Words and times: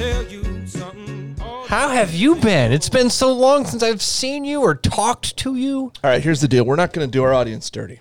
back, 0.00 0.28
baby. 0.28 1.34
How 1.68 1.90
have 1.90 2.12
you 2.12 2.34
been? 2.36 2.72
It's 2.72 2.88
been 2.88 3.10
so 3.10 3.32
long 3.32 3.64
since 3.64 3.82
I've 3.82 4.02
seen 4.02 4.44
you 4.44 4.60
or 4.60 4.74
talked 4.74 5.36
to 5.38 5.54
you. 5.54 5.92
All 6.02 6.10
right, 6.10 6.22
here's 6.22 6.40
the 6.40 6.48
deal. 6.48 6.64
We're 6.64 6.76
not 6.76 6.92
going 6.92 7.06
to 7.06 7.10
do 7.10 7.22
our 7.22 7.32
audience 7.32 7.70
dirty. 7.70 8.00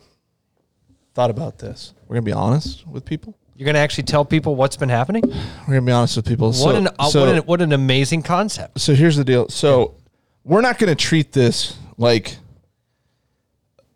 Thought 1.13 1.29
about 1.29 1.59
this. 1.59 1.93
We're 2.07 2.15
going 2.15 2.25
to 2.25 2.31
be 2.31 2.33
honest 2.33 2.87
with 2.87 3.05
people. 3.05 3.37
You're 3.55 3.65
going 3.65 3.75
to 3.75 3.81
actually 3.81 4.05
tell 4.05 4.25
people 4.25 4.55
what's 4.55 4.77
been 4.77 4.89
happening? 4.89 5.23
We're 5.27 5.65
going 5.67 5.81
to 5.81 5.85
be 5.85 5.91
honest 5.91 6.15
with 6.15 6.25
people. 6.25 6.47
What 6.47 6.55
so, 6.55 6.75
an 6.75 6.87
uh, 6.97 7.09
so, 7.09 7.19
what 7.19 7.29
an 7.29 7.37
what 7.39 7.61
an 7.61 7.73
amazing 7.73 8.23
concept. 8.23 8.79
so 8.79 8.95
here's 8.95 9.17
the 9.17 9.25
deal. 9.25 9.49
So 9.49 9.95
we're 10.43 10.61
not 10.61 10.79
going 10.79 10.87
to 10.87 10.95
treat 10.95 11.33
this 11.33 11.77
like 11.97 12.37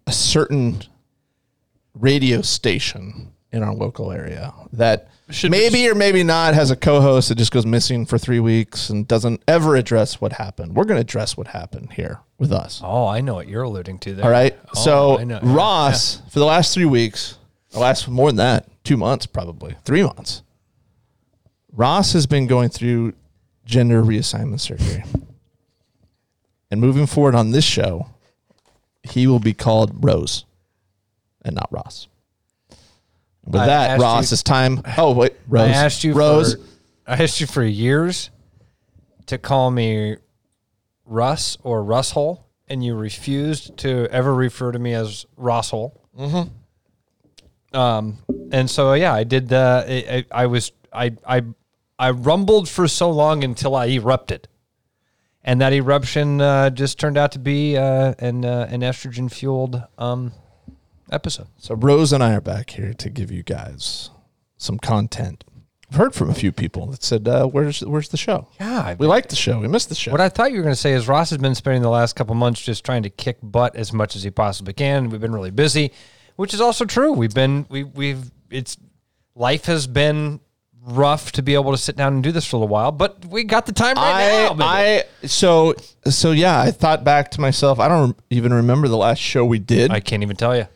a 0.05 0.11
certain 0.11 0.83
radio 1.93 2.41
station 2.41 3.31
in 3.53 3.63
our 3.63 3.73
local 3.73 4.11
area 4.11 4.53
that 4.73 5.09
Should- 5.29 5.51
maybe 5.51 5.87
or 5.89 5.95
maybe 5.95 6.23
not 6.23 6.53
has 6.53 6.69
a 6.69 6.75
co-host 6.75 7.29
that 7.29 7.35
just 7.35 7.51
goes 7.51 7.65
missing 7.65 8.05
for 8.05 8.17
three 8.17 8.39
weeks 8.39 8.89
and 8.89 9.07
doesn't 9.07 9.41
ever 9.47 9.75
address 9.75 10.19
what 10.19 10.33
happened. 10.33 10.75
We're 10.75 10.83
going 10.83 10.97
to 10.97 11.01
address 11.01 11.37
what 11.37 11.47
happened 11.47 11.93
here 11.93 12.19
with 12.37 12.51
us. 12.51 12.81
Oh, 12.83 13.07
I 13.07 13.21
know 13.21 13.35
what 13.35 13.47
you're 13.47 13.63
alluding 13.63 13.99
to 13.99 14.13
there. 14.15 14.25
All 14.25 14.31
right. 14.31 14.57
Oh, 14.75 14.83
so. 14.83 15.39
Ross, 15.41 16.21
for 16.29 16.39
the 16.39 16.45
last 16.45 16.73
three 16.73 16.85
weeks, 16.85 17.37
the 17.71 17.79
last 17.79 18.07
more 18.07 18.29
than 18.29 18.35
that, 18.37 18.67
two 18.83 18.97
months 18.97 19.25
probably, 19.25 19.75
three 19.85 20.03
months. 20.03 20.43
Ross 21.71 22.13
has 22.13 22.27
been 22.27 22.45
going 22.45 22.69
through 22.69 23.13
gender 23.65 24.03
reassignment 24.03 24.59
surgery. 24.59 25.03
And 26.69 26.81
moving 26.81 27.05
forward 27.05 27.33
on 27.33 27.51
this 27.51 27.63
show, 27.63 28.07
he 29.03 29.25
will 29.25 29.39
be 29.39 29.53
called 29.53 30.03
Rose 30.03 30.43
and 31.45 31.55
not 31.55 31.71
Ross. 31.71 32.07
With 33.45 33.61
I 33.61 33.65
that, 33.67 33.89
asked 33.91 34.01
Ross, 34.01 34.31
you- 34.31 34.35
it's 34.35 34.43
time. 34.43 34.81
Oh, 34.97 35.13
wait, 35.13 35.33
Rose. 35.47 35.69
I 35.69 35.71
asked 35.73 36.03
you 36.03 36.13
Rose. 36.13 36.55
for 36.55 36.61
I 37.05 37.21
asked 37.23 37.41
you 37.41 37.47
for 37.47 37.63
years 37.63 38.29
to 39.25 39.37
call 39.37 39.69
me 39.71 40.15
Russ 41.05 41.57
or 41.63 41.83
Russhole, 41.83 42.45
and 42.67 42.83
you 42.83 42.95
refused 42.95 43.77
to 43.79 44.07
ever 44.09 44.33
refer 44.33 44.71
to 44.71 44.79
me 44.79 44.93
as 44.93 45.25
Rosshole. 45.35 45.99
Mm-hmm. 46.17 47.77
Um, 47.77 48.19
and 48.51 48.69
so 48.69 48.93
yeah, 48.93 49.13
I 49.13 49.23
did. 49.23 49.51
Uh, 49.51 49.83
I, 49.87 49.93
I, 50.31 50.43
I 50.43 50.45
was 50.45 50.71
I 50.93 51.11
I 51.27 51.41
I 51.99 52.11
rumbled 52.11 52.69
for 52.69 52.87
so 52.87 53.09
long 53.09 53.43
until 53.43 53.75
I 53.75 53.87
erupted, 53.87 54.47
and 55.43 55.59
that 55.59 55.73
eruption 55.73 56.39
uh, 56.39 56.69
just 56.69 56.99
turned 56.99 57.17
out 57.17 57.31
to 57.33 57.39
be 57.39 57.75
uh, 57.75 58.13
an 58.19 58.45
uh, 58.45 58.67
an 58.69 58.81
estrogen 58.81 59.31
fueled 59.31 59.81
um, 59.97 60.31
episode. 61.13 61.47
So 61.57 61.75
Rose 61.75 62.11
and 62.13 62.23
I 62.23 62.33
are 62.33 62.41
back 62.41 62.71
here 62.71 62.93
to 62.93 63.09
give 63.09 63.31
you 63.31 63.43
guys 63.43 64.09
some 64.57 64.77
content. 64.79 65.43
I've 65.89 65.97
heard 65.97 66.15
from 66.15 66.29
a 66.29 66.33
few 66.33 66.51
people 66.51 66.87
that 66.87 67.03
said, 67.03 67.27
uh, 67.27 67.45
"Where's 67.45 67.81
where's 67.81 68.09
the 68.09 68.17
show? 68.17 68.47
Yeah, 68.59 68.79
I- 68.81 68.95
We 68.95 69.05
like 69.05 69.29
the 69.29 69.35
show. 69.35 69.59
We 69.59 69.67
missed 69.67 69.89
the 69.89 69.95
show." 69.95 70.11
What 70.11 70.21
I 70.21 70.29
thought 70.29 70.51
you 70.51 70.57
were 70.57 70.63
going 70.63 70.73
to 70.73 70.79
say 70.81 70.93
is 70.93 71.07
Ross 71.07 71.29
has 71.29 71.37
been 71.37 71.53
spending 71.53 71.83
the 71.83 71.89
last 71.89 72.15
couple 72.15 72.33
months 72.33 72.61
just 72.61 72.83
trying 72.83 73.03
to 73.03 73.09
kick 73.11 73.37
butt 73.43 73.75
as 73.75 73.93
much 73.93 74.15
as 74.15 74.23
he 74.23 74.31
possibly 74.31 74.73
can. 74.73 75.09
We've 75.09 75.21
been 75.21 75.33
really 75.33 75.51
busy, 75.51 75.91
which 76.35 76.53
is 76.53 76.61
also 76.61 76.85
true. 76.85 77.11
We've 77.13 77.33
been 77.33 77.67
we 77.69 77.83
we've 77.83 78.31
it's 78.49 78.75
life 79.35 79.65
has 79.65 79.85
been 79.85 80.39
rough 80.85 81.31
to 81.33 81.41
be 81.41 81.53
able 81.53 81.71
to 81.71 81.77
sit 81.77 81.95
down 81.95 82.13
and 82.13 82.23
do 82.23 82.31
this 82.31 82.45
for 82.45 82.55
a 82.55 82.59
little 82.59 82.67
while, 82.73 82.91
but 82.91 83.23
we 83.27 83.43
got 83.43 83.65
the 83.67 83.71
time 83.71 83.95
right 83.95 84.47
now. 84.47 84.49
baby. 84.53 84.63
I, 84.63 85.03
I 85.23 85.27
so 85.27 85.75
so 86.05 86.31
yeah. 86.31 86.59
I 86.59 86.71
thought 86.71 87.03
back 87.03 87.29
to 87.31 87.41
myself. 87.41 87.79
I 87.79 87.87
don't 87.87 88.17
even 88.31 88.51
remember 88.53 88.87
the 88.87 88.97
last 88.97 89.19
show 89.19 89.45
we 89.45 89.59
did, 89.59 89.91
I 89.91 89.99
can't 89.99 90.23
even 90.23 90.35
tell 90.35 90.55
you. 90.57 90.67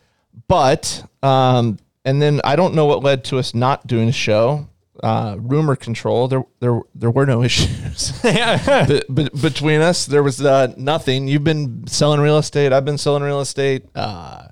But 0.46 1.04
um, 1.22 1.78
and 2.04 2.22
then 2.22 2.40
I 2.44 2.56
don't 2.56 2.74
know 2.74 2.86
what 2.86 3.02
led 3.02 3.24
to 3.24 3.38
us 3.38 3.54
not 3.54 3.86
doing 3.86 4.08
a 4.08 4.12
show. 4.12 4.68
Uh, 5.02 5.36
rumor 5.38 5.76
control. 5.76 6.26
There 6.28 6.44
there 6.60 6.80
there 6.94 7.10
were 7.10 7.26
no 7.26 7.42
issues. 7.48 8.12
Be- 8.22 9.02
be- 9.12 9.28
between 9.40 9.80
us, 9.80 10.06
there 10.06 10.22
was 10.22 10.44
uh, 10.44 10.72
nothing. 10.76 11.28
You've 11.28 11.44
been 11.44 11.86
selling 11.86 12.20
real 12.20 12.38
estate. 12.38 12.72
I've 12.72 12.84
been 12.84 12.98
selling 12.98 13.22
real 13.22 13.40
estate. 13.40 13.84
Uh, 13.94 14.48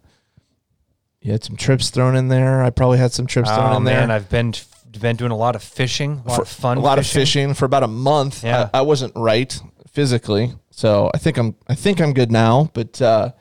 you 1.21 1.33
had 1.33 1.43
some 1.43 1.57
trips 1.57 1.91
thrown 1.91 2.15
in 2.15 2.29
there. 2.29 2.63
I 2.63 2.71
probably 2.71 2.99
had 2.99 3.13
some 3.13 3.27
trips 3.27 3.51
thrown 3.51 3.73
Oh 3.73 3.77
in 3.79 3.83
man, 3.85 3.93
there. 3.95 4.03
And 4.03 4.13
I've 4.13 4.29
been 4.29 4.55
been 5.01 5.17
doing 5.17 5.33
a 5.33 5.37
lot 5.37 5.57
of 5.57 5.63
fishing, 5.63 6.23
a 6.25 6.29
lot 6.31 6.41
of 6.41 6.49
fun, 6.49 6.79
a 6.79 6.81
lot 6.81 6.99
of 6.99 7.07
fishing 7.07 7.53
for 7.53 7.65
about 7.67 7.83
a 7.83 7.89
month. 7.89 8.43
Yeah. 8.45 8.71
I, 8.73 8.79
I 8.79 8.83
wasn't 8.83 9.13
right 9.17 9.61
physically, 9.91 10.53
so 10.71 11.11
I 11.13 11.19
think 11.19 11.37
I'm 11.39 11.57
I 11.69 11.75
think 11.75 12.01
I'm 12.01 12.13
good 12.13 12.31
now. 12.31 12.71
But 12.73 13.03
uh, 13.03 13.33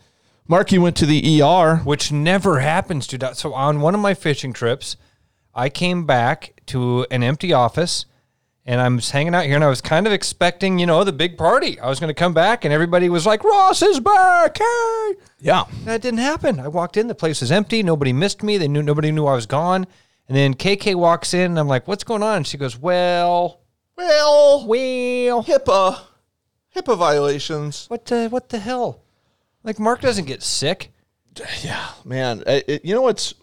Marky 0.47 0.77
went 0.77 0.95
to 0.97 1.05
the 1.05 1.41
ER. 1.41 1.77
which 1.83 2.11
never 2.11 2.59
happens 2.59 3.07
to. 3.07 3.35
So 3.35 3.53
on 3.53 3.81
one 3.81 3.95
of 3.95 4.01
my 4.01 4.13
fishing 4.13 4.53
trips, 4.53 4.95
I 5.53 5.69
came 5.69 6.05
back 6.05 6.61
to 6.67 7.05
an 7.09 7.23
empty 7.23 7.51
office, 7.53 8.05
and 8.65 8.81
I'm 8.81 8.97
just 8.97 9.11
hanging 9.11 9.33
out 9.33 9.45
here, 9.45 9.55
and 9.55 9.63
I 9.63 9.69
was 9.69 9.81
kind 9.81 10.05
of 10.05 10.13
expecting, 10.13 10.79
you 10.79 10.85
know, 10.85 11.03
the 11.03 11.13
big 11.13 11.37
party. 11.37 11.79
I 11.79 11.87
was 11.87 11.99
going 11.99 12.09
to 12.09 12.13
come 12.13 12.33
back, 12.33 12.65
and 12.65 12.73
everybody 12.73 13.09
was 13.09 13.25
like, 13.25 13.43
"Ross 13.43 13.81
is 13.81 13.99
back!" 13.99 14.57
Hey, 14.57 15.13
Yeah, 15.39 15.63
that 15.85 16.01
didn't 16.01 16.19
happen. 16.19 16.59
I 16.59 16.67
walked 16.67 16.97
in, 16.97 17.07
the 17.07 17.15
place 17.15 17.41
was 17.41 17.51
empty. 17.51 17.81
Nobody 17.83 18.13
missed 18.13 18.43
me. 18.43 18.57
They 18.57 18.67
knew 18.67 18.83
nobody 18.83 19.11
knew 19.11 19.25
I 19.25 19.35
was 19.35 19.45
gone. 19.45 19.87
And 20.27 20.35
then 20.35 20.55
KK 20.55 20.95
walks 20.95 21.33
in, 21.33 21.51
and 21.51 21.59
I'm 21.59 21.67
like, 21.67 21.87
"What's 21.87 22.03
going 22.03 22.23
on?" 22.23 22.37
And 22.37 22.47
she 22.47 22.57
goes, 22.57 22.77
"Well, 22.77 23.61
well, 23.95 24.65
well, 24.67 25.43
HIPAA, 25.43 25.99
HIPAA 26.75 26.97
violations. 26.97 27.85
what 27.87 28.05
the 28.05 28.27
what 28.27 28.49
the 28.49 28.59
hell? 28.59 29.04
Like 29.65 29.79
Mark 29.79 29.99
doesn't 29.99 30.25
get 30.25 30.41
sick." 30.43 30.93
Yeah, 31.63 31.85
man. 32.05 32.43
It- 32.47 32.85
you 32.85 32.95
know 32.95 33.01
what's 33.01 33.33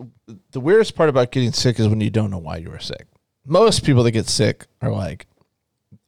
the 0.53 0.61
weirdest 0.61 0.95
part 0.95 1.11
about 1.11 1.31
getting 1.31 1.53
sick 1.53 1.79
is 1.79 1.89
when 1.89 2.01
you 2.01 2.09
don't 2.09 2.31
know 2.31 2.39
why 2.39 2.57
you 2.57 2.71
were 2.71 2.79
sick. 2.79 3.07
Most 3.45 3.85
people 3.85 4.03
that 4.05 4.13
get 4.13 4.29
sick 4.29 4.67
are 4.81 4.91
like, 4.91 5.27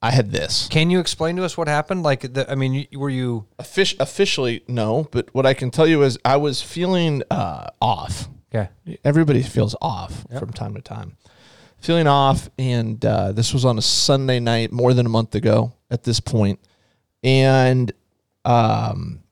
"I 0.00 0.12
had 0.12 0.30
this." 0.32 0.66
Can 0.68 0.88
you 0.88 0.98
explain 1.00 1.36
to 1.36 1.44
us 1.44 1.58
what 1.58 1.68
happened? 1.68 2.02
Like, 2.02 2.32
the, 2.32 2.50
I 2.50 2.54
mean, 2.54 2.86
were 2.94 3.10
you? 3.10 3.46
Offic- 3.58 3.98
officially, 4.00 4.62
no. 4.68 5.08
But 5.10 5.28
what 5.34 5.44
I 5.44 5.52
can 5.52 5.70
tell 5.70 5.86
you 5.86 6.02
is, 6.04 6.16
I 6.24 6.36
was 6.36 6.62
feeling 6.62 7.22
uh, 7.30 7.66
off. 7.82 8.28
Okay. 8.54 8.68
Everybody 9.04 9.42
feels 9.42 9.74
off 9.82 10.24
from 10.38 10.52
time 10.52 10.74
to 10.74 10.80
time. 10.80 11.16
Feeling 11.78 12.06
off, 12.06 12.48
and 12.56 13.04
uh, 13.04 13.32
this 13.32 13.52
was 13.52 13.64
on 13.64 13.76
a 13.76 13.82
Sunday 13.82 14.38
night, 14.40 14.70
more 14.72 14.94
than 14.94 15.04
a 15.06 15.08
month 15.10 15.34
ago 15.34 15.72
at 15.90 16.04
this 16.04 16.20
point, 16.20 16.60
and 17.24 17.92
um, 18.44 19.23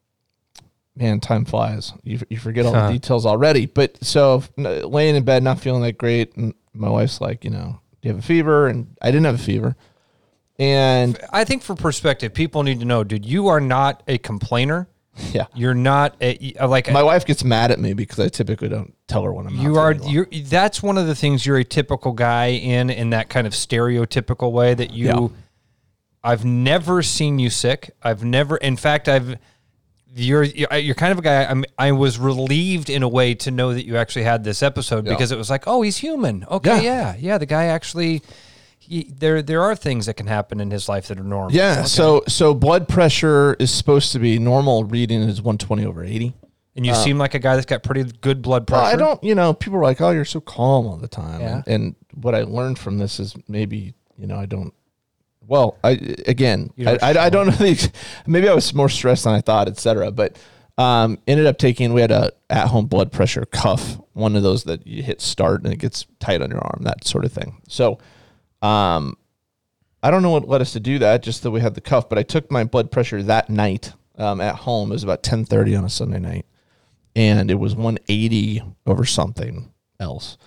man, 0.96 1.20
time 1.20 1.44
flies. 1.44 1.92
You, 2.02 2.20
you 2.28 2.36
forget 2.38 2.66
all 2.66 2.74
Huh. 2.74 2.86
the 2.88 2.92
details 2.94 3.24
already. 3.26 3.66
But 3.66 4.02
so 4.04 4.42
laying 4.56 5.16
in 5.16 5.24
bed, 5.24 5.42
not 5.42 5.60
feeling 5.60 5.82
that 5.82 5.98
great, 5.98 6.36
and 6.36 6.54
my 6.74 6.88
wife's 6.90 7.20
like, 7.20 7.44
you 7.44 7.50
know, 7.50 7.80
do 8.00 8.08
you 8.08 8.14
have 8.14 8.22
a 8.22 8.26
fever? 8.26 8.68
And 8.68 8.96
I 9.00 9.06
didn't 9.10 9.24
have 9.26 9.36
a 9.36 9.38
fever, 9.38 9.76
and 10.58 11.18
I 11.32 11.44
think 11.44 11.62
for 11.62 11.74
perspective, 11.74 12.34
people 12.34 12.62
need 12.62 12.80
to 12.80 12.84
know, 12.86 13.04
dude, 13.04 13.24
you 13.26 13.48
are 13.48 13.60
not 13.60 14.02
a 14.06 14.18
complainer. 14.18 14.88
yeah, 15.32 15.44
You're 15.54 15.74
not 15.74 16.16
a, 16.22 16.54
uh, 16.58 16.66
like 16.68 16.90
my 16.90 17.02
wife 17.02 17.26
gets 17.26 17.44
mad 17.44 17.70
at 17.70 17.78
me 17.78 17.92
because 17.92 18.18
I 18.18 18.28
typically 18.28 18.70
don't 18.70 18.94
tell 19.08 19.22
her 19.24 19.32
when 19.32 19.46
I'm. 19.46 19.54
you 19.56 19.76
are. 19.76 19.92
You're 19.92 20.24
that's 20.46 20.82
one 20.82 20.96
of 20.96 21.06
the 21.06 21.14
things 21.14 21.44
you're 21.44 21.58
a 21.58 21.64
typical 21.64 22.12
guy 22.12 22.46
in 22.46 22.88
in 22.88 23.10
that 23.10 23.28
kind 23.28 23.46
of 23.46 23.52
stereotypical 23.52 24.52
way 24.52 24.72
that 24.72 24.90
you. 24.90 25.06
Yeah. 25.08 25.28
I've 26.24 26.46
never 26.46 27.02
seen 27.02 27.38
you 27.38 27.50
sick. 27.50 27.90
I've 28.02 28.24
never. 28.24 28.56
In 28.56 28.76
fact, 28.78 29.06
I've. 29.06 29.36
You're 30.14 30.44
you're 30.44 30.94
kind 30.94 31.12
of 31.12 31.18
a 31.18 31.22
guy. 31.22 31.44
I'm. 31.44 31.64
I 31.78 31.92
was 31.92 32.18
relieved 32.18 32.90
in 32.90 33.02
a 33.02 33.08
way 33.08 33.34
to 33.36 33.50
know 33.50 33.72
that 33.72 33.86
you 33.86 33.96
actually 33.96 34.24
had 34.24 34.44
this 34.44 34.62
episode 34.62 35.04
because 35.04 35.32
it 35.32 35.38
was 35.38 35.48
like, 35.48 35.64
oh, 35.66 35.82
he's 35.82 35.96
human. 35.96 36.44
Okay, 36.50 36.82
Yeah. 36.84 37.14
yeah, 37.14 37.16
yeah. 37.18 37.38
The 37.38 37.46
guy 37.46 37.64
actually. 37.66 38.22
He, 38.78 39.04
there, 39.16 39.42
there 39.42 39.62
are 39.62 39.76
things 39.76 40.06
that 40.06 40.14
can 40.14 40.26
happen 40.26 40.58
in 40.60 40.72
his 40.72 40.88
life 40.88 41.06
that 41.06 41.16
are 41.18 41.22
normal. 41.22 41.52
Yeah. 41.52 41.78
Okay. 41.78 41.86
So 41.86 42.24
so 42.26 42.52
blood 42.52 42.88
pressure 42.88 43.54
is 43.60 43.70
supposed 43.70 44.10
to 44.12 44.18
be 44.18 44.40
normal. 44.40 44.82
Reading 44.84 45.22
is 45.22 45.40
120 45.40 45.86
over 45.86 46.02
80. 46.02 46.34
And 46.74 46.84
you 46.84 46.90
uh, 46.92 46.96
seem 46.96 47.16
like 47.16 47.34
a 47.34 47.38
guy 47.38 47.54
that's 47.54 47.64
got 47.66 47.84
pretty 47.84 48.02
good 48.20 48.42
blood 48.42 48.66
pressure. 48.66 48.84
I 48.84 48.96
don't. 48.96 49.22
You 49.22 49.34
know, 49.36 49.54
people 49.54 49.78
are 49.78 49.82
like, 49.82 50.00
"Oh, 50.00 50.10
you're 50.10 50.24
so 50.24 50.40
calm 50.40 50.86
all 50.86 50.96
the 50.96 51.06
time." 51.06 51.40
Yeah. 51.40 51.62
And, 51.66 51.94
and 52.14 52.22
what 52.24 52.34
I 52.34 52.42
learned 52.42 52.78
from 52.78 52.98
this 52.98 53.20
is 53.20 53.36
maybe 53.46 53.94
you 54.18 54.26
know 54.26 54.36
I 54.36 54.46
don't. 54.46 54.74
Well, 55.52 55.76
I 55.84 55.90
again, 56.26 56.72
I, 56.86 56.98
I, 57.02 57.26
I 57.26 57.28
don't 57.28 57.48
know. 57.48 57.52
The, 57.52 57.92
maybe 58.26 58.48
I 58.48 58.54
was 58.54 58.72
more 58.72 58.88
stressed 58.88 59.24
than 59.24 59.34
I 59.34 59.42
thought, 59.42 59.68
etc. 59.68 60.10
But 60.10 60.38
um, 60.78 61.18
ended 61.26 61.44
up 61.44 61.58
taking. 61.58 61.92
We 61.92 62.00
had 62.00 62.10
a 62.10 62.32
at 62.48 62.68
home 62.68 62.86
blood 62.86 63.12
pressure 63.12 63.44
cuff, 63.44 64.00
one 64.14 64.34
of 64.34 64.42
those 64.42 64.64
that 64.64 64.86
you 64.86 65.02
hit 65.02 65.20
start 65.20 65.62
and 65.62 65.70
it 65.70 65.76
gets 65.76 66.06
tight 66.20 66.40
on 66.40 66.48
your 66.48 66.64
arm, 66.64 66.84
that 66.84 67.06
sort 67.06 67.26
of 67.26 67.32
thing. 67.32 67.60
So, 67.68 67.98
um, 68.62 69.18
I 70.02 70.10
don't 70.10 70.22
know 70.22 70.30
what 70.30 70.48
led 70.48 70.62
us 70.62 70.72
to 70.72 70.80
do 70.80 70.98
that. 71.00 71.22
Just 71.22 71.42
that 71.42 71.50
we 71.50 71.60
had 71.60 71.74
the 71.74 71.82
cuff, 71.82 72.08
but 72.08 72.16
I 72.16 72.22
took 72.22 72.50
my 72.50 72.64
blood 72.64 72.90
pressure 72.90 73.22
that 73.22 73.50
night 73.50 73.92
um, 74.16 74.40
at 74.40 74.54
home. 74.54 74.90
It 74.90 74.94
was 74.94 75.04
about 75.04 75.22
ten 75.22 75.44
thirty 75.44 75.76
on 75.76 75.84
a 75.84 75.90
Sunday 75.90 76.18
night, 76.18 76.46
and 77.14 77.50
it 77.50 77.56
was 77.56 77.76
one 77.76 77.98
eighty 78.08 78.62
over 78.86 79.04
something 79.04 79.70
else. 80.00 80.38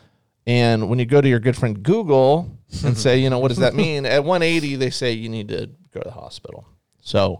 And 0.47 0.89
when 0.89 1.00
you 1.00 1.06
go 1.06 1.21
to 1.21 1.27
your 1.27 1.39
good 1.39 1.56
friend 1.56 1.81
Google 1.81 2.51
and 2.83 2.97
say, 3.06 3.19
you 3.19 3.30
know, 3.30 3.39
what 3.39 3.50
does 3.50 3.57
that 3.57 3.74
mean? 3.74 4.06
At 4.06 4.24
180, 4.24 4.75
they 4.75 4.89
say 4.89 5.12
you 5.12 5.30
need 5.30 5.47
to 5.50 5.69
go 5.92 6.01
to 6.01 6.07
the 6.07 6.12
hospital. 6.12 6.68
So 7.01 7.39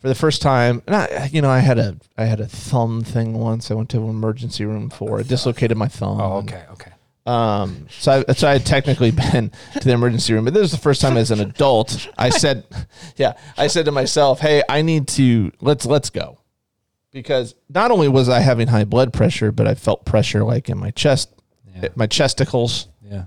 for 0.00 0.08
the 0.08 0.14
first 0.14 0.42
time, 0.42 0.82
and 0.86 0.96
I, 0.96 1.30
you 1.32 1.42
know, 1.42 1.50
I 1.50 1.58
had 1.58 1.78
a 1.78 1.96
I 2.16 2.24
had 2.24 2.40
a 2.40 2.46
thumb 2.46 3.02
thing 3.02 3.34
once. 3.34 3.70
I 3.70 3.74
went 3.74 3.90
to 3.90 3.98
an 3.98 4.08
emergency 4.08 4.64
room 4.64 4.90
for. 4.90 5.20
I 5.20 5.22
dislocated 5.22 5.76
my 5.76 5.88
thumb. 5.88 6.20
Oh, 6.20 6.38
okay, 6.38 6.64
okay. 6.72 6.92
Um, 7.26 7.86
so 7.90 8.24
I, 8.26 8.32
so 8.32 8.48
I 8.48 8.52
had 8.52 8.66
technically 8.66 9.10
been 9.32 9.52
to 9.74 9.80
the 9.80 9.92
emergency 9.92 10.32
room, 10.32 10.46
but 10.46 10.54
this 10.54 10.64
is 10.64 10.70
the 10.70 10.78
first 10.78 11.00
time 11.00 11.16
as 11.16 11.30
an 11.30 11.40
adult. 11.40 12.08
I 12.16 12.28
said, 12.30 12.64
yeah, 13.16 13.34
I 13.58 13.66
said 13.66 13.84
to 13.84 13.92
myself, 13.92 14.40
"Hey, 14.40 14.62
I 14.68 14.82
need 14.82 15.06
to 15.08 15.52
let's 15.60 15.84
let's 15.84 16.10
go," 16.10 16.38
because 17.12 17.54
not 17.68 17.90
only 17.90 18.08
was 18.08 18.28
I 18.28 18.40
having 18.40 18.68
high 18.68 18.84
blood 18.84 19.12
pressure, 19.12 19.52
but 19.52 19.66
I 19.68 19.74
felt 19.74 20.06
pressure 20.06 20.42
like 20.42 20.70
in 20.70 20.78
my 20.78 20.92
chest, 20.92 21.32
Yeah. 21.74 21.88
my 21.94 22.06
chesticles. 22.06 22.86
Yeah. 23.02 23.24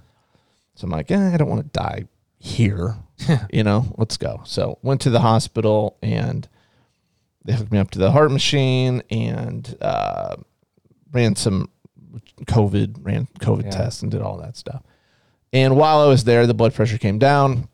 So 0.75 0.85
I'm 0.85 0.91
like, 0.91 1.11
eh, 1.11 1.33
I 1.33 1.37
don't 1.37 1.49
want 1.49 1.61
to 1.71 1.79
die 1.79 2.05
here. 2.39 2.95
you 3.53 3.63
know, 3.63 3.93
let's 3.97 4.17
go. 4.17 4.41
So 4.45 4.79
went 4.81 5.01
to 5.01 5.09
the 5.09 5.19
hospital 5.21 5.97
and 6.01 6.47
they 7.45 7.53
hooked 7.53 7.71
me 7.71 7.77
up 7.79 7.91
to 7.91 7.99
the 7.99 8.11
heart 8.11 8.31
machine 8.31 9.03
and 9.09 9.75
uh, 9.81 10.35
ran 11.11 11.35
some 11.35 11.69
COVID, 12.45 12.97
ran 13.05 13.27
COVID 13.39 13.65
Yeah. 13.65 13.69
tests 13.71 14.01
and 14.01 14.11
did 14.11 14.21
all 14.21 14.37
that 14.37 14.57
stuff. 14.57 14.81
And 15.51 15.75
while 15.77 15.99
I 15.99 16.07
was 16.07 16.23
there, 16.23 16.47
the 16.47 16.53
blood 16.53 16.73
pressure 16.73 16.97
came 16.97 17.19
down. 17.19 17.67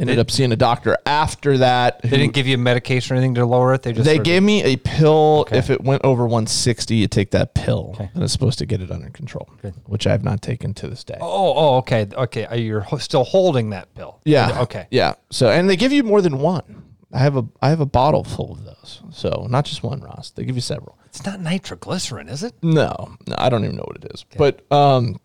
Ended 0.00 0.20
up 0.20 0.30
seeing 0.30 0.52
a 0.52 0.56
doctor 0.56 0.96
after 1.06 1.58
that. 1.58 2.00
They 2.02 2.08
who- 2.10 2.16
didn't 2.18 2.32
give 2.32 2.46
you 2.46 2.56
medication 2.56 3.14
or 3.16 3.18
anything 3.18 3.34
to 3.34 3.44
lower 3.44 3.74
it. 3.74 3.82
They 3.82 3.92
just 3.92 4.04
they 4.04 4.12
sort 4.14 4.18
of- 4.20 4.24
gave 4.24 4.42
me 4.44 4.62
a 4.62 4.76
pill. 4.76 5.38
Okay. 5.48 5.58
If 5.58 5.70
it 5.70 5.82
went 5.82 6.04
over 6.04 6.24
160, 6.24 6.94
you 6.94 7.08
take 7.08 7.32
that 7.32 7.54
pill, 7.54 7.90
Okay. 7.96 8.08
and 8.14 8.22
it's 8.22 8.32
supposed 8.32 8.60
to 8.60 8.66
get 8.66 8.80
it 8.80 8.92
under 8.92 9.10
control, 9.10 9.48
which 9.86 10.06
I 10.06 10.12
have 10.12 10.22
not 10.22 10.40
taken 10.40 10.72
to 10.74 10.86
this 10.88 11.02
day. 11.02 11.18
Oh, 11.20 11.54
oh, 11.56 11.76
okay, 11.78 12.06
okay. 12.16 12.60
You're 12.60 12.86
still 13.00 13.24
holding 13.24 13.70
that 13.70 13.92
pill. 13.96 14.20
Yeah. 14.24 14.60
Okay. 14.62 14.86
Yeah. 14.92 15.14
So 15.30 15.48
and 15.50 15.68
they 15.68 15.74
give 15.76 15.92
you 15.92 16.04
more 16.04 16.22
than 16.22 16.38
one. 16.38 16.84
I 17.12 17.18
have 17.18 17.36
a 17.36 17.44
I 17.60 17.70
have 17.70 17.80
a 17.80 17.86
bottle 17.86 18.22
full 18.22 18.52
of 18.52 18.64
those. 18.64 19.00
So 19.10 19.48
not 19.50 19.64
just 19.64 19.82
one, 19.82 20.00
Ross. 20.00 20.30
They 20.30 20.44
give 20.44 20.54
you 20.54 20.60
several. 20.60 20.96
It's 21.06 21.24
not 21.26 21.40
nitroglycerin, 21.40 22.28
is 22.28 22.44
it? 22.44 22.54
No, 22.62 23.16
no, 23.26 23.34
I 23.36 23.48
don't 23.48 23.64
even 23.64 23.76
know 23.76 23.84
what 23.88 23.96
it 24.04 24.12
is. 24.14 24.24
But 24.36 24.60
um, 24.70 25.16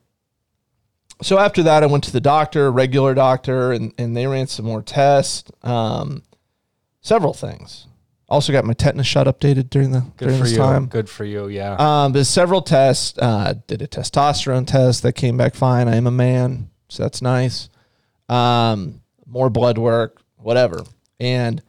so 1.21 1.37
after 1.37 1.63
that, 1.63 1.83
I 1.83 1.85
went 1.85 2.03
to 2.05 2.11
the 2.11 2.21
doctor, 2.21 2.71
regular 2.71 3.13
doctor, 3.13 3.71
and 3.71 3.93
and 3.97 4.15
they 4.15 4.27
ran 4.27 4.47
some 4.47 4.65
more 4.65 4.81
tests. 4.81 5.51
Um, 5.61 6.23
several 7.01 7.33
things. 7.33 7.87
Also 8.29 8.51
got 8.51 8.65
my 8.65 8.73
tetanus 8.73 9.05
shot 9.05 9.27
updated 9.27 9.69
during 9.69 9.91
the 9.91 9.99
Good 10.17 10.25
during 10.25 10.37
for 10.37 10.43
this 10.45 10.53
you. 10.53 10.57
time. 10.57 10.87
Good 10.87 11.09
for 11.09 11.23
you. 11.23 11.49
Yeah. 11.49 11.75
Um, 11.77 12.13
there's 12.13 12.29
several 12.29 12.61
tests. 12.61 13.17
Uh, 13.17 13.53
did 13.67 13.81
a 13.81 13.87
testosterone 13.87 14.65
test 14.65 15.03
that 15.03 15.13
came 15.13 15.37
back 15.37 15.53
fine. 15.53 15.87
I 15.87 15.97
am 15.97 16.07
a 16.07 16.11
man, 16.11 16.69
so 16.87 17.03
that's 17.03 17.21
nice. 17.21 17.69
Um, 18.29 19.01
more 19.27 19.49
blood 19.49 19.77
work, 19.77 20.21
whatever. 20.37 20.83
And 21.19 21.61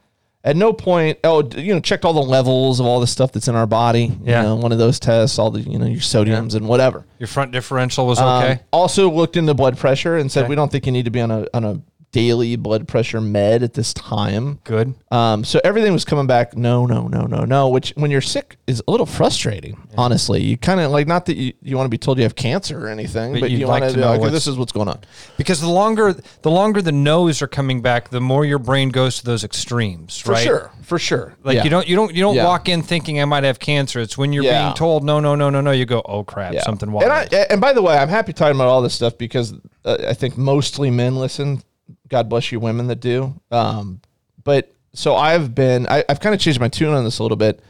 at 0.45 0.57
no 0.57 0.73
point, 0.75 1.19
oh, 1.25 1.43
you 1.57 1.73
know, 1.75 1.81
checked 1.81 2.05
all 2.05 2.13
the 2.13 2.21
levels 2.23 2.79
of 2.79 2.85
all 2.87 3.01
the 3.01 3.07
stuff 3.07 3.33
that's 3.33 3.49
in 3.49 3.55
our 3.55 3.67
body. 3.67 4.13
Yeah. 4.23 4.43
You 4.43 4.49
know, 4.49 4.57
one 4.57 4.73
of 4.73 4.79
those 4.79 5.01
tests, 5.01 5.39
all 5.39 5.51
the, 5.51 5.61
you 5.61 5.79
know, 5.79 5.87
your 5.87 6.01
sodiums 6.03 6.55
and 6.55 6.69
whatever. 6.69 7.07
Your 7.19 7.27
front 7.29 7.51
differential 7.53 8.07
was 8.07 8.19
Um, 8.19 8.43
okay. 8.45 8.61
also 8.71 9.11
looked 9.11 9.37
into 9.39 9.55
blood 9.55 9.79
pressure 9.79 10.19
and 10.19 10.31
said 10.31 10.43
Okay. 10.43 10.51
we 10.51 10.55
don't 10.55 10.71
think 10.71 10.85
you 10.85 10.93
need 10.93 11.07
to 11.07 11.11
be 11.11 11.23
on 11.23 11.31
a 11.31 11.47
on 11.55 11.65
a 11.65 11.81
daily 12.15 12.55
blood 12.55 12.87
pressure 12.87 13.21
med 13.21 13.65
at 13.65 13.75
this 13.75 13.93
time. 13.93 14.61
Good. 14.63 14.95
Um, 15.11 15.43
so 15.43 15.61
everything 15.65 15.93
was 15.93 16.05
coming 16.05 16.29
back. 16.29 16.57
No, 16.57 16.87
no, 16.87 17.09
no, 17.09 17.23
no, 17.23 17.45
no. 17.45 17.69
Which 17.69 17.93
when 17.97 18.13
you're 18.13 18.21
sick 18.21 18.57
is 18.69 18.81
a 18.87 18.91
little 18.91 19.05
frustrating. 19.05 19.77
Honestly, 19.99 20.41
you 20.41 20.57
kind 20.57 20.79
of 20.79 20.93
like 20.93 21.09
not 21.09 21.27
that 21.27 21.37
you, 21.37 21.53
you 21.61 21.77
want 21.77 21.87
to 21.87 21.91
be 21.91 21.99
told 21.99 22.19
you 22.19 22.23
have 22.23 22.37
cancer 22.37 22.87
or 22.87 22.89
anything, 22.89 23.33
But 23.33 23.41
but, 23.41 23.51
like 23.51 23.67
want 23.67 23.85
to 23.85 23.91
to 23.95 24.01
know 24.01 24.17
like, 24.17 24.31
this 24.31 24.47
is 24.47 24.57
what's 24.57 24.71
going 24.71 24.87
on. 24.89 25.01
Because 25.37 25.61
the 25.61 25.69
longer 25.69 26.15
the 26.43 26.51
longer 26.53 26.81
the 26.81 26.93
no's 26.93 27.43
are 27.43 27.49
coming 27.49 27.83
back, 27.83 28.11
the 28.11 28.21
more 28.21 28.45
your 28.45 28.61
brain 28.61 28.91
goes 28.91 29.19
to 29.19 29.25
those 29.25 29.43
extremes, 29.43 30.23
right? 30.25 30.25
For 30.25 30.33
right? 30.33 30.45
sure, 30.45 30.71
for 30.83 30.99
sure. 31.01 31.35
Like 31.43 31.57
Yeah. 31.57 31.65
you 31.65 31.71
don't 31.71 31.89
you 31.89 31.97
don't 31.97 32.15
you 32.15 32.23
don't 32.23 32.37
Yeah. 32.37 32.45
walk 32.45 32.69
in 32.69 32.83
thinking 32.83 33.21
I 33.21 33.25
might 33.25 33.43
have 33.43 33.59
cancer. 33.59 33.99
It's 33.99 34.17
when 34.17 34.33
you're 34.33 34.45
Yeah. 34.45 34.63
being 34.67 34.75
told 34.75 35.03
no 35.03 35.19
no 35.19 35.35
no 35.35 35.51
no 35.51 35.61
no. 35.61 35.73
You 35.73 35.85
go 35.85 36.01
oh 36.05 36.23
crap 36.23 36.53
Yeah. 36.53 36.63
something 36.63 36.93
wild. 36.93 37.11
And 37.11 37.13
I 37.13 37.47
and 37.51 37.61
by 37.61 37.73
the 37.73 37.83
way, 37.83 37.97
I'm 37.97 38.09
happy 38.09 38.33
talking 38.33 38.55
about 38.55 38.69
all 38.69 38.83
this 38.83 38.95
stuff 38.95 39.19
because 39.19 39.53
uh, 39.85 39.97
I 40.09 40.15
think 40.15 40.39
mostly 40.39 40.91
men 40.91 41.17
listen. 41.17 41.61
God 42.09 42.29
bless 42.29 42.53
you, 42.53 42.61
women 42.61 42.87
that 42.89 43.01
do. 43.01 43.41
Um, 43.51 44.01
but 44.43 44.73
so 44.93 45.17
I've 45.17 45.55
been, 45.55 45.87
I, 45.89 46.05
I've 46.09 46.21
kind 46.21 46.35
of 46.35 46.41
changed 46.41 46.61
my 46.61 46.69
tune 46.69 46.95
on 46.95 47.05
this 47.05 47.19
a 47.19 47.23
little 47.23 47.37
bit. 47.37 47.61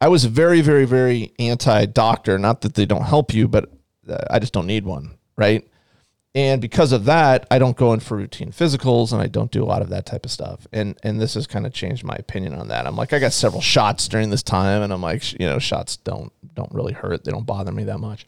I 0.00 0.08
was 0.08 0.24
very, 0.24 0.60
very, 0.60 0.84
very 0.84 1.32
anti 1.38 1.86
doctor. 1.86 2.38
Not 2.38 2.62
that 2.62 2.74
they 2.74 2.86
don't 2.86 3.04
help 3.04 3.32
you, 3.32 3.48
but 3.48 3.70
uh, 4.08 4.18
I 4.30 4.38
just 4.38 4.52
don't 4.52 4.66
need 4.66 4.84
one, 4.84 5.14
right? 5.36 5.66
And 6.36 6.60
because 6.60 6.90
of 6.90 7.04
that, 7.04 7.46
I 7.50 7.60
don't 7.60 7.76
go 7.76 7.92
in 7.92 8.00
for 8.00 8.16
routine 8.16 8.50
physicals, 8.50 9.12
and 9.12 9.22
I 9.22 9.28
don't 9.28 9.52
do 9.52 9.62
a 9.62 9.66
lot 9.66 9.82
of 9.82 9.90
that 9.90 10.04
type 10.04 10.24
of 10.24 10.32
stuff. 10.32 10.66
And 10.72 10.98
and 11.04 11.20
this 11.20 11.34
has 11.34 11.46
kind 11.46 11.64
of 11.64 11.72
changed 11.72 12.02
my 12.02 12.16
opinion 12.16 12.54
on 12.54 12.68
that. 12.68 12.88
I'm 12.88 12.96
like, 12.96 13.12
I 13.12 13.20
got 13.20 13.32
several 13.32 13.62
shots 13.62 14.08
during 14.08 14.30
this 14.30 14.42
time, 14.42 14.82
and 14.82 14.92
I'm 14.92 15.00
like, 15.00 15.32
you 15.32 15.46
know, 15.46 15.60
shots 15.60 15.96
don't 15.98 16.32
don't 16.54 16.72
really 16.72 16.92
hurt. 16.92 17.22
They 17.22 17.30
don't 17.30 17.46
bother 17.46 17.70
me 17.70 17.84
that 17.84 17.98
much. 17.98 18.26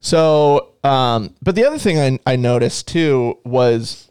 So, 0.00 0.72
um, 0.82 1.34
but 1.42 1.54
the 1.54 1.66
other 1.66 1.78
thing 1.78 1.98
I, 1.98 2.18
I 2.32 2.36
noticed 2.36 2.88
too 2.88 3.38
was, 3.44 4.09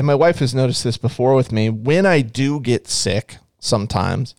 and 0.00 0.06
my 0.06 0.14
wife 0.14 0.38
has 0.38 0.54
noticed 0.54 0.82
this 0.82 0.96
before 0.96 1.34
with 1.34 1.52
me, 1.52 1.68
when 1.68 2.06
I 2.06 2.22
do 2.22 2.58
get 2.58 2.88
sick, 2.88 3.36
sometimes 3.58 4.34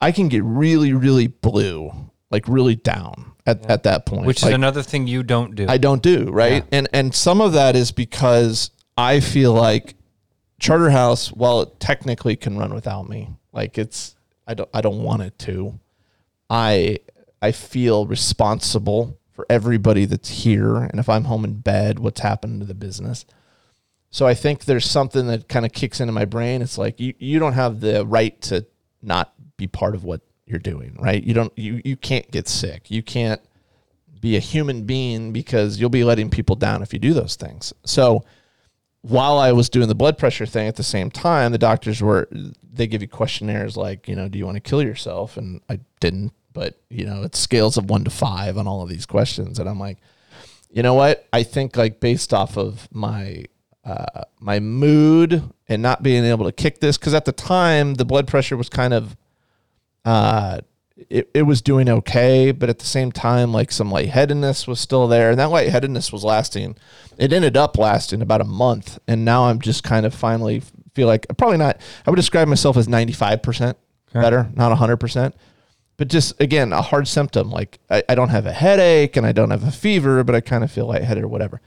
I 0.00 0.10
can 0.10 0.26
get 0.26 0.42
really, 0.42 0.92
really 0.92 1.28
blue, 1.28 1.92
like 2.28 2.48
really 2.48 2.74
down 2.74 3.34
at, 3.46 3.64
at 3.70 3.84
that 3.84 4.04
point. 4.04 4.26
which 4.26 4.42
Like, 4.42 4.50
is 4.50 4.54
another 4.56 4.82
thing 4.82 5.06
you 5.06 5.22
don't 5.22 5.54
do. 5.54 5.66
I 5.68 5.78
don't 5.78 6.02
do 6.02 6.24
right, 6.32 6.64
and 6.72 6.88
and 6.92 7.14
some 7.14 7.40
of 7.40 7.52
that 7.52 7.76
is 7.76 7.92
because 7.92 8.72
I 8.98 9.20
feel 9.20 9.52
like 9.52 9.94
Charterhouse, 10.58 11.28
while 11.28 11.60
it 11.60 11.78
technically 11.78 12.34
can 12.34 12.58
run 12.58 12.74
without 12.74 13.08
me, 13.08 13.30
like 13.52 13.78
it's 13.78 14.16
I 14.44 14.54
don't 14.54 14.68
I 14.74 14.80
don't 14.80 15.04
want 15.04 15.22
it 15.22 15.38
to. 15.38 15.78
I 16.50 16.98
I 17.40 17.52
feel 17.52 18.08
responsible 18.08 19.20
for 19.30 19.46
everybody 19.48 20.04
that's 20.04 20.30
here, 20.30 20.78
and 20.78 20.98
if 20.98 21.08
I'm 21.08 21.26
home 21.26 21.44
in 21.44 21.60
bed, 21.60 22.00
what's 22.00 22.22
happened 22.22 22.58
to 22.58 22.66
the 22.66 22.74
business. 22.74 23.24
So 24.14 24.28
I 24.28 24.34
think 24.34 24.66
there's 24.66 24.88
something 24.88 25.26
that 25.26 25.48
kind 25.48 25.66
of 25.66 25.72
kicks 25.72 26.00
into 26.00 26.12
my 26.12 26.24
brain. 26.24 26.62
It's 26.62 26.78
like 26.78 27.00
you 27.00 27.14
you 27.18 27.40
don't 27.40 27.54
have 27.54 27.80
the 27.80 28.06
right 28.06 28.40
to 28.42 28.64
not 29.02 29.34
be 29.56 29.66
part 29.66 29.96
of 29.96 30.04
what 30.04 30.20
you're 30.46 30.60
doing, 30.60 30.96
right? 31.00 31.20
You 31.20 31.34
don't 31.34 31.52
you 31.58 31.82
you 31.84 31.96
can't 31.96 32.30
get 32.30 32.46
sick. 32.46 32.92
You 32.92 33.02
can't 33.02 33.40
be 34.20 34.36
a 34.36 34.38
human 34.38 34.84
being 34.84 35.32
because 35.32 35.80
you'll 35.80 35.90
be 35.90 36.04
letting 36.04 36.30
people 36.30 36.54
down 36.54 36.80
if 36.80 36.92
you 36.92 37.00
do 37.00 37.12
those 37.12 37.34
things. 37.34 37.72
So 37.86 38.24
while 39.02 39.36
I 39.36 39.50
was 39.50 39.68
doing 39.68 39.88
the 39.88 39.96
blood 39.96 40.16
pressure 40.16 40.46
thing 40.46 40.68
at 40.68 40.76
the 40.76 40.84
same 40.84 41.10
time, 41.10 41.50
the 41.50 41.58
doctors 41.58 42.00
were 42.00 42.28
they 42.72 42.86
give 42.86 43.02
you 43.02 43.08
questionnaires 43.08 43.76
like, 43.76 44.06
you 44.06 44.14
know, 44.14 44.28
do 44.28 44.38
you 44.38 44.44
want 44.44 44.54
to 44.54 44.60
kill 44.60 44.80
yourself? 44.80 45.36
And 45.36 45.60
I 45.68 45.80
didn't, 45.98 46.32
but 46.52 46.80
you 46.88 47.04
know, 47.04 47.24
it's 47.24 47.40
scales 47.40 47.76
of 47.76 47.90
one 47.90 48.04
to 48.04 48.10
five 48.10 48.58
on 48.58 48.68
all 48.68 48.80
of 48.80 48.88
these 48.88 49.06
questions. 49.06 49.58
And 49.58 49.68
I'm 49.68 49.80
like, 49.80 49.98
you 50.70 50.84
know 50.84 50.94
what? 50.94 51.26
I 51.32 51.42
think 51.42 51.76
like 51.76 51.98
based 51.98 52.32
off 52.32 52.56
of 52.56 52.86
my 52.92 53.46
uh, 53.84 54.22
my 54.40 54.60
mood 54.60 55.42
and 55.68 55.82
not 55.82 56.02
being 56.02 56.24
able 56.24 56.44
to 56.46 56.52
kick 56.52 56.80
this, 56.80 56.96
because 56.98 57.14
at 57.14 57.24
the 57.24 57.32
time 57.32 57.94
the 57.94 58.04
blood 58.04 58.26
pressure 58.26 58.56
was 58.56 58.68
kind 58.68 58.94
of 58.94 59.16
uh 60.04 60.60
it, 61.10 61.28
it 61.34 61.42
was 61.42 61.60
doing 61.60 61.88
okay, 61.88 62.52
but 62.52 62.68
at 62.68 62.78
the 62.78 62.86
same 62.86 63.10
time, 63.10 63.52
like 63.52 63.72
some 63.72 63.90
lightheadedness 63.90 64.66
was 64.66 64.78
still 64.78 65.08
there, 65.08 65.30
and 65.30 65.38
that 65.40 65.50
lightheadedness 65.50 66.12
was 66.12 66.22
lasting. 66.22 66.76
It 67.18 67.32
ended 67.32 67.56
up 67.56 67.76
lasting 67.76 68.22
about 68.22 68.40
a 68.40 68.44
month, 68.44 68.98
and 69.08 69.24
now 69.24 69.44
I'm 69.44 69.60
just 69.60 69.82
kind 69.82 70.06
of 70.06 70.14
finally 70.14 70.62
feel 70.94 71.08
like 71.08 71.26
probably 71.36 71.56
not. 71.56 71.80
I 72.06 72.10
would 72.10 72.16
describe 72.16 72.48
myself 72.48 72.76
as 72.76 72.88
95 72.88 73.42
percent 73.42 73.78
better, 74.12 74.50
not 74.54 74.68
100 74.68 74.98
percent, 74.98 75.34
but 75.96 76.08
just 76.08 76.40
again 76.40 76.72
a 76.72 76.82
hard 76.82 77.08
symptom. 77.08 77.50
Like 77.50 77.80
I, 77.90 78.04
I 78.08 78.14
don't 78.14 78.28
have 78.28 78.46
a 78.46 78.52
headache 78.52 79.16
and 79.16 79.26
I 79.26 79.32
don't 79.32 79.50
have 79.50 79.64
a 79.64 79.72
fever, 79.72 80.22
but 80.22 80.34
I 80.36 80.40
kind 80.40 80.62
of 80.62 80.70
feel 80.70 80.86
lightheaded 80.86 81.24
or 81.24 81.28
whatever. 81.28 81.60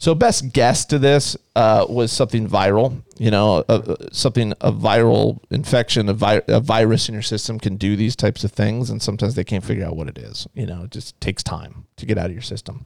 So 0.00 0.14
best 0.14 0.52
guess 0.52 0.84
to 0.86 0.98
this 0.98 1.36
uh, 1.56 1.84
was 1.88 2.12
something 2.12 2.48
viral. 2.48 3.02
You 3.18 3.32
know, 3.32 3.64
uh, 3.68 3.82
uh, 3.84 3.96
something 4.12 4.52
a 4.60 4.70
viral 4.70 5.40
infection, 5.50 6.08
a, 6.08 6.14
vi- 6.14 6.42
a 6.46 6.60
virus 6.60 7.08
in 7.08 7.14
your 7.14 7.22
system 7.22 7.58
can 7.58 7.76
do 7.76 7.96
these 7.96 8.14
types 8.14 8.44
of 8.44 8.52
things, 8.52 8.90
and 8.90 9.02
sometimes 9.02 9.34
they 9.34 9.42
can't 9.42 9.64
figure 9.64 9.84
out 9.84 9.96
what 9.96 10.06
it 10.06 10.16
is. 10.16 10.46
You 10.54 10.66
know, 10.66 10.84
it 10.84 10.92
just 10.92 11.20
takes 11.20 11.42
time 11.42 11.86
to 11.96 12.06
get 12.06 12.16
out 12.16 12.26
of 12.26 12.32
your 12.32 12.42
system. 12.42 12.84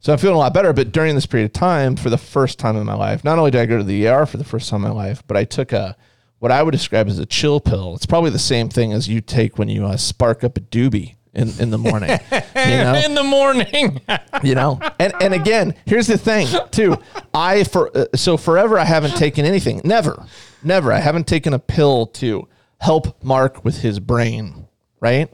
So 0.00 0.14
I'm 0.14 0.18
feeling 0.18 0.36
a 0.36 0.38
lot 0.38 0.54
better. 0.54 0.72
But 0.72 0.92
during 0.92 1.14
this 1.14 1.26
period 1.26 1.44
of 1.44 1.52
time, 1.52 1.94
for 1.94 2.08
the 2.08 2.16
first 2.16 2.58
time 2.58 2.76
in 2.76 2.86
my 2.86 2.94
life, 2.94 3.22
not 3.22 3.38
only 3.38 3.50
did 3.50 3.60
I 3.60 3.66
go 3.66 3.76
to 3.76 3.84
the 3.84 4.08
ER 4.08 4.24
for 4.24 4.38
the 4.38 4.44
first 4.44 4.70
time 4.70 4.82
in 4.82 4.94
my 4.94 4.96
life, 4.96 5.22
but 5.26 5.36
I 5.36 5.44
took 5.44 5.72
a 5.72 5.94
what 6.38 6.50
I 6.50 6.62
would 6.62 6.70
describe 6.72 7.06
as 7.06 7.18
a 7.18 7.26
chill 7.26 7.60
pill. 7.60 7.94
It's 7.94 8.06
probably 8.06 8.30
the 8.30 8.38
same 8.38 8.70
thing 8.70 8.94
as 8.94 9.08
you 9.08 9.20
take 9.20 9.58
when 9.58 9.68
you 9.68 9.84
uh, 9.84 9.98
spark 9.98 10.42
up 10.42 10.56
a 10.56 10.62
doobie 10.62 11.16
in, 11.34 11.52
in 11.58 11.70
the 11.70 11.78
morning. 11.78 12.10
you 12.32 12.76
know? 12.76 12.94
in 13.04 13.14
the 13.14 13.22
morning. 13.22 14.00
you 14.42 14.54
know? 14.54 14.80
And 14.98 15.12
and 15.20 15.34
again 15.34 15.74
here's 15.86 16.06
the 16.06 16.18
thing 16.18 16.48
too. 16.70 16.96
I 17.32 17.64
for 17.64 17.96
uh, 17.96 18.06
so 18.14 18.36
forever 18.36 18.78
i 18.78 18.84
haven't 18.84 19.16
taken 19.16 19.44
anything. 19.44 19.80
Never. 19.84 20.26
Never. 20.62 20.92
I 20.92 20.98
haven't 20.98 21.26
taken 21.26 21.54
a 21.54 21.58
pill 21.58 22.06
to 22.06 22.48
help 22.78 23.22
mark 23.22 23.64
with 23.64 23.80
his 23.80 24.00
brain 24.00 24.66
right? 25.00 25.32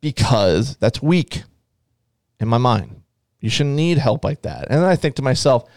Because 0.00 0.76
that's 0.76 1.02
weak 1.02 1.42
in 2.40 2.48
my 2.48 2.58
mind. 2.58 3.02
You 3.40 3.50
shouldn't 3.50 3.76
need 3.76 3.98
help 3.98 4.24
like 4.24 4.42
that. 4.42 4.68
And 4.70 4.80
then 4.80 4.88
i 4.88 4.96
think 4.96 5.16
to 5.16 5.22
myself 5.22 5.68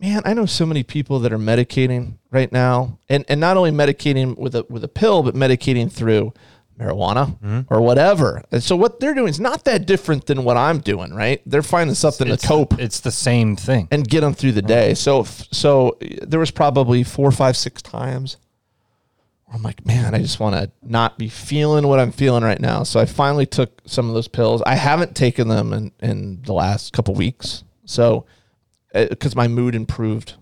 man 0.00 0.22
i 0.24 0.34
know 0.34 0.46
so 0.46 0.66
many 0.66 0.82
people 0.82 1.20
that 1.20 1.32
are 1.32 1.38
medicating 1.38 2.18
right 2.30 2.52
now. 2.52 2.98
And 3.08 3.24
and 3.28 3.40
not 3.40 3.56
only 3.56 3.70
medicating 3.70 4.36
with 4.38 4.54
a 4.54 4.64
with 4.68 4.84
a 4.84 4.88
pill 4.88 5.22
but 5.22 5.34
medicating 5.34 5.90
through 5.90 6.32
marijuana 6.78 7.38
mm-hmm. 7.38 7.60
or 7.72 7.80
whatever. 7.80 8.42
And 8.50 8.62
so 8.62 8.76
what 8.76 8.98
they're 9.00 9.14
doing 9.14 9.28
is 9.28 9.38
not 9.40 9.64
that 9.64 9.86
different 9.86 10.26
than 10.26 10.44
what 10.44 10.56
I'm 10.56 10.80
doing, 10.80 11.14
right? 11.14 11.40
They're 11.46 11.62
finding 11.62 11.94
something 11.94 12.28
to 12.28 12.36
cope 12.36 12.78
It's 12.80 13.00
the 13.00 13.10
same 13.12 13.56
thing. 13.56 13.88
and 13.90 14.08
get 14.08 14.22
them 14.22 14.34
through 14.34 14.52
the 14.52 14.62
day. 14.62 14.94
So 14.94 15.24
so 15.24 15.98
there 16.00 16.40
was 16.40 16.50
probably 16.50 17.04
four, 17.04 17.30
five, 17.30 17.56
six 17.56 17.82
times. 17.82 18.36
where 19.46 19.56
I'm 19.56 19.62
like, 19.62 19.84
man, 19.86 20.14
I 20.14 20.18
just 20.18 20.40
want 20.40 20.56
to 20.56 20.70
not 20.82 21.18
be 21.18 21.28
feeling 21.28 21.86
what 21.86 22.00
I'm 22.00 22.12
feeling 22.12 22.42
right 22.42 22.60
now. 22.60 22.82
So 22.84 22.98
I 23.00 23.04
finally 23.04 23.46
took 23.46 23.80
some 23.86 24.08
of 24.08 24.14
those 24.14 24.28
pills. 24.28 24.62
I 24.66 24.74
haven't 24.74 25.14
taken 25.14 25.48
them 25.48 25.72
in 25.72 25.92
in 26.00 26.42
the 26.42 26.54
last 26.54 26.92
couple 26.92 27.14
weeks. 27.14 27.64
So 27.84 28.26
uh, 28.94 29.06
because 29.06 29.36
my 29.36 29.48
mood 29.48 29.74
improved 29.74 30.34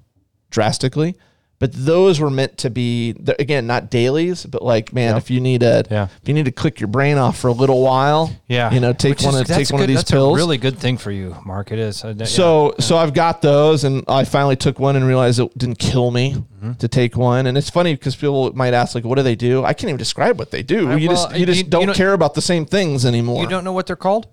drastically. 0.51 1.17
But 1.61 1.73
those 1.75 2.19
were 2.19 2.31
meant 2.31 2.57
to 2.59 2.71
be 2.71 3.15
again 3.39 3.67
not 3.67 3.91
dailies, 3.91 4.47
but 4.47 4.63
like 4.63 4.95
man, 4.95 5.19
if 5.19 5.31
you 5.31 5.41
need 5.41 5.63
a 5.63 5.85
Yeah. 5.91 6.05
if 6.23 6.27
you 6.27 6.33
need 6.33 6.47
to 6.47 6.53
click 6.53 6.81
your 6.81 6.89
brain 6.89 7.19
off 7.19 7.37
for 7.39 7.49
a 7.49 7.53
little 7.53 7.83
while, 7.83 8.33
Yeah, 8.49 8.73
you 8.73 8.81
know, 8.81 8.95
take 8.95 9.19
Which 9.19 9.25
one 9.27 9.35
is- 9.35 9.43
of 9.43 9.47
take 9.49 9.71
one 9.71 9.83
of 9.83 9.87
these 9.87 9.99
that's 9.99 10.11
pills. 10.11 10.33
a 10.35 10.37
really 10.41 10.57
good 10.57 10.79
thing 10.79 10.97
for 10.97 11.11
you, 11.11 11.37
Mark. 11.45 11.71
It 11.71 11.79
is. 11.79 12.03
Uh, 12.03 12.15
yeah. 12.17 12.25
So 12.25 12.75
so 12.81 12.97
I've 12.97 13.13
got 13.13 13.43
those, 13.43 13.85
and 13.85 14.03
I 14.09 14.25
finally 14.25 14.57
took 14.57 14.79
one 14.81 14.97
and 14.97 15.07
realized 15.07 15.39
it 15.39 15.57
didn't 15.59 15.79
kill 15.79 16.11
me 16.11 16.37
Mm-hmm. 16.63 16.73
to 16.79 16.89
take 16.89 17.15
one. 17.17 17.47
And 17.47 17.57
it's 17.59 17.69
funny 17.71 17.95
because 17.95 18.17
people 18.17 18.53
might 18.55 18.73
ask 18.73 18.95
like, 18.95 19.05
"What 19.05 19.17
do 19.17 19.23
they 19.23 19.37
do?" 19.37 19.63
I 19.63 19.75
can't 19.75 19.91
even 19.91 19.97
describe 19.99 20.39
what 20.39 20.51
they 20.51 20.63
do. 20.63 20.91
I- 20.91 20.97
you 20.97 21.09
well, 21.09 21.27
just 21.29 21.39
you 21.39 21.45
just 21.47 21.59
you- 21.59 21.65
you 21.65 21.71
don't 21.71 21.87
know- 21.89 21.93
care 21.93 22.15
about 22.15 22.33
the 22.35 22.43
same 22.43 22.65
things 22.65 23.05
anymore. 23.05 23.43
you 23.43 23.49
don't 23.49 23.65
know 23.65 23.73
what 23.73 23.87
they're 23.87 23.97
called? 23.97 24.27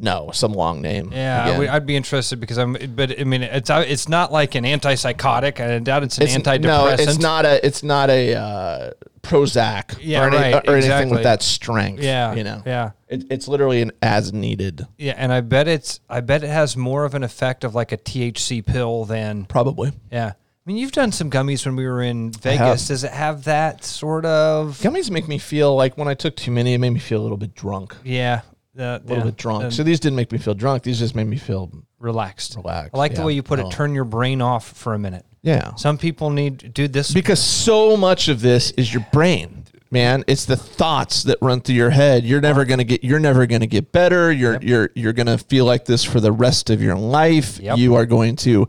No, 0.00 0.30
some 0.32 0.52
long 0.52 0.80
name. 0.80 1.10
Yeah, 1.12 1.48
again. 1.56 1.68
I'd 1.68 1.86
be 1.86 1.96
interested 1.96 2.40
because 2.40 2.58
I'm. 2.58 2.76
But 2.94 3.20
I 3.20 3.24
mean, 3.24 3.42
it's 3.42 3.70
uh, 3.70 3.84
it's 3.86 4.08
not 4.08 4.32
like 4.32 4.54
an 4.54 4.64
antipsychotic. 4.64 5.60
I 5.60 5.78
doubt 5.78 6.02
it's 6.02 6.18
an 6.18 6.24
It's, 6.24 6.36
antidepressant. 6.36 6.62
no, 6.62 6.86
it's 6.88 7.18
not 7.18 7.44
a 7.44 7.66
it's 7.66 7.82
not 7.82 8.10
a 8.10 8.34
uh, 8.34 8.90
Prozac 9.22 9.98
Yeah, 10.00 10.24
or, 10.24 10.28
any, 10.28 10.54
right, 10.54 10.68
or 10.68 10.76
anything 10.76 11.10
with 11.10 11.22
that 11.24 11.42
strength. 11.42 12.02
Yeah, 12.02 12.34
you 12.34 12.44
know. 12.44 12.62
yeah. 12.64 12.90
It, 13.08 13.24
it's 13.30 13.48
literally 13.48 13.82
an 13.82 13.92
as 14.02 14.32
needed. 14.32 14.86
Yeah, 14.98 15.14
and 15.16 15.32
I 15.32 15.40
bet 15.42 15.68
it's. 15.68 16.00
I 16.08 16.20
bet 16.20 16.42
it 16.42 16.48
has 16.50 16.76
more 16.76 17.04
of 17.04 17.14
an 17.14 17.22
effect 17.22 17.64
of 17.64 17.74
like 17.74 17.92
a 17.92 17.96
THC 17.98 18.64
pill 18.64 19.04
than. 19.04 19.44
Probably. 19.44 19.92
Yeah, 20.10 20.32
I 20.34 20.34
mean, 20.64 20.76
you've 20.78 20.92
done 20.92 21.12
some 21.12 21.30
gummies 21.30 21.66
when 21.66 21.76
we 21.76 21.86
were 21.86 22.02
in 22.02 22.32
Vegas. 22.32 22.88
Does 22.88 23.04
it 23.04 23.12
have 23.12 23.44
that 23.44 23.84
sort 23.84 24.24
of? 24.24 24.78
Gummies 24.80 25.10
make 25.10 25.28
me 25.28 25.38
feel 25.38 25.74
like 25.74 25.98
when 25.98 26.08
I 26.08 26.14
took 26.14 26.36
too 26.36 26.50
many, 26.50 26.74
it 26.74 26.78
made 26.78 26.90
me 26.90 27.00
feel 27.00 27.20
a 27.20 27.24
little 27.24 27.36
bit 27.36 27.54
drunk. 27.54 27.96
Yeah, 28.04 28.42
A 28.80 29.00
little 29.04 29.18
yeah, 29.18 29.24
bit 29.24 29.36
drunk. 29.36 29.72
So 29.72 29.82
these 29.82 30.00
didn't 30.00 30.16
make 30.16 30.32
me 30.32 30.38
feel 30.38 30.54
drunk. 30.54 30.82
These 30.82 30.98
just 30.98 31.14
made 31.14 31.26
me 31.26 31.36
feel 31.36 31.70
relaxed. 31.98 32.56
relaxed. 32.56 32.94
I 32.94 32.98
like 32.98 33.14
the 33.14 33.22
way 33.22 33.32
you 33.32 33.42
put 33.42 33.60
Oh. 33.60 33.68
it. 33.68 33.72
Turn 33.72 33.94
your 33.94 34.04
brain 34.04 34.40
off 34.40 34.66
for 34.72 34.94
a 34.94 34.98
minute. 34.98 35.24
Yeah. 35.42 35.74
Some 35.76 35.96
people 35.98 36.30
need 36.30 36.74
dude 36.74 36.92
this 36.92 37.12
because 37.12 37.42
so 37.42 37.96
much 37.96 38.28
of 38.28 38.40
this 38.40 38.72
is 38.72 38.92
your 38.92 39.06
brain 39.12 39.64
man 39.90 40.22
it's 40.26 40.44
the 40.44 40.56
thoughts 40.56 41.24
that 41.24 41.36
run 41.42 41.60
through 41.60 41.74
your 41.74 41.90
head 41.90 42.24
you're 42.24 42.40
never 42.40 42.64
going 42.64 42.78
to 42.78 42.84
get 42.84 43.02
you're 43.02 43.18
never 43.20 43.46
going 43.46 43.60
to 43.60 43.66
get 43.66 43.90
better 43.92 44.30
you're 44.30 44.58
you're 44.62 44.90
you're 44.94 45.12
going 45.12 45.26
to 45.26 45.36
feel 45.38 45.64
like 45.64 45.84
this 45.84 46.04
for 46.04 46.20
the 46.20 46.32
rest 46.32 46.70
of 46.70 46.80
your 46.82 46.96
life 46.96 47.58
Yep. 47.58 47.78
you 47.78 47.94
are 47.96 48.06
going 48.06 48.36
to 48.36 48.68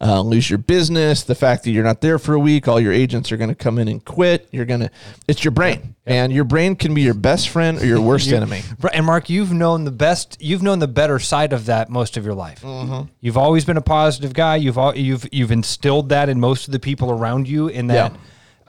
uh, 0.00 0.20
lose 0.20 0.50
your 0.50 0.58
business 0.58 1.22
the 1.22 1.34
fact 1.34 1.62
that 1.62 1.70
you're 1.70 1.84
not 1.84 2.00
there 2.00 2.18
for 2.18 2.34
a 2.34 2.38
week 2.38 2.66
all 2.66 2.80
your 2.80 2.92
agents 2.92 3.30
are 3.30 3.36
going 3.36 3.50
to 3.50 3.54
come 3.54 3.78
in 3.78 3.86
and 3.86 4.04
quit 4.04 4.48
you're 4.50 4.64
going 4.64 4.80
to 4.80 4.90
it's 5.28 5.44
your 5.44 5.52
brain 5.52 5.94
and 6.06 6.32
your 6.32 6.42
brain 6.44 6.74
can 6.74 6.92
be 6.94 7.02
your 7.02 7.14
best 7.14 7.50
friend 7.50 7.78
or 7.80 7.86
your 7.86 8.00
worst 8.10 8.32
enemy 8.32 8.62
Right, 8.80 8.94
And 8.94 9.06
Mark, 9.06 9.30
you've 9.30 9.52
known 9.52 9.84
the 9.84 9.92
best, 9.92 10.38
you've 10.40 10.62
known 10.62 10.80
the 10.80 10.88
better 10.88 11.20
side 11.20 11.52
of 11.52 11.66
that 11.66 11.88
most 11.90 12.16
of 12.16 12.24
your 12.24 12.34
life. 12.34 12.62
Mm-hmm. 12.62 13.08
You've 13.20 13.36
always 13.36 13.64
been 13.64 13.76
a 13.76 13.80
positive 13.82 14.32
guy. 14.32 14.56
You've 14.56 14.76
al- 14.78 14.96
you've 14.98 15.28
you've 15.30 15.52
instilled 15.52 16.08
that 16.08 16.28
in 16.28 16.40
most 16.40 16.66
of 16.66 16.72
the 16.72 16.80
people 16.80 17.12
around 17.12 17.46
you 17.46 17.68
in 17.68 17.86
that 17.88 18.12
Yeah. 18.12 18.18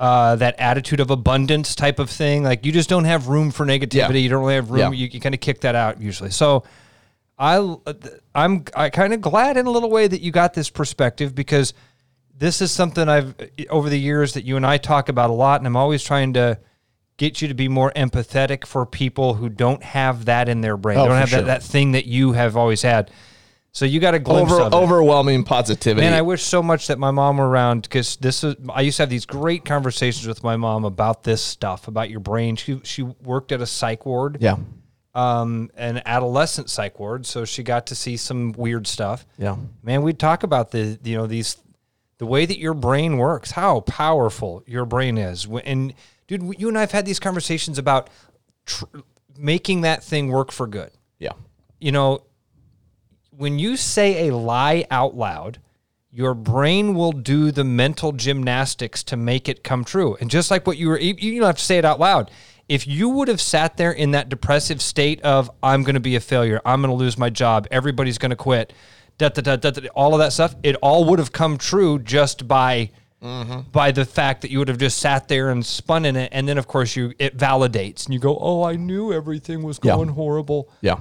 Uh, 0.03 0.35
that 0.35 0.59
attitude 0.59 0.99
of 0.99 1.11
abundance 1.11 1.75
type 1.75 1.97
of 1.97 2.09
thing. 2.09 2.43
Like 2.43 2.65
you 2.65 2.73
just 2.73 2.89
don't 2.89 3.05
have 3.05 3.29
room 3.29 3.51
for 3.51 3.65
negativity. 3.65 4.15
Yeah. 4.15 4.17
You 4.17 4.29
don't 4.29 4.41
really 4.41 4.55
have 4.55 4.69
room. 4.69 4.91
Yeah. 4.93 4.99
You, 4.99 5.07
you 5.07 5.21
kind 5.21 5.33
of 5.33 5.39
kick 5.39 5.61
that 5.61 5.75
out 5.75 6.01
usually. 6.01 6.29
So 6.29 6.65
I 7.39 7.77
I'm 8.35 8.65
I 8.75 8.89
kind 8.89 9.13
of 9.13 9.21
glad 9.21 9.55
in 9.55 9.65
a 9.65 9.69
little 9.69 9.89
way 9.89 10.05
that 10.05 10.19
you 10.19 10.33
got 10.33 10.53
this 10.53 10.69
perspective 10.69 11.33
because 11.33 11.73
this 12.35 12.59
is 12.59 12.69
something 12.69 13.07
I've 13.07 13.33
over 13.69 13.89
the 13.89 13.97
years 13.97 14.33
that 14.33 14.43
you 14.43 14.57
and 14.57 14.65
I 14.65 14.75
talk 14.75 15.07
about 15.07 15.29
a 15.29 15.33
lot, 15.33 15.61
and 15.61 15.67
I'm 15.67 15.77
always 15.77 16.03
trying 16.03 16.33
to 16.33 16.59
get 17.15 17.41
you 17.41 17.47
to 17.47 17.53
be 17.53 17.69
more 17.69 17.93
empathetic 17.95 18.65
for 18.65 18.85
people 18.85 19.35
who 19.35 19.47
don't 19.47 19.83
have 19.83 20.25
that 20.25 20.49
in 20.49 20.59
their 20.59 20.75
brain. 20.75 20.97
Oh, 20.97 21.03
they 21.03 21.09
don't 21.09 21.17
have 21.17 21.29
sure. 21.29 21.39
that, 21.43 21.61
that 21.61 21.63
thing 21.63 21.93
that 21.93 22.07
you 22.07 22.33
have 22.33 22.57
always 22.57 22.81
had. 22.81 23.09
So 23.73 23.85
you 23.85 23.99
got 23.99 24.13
a 24.13 24.19
glimpse 24.19 24.51
Over, 24.51 24.61
of 24.61 24.73
it. 24.73 24.75
overwhelming 24.75 25.43
positivity 25.43 26.05
Man, 26.05 26.13
I 26.13 26.21
wish 26.21 26.43
so 26.43 26.61
much 26.61 26.87
that 26.87 26.99
my 26.99 27.09
mom 27.09 27.37
were 27.37 27.49
around 27.49 27.81
because 27.81 28.17
this 28.17 28.43
is. 28.43 28.55
I 28.71 28.81
used 28.81 28.97
to 28.97 29.03
have 29.03 29.09
these 29.09 29.25
great 29.25 29.65
conversations 29.65 30.27
with 30.27 30.43
my 30.43 30.55
mom 30.57 30.85
about 30.85 31.23
this 31.23 31.41
stuff, 31.41 31.87
about 31.87 32.09
your 32.11 32.19
brain. 32.19 32.55
She 32.55 32.79
she 32.83 33.01
worked 33.01 33.51
at 33.51 33.61
a 33.61 33.65
psych 33.65 34.05
ward, 34.05 34.37
yeah 34.39 34.57
um, 35.15 35.69
an 35.75 36.01
adolescent 36.05 36.69
psych 36.69 36.99
ward, 36.99 37.25
so 37.25 37.45
she 37.45 37.61
got 37.63 37.87
to 37.87 37.95
see 37.95 38.15
some 38.17 38.51
weird 38.53 38.85
stuff. 38.87 39.25
yeah 39.39 39.55
Man, 39.81 40.03
we'd 40.03 40.19
talk 40.19 40.43
about 40.43 40.69
the 40.71 40.99
you 41.03 41.17
know 41.17 41.25
these 41.25 41.57
the 42.19 42.27
way 42.27 42.45
that 42.45 42.59
your 42.59 42.75
brain 42.75 43.17
works, 43.17 43.51
how 43.51 43.79
powerful 43.81 44.63
your 44.67 44.85
brain 44.85 45.17
is, 45.17 45.47
and 45.65 45.95
dude, 46.27 46.43
you 46.59 46.67
and 46.67 46.77
I've 46.77 46.91
had 46.91 47.05
these 47.07 47.19
conversations 47.19 47.79
about 47.79 48.11
tr- 48.67 48.85
making 49.35 49.81
that 49.81 50.03
thing 50.03 50.27
work 50.29 50.51
for 50.51 50.67
good. 50.67 50.91
yeah 51.17 51.31
You 51.79 51.91
know, 51.91 52.23
when 53.37 53.59
you 53.59 53.77
say 53.77 54.27
a 54.29 54.35
lie 54.35 54.85
out 54.91 55.15
loud, 55.15 55.59
your 56.11 56.33
brain 56.33 56.93
will 56.93 57.11
do 57.11 57.51
the 57.51 57.63
mental 57.63 58.11
gymnastics 58.11 59.03
to 59.03 59.17
make 59.17 59.49
it 59.49 59.63
come 59.63 59.83
true. 59.83 60.15
And 60.21 60.29
just 60.29 60.51
like 60.51 60.67
what 60.67 60.77
you 60.77 60.89
were, 60.89 60.99
you 60.99 61.39
don't 61.39 61.47
have 61.47 61.57
to 61.57 61.63
say 61.63 61.77
it 61.79 61.85
out 61.85 61.99
loud. 61.99 62.29
If 62.69 62.87
you 62.87 63.09
would 63.09 63.27
have 63.27 63.41
sat 63.41 63.77
there 63.77 63.91
in 63.91 64.11
that 64.11 64.29
depressive 64.29 64.81
state 64.81 65.21
of, 65.21 65.49
I'm 65.61 65.83
going 65.83 65.95
to 65.95 65.99
be 65.99 66.15
a 66.15 66.19
failure, 66.19 66.61
I'm 66.65 66.81
going 66.81 66.91
to 66.91 66.95
lose 66.95 67.17
my 67.17 67.29
job, 67.29 67.67
everybody's 67.71 68.17
going 68.17 68.29
to 68.29 68.35
quit, 68.35 68.73
da, 69.17 69.29
da, 69.29 69.41
da, 69.41 69.55
da, 69.57 69.71
da, 69.71 69.87
all 69.95 70.13
of 70.13 70.19
that 70.19 70.33
stuff, 70.33 70.55
it 70.63 70.75
all 70.77 71.05
would 71.05 71.19
have 71.19 71.31
come 71.31 71.57
true 71.57 71.99
just 71.99 72.47
by. 72.47 72.91
Mm-hmm. 73.21 73.69
By 73.71 73.91
the 73.93 74.03
fact 74.03 74.41
that 74.41 74.51
you 74.51 74.59
would 74.59 74.67
have 74.67 74.77
just 74.77 74.97
sat 74.97 75.29
there 75.29 75.49
and 75.49 75.65
spun 75.65 76.03
in 76.03 76.17
it, 76.17 76.27
and 76.33 76.45
then 76.45 76.57
of 76.57 76.67
course 76.67 76.97
you 76.97 77.13
it 77.19 77.37
validates, 77.37 78.03
and 78.03 78.13
you 78.13 78.19
go, 78.19 78.37
"Oh, 78.37 78.63
I 78.63 78.75
knew 78.75 79.13
everything 79.13 79.63
was 79.63 79.79
Yeah. 79.81 79.95
going 79.95 80.09
horrible." 80.09 80.67
yeah 80.81 80.97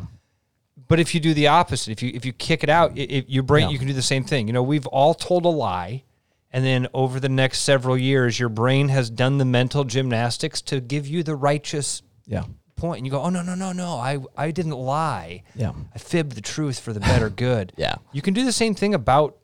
But 0.92 1.00
if 1.00 1.14
you 1.14 1.20
do 1.20 1.32
the 1.32 1.46
opposite, 1.46 1.90
if 1.90 2.02
you 2.02 2.10
if 2.12 2.26
you 2.26 2.34
kick 2.34 2.62
it 2.62 2.68
out, 2.68 2.92
if 2.98 3.24
your 3.26 3.44
brain 3.44 3.70
you 3.70 3.78
can 3.78 3.86
do 3.88 3.94
the 3.94 4.02
same 4.02 4.24
thing. 4.24 4.46
You 4.46 4.52
know, 4.52 4.62
we've 4.62 4.86
all 4.88 5.14
told 5.14 5.46
a 5.46 5.48
lie, 5.48 6.04
and 6.52 6.62
then 6.62 6.86
over 6.92 7.18
the 7.18 7.30
next 7.30 7.60
several 7.60 7.96
years, 7.96 8.38
your 8.38 8.50
brain 8.50 8.90
has 8.90 9.08
done 9.08 9.38
the 9.38 9.46
mental 9.46 9.84
gymnastics 9.84 10.60
to 10.62 10.82
give 10.82 11.06
you 11.06 11.22
the 11.22 11.34
righteous 11.34 12.02
yeah 12.26 12.44
point, 12.76 12.98
and 12.98 13.06
you 13.06 13.10
go, 13.10 13.22
"Oh 13.22 13.30
no, 13.30 13.40
no, 13.40 13.54
no, 13.54 13.72
no! 13.72 13.92
I 13.96 14.18
I 14.36 14.50
didn't 14.50 14.72
lie. 14.72 15.44
Yeah. 15.54 15.72
I 15.94 15.98
fibbed 15.98 16.32
the 16.32 16.42
truth 16.42 16.78
for 16.78 16.92
the 16.92 17.00
better 17.00 17.30
good." 17.46 17.72
Yeah. 17.78 17.94
you 18.12 18.20
can 18.20 18.34
do 18.34 18.44
the 18.44 18.52
same 18.52 18.74
thing 18.74 18.92
about. 18.92 19.38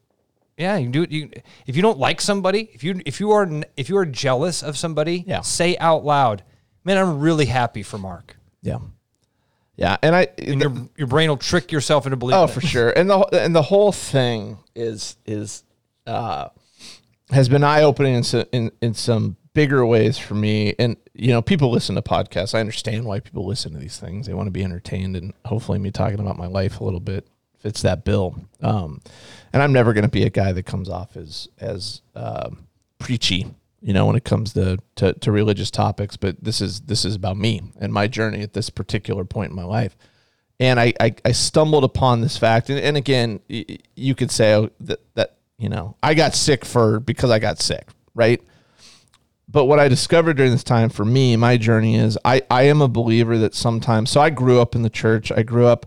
Yeah, 0.58 0.76
you 0.76 0.84
can 0.84 0.92
do 0.92 1.02
it. 1.04 1.10
You, 1.10 1.30
if 1.66 1.76
you 1.76 1.80
don't 1.80 1.98
like 1.98 2.20
somebody, 2.20 2.68
if 2.74 2.84
you 2.84 3.00
if 3.06 3.20
you 3.20 3.30
are 3.30 3.48
if 3.78 3.88
you 3.88 3.96
are 3.96 4.04
jealous 4.04 4.62
of 4.62 4.76
somebody, 4.76 5.24
Yeah. 5.26 5.40
say 5.40 5.78
out 5.78 6.04
loud, 6.04 6.42
"Man, 6.84 6.98
I'm 6.98 7.20
really 7.20 7.46
happy 7.46 7.82
for 7.82 7.96
Mark." 7.96 8.36
yeah 8.60 8.80
yeah 9.78 9.96
and 10.02 10.14
i 10.14 10.26
And 10.36 10.60
your 10.60 10.72
your 10.96 11.06
brain 11.06 11.30
will 11.30 11.36
trick 11.38 11.72
yourself 11.72 12.04
into 12.04 12.16
believing. 12.16 12.40
Oh, 12.40 12.44
it. 12.44 12.50
for 12.50 12.60
sure. 12.60 12.90
And 12.90 13.08
the 13.08 13.18
and 13.32 13.54
the 13.54 13.62
whole 13.62 13.92
thing 13.92 14.58
is 14.74 15.16
is 15.24 15.62
uh, 16.06 16.48
has 17.30 17.48
been 17.48 17.62
eye 17.62 17.82
opening 17.82 18.14
in, 18.14 18.22
so, 18.24 18.44
in 18.52 18.72
in 18.82 18.92
some 18.92 19.36
bigger 19.54 19.86
ways 19.86 20.18
for 20.18 20.34
me. 20.34 20.74
And 20.78 20.96
you 21.14 21.28
know, 21.28 21.40
people 21.40 21.70
listen 21.70 21.94
to 21.94 22.02
podcasts. 22.02 22.54
I 22.54 22.60
understand 22.60 23.04
why 23.04 23.20
people 23.20 23.46
listen 23.46 23.72
to 23.72 23.78
these 23.78 23.98
things. 23.98 24.26
They 24.26 24.34
want 24.34 24.48
to 24.48 24.52
be 24.52 24.64
entertained, 24.64 25.16
and 25.16 25.32
hopefully, 25.44 25.78
me 25.78 25.90
talking 25.90 26.18
about 26.18 26.36
my 26.36 26.46
life 26.46 26.80
a 26.80 26.84
little 26.84 27.00
bit 27.00 27.26
fits 27.58 27.82
that 27.82 28.04
bill. 28.04 28.36
Um, 28.60 29.00
and 29.52 29.62
I'm 29.62 29.72
never 29.72 29.92
going 29.92 30.04
to 30.04 30.10
be 30.10 30.24
a 30.24 30.30
guy 30.30 30.52
that 30.52 30.64
comes 30.64 30.88
off 30.88 31.16
as 31.16 31.48
as 31.58 32.02
um, 32.16 32.66
preachy. 32.98 33.46
You 33.80 33.92
know, 33.92 34.06
when 34.06 34.16
it 34.16 34.24
comes 34.24 34.52
to, 34.54 34.78
to 34.96 35.12
to 35.12 35.30
religious 35.30 35.70
topics, 35.70 36.16
but 36.16 36.42
this 36.42 36.60
is 36.60 36.80
this 36.82 37.04
is 37.04 37.14
about 37.14 37.36
me 37.36 37.62
and 37.80 37.92
my 37.92 38.08
journey 38.08 38.42
at 38.42 38.52
this 38.52 38.70
particular 38.70 39.24
point 39.24 39.50
in 39.50 39.56
my 39.56 39.64
life. 39.64 39.96
And 40.60 40.80
I, 40.80 40.92
I, 40.98 41.14
I 41.24 41.32
stumbled 41.32 41.84
upon 41.84 42.20
this 42.20 42.36
fact. 42.36 42.68
And, 42.70 42.80
and 42.80 42.96
again 42.96 43.40
you 43.94 44.14
could 44.14 44.32
say 44.32 44.54
oh, 44.54 44.70
that, 44.80 45.00
that 45.14 45.36
you 45.58 45.68
know 45.68 45.96
i 46.02 46.14
got 46.14 46.34
sick 46.34 46.64
for 46.64 47.00
because 47.00 47.30
i 47.30 47.38
got 47.38 47.60
sick 47.60 47.88
right? 48.14 48.42
But 49.50 49.64
what 49.64 49.78
i 49.78 49.88
discovered 49.88 50.36
during 50.36 50.52
this 50.52 50.64
time 50.64 50.90
for 50.90 51.04
me 51.04 51.36
my 51.36 51.56
journey 51.56 51.94
is 51.96 52.18
i, 52.24 52.42
I 52.50 52.64
am 52.64 52.82
a 52.82 52.88
believer 52.88 53.38
that 53.38 53.54
sometimes 53.54 54.10
so 54.10 54.20
i 54.20 54.30
grew 54.30 54.60
up 54.60 54.74
in 54.74 54.82
the 54.82 54.90
church. 54.90 55.30
I 55.32 55.42
grew 55.42 55.66
up 55.66 55.86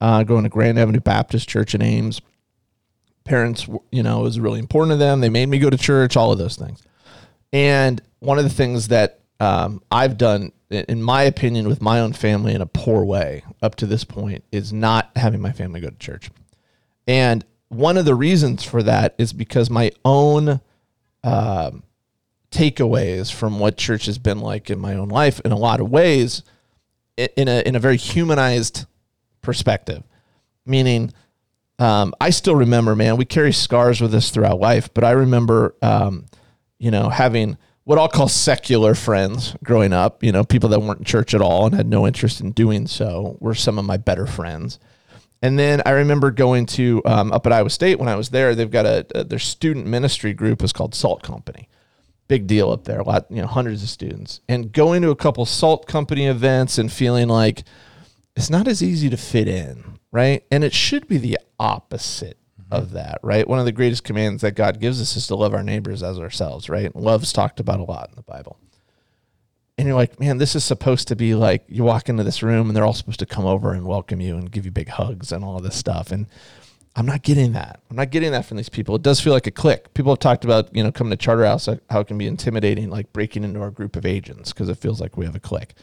uh, 0.00 0.22
going 0.24 0.42
to 0.42 0.50
grand 0.50 0.78
avenue 0.78 1.00
baptist 1.00 1.48
church 1.48 1.74
in 1.74 1.82
ames. 1.82 2.20
Parents 3.24 3.68
you 3.92 4.02
know 4.02 4.20
it 4.20 4.22
was 4.22 4.40
really 4.40 4.58
important 4.58 4.94
to 4.94 4.96
them. 4.96 5.20
They 5.20 5.28
made 5.28 5.48
me 5.48 5.58
go 5.58 5.70
to 5.70 5.78
church 5.78 6.16
all 6.16 6.32
of 6.32 6.38
those 6.38 6.56
things 6.56 6.82
and 7.52 8.00
one 8.18 8.38
of 8.38 8.44
the 8.44 8.50
things 8.50 8.88
that 8.88 9.20
um, 9.40 9.82
I've 9.90 10.16
done, 10.16 10.52
in 10.70 11.02
my 11.02 11.22
opinion, 11.22 11.68
with 11.68 11.82
my 11.82 12.00
own 12.00 12.12
family 12.12 12.54
in 12.54 12.62
a 12.62 12.66
poor 12.66 13.04
way 13.04 13.44
up 13.62 13.76
to 13.76 13.86
this 13.86 14.04
point 14.04 14.44
is 14.50 14.72
not 14.72 15.10
having 15.16 15.40
my 15.40 15.52
family 15.52 15.80
go 15.80 15.90
to 15.90 15.96
church. 15.96 16.30
And 17.06 17.44
one 17.68 17.96
of 17.96 18.04
the 18.04 18.14
reasons 18.14 18.64
for 18.64 18.82
that 18.82 19.14
is 19.18 19.32
because 19.32 19.70
my 19.70 19.92
own 20.04 20.60
um, 21.22 21.82
takeaways 22.50 23.32
from 23.32 23.58
what 23.58 23.76
church 23.76 24.06
has 24.06 24.18
been 24.18 24.40
like 24.40 24.70
in 24.70 24.78
my 24.78 24.94
own 24.94 25.08
life 25.08 25.40
in 25.44 25.52
a 25.52 25.56
lot 25.56 25.80
of 25.80 25.90
ways 25.90 26.42
in 27.16 27.48
a 27.48 27.66
in 27.66 27.74
a 27.74 27.80
very 27.80 27.96
humanized 27.96 28.86
perspective 29.42 30.04
meaning 30.64 31.12
um, 31.78 32.14
I 32.20 32.30
still 32.30 32.56
remember, 32.56 32.96
man, 32.96 33.16
we 33.16 33.24
carry 33.24 33.52
scars 33.52 34.00
with 34.00 34.14
us 34.14 34.30
throughout 34.30 34.60
life, 34.60 34.92
but 34.94 35.04
I 35.04 35.10
remember, 35.10 35.74
um, 35.82 36.24
you 36.78 36.90
know, 36.90 37.08
having 37.08 37.56
what 37.84 37.98
I'll 37.98 38.08
call 38.08 38.28
secular 38.28 38.94
friends 38.94 39.54
growing 39.62 39.92
up, 39.92 40.24
you 40.24 40.32
know, 40.32 40.42
people 40.42 40.68
that 40.70 40.80
weren't 40.80 40.98
in 40.98 41.04
church 41.04 41.34
at 41.34 41.40
all 41.40 41.66
and 41.66 41.74
had 41.74 41.86
no 41.86 42.06
interest 42.06 42.40
in 42.40 42.50
doing 42.50 42.86
so 42.86 43.36
were 43.40 43.54
some 43.54 43.78
of 43.78 43.84
my 43.84 43.96
better 43.96 44.26
friends. 44.26 44.80
And 45.42 45.58
then 45.58 45.82
I 45.86 45.90
remember 45.90 46.30
going 46.30 46.66
to 46.66 47.02
um, 47.04 47.30
up 47.30 47.46
at 47.46 47.52
Iowa 47.52 47.70
State 47.70 48.00
when 48.00 48.08
I 48.08 48.16
was 48.16 48.30
there. 48.30 48.54
They've 48.54 48.70
got 48.70 48.86
a, 48.86 49.06
a 49.14 49.22
their 49.22 49.38
student 49.38 49.86
ministry 49.86 50.34
group 50.34 50.64
is 50.64 50.72
called 50.72 50.94
Salt 50.94 51.22
Company. 51.22 51.68
Big 52.26 52.48
deal 52.48 52.72
up 52.72 52.84
there. 52.84 52.98
A 52.98 53.04
lot, 53.04 53.26
you 53.30 53.40
know, 53.40 53.46
hundreds 53.46 53.84
of 53.84 53.88
students. 53.88 54.40
And 54.48 54.72
going 54.72 55.02
to 55.02 55.10
a 55.10 55.16
couple 55.16 55.46
Salt 55.46 55.86
Company 55.86 56.26
events 56.26 56.78
and 56.78 56.90
feeling 56.90 57.28
like 57.28 57.62
it's 58.34 58.50
not 58.50 58.66
as 58.66 58.82
easy 58.82 59.08
to 59.10 59.16
fit 59.16 59.46
in, 59.46 59.98
right? 60.10 60.44
And 60.50 60.64
it 60.64 60.72
should 60.72 61.06
be 61.06 61.18
the 61.18 61.38
opposite 61.60 62.38
of 62.70 62.92
that, 62.92 63.18
right? 63.22 63.46
One 63.46 63.58
of 63.58 63.64
the 63.64 63.72
greatest 63.72 64.04
commands 64.04 64.42
that 64.42 64.52
God 64.52 64.80
gives 64.80 65.00
us 65.00 65.16
is 65.16 65.26
to 65.28 65.36
love 65.36 65.54
our 65.54 65.62
neighbors 65.62 66.02
as 66.02 66.18
ourselves, 66.18 66.68
right? 66.68 66.94
Love's 66.94 67.32
talked 67.32 67.60
about 67.60 67.80
a 67.80 67.84
lot 67.84 68.08
in 68.10 68.16
the 68.16 68.22
Bible. 68.22 68.58
And 69.78 69.86
you're 69.86 69.96
like, 69.96 70.18
man, 70.18 70.38
this 70.38 70.56
is 70.56 70.64
supposed 70.64 71.08
to 71.08 71.16
be 71.16 71.34
like 71.34 71.64
you 71.68 71.84
walk 71.84 72.08
into 72.08 72.24
this 72.24 72.42
room 72.42 72.68
and 72.68 72.76
they're 72.76 72.84
all 72.84 72.94
supposed 72.94 73.18
to 73.20 73.26
come 73.26 73.44
over 73.44 73.72
and 73.72 73.86
welcome 73.86 74.20
you 74.20 74.36
and 74.36 74.50
give 74.50 74.64
you 74.64 74.70
big 74.70 74.88
hugs 74.88 75.32
and 75.32 75.44
all 75.44 75.60
this 75.60 75.76
stuff. 75.76 76.10
And 76.10 76.26
I'm 76.96 77.04
not 77.04 77.22
getting 77.22 77.52
that. 77.52 77.80
I'm 77.90 77.96
not 77.96 78.10
getting 78.10 78.32
that 78.32 78.46
from 78.46 78.56
these 78.56 78.70
people. 78.70 78.96
It 78.96 79.02
does 79.02 79.20
feel 79.20 79.34
like 79.34 79.46
a 79.46 79.50
clique. 79.50 79.92
People 79.92 80.12
have 80.12 80.18
talked 80.18 80.46
about, 80.46 80.74
you 80.74 80.82
know, 80.82 80.90
coming 80.90 81.10
to 81.10 81.16
Charterhouse, 81.16 81.68
uh, 81.68 81.76
how 81.90 82.00
it 82.00 82.06
can 82.06 82.16
be 82.16 82.26
intimidating, 82.26 82.88
like 82.88 83.12
breaking 83.12 83.44
into 83.44 83.60
our 83.60 83.70
group 83.70 83.96
of 83.96 84.06
agents 84.06 84.52
because 84.52 84.70
it 84.70 84.78
feels 84.78 84.98
like 84.98 85.16
we 85.16 85.26
have 85.26 85.36
a 85.36 85.40
clique. 85.40 85.74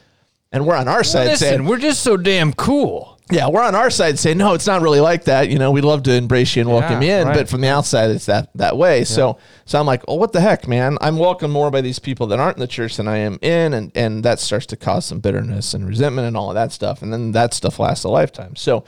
And 0.51 0.65
we're 0.65 0.75
on 0.75 0.87
our 0.87 1.03
side 1.03 1.27
Listen, 1.27 1.47
saying, 1.47 1.65
we're 1.65 1.77
just 1.77 2.01
so 2.01 2.17
damn 2.17 2.51
cool. 2.53 3.12
Yeah, 3.31 3.47
we're 3.47 3.63
on 3.63 3.73
our 3.73 3.89
side 3.89 4.19
saying, 4.19 4.37
no, 4.37 4.53
it's 4.53 4.67
not 4.67 4.81
really 4.81 4.99
like 4.99 5.25
that. 5.25 5.49
You 5.49 5.57
know, 5.57 5.71
we'd 5.71 5.85
love 5.85 6.03
to 6.03 6.13
embrace 6.13 6.55
you 6.55 6.61
and 6.61 6.69
welcome 6.69 7.01
you 7.01 7.09
in, 7.09 7.27
right. 7.27 7.35
but 7.35 7.49
from 7.49 7.61
the 7.61 7.69
outside, 7.69 8.11
it's 8.11 8.25
that 8.25 8.49
that 8.55 8.77
way. 8.77 9.05
So, 9.05 9.37
so 9.65 9.79
I'm 9.79 9.85
like, 9.85 10.03
oh, 10.07 10.15
what 10.15 10.33
the 10.33 10.41
heck, 10.41 10.67
man? 10.67 10.97
I'm 10.99 11.17
welcomed 11.17 11.53
more 11.53 11.71
by 11.71 11.79
these 11.81 11.99
people 11.99 12.27
that 12.27 12.39
aren't 12.39 12.57
in 12.57 12.61
the 12.61 12.67
church 12.67 12.97
than 12.97 13.07
I 13.07 13.17
am 13.17 13.39
in, 13.41 13.73
and 13.73 13.91
and 13.95 14.23
that 14.25 14.39
starts 14.39 14.65
to 14.67 14.75
cause 14.75 15.05
some 15.05 15.19
bitterness 15.19 15.73
and 15.73 15.87
resentment 15.87 16.27
and 16.27 16.35
all 16.35 16.49
of 16.49 16.55
that 16.55 16.73
stuff, 16.73 17.01
and 17.01 17.13
then 17.13 17.31
that 17.31 17.53
stuff 17.53 17.79
lasts 17.79 18.03
a 18.03 18.09
lifetime. 18.09 18.55
So. 18.55 18.83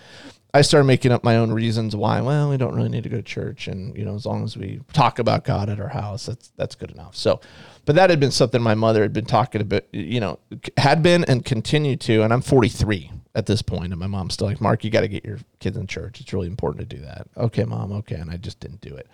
I 0.54 0.62
started 0.62 0.86
making 0.86 1.12
up 1.12 1.22
my 1.22 1.36
own 1.36 1.52
reasons 1.52 1.98
why. 1.98 2.22
Well, 2.22 2.50
we 2.50 2.56
don't 2.56 2.74
really 2.74 2.88
need 2.88 3.04
to 3.04 3.10
go 3.10 3.18
to 3.18 3.22
church, 3.22 3.68
and 3.68 3.94
you 3.94 4.06
know, 4.06 4.16
as 4.16 4.26
long 4.26 4.46
as 4.46 4.56
we 4.56 4.80
talk 4.94 5.20
about 5.20 5.44
God 5.44 5.70
at 5.70 5.82
our 5.82 5.90
house, 5.90 6.28
that's 6.28 6.54
that's 6.56 6.76
good 6.76 6.92
enough. 6.92 7.14
So, 7.14 7.42
but 7.86 7.96
that 7.96 8.10
had 8.10 8.20
been 8.20 8.32
something 8.32 8.62
my 8.62 8.76
mother 8.76 9.02
had 9.02 9.14
been 9.14 9.26
talking 9.26 9.62
about, 9.62 9.84
you 9.94 10.20
know, 10.20 10.40
had 10.78 11.04
been 11.04 11.24
and 11.26 11.46
continued 11.46 12.02
to. 12.02 12.24
And 12.24 12.34
I'm 12.34 12.42
43 12.42 13.12
at 13.36 13.46
this 13.46 13.62
point, 13.62 13.92
and 13.94 14.00
my 14.00 14.08
mom's 14.08 14.34
still 14.34 14.48
like, 14.48 14.62
Mark, 14.62 14.84
you 14.84 14.90
got 14.90 15.02
to 15.02 15.08
get 15.08 15.24
your 15.24 15.40
kids 15.60 15.78
in 15.78 15.88
church. 15.88 16.20
It's 16.20 16.34
really 16.34 16.48
important 16.48 16.90
to 16.90 16.96
do 16.96 17.02
that. 17.04 17.28
Okay, 17.38 17.64
mom. 17.64 17.92
Okay, 17.92 18.16
and 18.16 18.32
I 18.32 18.38
just 18.38 18.60
didn't 18.60 18.82
do 18.82 18.96
it. 18.96 19.08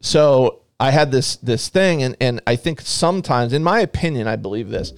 So 0.00 0.62
I 0.80 0.90
had 0.90 1.12
this 1.12 1.36
this 1.36 1.68
thing, 1.68 2.02
and 2.02 2.16
and 2.20 2.40
I 2.46 2.56
think 2.56 2.80
sometimes, 2.80 3.52
in 3.52 3.62
my 3.62 3.80
opinion, 3.80 4.26
I 4.26 4.36
believe 4.36 4.70
this. 4.70 4.92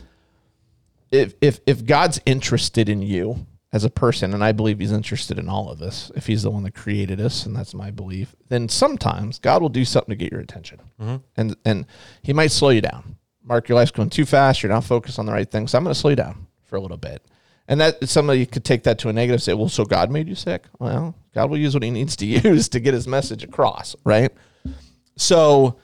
If 1.11 1.35
if 1.41 1.61
if 1.67 1.85
God's 1.85 2.21
interested 2.25 2.89
in 2.89 3.03
you 3.03 3.47
as 3.73 3.85
a 3.85 3.91
person, 3.91 4.35
and 4.35 4.45
I 4.45 4.53
believe 4.53 4.79
He's 4.79 4.93
interested 4.93 5.39
in 5.39 5.49
all 5.49 5.71
of 5.71 5.81
us, 5.81 6.13
if 6.15 6.27
He's 6.27 6.43
the 6.43 6.51
one 6.51 6.63
that 6.65 6.75
created 6.75 7.21
us, 7.21 7.47
and 7.47 7.57
that's 7.57 7.75
my 7.75 7.91
belief, 7.91 8.35
then 8.49 8.69
sometimes 8.69 9.39
God 9.39 9.63
will 9.63 9.69
do 9.69 9.85
something 9.85 10.13
to 10.13 10.17
get 10.17 10.33
your 10.33 10.41
attention, 10.41 10.81
mm-hmm. 11.01 11.17
and 11.37 11.57
and 11.65 11.87
He 12.23 12.33
might 12.33 12.51
slow 12.51 12.71
you 12.71 12.83
down. 12.83 13.17
Mark, 13.43 13.69
your 13.69 13.77
life's 13.77 13.91
going 13.91 14.11
too 14.11 14.25
fast. 14.25 14.63
You're 14.63 14.73
not 14.73 14.85
focused 14.85 15.19
on 15.19 15.27
the 15.27 15.33
right 15.33 15.51
things. 15.51 15.73
so 15.73 15.79
I'm 15.79 15.85
going 15.85 15.95
to 15.95 15.99
slow 15.99 16.11
you 16.11 16.17
down 16.17 16.47
for 16.65 16.77
a 16.77 16.81
little 16.81 16.97
bit. 16.97 17.25
And 17.67 17.81
that 17.81 18.09
somebody 18.09 18.47
could 18.47 18.65
take 18.65 18.85
that 18.85 18.99
to 19.01 19.09
a 19.09 19.13
negative. 19.13 19.43
Say, 19.43 19.55
well, 19.55 19.69
so 19.69 19.85
God 19.85 20.11
made 20.11 20.29
you 20.29 20.35
sick. 20.35 20.65
Well, 20.79 21.15
God 21.35 21.51
will 21.51 21.59
use 21.59 21.75
what 21.75 21.83
He 21.83 21.91
needs 21.91 22.17
to 22.17 22.27
use 22.49 22.69
to 22.69 22.81
get 22.81 22.95
His 22.95 23.09
message 23.09 23.43
across, 23.43 23.97
right? 24.05 24.33
So 25.17 25.77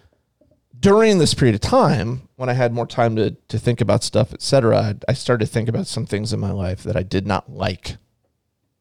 during 0.80 1.18
this 1.18 1.34
period 1.34 1.54
of 1.54 1.60
time, 1.60 2.28
when 2.36 2.48
I 2.48 2.52
had 2.52 2.72
more 2.72 2.86
time 2.86 3.16
to 3.16 3.30
to 3.48 3.58
think 3.58 3.80
about 3.80 4.04
stuff, 4.04 4.32
et 4.32 4.42
cetera, 4.42 4.78
I, 4.78 4.94
I 5.08 5.12
started 5.12 5.46
to 5.46 5.52
think 5.52 5.68
about 5.68 5.86
some 5.86 6.06
things 6.06 6.32
in 6.32 6.40
my 6.40 6.52
life 6.52 6.82
that 6.84 6.96
I 6.96 7.02
did 7.02 7.26
not 7.26 7.50
like. 7.50 7.96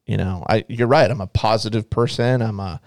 You 0.06 0.16
know, 0.16 0.44
I 0.48 0.64
you're 0.68 0.88
right. 0.88 1.10
I'm 1.10 1.20
a 1.20 1.26
positive 1.26 1.90
person. 1.90 2.42
I'm 2.42 2.60
a 2.60 2.80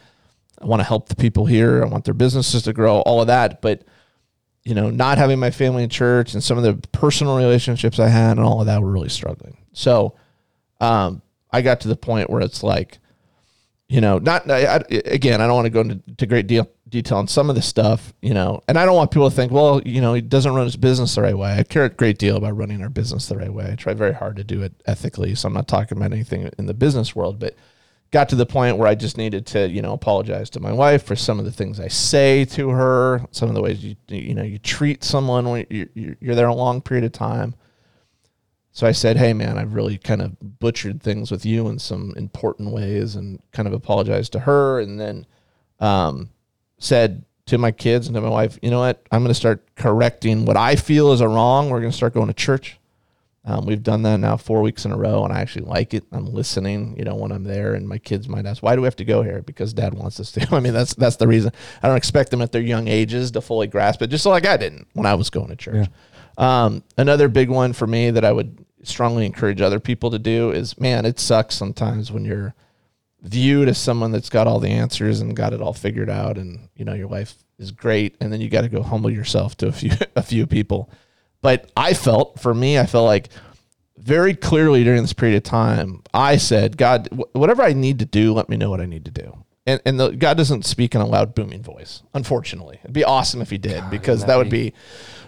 I 0.62 0.66
want 0.66 0.80
to 0.80 0.88
help 0.88 1.10
the 1.10 1.16
people 1.16 1.46
here. 1.46 1.84
I 1.84 1.88
want 1.88 2.06
their 2.06 2.14
businesses 2.14 2.64
to 2.64 2.74
grow. 2.74 3.00
All 3.02 3.22
of 3.22 3.28
that, 3.28 3.62
but 3.62 3.84
you 4.64 4.76
know, 4.76 4.92
not 4.92 5.18
having 5.18 5.40
my 5.40 5.50
family 5.50 5.84
in 5.84 5.90
church 5.90 6.34
and 6.34 6.44
some 6.44 6.58
of 6.58 6.64
the 6.64 6.88
personal 6.90 7.36
relationships 7.36 8.00
I 8.00 8.10
had 8.10 8.38
and 8.38 8.46
all 8.46 8.60
of 8.60 8.68
that 8.68 8.82
were 8.82 8.92
really 8.92 9.10
struggling. 9.10 9.58
So, 9.74 10.16
um, 10.80 11.24
I 11.52 11.62
got 11.62 11.82
to 11.82 11.88
the 11.88 11.96
point 11.96 12.30
where 12.30 12.42
it's 12.42 12.62
like, 12.62 13.00
you 13.90 14.02
know, 14.02 14.20
not 14.20 14.50
I, 14.50 14.76
I, 14.76 14.84
again. 14.90 15.42
I 15.42 15.48
don't 15.48 15.56
want 15.56 15.66
to 15.66 15.72
go 15.72 15.82
into 15.82 16.02
to 16.18 16.26
great 16.26 16.48
deal 16.48 16.68
detail 16.92 17.18
on 17.18 17.28
some 17.28 17.50
of 17.50 17.56
the 17.56 17.62
stuff, 17.62 18.14
you 18.22 18.34
know, 18.34 18.62
and 18.68 18.78
I 18.78 18.86
don't 18.86 18.96
want 18.96 19.12
people 19.12 19.30
to 19.30 19.36
think, 19.36 19.52
well, 19.52 19.82
you 19.84 20.02
know, 20.02 20.14
he 20.14 20.22
doesn't 20.22 20.54
run 20.54 20.66
his 20.66 20.76
business 20.76 21.16
the 21.16 21.22
right 21.22 21.38
way. 21.38 21.54
I 21.54 21.64
care 21.64 21.86
a 21.86 21.90
great 21.90 22.20
deal 22.20 22.36
about 22.36 22.58
running 22.58 22.82
our 22.84 22.90
business 22.90 23.28
the 23.28 23.38
right 23.38 23.52
way. 23.52 23.72
I 23.72 23.76
try 23.76 23.94
very 23.94 24.14
hard 24.14 24.36
to 24.36 24.44
do 24.44 24.62
it 24.62 24.74
ethically. 24.86 25.34
So 25.34 25.48
I'm 25.48 25.54
not 25.54 25.68
talking 25.68 25.98
about 25.98 26.12
anything 26.12 26.52
in 26.58 26.66
the 26.68 26.74
business 26.74 27.16
world, 27.16 27.40
but 27.40 27.56
got 28.12 28.28
to 28.30 28.36
the 28.36 28.46
point 28.46 28.78
where 28.78 28.90
I 28.90 28.96
just 28.96 29.18
needed 29.18 29.46
to, 29.48 29.70
you 29.70 29.82
know, 29.82 29.94
apologize 29.94 30.50
to 30.52 30.60
my 30.60 30.74
wife 30.74 31.04
for 31.04 31.16
some 31.16 31.40
of 31.40 31.46
the 31.46 31.52
things 31.52 31.80
I 31.80 31.88
say 31.88 32.44
to 32.46 32.70
her, 32.70 33.26
some 33.32 33.48
of 33.48 33.56
the 33.56 33.62
ways 33.62 33.84
you, 33.84 33.96
you 34.10 34.36
know, 34.36 34.44
you 34.44 34.60
treat 34.60 35.04
someone 35.04 35.50
when 35.50 35.66
you're, 35.70 36.16
you're 36.20 36.36
there 36.36 36.48
a 36.48 36.54
long 36.54 36.82
period 36.82 37.06
of 37.06 37.14
time. 37.14 37.56
So 38.74 38.88
I 38.88 38.94
said, 38.94 39.18
"Hey, 39.18 39.34
man, 39.34 39.58
I've 39.58 39.74
really 39.74 39.98
kind 39.98 40.22
of 40.22 40.60
butchered 40.60 41.04
things 41.04 41.30
with 41.30 41.46
you 41.46 41.68
in 41.68 41.78
some 41.78 42.14
important 42.16 42.72
ways," 42.72 43.18
and 43.18 43.42
kind 43.52 43.68
of 43.68 43.74
apologized 43.74 44.32
to 44.32 44.40
her, 44.40 44.80
and 44.80 44.98
then 44.98 45.26
um, 45.82 46.30
said 46.82 47.24
to 47.48 47.58
my 47.58 47.72
kids 47.72 48.08
and 48.08 48.16
to 48.16 48.22
my 48.22 48.30
wife, 48.30 48.60
"You 48.62 48.72
know 48.72 48.80
what? 48.80 49.02
I'm 49.12 49.22
going 49.22 49.30
to 49.30 49.34
start 49.34 49.66
correcting 49.76 50.46
what 50.46 50.58
I 50.58 50.76
feel 50.76 51.12
is 51.14 51.22
a 51.22 51.28
wrong. 51.28 51.70
We're 51.70 51.80
going 51.80 51.92
to 51.92 51.98
start 51.98 52.14
going 52.14 52.28
to 52.28 52.34
church. 52.34 52.78
Um, 53.44 53.66
we've 53.66 53.82
done 53.82 54.04
that 54.04 54.18
now 54.18 54.38
four 54.38 54.62
weeks 54.62 54.86
in 54.86 54.92
a 54.92 54.98
row, 54.98 55.24
and 55.24 55.34
I 55.34 55.42
actually 55.42 55.66
like 55.66 55.96
it. 55.96 56.04
I'm 56.12 56.28
listening, 56.28 56.96
you 56.96 57.04
know, 57.04 57.16
when 57.16 57.32
I'm 57.32 57.44
there, 57.44 57.74
and 57.74 57.90
my 57.90 57.98
kids 57.98 58.30
might 58.30 58.46
ask, 58.46 58.62
"Why 58.62 58.76
do 58.76 58.82
we 58.82 58.86
have 58.86 58.96
to 58.98 59.06
go 59.06 59.24
here?" 59.24 59.42
Because 59.42 59.74
Dad 59.74 59.94
wants 59.96 60.20
us 60.20 60.32
to. 60.34 60.48
I 60.56 60.60
mean, 60.60 60.74
that's 60.74 60.94
that's 60.94 61.16
the 61.16 61.28
reason. 61.28 61.52
I 61.82 61.88
don't 61.88 61.98
expect 61.98 62.30
them 62.30 62.42
at 62.42 62.52
their 62.52 62.62
young 62.62 62.88
ages 62.88 63.32
to 63.32 63.42
fully 63.42 63.68
grasp 63.68 64.02
it, 64.02 64.08
just 64.08 64.26
like 64.26 64.46
I 64.46 64.58
didn't 64.58 64.88
when 64.94 65.06
I 65.06 65.16
was 65.16 65.30
going 65.30 65.48
to 65.48 65.56
church. 65.56 65.88
Um, 66.38 66.84
another 66.98 67.28
big 67.28 67.50
one 67.50 67.74
for 67.74 67.88
me 67.88 68.12
that 68.12 68.24
I 68.24 68.32
would 68.32 68.66
strongly 68.84 69.26
encourage 69.26 69.62
other 69.62 69.80
people 69.80 70.12
to 70.12 70.20
do 70.20 70.52
is, 70.52 70.80
man, 70.80 71.06
it 71.06 71.20
sucks 71.20 71.56
sometimes 71.56 72.12
when 72.12 72.26
you're 72.26 72.54
viewed 73.22 73.70
as 73.70 73.78
someone 73.78 74.12
that's 74.12 74.30
got 74.30 74.48
all 74.48 74.60
the 74.60 74.70
answers 74.70 75.22
and 75.22 75.36
got 75.36 75.54
it 75.54 75.62
all 75.62 75.74
figured 75.74 76.10
out, 76.10 76.38
and 76.38 76.70
you 76.76 76.86
know 76.86 76.94
your 76.94 77.08
life 77.08 77.36
is 77.58 77.72
great, 77.72 78.16
and 78.20 78.32
then 78.32 78.42
you 78.42 78.50
got 78.50 78.62
to 78.62 78.70
go 78.70 78.82
humble 78.82 79.10
yourself 79.10 79.56
to 79.58 79.68
a 79.68 79.72
few 79.72 79.92
a 80.16 80.24
few 80.24 80.48
people. 80.48 80.90
But 81.42 81.72
I 81.76 81.94
felt, 81.94 82.40
for 82.40 82.54
me, 82.54 82.78
I 82.78 82.86
felt 82.86 83.06
like 83.06 83.30
very 83.98 84.36
clearly 84.36 84.84
during 84.84 85.02
this 85.02 85.14
period 85.14 85.38
of 85.38 85.44
time, 85.44 86.04
I 86.14 86.38
said, 86.38 86.78
God, 86.78 87.08
wh- 87.12 87.36
whatever 87.36 87.64
I 87.64 87.74
need 87.74 88.00
to 88.00 88.06
do, 88.06 88.34
let 88.34 88.50
me 88.50 88.58
know 88.58 88.70
what 88.70 88.82
I 88.82 88.86
need 88.86 89.06
to 89.06 89.12
do. 89.12 89.44
And, 89.66 89.82
and 89.86 90.00
the, 90.00 90.10
God 90.10 90.38
doesn't 90.38 90.66
speak 90.66 90.96
in 90.96 91.02
a 91.02 91.06
loud, 91.06 91.36
booming 91.36 91.62
voice, 91.62 92.02
unfortunately. 92.14 92.80
It'd 92.84 92.94
be 92.94 93.04
awesome 93.04 93.42
if 93.42 93.50
He 93.50 93.58
did, 93.58 93.90
because 93.90 94.26
that 94.26 94.38
would 94.38 94.50
be 94.50 94.74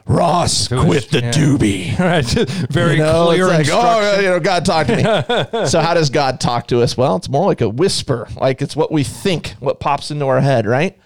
Ross, 0.05 0.67
quit 0.67 1.09
the 1.09 1.21
yeah. 1.21 1.31
doobie. 1.31 1.97
Right. 2.03 2.25
Very 2.69 2.93
You 2.97 3.03
know, 3.03 3.27
clear 3.27 3.47
like, 3.47 3.59
instruction. 3.59 4.03
oh, 4.03 4.19
you 4.19 4.27
know, 4.29 4.39
God 4.39 4.65
talk 4.65 4.87
to 4.87 4.95
me. 4.95 5.65
so 5.67 5.79
how 5.79 5.93
does 5.93 6.09
God 6.09 6.39
talk 6.39 6.67
to 6.67 6.81
us? 6.81 6.97
Well, 6.97 7.15
it's 7.15 7.29
more 7.29 7.45
like 7.45 7.61
a 7.61 7.69
whisper, 7.69 8.27
like 8.35 8.61
it's 8.61 8.75
what 8.75 8.91
we 8.91 9.03
think, 9.03 9.51
what 9.59 9.79
pops 9.79 10.11
into 10.11 10.25
our 10.27 10.41
head, 10.41 10.65
right? 10.65 10.97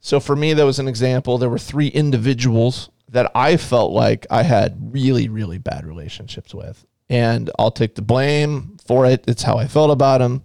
So 0.00 0.18
for 0.20 0.34
me, 0.34 0.54
that 0.54 0.64
was 0.64 0.78
an 0.78 0.88
example. 0.88 1.38
There 1.38 1.50
were 1.50 1.58
three 1.58 1.88
individuals 1.88 2.88
that 3.10 3.30
I 3.34 3.56
felt 3.56 3.92
like 3.92 4.26
I 4.30 4.42
had 4.42 4.76
really, 4.92 5.28
really 5.28 5.58
bad 5.58 5.86
relationships 5.86 6.54
with, 6.54 6.84
and 7.10 7.50
I'll 7.58 7.70
take 7.70 7.94
the 7.94 8.02
blame 8.02 8.78
for 8.86 9.06
it. 9.06 9.24
It's 9.28 9.42
how 9.42 9.58
I 9.58 9.66
felt 9.68 9.90
about 9.90 10.18
them, 10.18 10.42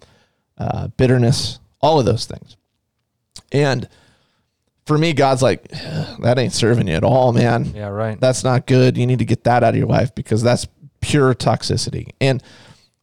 uh, 0.58 0.89
bitterness, 0.89 1.60
all 1.82 2.00
of 2.00 2.06
those 2.06 2.26
things, 2.26 2.58
and 3.52 3.88
for 4.88 4.97
me, 4.97 5.13
God's 5.13 5.41
like, 5.41 5.67
that 5.67 6.36
ain't 6.39 6.54
serving 6.54 6.88
you 6.88 6.93
at 6.95 7.04
all, 7.04 7.34
man 7.34 7.65
Yeah, 7.76 7.89
right. 7.89 8.19
that's 8.19 8.43
not 8.43 8.65
good. 8.65 8.97
You 8.97 9.06
need 9.06 9.19
to 9.19 9.26
get 9.26 9.43
that 9.43 9.63
out 9.63 9.73
of 9.73 9.76
your 9.78 9.88
life 9.88 10.15
because 10.15 10.41
that's 10.41 10.65
pure 11.02 11.36
toxicity. 11.36 12.10
And 12.21 12.41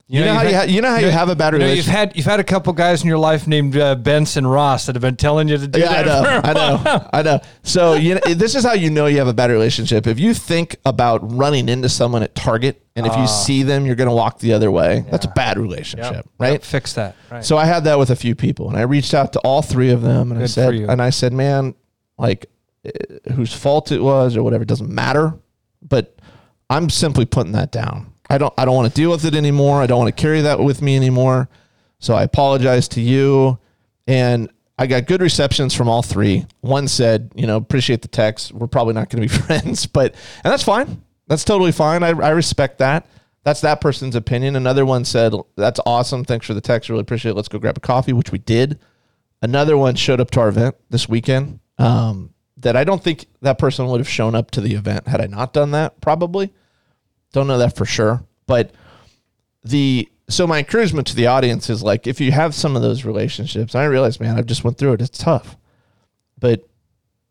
you, 0.06 0.20
know, 0.20 0.34
how 0.34 0.42
you've 0.42 0.52
had- 0.52 0.68
ha- 0.68 0.74
you 0.74 0.80
know 0.82 0.90
how 0.90 0.98
you, 0.98 1.10
have 1.10 1.28
a 1.30 1.34
bad 1.36 1.54
you 1.54 1.66
you've 1.66 1.86
had 1.86 2.14
you've 2.16 2.26
had 2.26 2.38
a 2.40 2.44
couple 2.44 2.72
guys 2.72 3.02
in 3.02 3.08
your 3.08 3.18
life 3.18 3.46
named 3.46 3.76
uh, 3.76 3.94
Benson 3.94 4.46
Ross 4.46 4.86
that 4.86 4.94
have 4.94 5.02
been 5.02 5.16
telling 5.16 5.48
you 5.48 5.56
to 5.56 5.66
do 5.66 5.80
that. 5.80 6.06
I 6.06 6.22
know, 6.22 6.40
I 6.44 6.52
know, 6.52 7.08
I 7.12 7.22
know. 7.22 7.40
So 7.62 7.94
you 7.94 8.14
know, 8.16 8.20
this 8.34 8.54
is 8.54 8.64
how 8.64 8.74
you 8.74 8.90
know 8.90 9.06
you 9.06 9.18
have 9.18 9.28
a 9.28 9.32
bad 9.34 9.50
relationship. 9.50 10.06
If 10.06 10.20
you 10.20 10.34
think 10.34 10.76
about 10.84 11.20
running 11.32 11.68
into 11.68 11.88
someone 11.88 12.22
at 12.22 12.34
Target, 12.34 12.82
and 12.96 13.06
if 13.06 13.16
you 13.16 13.26
see 13.26 13.62
them, 13.62 13.86
you're 13.86 13.96
going 13.96 14.08
to 14.10 14.14
walk 14.14 14.38
the 14.40 14.52
other 14.52 14.70
way. 14.70 15.04
That's 15.10 15.24
a 15.26 15.30
bad 15.30 15.58
relationship, 15.58 16.12
Yep. 16.14 16.28
right? 16.38 16.52
Yep, 16.52 16.62
Fix 16.64 16.92
that. 16.94 17.16
Right. 17.30 17.44
So 17.44 17.56
I 17.56 17.64
had 17.64 17.84
that 17.84 17.98
with 17.98 18.10
a 18.10 18.16
few 18.16 18.34
people, 18.34 18.68
and 18.68 18.76
I 18.76 18.82
reached 18.82 19.14
out 19.14 19.32
to 19.32 19.40
all 19.40 19.62
three 19.62 19.90
of 19.90 20.02
them, 20.02 20.30
and 20.30 20.38
I 20.38 20.42
Good 20.42 20.48
for 20.48 20.52
said, 20.52 20.74
and 20.74 21.00
I 21.02 21.10
said, 21.10 21.32
man, 21.32 21.74
like 22.18 22.46
uh, 22.86 22.90
whose 23.32 23.52
fault 23.52 23.90
it 23.90 24.00
was 24.02 24.36
or 24.36 24.42
whatever. 24.42 24.62
It 24.62 24.68
doesn't 24.68 24.90
matter. 24.90 25.34
But 25.82 26.18
I'm 26.70 26.88
simply 26.88 27.24
putting 27.26 27.52
that 27.52 27.72
down. 27.72 28.12
I 28.34 28.38
don't 28.38 28.52
I 28.58 28.64
don't 28.64 28.74
want 28.74 28.88
to 28.88 28.94
deal 28.94 29.10
with 29.10 29.24
it 29.24 29.34
anymore. 29.34 29.80
I 29.80 29.86
don't 29.86 29.98
want 29.98 30.14
to 30.14 30.20
carry 30.20 30.40
that 30.40 30.58
with 30.58 30.82
me 30.82 30.96
anymore. 30.96 31.48
So 32.00 32.14
I 32.14 32.24
apologize 32.24 32.88
to 32.88 33.00
you. 33.00 33.58
And 34.06 34.50
I 34.76 34.86
got 34.88 35.06
good 35.06 35.22
receptions 35.22 35.72
from 35.72 35.88
all 35.88 36.02
three. 36.02 36.46
One 36.60 36.88
said, 36.88 37.30
you 37.36 37.46
know, 37.46 37.56
appreciate 37.56 38.02
the 38.02 38.08
text. 38.08 38.52
We're 38.52 38.66
probably 38.66 38.94
not 38.94 39.08
going 39.08 39.26
to 39.26 39.34
be 39.34 39.42
friends, 39.46 39.86
but 39.86 40.14
and 40.42 40.52
that's 40.52 40.64
fine. 40.64 41.02
That's 41.28 41.44
totally 41.44 41.72
fine. 41.72 42.02
I, 42.02 42.08
I 42.08 42.30
respect 42.30 42.78
that. 42.78 43.06
That's 43.44 43.60
that 43.60 43.80
person's 43.80 44.16
opinion. 44.16 44.56
Another 44.56 44.84
one 44.84 45.04
said, 45.04 45.32
"That's 45.56 45.78
awesome. 45.86 46.24
Thanks 46.24 46.46
for 46.46 46.54
the 46.54 46.60
text. 46.60 46.90
Really 46.90 47.02
appreciate 47.02 47.32
it. 47.32 47.34
Let's 47.34 47.48
go 47.48 47.58
grab 47.58 47.76
a 47.76 47.80
coffee," 47.80 48.12
which 48.12 48.32
we 48.32 48.38
did. 48.38 48.80
Another 49.42 49.76
one 49.76 49.94
showed 49.94 50.20
up 50.20 50.30
to 50.32 50.40
our 50.40 50.48
event 50.48 50.74
this 50.90 51.08
weekend. 51.08 51.60
Um, 51.78 52.34
that 52.56 52.76
I 52.76 52.84
don't 52.84 53.02
think 53.02 53.26
that 53.42 53.58
person 53.58 53.86
would 53.86 54.00
have 54.00 54.08
shown 54.08 54.34
up 54.34 54.50
to 54.52 54.60
the 54.60 54.74
event 54.74 55.06
had 55.06 55.20
I 55.20 55.26
not 55.26 55.52
done 55.52 55.70
that. 55.72 56.00
Probably, 56.00 56.52
don't 57.34 57.46
know 57.46 57.58
that 57.58 57.76
for 57.76 57.84
sure. 57.84 58.24
But 58.46 58.72
the 59.62 60.08
so 60.28 60.46
my 60.46 60.58
encouragement 60.58 61.06
to 61.08 61.16
the 61.16 61.26
audience 61.26 61.68
is 61.68 61.82
like, 61.82 62.06
if 62.06 62.18
you 62.20 62.32
have 62.32 62.54
some 62.54 62.76
of 62.76 62.82
those 62.82 63.04
relationships, 63.04 63.74
I 63.74 63.84
realize, 63.84 64.18
man, 64.18 64.38
I've 64.38 64.46
just 64.46 64.64
went 64.64 64.78
through 64.78 64.94
it. 64.94 65.02
It's 65.02 65.18
tough, 65.18 65.58
but 66.38 66.66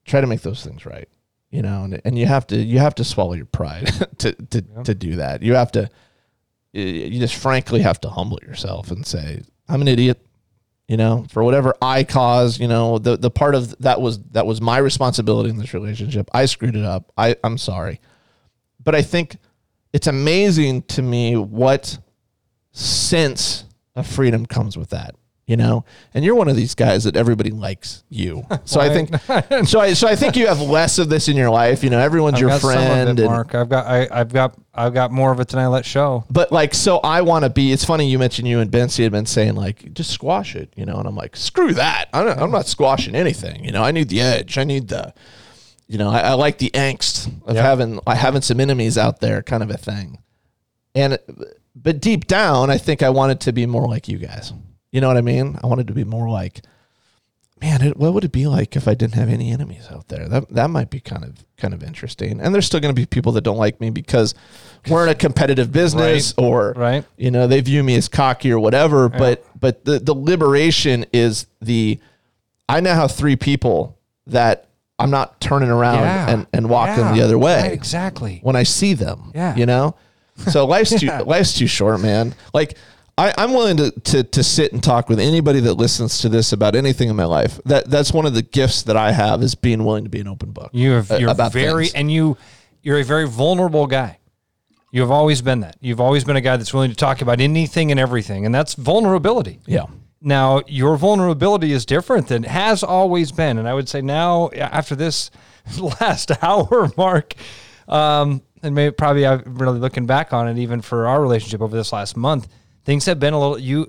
try 0.06 0.22
to 0.22 0.28
make 0.28 0.42
those 0.42 0.64
things 0.64 0.86
right 0.86 1.10
you 1.54 1.62
know 1.62 1.84
and, 1.84 2.02
and 2.04 2.18
you 2.18 2.26
have 2.26 2.46
to 2.48 2.58
you 2.58 2.80
have 2.80 2.96
to 2.96 3.04
swallow 3.04 3.34
your 3.34 3.46
pride 3.46 3.88
to 4.18 4.34
to, 4.34 4.66
yeah. 4.76 4.84
to 4.84 4.96
do 4.96 5.16
that 5.18 5.42
you 5.42 5.54
have 5.54 5.72
to 5.72 5.90
you 6.74 7.20
just 7.20 7.36
frankly 7.36 7.82
have 7.82 8.02
to 8.02 8.10
humble 8.10 8.40
yourself 8.42 8.92
and 8.92 9.06
say 9.06 9.42
i'm 9.70 9.82
an 9.82 9.88
idiot 9.88 10.20
you 10.88 10.98
know 10.98 11.26
for 11.30 11.44
whatever 11.44 11.76
i 11.82 12.04
caused 12.04 12.60
you 12.60 12.68
know 12.68 12.98
the 12.98 13.16
the 13.16 13.30
part 13.30 13.54
of 13.54 13.78
that 13.80 14.02
was 14.02 14.20
that 14.32 14.48
was 14.48 14.60
my 14.60 14.80
responsibility 14.80 15.50
in 15.50 15.58
this 15.58 15.74
relationship 15.74 16.28
i 16.34 16.46
screwed 16.46 16.76
it 16.76 16.84
up 16.84 17.12
i 17.18 17.36
i'm 17.44 17.58
sorry 17.60 18.02
but 18.84 18.96
i 18.96 19.02
think 19.04 19.38
it's 19.94 20.08
amazing 20.08 20.82
to 20.84 21.02
me 21.02 21.36
what 21.38 21.98
sense 22.72 23.66
of 23.96 24.08
freedom 24.08 24.46
comes 24.46 24.78
with 24.78 24.90
that 24.90 25.16
you 25.46 25.58
know? 25.58 25.84
And 26.14 26.24
you're 26.24 26.36
one 26.36 26.48
of 26.48 26.56
these 26.56 26.74
guys 26.74 27.04
that 27.04 27.18
everybody 27.18 27.52
likes 27.52 28.06
you. 28.10 28.44
So 28.66 28.80
i 28.80 28.88
think 28.90 29.10
so 29.68 29.80
i 29.82 29.92
so 29.94 30.08
i 30.08 30.16
think 30.16 30.38
you 30.38 30.48
have 30.48 30.62
less 30.62 31.00
of 31.00 31.10
this 31.10 31.28
in 31.28 31.36
your 31.36 31.50
life 31.50 31.84
you 31.84 31.90
know? 31.90 32.00
Everyone's 32.00 32.36
I've 32.36 32.40
your 32.42 32.50
got 32.50 32.62
some 32.62 32.70
of 32.70 32.76
friend 32.78 33.20
it, 33.20 33.24
and- 33.24 33.32
Mark. 33.32 33.54
I've 33.54 33.68
got 33.68 33.86
I, 33.86 34.08
I've 34.10 34.32
got 34.32 34.56
I've 34.74 34.94
got 34.94 35.12
more 35.12 35.32
of 35.34 35.40
it 35.42 35.50
than 35.50 35.60
I 35.60 35.68
let 35.68 35.86
show. 35.86 36.24
but 36.32 36.52
like 36.54 36.74
so 36.74 37.00
i 37.00 37.22
want 37.22 37.44
to 37.44 37.50
be 37.50 37.74
it's 37.74 37.84
funny 37.84 38.10
you 38.10 38.18
mentioned 38.18 38.48
you 38.48 38.60
and 38.62 38.72
Bency 38.72 39.04
had 39.04 39.12
been 39.12 39.26
saying 39.26 39.56
like 39.56 39.94
just 39.94 40.12
squash 40.12 40.56
it 40.56 40.72
you 40.78 40.86
know? 40.86 40.96
And 40.96 41.08
i'm 41.08 41.16
like 41.16 41.36
screw 41.36 41.74
that. 41.74 42.06
Not, 42.14 42.40
I'm 42.40 42.52
not 42.52 42.68
squashing 42.68 43.14
anything 43.14 43.66
you 43.66 43.72
know? 43.74 43.84
I 43.84 43.92
need 43.92 44.08
the 44.08 44.22
edge. 44.22 44.58
I 44.58 44.64
need 44.64 44.88
the 44.88 45.14
you 45.88 45.98
know 45.98 46.10
i, 46.10 46.20
I 46.20 46.34
like 46.34 46.58
the 46.58 46.72
angst 46.72 47.28
of 47.48 47.56
Yeah. 47.56 47.62
having 47.64 48.00
I 48.08 48.16
having 48.16 48.42
some 48.42 48.60
enemies 48.60 48.98
out 48.98 49.20
there 49.20 49.42
kind 49.44 49.64
of 49.64 49.70
a 49.70 49.78
thing. 49.78 50.20
And 50.96 51.18
but 51.76 52.00
deep 52.02 52.28
down 52.28 52.70
i 52.70 52.78
think 52.78 53.02
i 53.02 53.10
wanted 53.10 53.40
to 53.42 53.52
be 53.54 53.66
more 53.66 53.88
like 53.88 54.08
you 54.08 54.18
guys. 54.18 54.54
You 54.92 55.02
know 55.02 55.08
what 55.08 55.18
i 55.18 55.22
mean? 55.22 55.58
I 55.64 55.68
wanted 55.68 55.88
to 55.88 55.94
be 55.94 56.04
more 56.04 56.30
like 56.30 56.62
man 57.62 57.82
it, 57.82 57.96
what 57.98 58.14
would 58.14 58.24
it 58.26 58.32
be 58.32 58.46
like 58.46 58.76
if 58.76 58.88
i 58.88 58.94
didn't 58.94 59.16
have 59.16 59.30
any 59.30 59.52
enemies 59.52 59.88
out 59.92 60.08
there? 60.10 60.28
That 60.30 60.50
that 60.50 60.70
might 60.70 60.90
be 60.90 61.00
kind 61.00 61.24
of 61.24 61.44
kind 61.58 61.74
of 61.74 61.82
interesting. 61.84 62.40
And 62.42 62.54
there's 62.54 62.66
still 62.66 62.80
going 62.80 62.94
to 62.94 63.00
be 63.02 63.06
people 63.06 63.32
that 63.34 63.42
don't 63.42 63.58
like 63.58 63.80
me 63.82 63.90
because 63.90 64.36
we're 64.90 65.04
in 65.04 65.10
a 65.10 65.16
competitive 65.16 65.72
business 65.72 66.34
or 66.38 66.74
Right. 66.76 67.06
you 67.18 67.32
know 67.32 67.48
they 67.48 67.62
view 67.62 67.84
me 67.84 67.96
as 67.96 68.08
cocky 68.08 68.52
or 68.52 68.60
whatever 68.60 69.10
but 69.10 69.46
but 69.60 69.86
the 69.86 69.98
the 70.00 70.14
liberation 70.14 71.06
is 71.14 71.48
the 71.62 72.00
i 72.70 72.80
now 72.82 72.96
have 72.96 73.12
three 73.14 73.36
people 73.38 73.98
that 74.28 74.68
i'm 75.00 75.10
not 75.10 75.40
turning 75.42 75.70
around 75.70 76.00
Yeah. 76.00 76.30
and, 76.30 76.48
and 76.54 76.70
walking 76.70 77.04
Yeah. 77.04 77.14
the 77.14 77.22
other 77.22 77.38
way 77.38 77.62
Right, 77.62 77.72
exactly. 77.74 78.40
when 78.44 78.56
I 78.56 78.64
see 78.64 78.94
them. 78.94 79.32
Yeah. 79.36 79.56
You 79.56 79.66
know? 79.66 79.96
So 80.50 80.66
life's 80.76 81.00
too 81.00 81.08
life's 81.26 81.54
too 81.54 81.68
short, 81.68 82.00
man. 82.02 82.34
Like 82.54 82.78
I, 83.18 83.32
I'm 83.38 83.54
willing 83.54 83.78
to, 83.78 83.92
to 83.92 84.24
to 84.24 84.44
sit 84.44 84.74
and 84.74 84.84
talk 84.84 85.08
with 85.10 85.20
anybody 85.20 85.60
that 85.62 85.74
listens 85.76 86.18
to 86.22 86.30
this 86.30 86.52
about 86.52 86.76
anything 86.76 87.10
in 87.10 87.16
my 87.16 87.26
life. 87.26 87.60
That 87.66 87.90
that's 87.90 88.12
one 88.12 88.26
of 88.26 88.34
the 88.34 88.42
gifts 88.42 88.82
that 88.84 88.98
I 88.98 89.12
have 89.12 89.44
is 89.44 89.54
being 89.56 89.84
willing 89.84 90.04
to 90.06 90.10
be 90.10 90.20
an 90.20 90.28
open 90.28 90.52
book. 90.52 90.72
You 90.74 90.92
have 90.94 91.12
uh, 91.12 91.18
you're 91.18 91.30
about 91.30 91.54
very 91.54 91.86
things. 91.86 91.94
and 91.96 92.12
you 92.12 92.38
you're 92.82 92.98
a 93.00 93.04
very 93.04 93.28
vulnerable 93.28 93.86
guy. 93.86 94.18
You 94.92 95.02
have 95.02 95.12
always 95.12 95.42
been 95.44 95.60
that. 95.62 95.76
You've 95.82 96.02
always 96.02 96.24
been 96.24 96.36
a 96.38 96.42
guy 96.42 96.58
that's 96.58 96.74
willing 96.74 96.90
to 96.92 96.96
talk 96.96 97.22
about 97.22 97.40
anything 97.40 97.92
and 97.92 98.00
everything, 98.00 98.46
and 98.46 98.54
that's 98.54 98.74
vulnerability. 98.76 99.60
Yeah. 99.68 99.86
Now, 100.26 100.62
your 100.68 100.96
vulnerability 100.96 101.74
is 101.74 101.86
different 101.86 102.30
than 102.30 102.44
has 102.44 102.82
always 102.82 103.32
been. 103.34 103.58
And 103.58 103.68
I 103.68 103.74
would 103.74 103.90
say 103.90 104.02
now, 104.02 104.50
after 104.56 104.96
this 104.96 105.30
last 106.00 106.32
hour, 106.44 106.90
Mark, 106.96 107.34
um, 107.90 108.42
and 108.64 108.74
maybe 108.74 108.94
probably 108.94 109.28
I'm 109.28 109.44
really 109.56 109.80
looking 109.80 110.06
back 110.06 110.32
on 110.32 110.48
it, 110.48 110.58
even 110.58 110.82
for 110.82 111.08
our 111.08 111.22
relationship 111.22 111.62
over 111.62 111.76
this 111.76 111.92
last 111.92 112.16
month, 112.16 112.48
things 112.86 113.06
have 113.06 113.20
been 113.20 113.34
a 113.34 113.40
little, 113.40 113.60
you, 113.60 113.86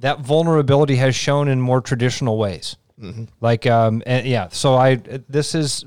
that 0.00 0.20
vulnerability 0.20 0.96
has 0.96 1.16
shown 1.16 1.48
in 1.48 1.60
more 1.60 1.80
traditional 1.80 2.36
ways. 2.36 2.76
Like, 3.40 3.66
um, 3.66 4.02
and 4.06 4.26
yeah, 4.26 4.48
so 4.48 4.74
I, 4.76 4.96
this 5.28 5.54
is, 5.54 5.84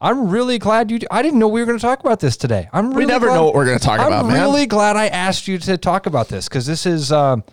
I'm 0.00 0.28
really 0.28 0.58
glad 0.58 0.90
you, 0.90 0.98
I 1.10 1.22
didn't 1.22 1.38
know 1.38 1.48
we 1.48 1.60
were 1.60 1.66
going 1.66 1.78
to 1.78 1.82
talk 1.82 2.00
about 2.00 2.20
this 2.20 2.36
today. 2.36 2.68
I'm 2.72 2.90
really 2.92 3.06
never 3.06 3.26
glad- 3.26 3.36
know 3.36 3.44
what 3.44 3.54
we're 3.54 3.64
gonna 3.64 3.78
talk 3.78 3.98
about. 3.98 4.12
I'm 4.12 4.20
about, 4.20 4.32
man. 4.32 4.40
really 4.42 4.66
glad 4.66 4.96
I 4.96 5.06
asked 5.06 5.48
you 5.48 5.58
to 5.58 5.78
talk 5.78 6.06
about 6.06 6.28
this 6.28 6.48
because 6.48 6.66
this 6.66 6.84
is, 6.84 7.12
um, 7.12 7.44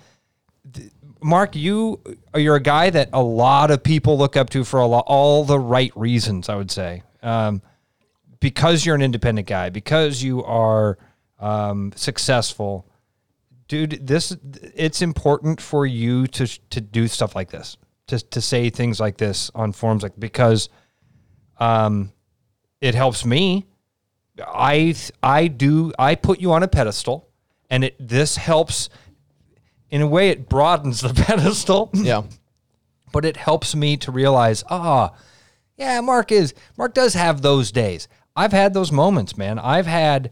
Mark, 1.25 1.55
you 1.55 1.99
you're 2.35 2.55
a 2.55 2.61
guy 2.61 2.91
that 2.91 3.09
a 3.11 3.21
lot 3.21 3.71
of 3.71 3.81
people 3.81 4.15
look 4.15 4.37
up 4.37 4.51
to 4.51 4.63
for 4.63 4.79
a 4.79 4.85
lot, 4.85 5.05
all 5.07 5.43
the 5.43 5.57
right 5.57 5.91
reasons. 5.95 6.49
I 6.49 6.55
would 6.55 6.69
say, 6.69 7.01
um, 7.23 7.63
because 8.39 8.85
you're 8.85 8.93
an 8.93 9.01
independent 9.01 9.47
guy, 9.47 9.71
because 9.71 10.21
you 10.21 10.43
are 10.43 10.99
um, 11.39 11.91
successful, 11.95 12.87
dude. 13.67 14.05
This 14.05 14.37
it's 14.75 15.01
important 15.01 15.59
for 15.59 15.87
you 15.87 16.27
to 16.27 16.45
to 16.69 16.79
do 16.79 17.07
stuff 17.07 17.35
like 17.35 17.49
this, 17.49 17.75
to 18.05 18.19
to 18.19 18.39
say 18.39 18.69
things 18.69 18.99
like 18.99 19.17
this 19.17 19.49
on 19.55 19.71
forums, 19.71 20.03
like 20.03 20.19
because, 20.19 20.69
um, 21.57 22.11
it 22.81 22.93
helps 22.93 23.25
me. 23.25 23.65
I 24.39 24.93
I 25.23 25.47
do 25.47 25.91
I 25.97 26.13
put 26.13 26.39
you 26.39 26.51
on 26.51 26.61
a 26.61 26.67
pedestal, 26.67 27.29
and 27.71 27.83
it 27.83 27.95
this 27.99 28.35
helps. 28.37 28.89
In 29.95 30.01
a 30.01 30.07
way, 30.07 30.27
it 30.27 30.49
broadens 30.49 30.99
the 30.99 31.13
pedestal 31.23 31.89
Yeah. 31.93 32.23
but 33.13 33.23
it 33.23 33.37
helps 33.37 33.73
me 33.75 33.95
to 33.97 34.11
realize, 34.11 34.61
ah, 34.69 35.13
yeah, 35.77 36.01
Mark 36.01 36.33
is 36.33 36.53
Mark 36.77 36.93
does 36.93 37.13
have 37.13 37.41
those 37.41 37.71
days. 37.71 38.09
I've 38.35 38.51
had 38.51 38.73
those 38.73 38.91
moments, 38.91 39.37
man. 39.37 39.57
I've 39.57 39.85
had 39.87 40.31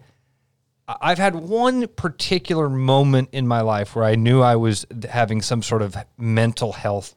I've 0.88 1.18
had 1.18 1.36
one 1.36 1.88
particular 1.88 2.68
moment 2.70 3.30
in 3.32 3.48
my 3.48 3.62
life 3.62 3.96
where 3.96 4.04
I 4.04 4.16
knew 4.16 4.42
I 4.42 4.58
was 4.58 4.86
having 5.10 5.42
some 5.42 5.64
sort 5.64 5.82
of 5.82 5.96
mental 6.18 6.74
health 6.74 7.16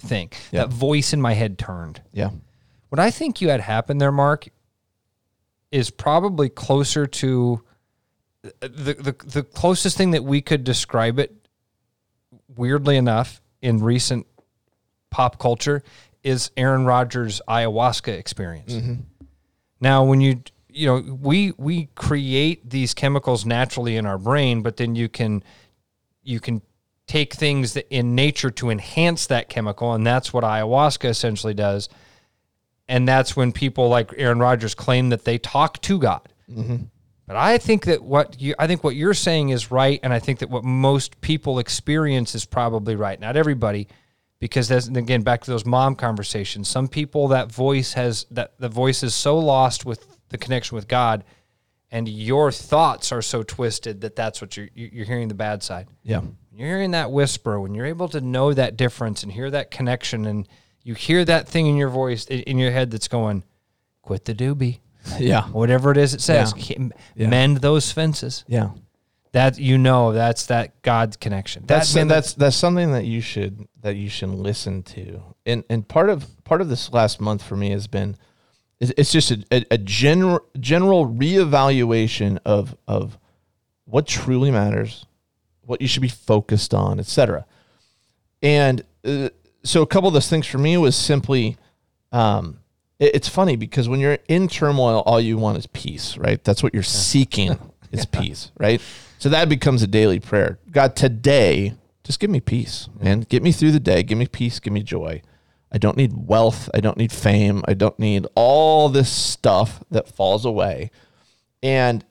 thing. 0.00 0.30
That 0.50 0.70
voice 0.70 1.12
in 1.12 1.20
my 1.22 1.34
head 1.34 1.58
turned. 1.58 2.02
Yeah. 2.12 2.30
What 2.88 2.98
I 2.98 3.12
think 3.12 3.40
you 3.40 3.50
had 3.50 3.60
happen 3.60 3.98
there, 3.98 4.10
Mark, 4.12 4.48
is 5.70 5.90
probably 5.90 6.48
closer 6.48 7.06
to 7.06 7.62
the, 8.60 8.94
the 8.94 9.16
the 9.24 9.42
closest 9.42 9.96
thing 9.96 10.12
that 10.12 10.24
we 10.24 10.40
could 10.40 10.64
describe 10.64 11.18
it. 11.18 11.34
Weirdly 12.56 12.96
enough, 12.96 13.40
in 13.60 13.82
recent 13.82 14.26
pop 15.10 15.38
culture, 15.38 15.82
is 16.22 16.50
Aaron 16.56 16.84
Rodgers' 16.84 17.40
ayahuasca 17.48 18.12
experience. 18.18 18.72
Mm-hmm. 18.72 19.02
Now, 19.80 20.04
when 20.04 20.20
you 20.20 20.42
you 20.68 20.86
know 20.86 21.16
we 21.20 21.52
we 21.56 21.88
create 21.94 22.68
these 22.68 22.94
chemicals 22.94 23.46
naturally 23.46 23.96
in 23.96 24.06
our 24.06 24.18
brain, 24.18 24.62
but 24.62 24.76
then 24.76 24.94
you 24.94 25.08
can 25.08 25.42
you 26.22 26.40
can 26.40 26.62
take 27.06 27.34
things 27.34 27.74
that 27.74 27.86
in 27.94 28.14
nature 28.14 28.50
to 28.50 28.70
enhance 28.70 29.26
that 29.26 29.48
chemical, 29.48 29.92
and 29.92 30.06
that's 30.06 30.32
what 30.32 30.44
ayahuasca 30.44 31.08
essentially 31.08 31.54
does. 31.54 31.88
And 32.88 33.06
that's 33.08 33.36
when 33.36 33.52
people 33.52 33.88
like 33.88 34.12
Aaron 34.16 34.38
Rodgers 34.38 34.74
claim 34.74 35.08
that 35.10 35.24
they 35.24 35.38
talk 35.38 35.80
to 35.82 35.98
God. 35.98 36.28
Mm-hmm. 36.50 36.84
But 37.26 37.36
I 37.36 37.58
think 37.58 37.86
that 37.86 38.02
what 38.02 38.40
you 38.40 38.54
I 38.58 38.66
think 38.66 38.84
what 38.84 38.94
you're 38.94 39.14
saying 39.14 39.48
is 39.48 39.70
right, 39.70 39.98
and 40.02 40.12
I 40.12 40.20
think 40.20 40.38
that 40.38 40.50
what 40.50 40.62
most 40.62 41.20
people 41.20 41.58
experience 41.58 42.34
is 42.34 42.44
probably 42.44 42.94
right. 42.94 43.18
Not 43.18 43.36
everybody, 43.36 43.88
because 44.38 44.68
that's 44.68 44.86
again 44.86 45.22
back 45.22 45.42
to 45.42 45.50
those 45.50 45.66
mom 45.66 45.96
conversations. 45.96 46.68
Some 46.68 46.86
people 46.86 47.28
that 47.28 47.50
voice 47.50 47.94
has 47.94 48.26
that 48.30 48.52
the 48.58 48.68
voice 48.68 49.02
is 49.02 49.14
so 49.14 49.38
lost 49.38 49.84
with 49.84 50.06
the 50.28 50.38
connection 50.38 50.76
with 50.76 50.86
God, 50.86 51.24
and 51.90 52.08
your 52.08 52.52
thoughts 52.52 53.10
are 53.10 53.22
so 53.22 53.42
twisted 53.42 54.02
that 54.02 54.14
that's 54.14 54.40
what 54.40 54.56
you're 54.56 54.68
you're 54.74 55.06
hearing 55.06 55.26
the 55.26 55.34
bad 55.34 55.64
side. 55.64 55.88
Yeah. 56.04 56.20
You're 56.52 56.68
hearing 56.68 56.92
that 56.92 57.10
whisper 57.10 57.60
when 57.60 57.74
you're 57.74 57.86
able 57.86 58.08
to 58.10 58.20
know 58.20 58.54
that 58.54 58.76
difference 58.76 59.24
and 59.24 59.32
hear 59.32 59.50
that 59.50 59.72
connection, 59.72 60.26
and 60.26 60.48
you 60.82 60.94
hear 60.94 61.24
that 61.24 61.48
thing 61.48 61.66
in 61.66 61.76
your 61.76 61.90
voice 61.90 62.24
in 62.26 62.56
your 62.58 62.70
head 62.70 62.92
that's 62.92 63.08
going, 63.08 63.42
"Quit 64.00 64.26
the 64.26 64.34
doobie." 64.34 64.78
Yeah. 65.18 65.42
whatever 65.48 65.90
it 65.90 65.96
is 65.96 66.14
it 66.14 66.20
says 66.20 66.52
Yeah. 66.56 66.88
Yeah. 67.14 67.28
mend 67.28 67.58
those 67.58 67.92
fences 67.92 68.44
Yeah. 68.48 68.70
that 69.32 69.58
you 69.58 69.78
know 69.78 70.12
that's 70.12 70.46
that 70.46 70.80
God 70.82 71.18
connection 71.20 71.64
That's 71.66 71.92
that, 71.92 72.00
man, 72.00 72.08
that's 72.08 72.34
that's 72.34 72.56
something 72.56 72.92
that 72.92 73.04
you 73.04 73.20
should 73.20 73.66
that 73.82 73.96
you 73.96 74.08
should 74.08 74.30
listen 74.30 74.82
to. 74.84 75.22
And 75.44 75.64
and 75.70 75.86
part 75.86 76.10
of 76.10 76.42
part 76.44 76.60
of 76.60 76.68
this 76.68 76.92
last 76.92 77.20
month 77.20 77.42
for 77.42 77.56
me 77.56 77.70
has 77.70 77.86
been 77.86 78.16
It's, 78.80 79.10
just 79.12 79.30
a, 79.30 79.44
a, 79.50 79.64
a 79.70 79.78
general 79.78 80.40
general 80.60 81.06
reevaluation 81.06 82.38
of 82.44 82.76
of 82.86 83.18
what 83.84 84.06
truly 84.06 84.50
matters, 84.50 85.06
what 85.62 85.80
you 85.80 85.86
should 85.88 86.02
be 86.02 86.08
focused 86.08 86.74
on, 86.74 86.98
etc. 86.98 87.46
And 88.42 88.82
uh, 89.04 89.30
so 89.62 89.82
a 89.82 89.86
couple 89.86 90.08
of 90.08 90.14
those 90.14 90.28
things 90.28 90.46
for 90.46 90.58
me 90.58 90.76
was 90.76 90.94
simply, 90.96 91.56
um, 92.12 92.58
it's 92.98 93.28
funny 93.28 93.56
because 93.56 93.88
when 93.88 94.00
you're 94.00 94.18
in 94.28 94.48
turmoil, 94.48 95.02
all 95.06 95.20
you 95.20 95.36
want 95.36 95.58
is 95.58 95.66
peace, 95.66 96.16
right? 96.16 96.42
That's 96.42 96.62
what 96.62 96.72
you're 96.72 96.82
seeking 96.82 97.58
is 97.92 98.06
peace, 98.06 98.50
right? 98.58 98.80
So 99.18 99.28
that 99.28 99.48
becomes 99.48 99.82
a 99.82 99.86
daily 99.86 100.20
prayer. 100.20 100.58
God, 100.70 100.96
today, 100.96 101.74
just 102.04 102.20
give 102.20 102.30
me 102.30 102.40
peace, 102.40 102.88
man. 103.00 103.20
Get 103.20 103.42
me 103.42 103.52
through 103.52 103.72
the 103.72 103.80
day. 103.80 104.02
Give 104.02 104.18
me 104.18 104.26
peace. 104.26 104.60
Give 104.60 104.72
me 104.72 104.82
joy. 104.82 105.22
I 105.72 105.78
don't 105.78 105.96
need 105.96 106.12
wealth. 106.14 106.70
I 106.72 106.80
don't 106.80 106.96
need 106.96 107.12
fame. 107.12 107.62
I 107.66 107.74
don't 107.74 107.98
need 107.98 108.26
all 108.34 108.88
this 108.88 109.10
stuff 109.10 109.82
that 109.90 110.08
falls 110.08 110.44
away. 110.44 110.90
And 111.62 112.04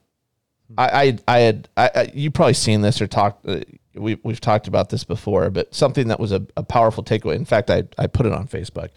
I, 0.77 0.87
I, 0.87 1.17
I 1.27 1.39
had, 1.39 1.69
I, 1.77 1.91
I, 1.95 2.11
you 2.13 2.31
probably 2.31 2.53
seen 2.53 2.81
this 2.81 3.01
or 3.01 3.07
talked. 3.07 3.47
Uh, 3.47 3.61
we, 3.93 4.19
we've 4.23 4.41
talked 4.41 4.67
about 4.67 4.89
this 4.89 5.03
before, 5.03 5.49
but 5.49 5.73
something 5.73 6.09
that 6.09 6.19
was 6.19 6.31
a, 6.31 6.45
a 6.57 6.63
powerful 6.63 7.03
takeaway. 7.03 7.35
In 7.35 7.45
fact, 7.45 7.69
I, 7.69 7.83
I 7.97 8.07
put 8.07 8.25
it 8.25 8.33
on 8.33 8.47
Facebook. 8.47 8.89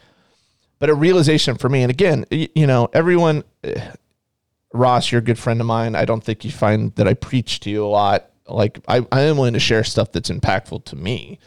But 0.79 0.91
a 0.91 0.95
realization 0.95 1.57
for 1.57 1.69
me, 1.69 1.83
and 1.83 1.91
again, 1.91 2.25
you 2.31 2.67
know, 2.67 2.89
everyone, 2.93 3.43
eh, 3.65 3.93
Ross, 4.73 5.11
you're 5.11 5.21
a 5.21 5.25
good 5.25 5.39
friend 5.39 5.61
of 5.61 5.67
mine. 5.67 5.95
I 5.95 6.05
don't 6.05 6.23
think 6.23 6.45
you 6.45 6.51
find 6.51 6.95
that 6.95 7.09
I 7.09 7.15
preach 7.15 7.61
to 7.61 7.71
you 7.71 7.85
a 7.85 7.89
lot. 7.89 8.31
Like 8.47 8.79
I, 8.87 9.05
I 9.11 9.23
am 9.23 9.37
willing 9.37 9.55
to 9.55 9.61
share 9.61 9.83
stuff 9.85 10.13
that's 10.13 10.31
impactful 10.31 10.85
to 10.87 10.97
me, 10.97 11.39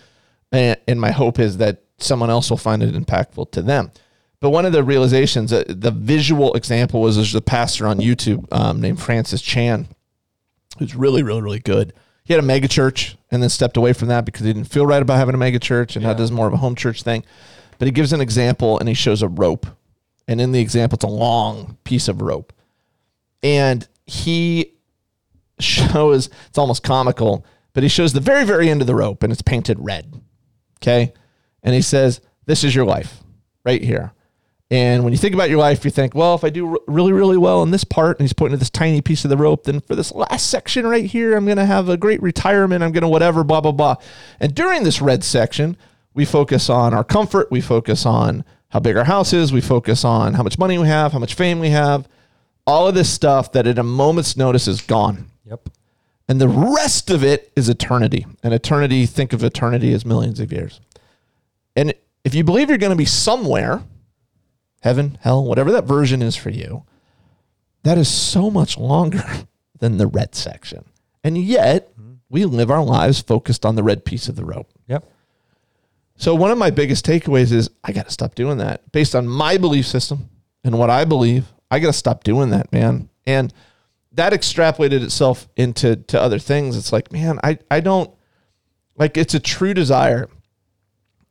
and, 0.51 0.77
and 0.87 0.99
my 0.99 1.11
hope 1.11 1.39
is 1.39 1.57
that 1.57 1.83
someone 1.97 2.29
else 2.29 2.49
will 2.49 2.57
find 2.57 2.83
it 2.83 2.93
impactful 2.93 3.51
to 3.51 3.61
them. 3.61 3.91
But 4.41 4.49
one 4.49 4.65
of 4.65 4.73
the 4.73 4.83
realizations, 4.83 5.53
uh, 5.53 5.63
the 5.67 5.91
visual 5.91 6.53
example 6.55 6.99
was 6.99 7.15
there's 7.15 7.35
a 7.35 7.41
pastor 7.41 7.87
on 7.87 7.99
YouTube 7.99 8.51
um, 8.51 8.81
named 8.81 8.99
Francis 8.99 9.41
Chan, 9.41 9.87
who's 10.79 10.95
really, 10.95 11.21
really, 11.21 11.41
really 11.41 11.59
good. 11.59 11.93
He 12.23 12.33
had 12.33 12.43
a 12.43 12.45
mega 12.45 12.67
church 12.67 13.17
and 13.29 13.41
then 13.41 13.49
stepped 13.49 13.77
away 13.77 13.93
from 13.93 14.07
that 14.07 14.25
because 14.25 14.45
he 14.45 14.51
didn't 14.51 14.69
feel 14.69 14.85
right 14.85 15.01
about 15.01 15.17
having 15.17 15.35
a 15.35 15.37
mega 15.37 15.59
church 15.59 15.95
and 15.95 16.03
now 16.03 16.13
does 16.13 16.31
more 16.31 16.47
of 16.47 16.53
a 16.53 16.57
home 16.57 16.75
church 16.75 17.03
thing. 17.03 17.23
But 17.81 17.87
he 17.87 17.91
gives 17.93 18.13
an 18.13 18.21
example 18.21 18.77
and 18.77 18.87
he 18.87 18.93
shows 18.93 19.23
a 19.23 19.27
rope. 19.27 19.65
And 20.27 20.39
in 20.39 20.51
the 20.51 20.59
example, 20.59 20.97
it's 20.97 21.03
a 21.03 21.07
long 21.07 21.79
piece 21.83 22.07
of 22.07 22.21
rope. 22.21 22.53
And 23.41 23.87
he 24.05 24.73
shows, 25.59 26.29
it's 26.45 26.59
almost 26.59 26.83
comical, 26.83 27.43
but 27.73 27.81
he 27.81 27.89
shows 27.89 28.13
the 28.13 28.19
very, 28.19 28.45
very 28.45 28.69
end 28.69 28.81
of 28.81 28.87
the 28.87 28.93
rope 28.93 29.23
and 29.23 29.33
it's 29.33 29.41
painted 29.41 29.79
red. 29.79 30.21
Okay. 30.77 31.11
And 31.63 31.73
he 31.73 31.81
says, 31.81 32.21
This 32.45 32.63
is 32.63 32.75
your 32.75 32.85
life 32.85 33.23
right 33.65 33.83
here. 33.83 34.13
And 34.69 35.03
when 35.03 35.11
you 35.11 35.17
think 35.17 35.33
about 35.33 35.49
your 35.49 35.57
life, 35.57 35.83
you 35.83 35.89
think, 35.89 36.13
well, 36.13 36.35
if 36.35 36.43
I 36.43 36.51
do 36.51 36.77
really, 36.85 37.13
really 37.13 37.37
well 37.37 37.63
in 37.63 37.71
this 37.71 37.83
part, 37.83 38.19
and 38.19 38.23
he's 38.23 38.31
pointing 38.31 38.57
to 38.57 38.59
this 38.59 38.69
tiny 38.69 39.01
piece 39.01 39.25
of 39.25 39.31
the 39.31 39.37
rope, 39.37 39.63
then 39.63 39.81
for 39.81 39.95
this 39.95 40.11
last 40.11 40.51
section 40.51 40.85
right 40.85 41.05
here, 41.05 41.35
I'm 41.35 41.45
going 41.45 41.57
to 41.57 41.65
have 41.65 41.89
a 41.89 41.97
great 41.97 42.21
retirement. 42.21 42.83
I'm 42.83 42.91
going 42.91 43.01
to 43.01 43.07
whatever, 43.07 43.43
blah, 43.43 43.59
blah, 43.59 43.71
blah. 43.71 43.95
And 44.39 44.53
during 44.53 44.83
this 44.83 45.01
red 45.01 45.23
section, 45.23 45.77
we 46.13 46.25
focus 46.25 46.69
on 46.69 46.93
our 46.93 47.03
comfort. 47.03 47.51
We 47.51 47.61
focus 47.61 48.05
on 48.05 48.43
how 48.69 48.79
big 48.79 48.97
our 48.97 49.03
house 49.03 49.33
is. 49.33 49.53
We 49.53 49.61
focus 49.61 50.03
on 50.03 50.33
how 50.33 50.43
much 50.43 50.57
money 50.57 50.77
we 50.77 50.87
have, 50.87 51.11
how 51.11 51.19
much 51.19 51.33
fame 51.33 51.59
we 51.59 51.69
have, 51.69 52.07
all 52.65 52.87
of 52.87 52.95
this 52.95 53.09
stuff 53.09 53.51
that 53.53 53.67
at 53.67 53.79
a 53.79 53.83
moment's 53.83 54.37
notice 54.37 54.67
is 54.67 54.81
gone. 54.81 55.29
Yep. 55.45 55.69
And 56.27 56.39
the 56.39 56.47
rest 56.47 57.09
of 57.09 57.23
it 57.23 57.51
is 57.55 57.67
eternity. 57.67 58.25
And 58.43 58.53
eternity, 58.53 59.05
think 59.05 59.33
of 59.33 59.43
eternity 59.43 59.93
as 59.93 60.05
millions 60.05 60.39
of 60.39 60.51
years. 60.51 60.79
And 61.75 61.93
if 62.23 62.35
you 62.35 62.43
believe 62.43 62.69
you're 62.69 62.77
going 62.77 62.91
to 62.91 62.95
be 62.95 63.05
somewhere, 63.05 63.83
heaven, 64.81 65.17
hell, 65.21 65.43
whatever 65.43 65.71
that 65.73 65.85
version 65.85 66.21
is 66.21 66.35
for 66.35 66.49
you, 66.49 66.85
that 67.83 67.97
is 67.97 68.07
so 68.07 68.49
much 68.49 68.77
longer 68.77 69.23
than 69.79 69.97
the 69.97 70.07
red 70.07 70.35
section. 70.35 70.85
And 71.23 71.37
yet, 71.37 71.91
mm-hmm. 71.97 72.13
we 72.29 72.45
live 72.45 72.71
our 72.71 72.83
lives 72.83 73.19
focused 73.19 73.65
on 73.65 73.75
the 73.75 73.83
red 73.83 74.05
piece 74.05 74.27
of 74.27 74.35
the 74.35 74.45
rope. 74.45 74.69
Yep. 74.87 75.09
So 76.21 76.35
one 76.35 76.51
of 76.51 76.59
my 76.59 76.69
biggest 76.69 77.03
takeaways 77.03 77.51
is 77.51 77.71
I 77.83 77.93
got 77.93 78.05
to 78.05 78.11
stop 78.11 78.35
doing 78.35 78.59
that 78.59 78.91
based 78.91 79.15
on 79.15 79.27
my 79.27 79.57
belief 79.57 79.87
system 79.87 80.29
and 80.63 80.77
what 80.77 80.91
I 80.91 81.03
believe. 81.03 81.51
I 81.71 81.79
got 81.79 81.87
to 81.87 81.93
stop 81.93 82.23
doing 82.23 82.51
that, 82.51 82.71
man. 82.71 83.09
And 83.25 83.51
that 84.11 84.31
extrapolated 84.31 85.01
itself 85.01 85.49
into 85.55 85.95
to 85.95 86.21
other 86.21 86.37
things. 86.37 86.77
It's 86.77 86.93
like, 86.93 87.11
man, 87.11 87.39
I 87.43 87.57
I 87.71 87.79
don't 87.79 88.13
like 88.97 89.17
it's 89.17 89.33
a 89.33 89.39
true 89.39 89.73
desire 89.73 90.29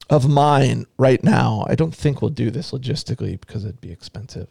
of 0.08 0.28
mine 0.28 0.86
right 0.98 1.22
now. 1.22 1.64
I 1.68 1.76
don't 1.76 1.94
think 1.94 2.20
we'll 2.20 2.30
do 2.30 2.50
this 2.50 2.72
logistically 2.72 3.40
because 3.40 3.64
it'd 3.64 3.80
be 3.80 3.92
expensive. 3.92 4.48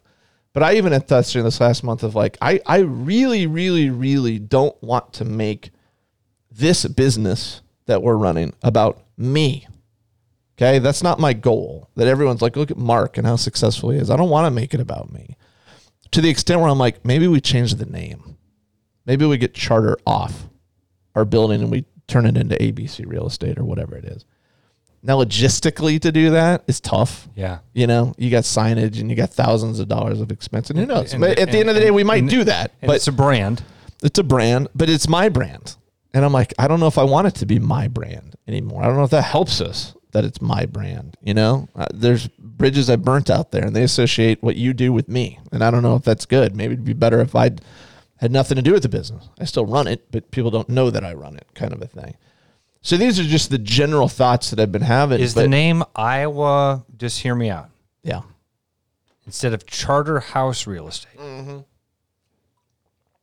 But 0.54 0.64
I 0.64 0.76
even 0.76 0.94
had 0.94 1.06
thoughts 1.06 1.34
during 1.34 1.44
this 1.44 1.60
last 1.60 1.84
month 1.84 2.02
of 2.02 2.16
like, 2.16 2.38
I, 2.42 2.62
I 2.66 2.78
really, 2.80 3.46
really, 3.46 3.90
really 3.90 4.40
don't 4.40 4.82
want 4.82 5.12
to 5.14 5.26
make 5.26 5.72
this 6.50 6.86
business 6.86 7.62
that 7.88 8.02
we're 8.02 8.16
running 8.16 8.54
about 8.64 9.04
me. 9.18 9.68
Okay. 10.60 10.80
That's 10.80 11.02
not 11.02 11.20
my 11.20 11.32
goal. 11.34 11.90
That 11.96 12.08
everyone's 12.08 12.42
like, 12.42 12.58
look 12.58 12.70
at 12.70 12.78
Mark 12.78 13.18
and 13.18 13.26
how 13.26 13.38
successful 13.38 13.92
he 13.92 13.98
is. 13.98 14.10
I 14.10 14.18
don't 14.18 14.30
want 14.30 14.46
to 14.46 14.52
make 14.52 14.74
it 14.74 14.82
about 14.82 15.12
me. 15.12 15.38
To 16.12 16.22
the 16.22 16.30
extent 16.30 16.60
where 16.60 16.70
I'm 16.70 16.78
like, 16.78 17.06
maybe 17.06 17.28
we 17.28 17.40
change 17.40 17.76
the 17.76 17.86
name. 17.86 18.36
Maybe 19.06 19.26
we 19.26 19.38
get 19.38 19.54
charter 19.54 19.98
off 20.06 20.48
our 21.16 21.24
building 21.24 21.62
and 21.62 21.72
we 21.72 21.86
turn 22.08 22.26
it 22.26 22.36
into 22.36 22.56
ABC 22.58 23.06
real 23.08 23.26
estate 23.28 23.58
or 23.58 23.64
whatever 23.64 23.96
it 23.96 24.04
is. 24.06 24.26
Now, 25.02 25.18
logistically, 25.24 25.98
to 26.02 26.12
do 26.12 26.32
that 26.32 26.64
is 26.68 26.82
tough. 26.82 27.30
Yeah. 27.36 27.60
You 27.74 27.88
know, 27.88 28.14
you 28.18 28.30
got 28.30 28.44
signage 28.44 29.00
and 29.00 29.10
you 29.10 29.16
got 29.16 29.30
thousands 29.30 29.80
of 29.80 29.88
dollars 29.88 30.20
of 30.20 30.30
expense, 30.30 30.70
and 30.70 30.78
who 30.78 30.86
knows? 30.86 31.14
And- 31.14 31.22
but 31.22 31.40
at 31.40 31.52
the 31.52 31.58
end 31.60 31.70
of 31.70 31.76
the 31.76 31.82
day, 31.82 31.90
we 31.92 32.04
might 32.04 32.20
and- 32.24 32.30
do 32.30 32.44
that. 32.44 32.74
And 32.82 32.88
But 32.90 32.98
it's 32.98 33.08
a 33.08 33.14
brand. 33.14 33.64
it's 34.04 34.20
a 34.20 34.24
brand, 34.24 34.68
but 34.76 34.90
it's 34.90 35.08
my 35.08 35.30
brand. 35.30 35.78
And 36.14 36.26
I'm 36.26 36.34
like, 36.34 36.54
I 36.60 36.68
don't 36.68 36.82
know 36.82 36.88
if 36.88 36.98
I 36.98 37.04
want 37.06 37.28
it 37.28 37.36
to 37.36 37.46
be 37.46 37.60
my 37.60 37.88
brand 37.88 38.36
anymore. 38.46 38.84
I 38.84 38.88
don't 38.88 38.98
know 38.98 39.04
if 39.06 39.12
that 39.12 39.24
helps 39.24 39.62
us 39.62 39.94
that 40.12 40.26
it's 40.26 40.42
my 40.42 40.66
brand. 40.66 41.18
You 41.22 41.34
know, 41.34 41.70
uh, 41.76 41.86
there's 41.94 42.28
bridges 42.28 42.90
I 42.90 42.96
burnt 42.96 43.30
out 43.30 43.52
there 43.52 43.66
and 43.66 43.76
they 43.76 43.84
associate 43.84 44.42
what 44.42 44.56
you 44.56 44.74
do 44.74 44.92
with 44.92 45.08
me. 45.08 45.40
And 45.52 45.64
I 45.64 45.70
don't 45.72 45.84
know 45.84 45.96
if 45.96 46.04
that's 46.04 46.26
good. 46.26 46.56
Maybe 46.56 46.74
it'd 46.74 46.86
be 46.86 46.94
better 46.94 47.20
if 47.22 47.36
I 47.36 47.52
had 48.18 48.32
nothing 48.32 48.56
to 48.56 48.62
do 48.62 48.74
with 48.74 48.84
the 48.84 48.90
business. 48.90 49.30
I 49.40 49.46
still 49.46 49.66
run 49.66 49.88
it, 49.88 50.12
but 50.12 50.32
people 50.32 50.52
don't 50.52 50.68
know 50.70 50.90
that 50.90 51.04
I 51.06 51.14
run 51.14 51.36
it 51.36 51.46
kind 51.54 51.72
of 51.74 51.82
a 51.82 51.88
thing. 51.88 52.16
So 52.82 52.98
these 52.98 53.20
are 53.20 53.24
just 53.24 53.50
the 53.50 53.58
general 53.58 54.08
thoughts 54.08 54.50
that 54.50 54.60
I've 54.60 54.72
been 54.72 54.82
having. 54.82 55.20
Is 55.20 55.34
but- 55.36 55.42
the 55.42 55.48
name 55.48 55.84
Iowa? 55.96 56.86
Just 56.98 57.20
hear 57.22 57.36
me 57.36 57.50
out. 57.50 57.70
Yeah. 58.04 58.22
Instead 59.26 59.54
of 59.54 59.66
Charter 59.68 60.20
House 60.22 60.66
Real 60.66 60.88
Estate, 60.88 61.20
Mm-hmm. 61.20 61.60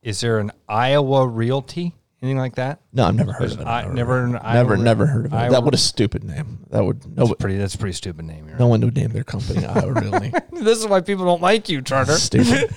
is 0.01 0.21
there 0.21 0.39
an 0.39 0.51
Iowa 0.69 1.27
Realty? 1.27 1.95
Anything 2.21 2.37
like 2.39 2.55
that? 2.55 2.79
No, 2.93 3.05
I've 3.05 3.15
never 3.15 3.31
heard 3.31 3.51
of 3.51 3.59
it. 3.61 3.67
I- 3.67 3.81
I've 3.81 3.93
never 3.93 4.27
never, 4.27 4.43
Iowa- 4.43 4.77
never 4.77 5.05
heard 5.05 5.25
of 5.27 5.33
it. 5.33 5.35
Iowa- 5.35 5.51
that 5.51 5.63
would 5.63 5.73
a 5.75 5.77
stupid 5.77 6.23
name. 6.23 6.59
That 6.71 6.83
would 6.83 7.05
no, 7.15 7.25
That's 7.27 7.37
pretty. 7.39 7.57
That's 7.57 7.75
a 7.75 7.77
pretty 7.77 7.93
stupid 7.93 8.25
name. 8.25 8.47
You're 8.47 8.57
no 8.57 8.67
one 8.67 8.81
would 8.81 8.95
name 8.95 9.09
their 9.11 9.23
company 9.23 9.65
Iowa 9.65 9.93
really. 10.01 10.33
This 10.51 10.79
is 10.79 10.87
why 10.87 11.01
people 11.01 11.25
don't 11.25 11.41
like 11.41 11.69
you, 11.69 11.81
Charter. 11.83 12.13
Stupid. 12.13 12.73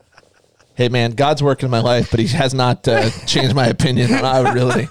hey 0.74 0.88
man, 0.88 1.12
God's 1.12 1.42
working 1.44 1.66
in 1.66 1.70
my 1.70 1.80
life, 1.80 2.10
but 2.10 2.18
He 2.18 2.26
has 2.28 2.54
not 2.54 2.86
uh, 2.88 3.10
changed 3.26 3.54
my 3.54 3.66
opinion 3.66 4.12
on 4.12 4.24
Iowa 4.24 4.52
really. 4.52 4.88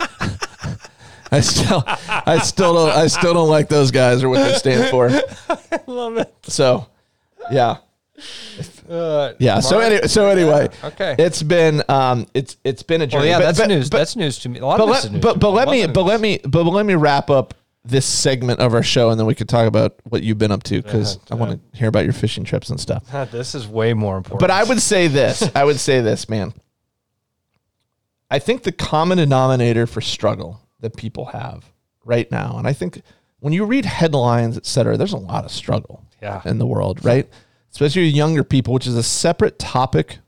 I 1.31 1.41
still, 1.41 1.83
I 1.85 2.37
still 2.37 2.75
don't, 2.75 2.95
I 2.95 3.07
still 3.07 3.33
don't 3.33 3.49
like 3.49 3.67
those 3.67 3.91
guys 3.91 4.23
or 4.23 4.29
what 4.29 4.37
they 4.47 4.53
stand 4.53 4.89
for. 4.89 5.09
I 5.49 5.79
love 5.87 6.15
it. 6.17 6.33
So, 6.43 6.87
yeah, 7.51 7.77
Uh, 8.89 9.33
yeah. 9.39 9.59
So 9.59 9.79
anyway, 9.79 10.07
so 10.07 10.27
anyway, 10.27 10.69
Okay. 10.83 11.15
it's 11.19 11.43
been, 11.43 11.83
um, 11.89 12.27
it's 12.33 12.55
it's 12.63 12.83
been 12.83 13.01
a 13.01 13.07
journey. 13.07 13.23
Well, 13.23 13.27
yeah, 13.27 13.37
But- 13.39 13.45
that's 13.45 13.59
but- 13.59 13.67
news. 13.67 13.89
but- 13.89 13.97
that's 13.97 14.15
news 14.15 14.39
to 14.39 14.49
me. 14.49 14.59
A 14.59 14.65
lot 14.65 14.77
but 14.77 14.87
let, 14.87 15.21
but, 15.21 15.39
but 15.39 15.49
me. 15.51 15.55
let 15.55 15.67
me 15.69 15.87
but 15.87 16.03
let 16.03 16.21
me 16.21 16.39
but 16.47 16.63
let 16.63 16.85
me 16.85 16.95
wrap 16.95 17.29
up 17.29 17.53
this 17.83 18.05
segment 18.05 18.59
of 18.61 18.73
our 18.73 18.81
show 18.81 19.09
and 19.11 19.19
then 19.19 19.27
we 19.27 19.35
could 19.35 19.49
talk 19.49 19.67
about 19.67 19.95
what 20.05 20.23
you've 20.23 20.37
been 20.39 20.51
up 20.51 20.63
to 20.63 20.81
because 20.81 21.19
I 21.29 21.35
want 21.35 21.51
to 21.71 21.77
hear 21.77 21.87
about 21.87 22.03
your 22.03 22.13
fishing 22.13 22.43
trips 22.43 22.69
and 22.69 22.79
stuff. 22.79 23.03
This 23.31 23.53
is 23.53 23.67
way 23.67 23.93
more 23.93 24.17
important. 24.17 24.39
But 24.39 24.49
I 24.51 24.63
would 24.63 24.81
say 24.81 25.07
this. 25.07 25.47
I 25.55 25.63
would 25.63 25.79
say 25.79 26.01
this, 26.01 26.27
man. 26.29 26.53
I 28.31 28.39
think 28.39 28.63
the 28.63 28.71
common 28.71 29.17
denominator 29.19 29.85
for 29.85 30.01
struggle 30.01 30.61
that 30.79 30.95
people 30.97 31.25
have 31.25 31.65
right 32.03 32.29
now, 32.31 32.55
and 32.57 32.67
I 32.67 32.73
think 32.73 33.01
when 33.39 33.53
you 33.53 33.65
read 33.65 33.85
headlines, 33.85 34.57
et 34.57 34.65
cetera, 34.65 34.97
there's 34.97 35.13
a 35.13 35.17
lot 35.17 35.45
of 35.45 35.51
struggle 35.51 36.03
Yeah. 36.21 36.41
in 36.45 36.57
the 36.57 36.65
world, 36.65 37.05
right? 37.05 37.29
Especially 37.75 38.03
younger 38.03 38.45
people, 38.45 38.73
which 38.73 38.87
is 38.87 38.95
a 38.95 39.03
separate 39.03 39.59
topic 39.59 40.19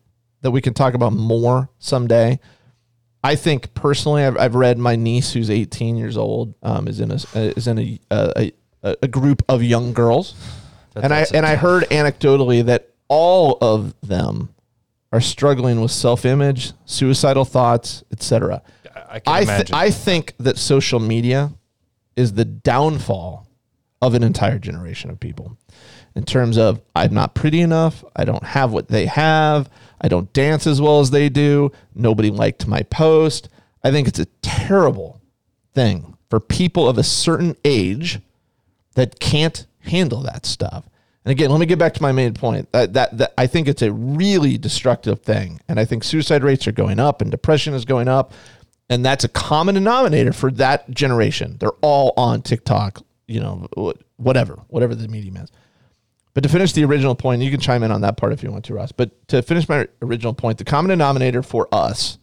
that 0.42 0.52
we 0.52 0.60
can 0.60 0.74
talk 0.74 0.94
about 0.96 1.14
more 1.14 1.70
someday. 1.80 2.42
I 3.24 3.36
think 3.36 3.74
personally, 3.74 4.26
I've, 4.26 4.38
I've 4.38 4.56
read 4.56 4.78
my 4.78 4.98
niece, 4.98 5.32
who's 5.32 5.50
18 5.50 5.96
years 5.96 6.18
old, 6.18 6.56
um, 6.62 6.90
is 6.90 7.00
in 7.00 7.10
a 7.10 7.16
is 7.34 7.68
in 7.68 7.80
a 7.80 8.00
a, 8.12 8.52
a, 8.84 8.96
a 9.04 9.08
group 9.08 9.44
of 9.48 9.64
young 9.64 9.94
girls, 9.94 10.36
That- 10.94 11.06
and 11.06 11.14
I 11.14 11.26
and 11.34 11.46
I 11.46 11.56
heard 11.56 11.86
anecdotally 11.86 12.66
that 12.66 12.90
all 13.08 13.58
of 13.62 13.96
them 14.02 14.50
are 15.14 15.22
struggling 15.22 15.80
with 15.80 15.92
self 15.92 16.26
image, 16.26 16.74
suicidal 16.84 17.46
thoughts, 17.46 18.04
etc. 18.12 18.62
I 18.94 19.22
I 19.26 19.46
th-. 19.46 19.72
I 19.72 19.90
think 19.90 20.34
that 20.40 20.58
social 20.58 21.00
media 21.00 21.54
is 22.18 22.34
the 22.34 22.44
downfall 22.44 23.48
of 24.02 24.16
an 24.16 24.22
entire 24.24 24.60
generation 24.60 25.10
of 25.10 25.20
people 25.22 25.58
in 26.18 26.24
terms 26.24 26.58
of 26.58 26.82
I'm 26.96 27.14
not 27.14 27.36
pretty 27.36 27.62
enough, 27.62 28.04
I 28.16 28.26
don't 28.26 28.44
have 28.44 28.74
what 28.74 28.88
they 28.88 29.06
have, 29.06 29.70
I 30.02 30.08
don't 30.08 30.34
dance 30.34 30.66
as 30.66 30.82
well 30.82 31.00
as 31.00 31.12
they 31.12 31.30
do, 31.30 31.72
nobody 31.94 32.32
liked 32.32 32.68
my 32.68 32.82
post. 32.82 33.50
I 33.84 33.92
think 33.92 34.08
it's 34.08 34.18
a 34.18 34.26
terrible 34.42 35.22
thing 35.76 36.18
for 36.32 36.40
people 36.40 36.90
of 36.90 36.98
a 36.98 37.04
certain 37.04 37.56
age 37.64 38.20
that 38.96 39.20
can't 39.20 39.68
handle 39.82 40.24
that 40.24 40.48
stuff. 40.48 40.90
And 41.24 41.32
again, 41.32 41.52
let 41.52 41.60
me 41.60 41.68
get 41.68 41.78
back 41.78 41.94
to 41.94 42.02
my 42.02 42.12
main 42.12 42.34
point. 42.34 42.72
That, 42.72 42.94
that, 42.94 43.16
that 43.20 43.34
I 43.38 43.46
think 43.46 43.68
it's 43.68 43.84
a 43.84 43.92
really 43.92 44.58
destructive 44.58 45.22
thing, 45.22 45.62
and 45.68 45.80
I 45.80 45.86
think 45.86 46.04
suicide 46.04 46.44
rates 46.44 46.66
are 46.66 46.72
going 46.72 47.00
up, 47.00 47.22
and 47.22 47.30
depression 47.30 47.76
is 47.76 47.86
going 47.86 48.08
up, 48.08 48.34
and 48.90 49.06
that's 49.06 49.24
a 49.24 49.30
common 49.30 49.76
denominator 49.76 50.34
for 50.34 50.50
that 50.54 50.90
generation. 50.90 51.58
They're 51.60 51.70
all 51.82 52.14
on 52.18 52.42
TikTok, 52.42 53.04
you 53.28 53.40
know, 53.40 53.68
whatever, 54.16 54.64
whatever 54.70 54.96
the 54.96 55.08
medium 55.08 55.38
is. 55.38 55.52
But 56.38 56.44
to 56.44 56.50
finish 56.50 56.74
the 56.74 56.86
original 56.86 57.16
point, 57.16 57.42
you 57.42 57.50
can 57.50 57.60
chime 57.60 57.82
in 57.82 57.90
on 57.90 58.02
that 58.02 58.16
part 58.16 58.32
if 58.32 58.44
you 58.44 58.52
want 58.52 58.66
to, 58.66 58.76
Ross. 58.76 58.92
But 58.92 59.28
to 59.30 59.42
finish 59.42 59.68
my 59.68 59.88
original 60.04 60.36
point, 60.36 60.60
the 60.60 60.66
common 60.66 60.90
denominator 60.90 61.42
for 61.42 61.68
us, 61.72 62.20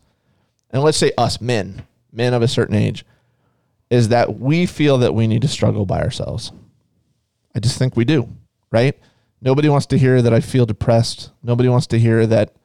and 0.70 0.85
let's 0.85 0.98
say 0.98 1.11
us 1.18 1.40
men, 1.40 1.85
men 2.12 2.33
of 2.33 2.40
a 2.40 2.46
certain 2.46 2.77
age, 2.77 3.05
is 3.90 4.11
that 4.11 4.38
we 4.38 4.66
feel 4.66 4.98
that 4.98 5.14
we 5.14 5.27
need 5.27 5.42
to 5.42 5.48
struggle 5.48 5.85
by 5.85 6.00
ourselves. 6.00 6.53
I 7.57 7.59
just 7.59 7.77
think 7.77 7.96
we 7.96 8.05
do 8.05 8.29
right? 8.74 8.98
Nobody 9.40 9.68
wants 9.68 9.87
to 9.87 9.98
hear 9.98 10.20
that 10.20 10.35
I 10.35 10.40
feel 10.40 10.66
depressed. 10.66 11.31
Nobody 11.44 11.68
wants 11.68 11.87
to 11.88 11.98
hear 11.98 12.27
that, 12.27 12.57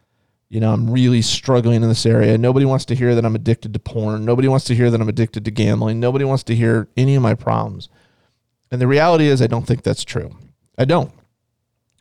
you 0.50 0.60
know, 0.60 0.74
I'm 0.74 0.90
really 0.90 1.22
struggling 1.22 1.84
in 1.84 1.88
this 1.88 2.06
area. 2.06 2.36
Nobody 2.36 2.66
wants 2.66 2.86
to 2.86 2.96
hear 2.96 3.14
that 3.14 3.24
I'm 3.24 3.36
addicted 3.36 3.74
to 3.74 3.80
porn. 3.80 4.26
Nobody 4.26 4.48
wants 4.48 4.66
to 4.66 4.76
hear 4.76 4.90
that 4.90 5.00
I'm 5.00 5.08
addicted 5.08 5.46
to 5.46 5.52
gambling. 5.52 6.00
Nobody 6.00 6.26
wants 6.26 6.44
to 6.46 6.56
hear 6.56 6.88
any 6.98 7.14
of 7.14 7.22
my 7.22 7.36
problems. 7.36 7.90
And 8.72 8.82
the 8.82 8.88
reality 8.88 9.28
is, 9.28 9.40
I 9.40 9.46
don't 9.46 9.68
think 9.68 9.84
that's 9.84 10.04
true. 10.04 10.36
I 10.80 10.86
don't. 10.86 11.12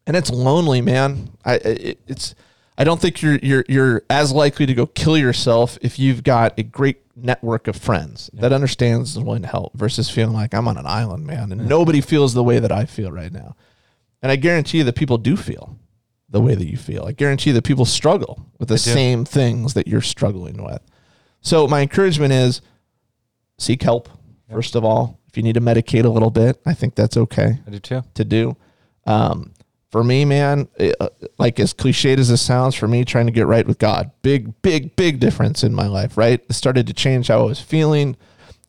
And 0.09 0.16
it's 0.16 0.31
lonely, 0.31 0.81
man. 0.81 1.31
I 1.44 1.55
it, 1.57 2.01
it's. 2.09 2.35
I 2.79 2.85
don't 2.85 2.99
think 3.01 3.21
you're 3.21 3.38
you're 3.42 3.64
you're 3.68 4.03
as 4.09 4.33
likely 4.33 4.64
to 4.64 4.73
go 4.73 4.87
kill 4.87 5.18
yourself 5.18 5.77
if 5.83 5.99
you've 5.99 6.25
got 6.25 6.59
a 6.59 6.62
great 6.62 7.03
network 7.14 7.68
of 7.68 7.77
friends 7.77 8.31
yeah. 8.33 8.40
that 8.40 8.53
understands 8.53 9.16
and 9.16 9.27
willing 9.27 9.42
to 9.42 9.49
help 9.49 9.77
versus 9.77 10.09
feeling 10.09 10.35
like 10.35 10.55
I'm 10.55 10.66
on 10.66 10.79
an 10.79 10.87
island, 10.87 11.27
man, 11.27 11.53
and 11.53 11.61
yeah. 11.61 11.66
nobody 11.66 12.01
feels 12.01 12.33
the 12.33 12.42
way 12.42 12.59
that 12.59 12.73
I 12.73 12.87
feel 12.87 13.12
right 13.12 13.31
now. 13.31 13.55
And 14.23 14.33
I 14.33 14.37
guarantee 14.37 14.79
you 14.79 14.85
that 14.85 14.97
people 14.97 15.18
do 15.18 15.37
feel 15.37 15.79
the 16.31 16.40
way 16.40 16.55
that 16.55 16.66
you 16.66 16.79
feel. 16.79 17.05
I 17.05 17.12
guarantee 17.12 17.51
you 17.51 17.55
that 17.55 17.64
people 17.64 17.85
struggle 17.85 18.47
with 18.59 18.71
the 18.71 18.79
same 18.79 19.27
things 19.27 19.75
that 19.75 19.87
you're 19.87 20.01
struggling 20.01 20.62
with. 20.64 20.81
So 21.42 21.68
my 21.68 21.83
encouragement 21.83 22.33
is 22.33 22.62
seek 23.59 23.83
help. 23.83 24.09
First 24.51 24.75
of 24.75 24.85
all, 24.85 25.21
if 25.29 25.37
you 25.37 25.42
need 25.42 25.55
to 25.55 25.61
medicate 25.61 26.05
a 26.05 26.09
little 26.09 26.31
bit, 26.31 26.61
I 26.64 26.73
think 26.73 26.94
that's 26.94 27.18
okay. 27.18 27.61
I 27.66 27.71
do 27.71 27.79
too. 27.79 28.03
To 28.14 28.25
do. 28.25 28.57
Um, 29.07 29.53
for 29.90 30.05
me, 30.05 30.24
man, 30.24 30.68
it, 30.77 30.94
uh, 31.01 31.09
like 31.38 31.59
as 31.59 31.72
cliched 31.72 32.18
as 32.18 32.29
this 32.29 32.42
sounds, 32.42 32.74
for 32.74 32.88
me, 32.88 33.05
trying 33.05 33.27
to 33.27 33.33
get 33.33 33.46
right 33.46 33.66
with 33.66 33.79
God, 33.79 34.11
big, 34.22 34.61
big, 34.62 34.96
big 34.96 35.18
difference 35.20 35.64
in 35.64 35.74
my 35.74 35.87
life. 35.87 36.16
Right, 36.16 36.44
it 36.48 36.53
started 36.53 36.87
to 36.87 36.92
change 36.92 37.29
how 37.29 37.40
I 37.40 37.44
was 37.44 37.61
feeling. 37.61 38.16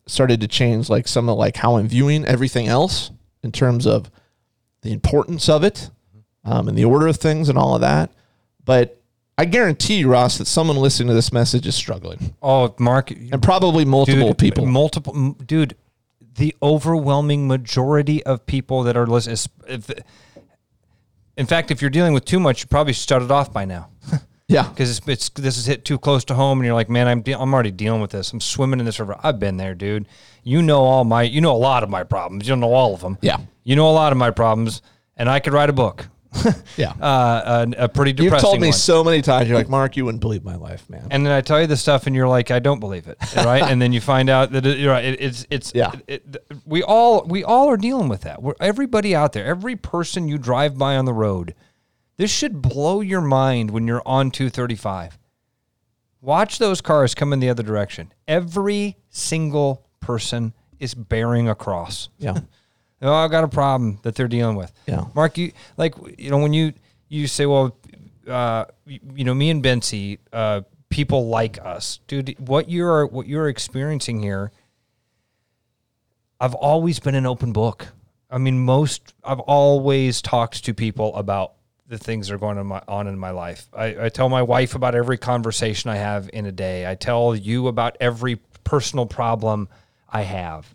Started 0.08 0.42
to 0.42 0.48
change 0.48 0.90
like 0.90 1.08
some 1.08 1.30
of 1.30 1.38
like 1.38 1.58
how 1.58 1.78
I'm 1.78 1.88
viewing 1.88 2.26
everything 2.26 2.68
else 2.68 3.12
in 3.44 3.52
terms 3.52 3.86
of 3.86 4.10
the 4.82 4.92
importance 4.92 5.48
of 5.50 5.64
it 5.64 5.92
um, 6.44 6.68
and 6.68 6.78
the 6.78 6.86
order 6.86 7.08
of 7.08 7.18
things 7.18 7.50
and 7.50 7.58
all 7.58 7.76
of 7.76 7.82
that. 7.82 8.12
But 8.64 9.02
I 9.38 9.46
guarantee 9.46 10.00
you, 10.00 10.10
Ross, 10.12 10.38
that 10.38 10.48
someone 10.48 10.78
listening 10.78 11.10
to 11.10 11.14
this 11.14 11.32
message 11.32 11.68
is 11.68 11.76
struggling. 11.76 12.34
Oh, 12.42 12.74
Mark, 12.80 13.12
and 13.12 13.42
probably 13.42 13.86
multiple 13.86 14.30
dude, 14.30 14.38
people. 14.38 14.66
Multiple, 14.66 15.34
dude. 15.46 15.76
The 16.36 16.56
overwhelming 16.64 17.48
majority 17.48 18.24
of 18.24 18.46
people 18.46 18.84
that 18.84 18.96
are 18.98 19.08
listening. 19.08 19.38
In 21.40 21.46
fact, 21.46 21.72
if 21.72 21.82
you're 21.82 21.90
dealing 21.90 22.12
with 22.12 22.26
too 22.26 22.38
much, 22.38 22.62
you 22.64 22.68
probably 22.68 22.92
started 22.92 23.32
off 23.32 23.54
by 23.54 23.64
now. 23.64 23.88
yeah, 24.50 24.68
because 24.68 24.98
it's, 24.98 25.08
it's 25.08 25.30
this 25.30 25.58
is 25.58 25.66
hit 25.66 25.86
too 25.86 25.98
close 25.98 26.26
to 26.26 26.34
home, 26.34 26.60
and 26.60 26.66
you're 26.66 26.76
like, 26.76 26.90
man, 26.90 27.08
I'm 27.08 27.22
de- 27.22 27.32
I'm 27.32 27.54
already 27.54 27.72
dealing 27.72 28.02
with 28.02 28.12
this. 28.12 28.34
I'm 28.34 28.42
swimming 28.42 28.82
in 28.82 28.86
this 28.86 29.00
river. 29.00 29.16
I've 29.24 29.40
been 29.40 29.56
there, 29.56 29.74
dude. 29.74 30.06
You 30.44 30.62
know 30.62 30.82
all 30.82 31.06
my, 31.06 31.22
you 31.22 31.40
know 31.40 31.56
a 31.56 31.58
lot 31.58 31.82
of 31.82 31.90
my 31.90 32.04
problems. 32.04 32.46
You 32.46 32.52
don't 32.52 32.60
know 32.60 32.74
all 32.74 32.94
of 32.94 33.00
them. 33.00 33.18
Yeah. 33.22 33.38
You 33.64 33.78
know 33.78 33.90
a 33.90 33.92
lot 33.92 34.12
of 34.12 34.18
my 34.18 34.32
problems, 34.32 34.82
and 35.16 35.30
I 35.30 35.40
could 35.40 35.54
write 35.54 35.70
a 35.70 35.74
book. 35.74 36.10
Yeah. 36.78 36.94
Uh, 37.02 37.66
a, 37.78 37.84
a, 37.86 37.90
pretty 37.90 38.14
depressing 38.14 38.34
You've 38.34 38.42
told 38.42 38.62
me 38.62 38.68
one. 38.68 38.74
so 38.74 39.04
many 39.04 39.22
times. 39.22 39.48
You're 39.48 39.58
like, 39.58 39.70
Mark, 39.70 39.98
you 39.98 40.06
wouldn't 40.06 40.22
believe 40.22 40.44
my 40.44 40.56
life, 40.56 40.88
man. 40.90 41.08
And 41.10 41.26
then 41.26 41.34
I 41.34 41.42
tell 41.42 41.60
you 41.60 41.68
the 41.68 41.78
stuff, 41.78 42.08
and 42.08 42.16
you're 42.16 42.28
like, 42.28 42.52
I 42.52 42.60
don't 42.60 42.80
believe 42.80 43.08
it, 43.08 43.18
right? 43.36 43.64
and 43.64 43.82
then 43.82 43.94
you 43.94 44.02
find 44.02 44.30
out 44.30 44.52
that 44.52 44.66
it, 44.66 44.80
you're 44.80 44.92
right. 44.92 45.06
It, 45.06 45.22
it's 45.22 45.48
it's 45.50 45.72
yeah. 45.74 45.92
It, 46.08 46.38
we 46.66 46.84
all 46.84 47.24
we 47.26 47.44
all 47.44 47.70
are 47.70 47.78
dealing 47.78 48.10
with 48.10 48.22
that. 48.22 48.42
We're, 48.42 48.54
everybody 48.60 49.16
out 49.16 49.34
there, 49.34 49.46
every 49.46 49.76
person 49.76 50.28
you 50.28 50.38
drive 50.38 50.78
by 50.78 50.98
on 50.98 51.06
the 51.06 51.14
road, 51.14 51.56
this 52.18 52.32
should 52.32 52.62
blow 52.62 53.02
your 53.02 53.22
mind 53.22 53.72
when 53.72 53.88
you're 53.88 54.04
on 54.06 54.30
235. 54.30 55.18
Watch 56.22 56.60
those 56.60 56.82
cars 56.82 57.16
come 57.16 57.32
in 57.32 57.40
the 57.40 57.50
other 57.50 57.64
direction. 57.64 58.12
Every 58.28 58.98
single 59.10 59.88
person 60.02 60.54
is 60.80 60.94
bearing 60.94 61.48
a 61.48 61.56
cross. 61.56 62.10
Yeah. 62.18 62.40
oh, 63.02 63.14
I've 63.14 63.32
got 63.32 63.44
a 63.44 63.48
problem 63.48 64.00
that 64.04 64.16
they're 64.16 64.28
dealing 64.28 64.56
with. 64.56 64.72
Yeah. 64.88 65.06
Mark, 65.14 65.38
you 65.38 65.52
like 65.78 65.96
you 66.18 66.30
know 66.30 66.40
when 66.40 66.54
you 66.54 66.74
you 67.10 67.28
say, 67.28 67.46
well, 67.46 67.76
uh, 68.28 68.66
you, 68.86 69.24
know, 69.24 69.34
me 69.34 69.50
and 69.50 69.64
Bency, 69.64 70.20
uh, 70.32 70.62
people 70.90 71.28
like 71.28 71.58
us, 71.64 72.00
dude. 72.08 72.36
What 72.40 72.70
you're 72.70 73.06
what 73.08 73.28
you're 73.28 73.50
experiencing 73.50 74.22
here, 74.22 74.52
I've 76.40 76.56
always 76.56 77.00
been 77.00 77.16
an 77.16 77.26
open 77.26 77.52
book. 77.52 77.88
I 78.30 78.38
mean, 78.38 78.60
most 78.60 79.14
I've 79.24 79.40
always 79.40 80.22
talked 80.22 80.64
to 80.66 80.74
people 80.74 81.16
about 81.16 81.54
the 81.88 81.98
things 81.98 82.28
that 82.28 82.36
are 82.36 82.38
going 82.38 82.58
on 82.58 82.62
in 82.62 82.68
my, 82.68 82.82
on 82.88 83.08
in 83.08 83.18
my 83.18 83.32
life. 83.32 83.68
I, 83.74 84.06
I 84.06 84.10
tell 84.10 84.30
my 84.30 84.44
wife 84.44 84.76
about 84.76 84.94
every 84.94 85.18
conversation 85.18 85.90
I 85.90 85.96
have 85.96 86.30
in 86.32 86.46
a 86.46 86.52
day. 86.52 86.90
I 86.90 86.94
tell 86.94 87.36
you 87.36 87.68
about 87.68 87.98
every 88.00 88.36
personal 88.64 89.08
problem 89.08 89.68
I 90.08 90.22
have. 90.22 90.72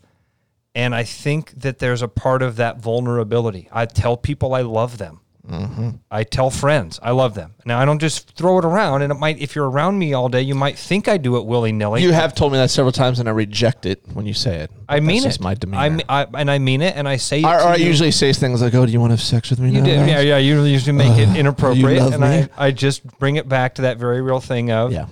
And 0.74 0.94
I 0.94 1.04
think 1.04 1.52
that 1.60 1.78
there's 1.78 2.02
a 2.02 2.08
part 2.08 2.42
of 2.42 2.56
that 2.56 2.78
vulnerability. 2.78 3.68
I 3.72 3.86
tell 3.86 4.16
people 4.16 4.54
I 4.54 4.62
love 4.62 4.98
them. 4.98 5.20
Mm-hmm. 5.48 5.90
I 6.10 6.24
tell 6.24 6.48
friends 6.48 6.98
I 7.02 7.10
love 7.10 7.34
them. 7.34 7.54
Now 7.66 7.78
I 7.78 7.84
don't 7.84 7.98
just 7.98 8.34
throw 8.34 8.58
it 8.58 8.64
around, 8.64 9.02
and 9.02 9.12
it 9.12 9.16
might. 9.16 9.38
If 9.38 9.54
you're 9.54 9.68
around 9.68 9.98
me 9.98 10.14
all 10.14 10.30
day, 10.30 10.40
you 10.40 10.54
might 10.54 10.78
think 10.78 11.06
I 11.06 11.18
do 11.18 11.36
it 11.36 11.44
willy 11.44 11.70
nilly. 11.70 12.02
You 12.02 12.12
have 12.12 12.34
told 12.34 12.52
me 12.52 12.58
that 12.58 12.70
several 12.70 12.92
times, 12.92 13.20
and 13.20 13.28
I 13.28 13.32
reject 13.32 13.84
it 13.84 14.00
when 14.14 14.24
you 14.24 14.32
say 14.32 14.60
it. 14.60 14.70
I 14.88 15.00
mean 15.00 15.22
That's 15.22 15.36
it. 15.36 15.42
my 15.42 15.52
demeanor. 15.52 16.00
I, 16.08 16.22
I, 16.22 16.26
and 16.40 16.50
I 16.50 16.58
mean 16.58 16.80
it, 16.80 16.96
and 16.96 17.06
I 17.06 17.16
say 17.18 17.40
it. 17.40 17.44
Or, 17.44 17.58
to 17.58 17.64
or 17.64 17.68
I 17.68 17.74
you. 17.76 17.84
usually 17.86 18.10
say 18.10 18.32
things 18.32 18.62
like, 18.62 18.72
"Oh, 18.74 18.86
do 18.86 18.92
you 18.92 19.00
want 19.00 19.10
to 19.10 19.16
have 19.16 19.22
sex 19.22 19.50
with 19.50 19.60
me 19.60 19.68
You 19.70 19.80
now?" 19.82 19.84
do, 19.84 19.90
yeah, 19.92 20.20
yeah. 20.20 20.38
You 20.38 20.62
usually 20.64 20.96
make 20.96 21.18
it 21.18 21.28
Uh, 21.28 21.34
inappropriate, 21.36 21.98
you 21.98 22.00
love 22.00 22.14
and 22.14 22.22
me? 22.22 22.48
I, 22.56 22.68
I 22.68 22.70
just 22.70 23.06
bring 23.18 23.36
it 23.36 23.46
back 23.46 23.74
to 23.74 23.82
that 23.82 23.98
very 23.98 24.22
real 24.22 24.40
thing 24.40 24.70
of, 24.70 24.92
yeah. 24.92 25.08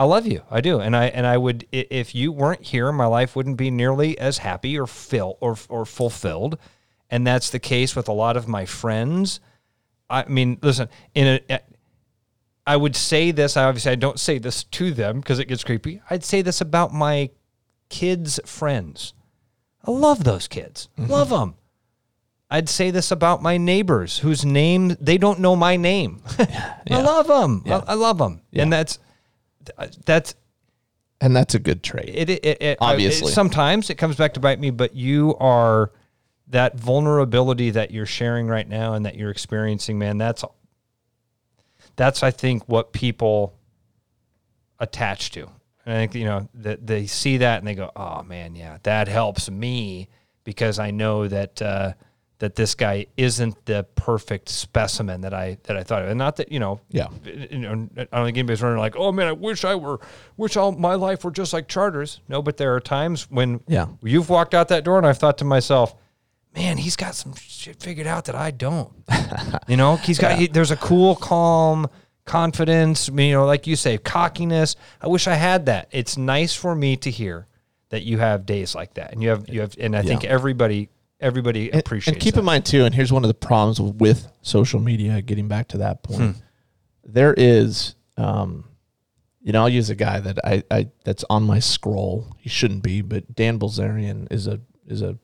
I 0.00 0.04
love 0.04 0.26
you, 0.26 0.40
I 0.50 0.62
do, 0.62 0.80
and 0.80 0.96
I 0.96 1.08
and 1.08 1.26
I 1.26 1.36
would 1.36 1.66
if 1.72 2.14
you 2.14 2.32
weren't 2.32 2.62
here, 2.62 2.90
my 2.90 3.04
life 3.04 3.36
wouldn't 3.36 3.58
be 3.58 3.70
nearly 3.70 4.18
as 4.18 4.38
happy 4.38 4.78
or 4.78 4.86
fill 4.86 5.36
or 5.40 5.58
or 5.68 5.84
fulfilled, 5.84 6.56
and 7.10 7.26
that's 7.26 7.50
the 7.50 7.58
case 7.58 7.94
with 7.94 8.08
a 8.08 8.12
lot 8.12 8.34
of 8.38 8.48
my 8.48 8.64
friends. 8.64 9.40
I 10.08 10.24
mean, 10.24 10.58
listen, 10.62 10.88
in 11.14 11.40
a, 11.50 11.60
I 12.66 12.78
would 12.78 12.96
say 12.96 13.30
this. 13.30 13.58
I 13.58 13.64
obviously 13.64 13.92
I 13.92 13.96
don't 13.96 14.18
say 14.18 14.38
this 14.38 14.64
to 14.64 14.90
them 14.90 15.20
because 15.20 15.38
it 15.38 15.48
gets 15.48 15.64
creepy. 15.64 16.00
I'd 16.08 16.24
say 16.24 16.40
this 16.40 16.62
about 16.62 16.94
my 16.94 17.28
kids' 17.90 18.40
friends. 18.46 19.12
I 19.84 19.90
love 19.90 20.24
those 20.24 20.48
kids. 20.48 20.88
Mm-hmm. 20.98 21.12
Love 21.12 21.28
them. 21.28 21.56
I'd 22.50 22.70
say 22.70 22.90
this 22.90 23.10
about 23.10 23.42
my 23.42 23.58
neighbors 23.58 24.20
whose 24.20 24.46
name 24.46 24.96
they 24.98 25.18
don't 25.18 25.40
know 25.40 25.56
my 25.56 25.76
name. 25.76 26.22
I 26.38 27.02
love 27.02 27.26
them. 27.26 27.64
Yeah. 27.66 27.82
I, 27.86 27.92
I 27.92 27.94
love 27.96 28.16
them. 28.16 28.40
Yeah. 28.50 28.62
And 28.62 28.72
that's 28.72 28.98
that's 30.04 30.34
And 31.20 31.34
that's 31.36 31.54
a 31.54 31.58
good 31.58 31.82
trait. 31.82 32.08
it. 32.08 32.30
It, 32.30 32.62
it, 32.62 32.78
Obviously. 32.80 33.30
it- 33.30 33.34
sometimes 33.34 33.90
it 33.90 33.96
comes 33.96 34.16
back 34.16 34.34
to 34.34 34.40
bite 34.40 34.58
me, 34.60 34.70
but 34.70 34.94
you 34.94 35.36
are 35.38 35.92
that 36.48 36.76
vulnerability 36.78 37.70
that 37.70 37.90
you're 37.92 38.06
sharing 38.06 38.48
right 38.48 38.68
now 38.68 38.94
and 38.94 39.06
that 39.06 39.16
you're 39.16 39.30
experiencing, 39.30 39.98
man. 39.98 40.18
That's 40.18 40.44
that's 41.96 42.22
I 42.22 42.30
think 42.30 42.64
what 42.68 42.92
people 42.92 43.54
attach 44.78 45.30
to. 45.32 45.48
And 45.86 45.94
I 45.94 45.98
think 46.00 46.14
you 46.14 46.24
know 46.24 46.48
that 46.54 46.86
they 46.86 47.06
see 47.06 47.38
that 47.38 47.58
and 47.58 47.66
they 47.68 47.74
go, 47.74 47.90
"Oh 47.96 48.22
man, 48.22 48.54
yeah, 48.56 48.78
that 48.82 49.08
helps 49.08 49.50
me 49.50 50.08
because 50.44 50.78
I 50.78 50.90
know 50.90 51.28
that 51.28 51.60
uh, 51.62 51.92
that 52.40 52.56
this 52.56 52.74
guy 52.74 53.06
isn't 53.16 53.64
the 53.66 53.84
perfect 53.94 54.48
specimen 54.48 55.20
that 55.22 55.32
I 55.32 55.56
that 55.64 55.76
I 55.76 55.82
thought 55.84 56.02
of." 56.02 56.08
And 56.08 56.18
not 56.18 56.36
that 56.36 56.50
you 56.52 56.58
know, 56.58 56.80
Yeah. 56.90 57.06
you 57.24 57.58
know, 57.58 57.88
I 57.96 58.04
don't 58.16 58.24
think 58.26 58.36
anybody's 58.36 58.60
running 58.62 58.78
like, 58.78 58.96
"Oh 58.96 59.12
man, 59.12 59.28
I 59.28 59.32
wish 59.32 59.64
I 59.64 59.74
were, 59.76 60.00
wish 60.36 60.56
all 60.56 60.72
my 60.72 60.94
life 60.96 61.24
were 61.24 61.30
just 61.30 61.52
like 61.52 61.68
Charters." 61.68 62.20
No, 62.28 62.42
but 62.42 62.56
there 62.56 62.74
are 62.74 62.80
times 62.80 63.30
when 63.30 63.60
Yeah. 63.68 63.86
you've 64.02 64.28
walked 64.28 64.52
out 64.54 64.68
that 64.68 64.82
door 64.84 64.98
and 64.98 65.06
I've 65.06 65.18
thought 65.18 65.38
to 65.38 65.44
myself, 65.44 65.94
"Man, 66.54 66.76
he's 66.78 66.96
got 66.96 67.14
some 67.14 67.34
shit 67.36 67.80
figured 67.82 68.06
out 68.06 68.24
that 68.24 68.34
I 68.34 68.50
don't." 68.50 68.90
you 69.68 69.76
know, 69.76 69.96
he's 69.96 70.18
got 70.18 70.36
he, 70.38 70.46
there's 70.48 70.70
a 70.72 70.76
cool, 70.76 71.14
calm 71.16 71.88
confidence. 72.24 73.08
You 73.08 73.32
know, 73.32 73.46
like 73.46 73.66
you 73.66 73.76
say, 73.76 73.98
cockiness. 73.98 74.76
I 75.00 75.08
wish 75.08 75.26
I 75.26 75.34
had 75.34 75.66
that. 75.66 75.88
It's 75.90 76.16
nice 76.16 76.54
for 76.54 76.74
me 76.74 76.96
to 76.98 77.10
hear 77.10 77.46
that 77.90 78.02
you 78.04 78.18
have 78.18 78.46
days 78.46 78.74
like 78.74 78.94
that, 78.94 79.12
and 79.12 79.22
you 79.22 79.28
have 79.30 79.48
you 79.48 79.60
have, 79.62 79.74
and 79.78 79.96
I 79.96 80.02
think 80.02 80.24
everybody 80.24 80.88
everybody 81.20 81.70
And- 81.70 81.80
appreciates. 81.80 82.14
And 82.16 82.20
keep 82.22 82.34
that. 82.34 82.40
in 82.40 82.46
mind 82.46 82.64
too, 82.66 82.84
and 82.84 82.94
here's 82.94 83.12
one 83.12 83.24
of 83.24 83.28
the 83.28 83.34
problems 83.34 83.80
with 83.80 84.28
social 84.42 84.80
media. 84.80 85.20
Getting 85.22 85.48
back 85.48 85.68
to 85.68 85.78
that 85.78 86.02
point, 86.02 86.36
there 87.04 87.34
is, 87.36 87.94
um, 88.16 88.64
you 89.42 89.52
know, 89.52 89.62
I'll 89.62 89.68
use 89.68 89.90
a 89.90 89.94
guy 89.94 90.20
that 90.20 90.38
I, 90.44 90.62
I 90.70 90.88
that's 91.04 91.24
on 91.30 91.44
my 91.44 91.58
scroll. 91.58 92.34
He 92.38 92.48
shouldn't 92.48 92.82
be, 92.82 93.00
but 93.02 93.34
Dan 93.34 93.58
Bilzerian 93.58 94.30
is 94.30 94.46
a 94.46 94.60
is 94.86 95.02
a, 95.02 95.16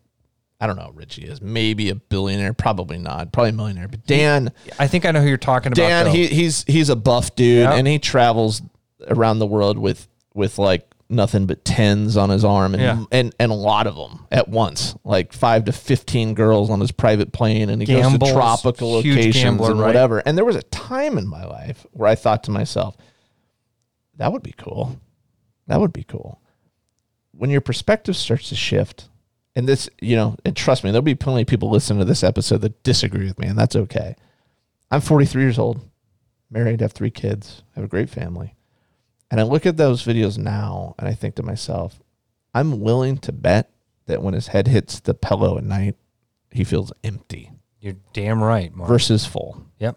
I 0.61 0.67
don't 0.67 0.77
know, 0.77 0.83
how 0.85 0.91
rich 0.93 1.17
he 1.17 1.23
is, 1.23 1.43
maybe 1.43 1.91
a 1.91 1.95
billionaire, 1.95 2.55
probably 2.55 2.99
not, 2.99 3.33
probably 3.33 3.51
a 3.51 3.53
millionaire. 3.55 3.89
But 3.89 4.07
Dan, 4.07 4.53
I 4.79 4.87
think 4.87 5.05
I 5.05 5.11
know 5.11 5.21
who 5.21 5.29
you're 5.29 5.37
talking 5.37 5.73
about. 5.73 5.77
Dan, 5.77 6.07
he 6.15 6.27
he's 6.29 6.65
he's 6.65 6.89
a 6.89 6.97
buff 6.97 7.35
dude, 7.37 7.65
Yeah. 7.65 7.75
and 7.75 7.87
he 7.87 7.99
travels 7.99 8.63
around 9.09 9.39
the 9.39 9.47
world 9.47 9.77
with 9.79 10.09
with 10.35 10.59
like 10.59 10.91
nothing 11.09 11.47
but 11.47 11.65
tens 11.65 12.17
on 12.17 12.31
his 12.31 12.45
arm, 12.45 12.75
and 12.75 12.83
Yeah. 12.83 13.05
and 13.13 13.35
and 13.39 13.53
a 13.53 13.55
lot 13.55 13.87
of 13.87 13.95
them 13.97 14.27
at 14.33 14.49
once, 14.49 14.95
like 15.05 15.33
five 15.33 15.65
to 15.67 15.73
fifteen 15.73 16.35
girls 16.35 16.69
on 16.71 16.81
his 16.81 16.91
private 16.93 17.33
plane, 17.33 17.69
and 17.71 17.81
he 17.81 17.87
goes 17.87 18.11
to 18.13 18.19
tropical 18.19 18.93
locations 18.93 19.35
gambler, 19.37 19.71
and 19.71 19.81
right? 19.81 19.87
whatever. 19.87 20.19
And 20.21 20.37
there 20.37 20.45
was 20.45 20.57
a 20.57 20.63
time 20.65 21.19
in 21.19 21.27
my 21.29 21.45
life 21.45 21.87
where 21.93 22.09
I 22.09 22.15
thought 22.15 22.43
to 22.45 22.51
myself, 22.51 22.97
that 24.17 24.33
would 24.33 24.43
be 24.43 24.55
cool. 24.57 25.01
That 25.67 25.81
would 25.81 25.93
be 25.93 26.05
cool. 26.05 26.41
When 27.33 27.51
your 27.51 27.61
perspective 27.61 28.17
starts 28.17 28.49
to 28.49 28.55
shift, 28.57 29.09
and 29.55 29.69
this, 29.69 29.89
you 30.01 30.17
know, 30.17 30.37
and 30.45 30.57
trust 30.57 30.85
me, 30.85 30.91
there'll 30.91 31.03
be 31.03 31.15
plenty 31.15 31.43
of 31.43 31.49
people 31.49 31.71
listening 31.71 31.99
to 31.99 32.05
this 32.05 32.25
episode 32.25 32.63
that 32.63 32.83
disagree 32.83 33.27
with 33.27 33.39
me, 33.39 33.47
and 33.47 33.59
that's 33.59 33.77
okay. 33.77 34.17
I'm 34.91 35.01
43 35.01 35.43
years 35.43 35.59
old, 35.59 35.81
married, 36.51 36.81
have 36.81 36.93
three 36.93 37.11
kids, 37.11 37.63
have 37.75 37.85
a 37.85 37.89
great 37.89 38.09
family. 38.09 38.55
And 39.31 39.41
I 39.41 39.43
look 39.43 39.67
at 39.67 39.77
those 39.77 40.05
videos 40.05 40.39
now 40.39 40.95
and 40.99 41.09
I 41.09 41.15
think 41.15 41.35
to 41.37 41.43
myself, 41.43 42.01
I'm 42.55 42.81
willing 42.81 43.19
to 43.19 43.33
bet 43.33 43.71
that 44.07 44.23
when 44.23 44.35
his 44.35 44.49
head 44.49 44.69
hits 44.69 45.01
the 45.01 45.15
pillow 45.15 45.59
at 45.59 45.65
night, 45.65 45.97
he 46.51 46.65
feels 46.65 46.93
empty 47.03 47.51
you're 47.87 47.97
damn 48.13 48.43
right, 48.43 48.75
Mark. 48.75 48.89
versus 48.89 49.27
full. 49.27 49.65
Yep. 49.79 49.97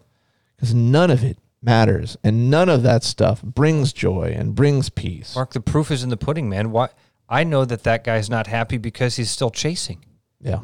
Because 0.54 0.72
none 0.72 1.10
of 1.10 1.24
it 1.24 1.38
matters 1.60 2.16
and 2.22 2.50
none 2.50 2.68
of 2.68 2.82
that 2.84 3.02
stuff 3.02 3.42
brings 3.42 3.92
joy 3.92 4.32
and 4.36 4.54
brings 4.54 4.88
peace. 4.90 5.34
Mark, 5.34 5.52
the 5.52 5.60
proof 5.60 5.90
is 5.90 6.02
in 6.04 6.08
the 6.08 6.16
pudding, 6.16 6.48
man. 6.48 6.70
Why? 6.70 6.90
I 7.28 7.44
know 7.44 7.64
that 7.64 7.82
that 7.82 8.04
guy's 8.04 8.30
not 8.30 8.46
happy 8.46 8.78
because 8.78 9.16
he's 9.16 9.30
still 9.30 9.50
chasing. 9.50 10.04
Yeah. 10.40 10.60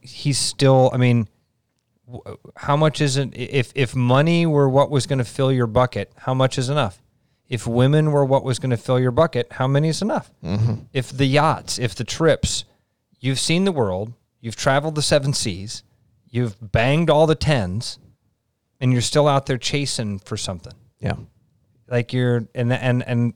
He's 0.00 0.38
still. 0.38 0.90
I 0.92 0.98
mean, 0.98 1.28
how 2.56 2.76
much 2.76 3.00
is 3.00 3.16
it? 3.16 3.36
If 3.36 3.72
if 3.74 3.94
money 3.94 4.46
were 4.46 4.68
what 4.68 4.90
was 4.90 5.06
going 5.06 5.18
to 5.18 5.24
fill 5.24 5.52
your 5.52 5.66
bucket, 5.66 6.12
how 6.16 6.34
much 6.34 6.58
is 6.58 6.68
enough? 6.68 7.02
If 7.50 7.66
women 7.66 8.12
were 8.12 8.24
what 8.24 8.44
was 8.44 8.60
going 8.60 8.70
to 8.70 8.76
fill 8.76 9.00
your 9.00 9.10
bucket, 9.10 9.48
how 9.52 9.66
many 9.66 9.88
is 9.88 10.00
enough? 10.00 10.30
Mm-hmm. 10.42 10.74
If 10.92 11.10
the 11.10 11.26
yachts, 11.26 11.80
if 11.80 11.96
the 11.96 12.04
trips, 12.04 12.64
you've 13.18 13.40
seen 13.40 13.64
the 13.64 13.72
world, 13.72 14.12
you've 14.40 14.54
traveled 14.54 14.94
the 14.94 15.02
seven 15.02 15.34
seas, 15.34 15.82
you've 16.28 16.56
banged 16.72 17.10
all 17.10 17.26
the 17.26 17.34
tens, 17.34 17.98
and 18.80 18.92
you're 18.92 19.02
still 19.02 19.26
out 19.26 19.46
there 19.46 19.58
chasing 19.58 20.20
for 20.20 20.36
something. 20.36 20.74
Yeah. 21.00 21.16
like 21.88 22.12
you're 22.12 22.46
and 22.54 22.72
and 22.72 23.02
and 23.02 23.34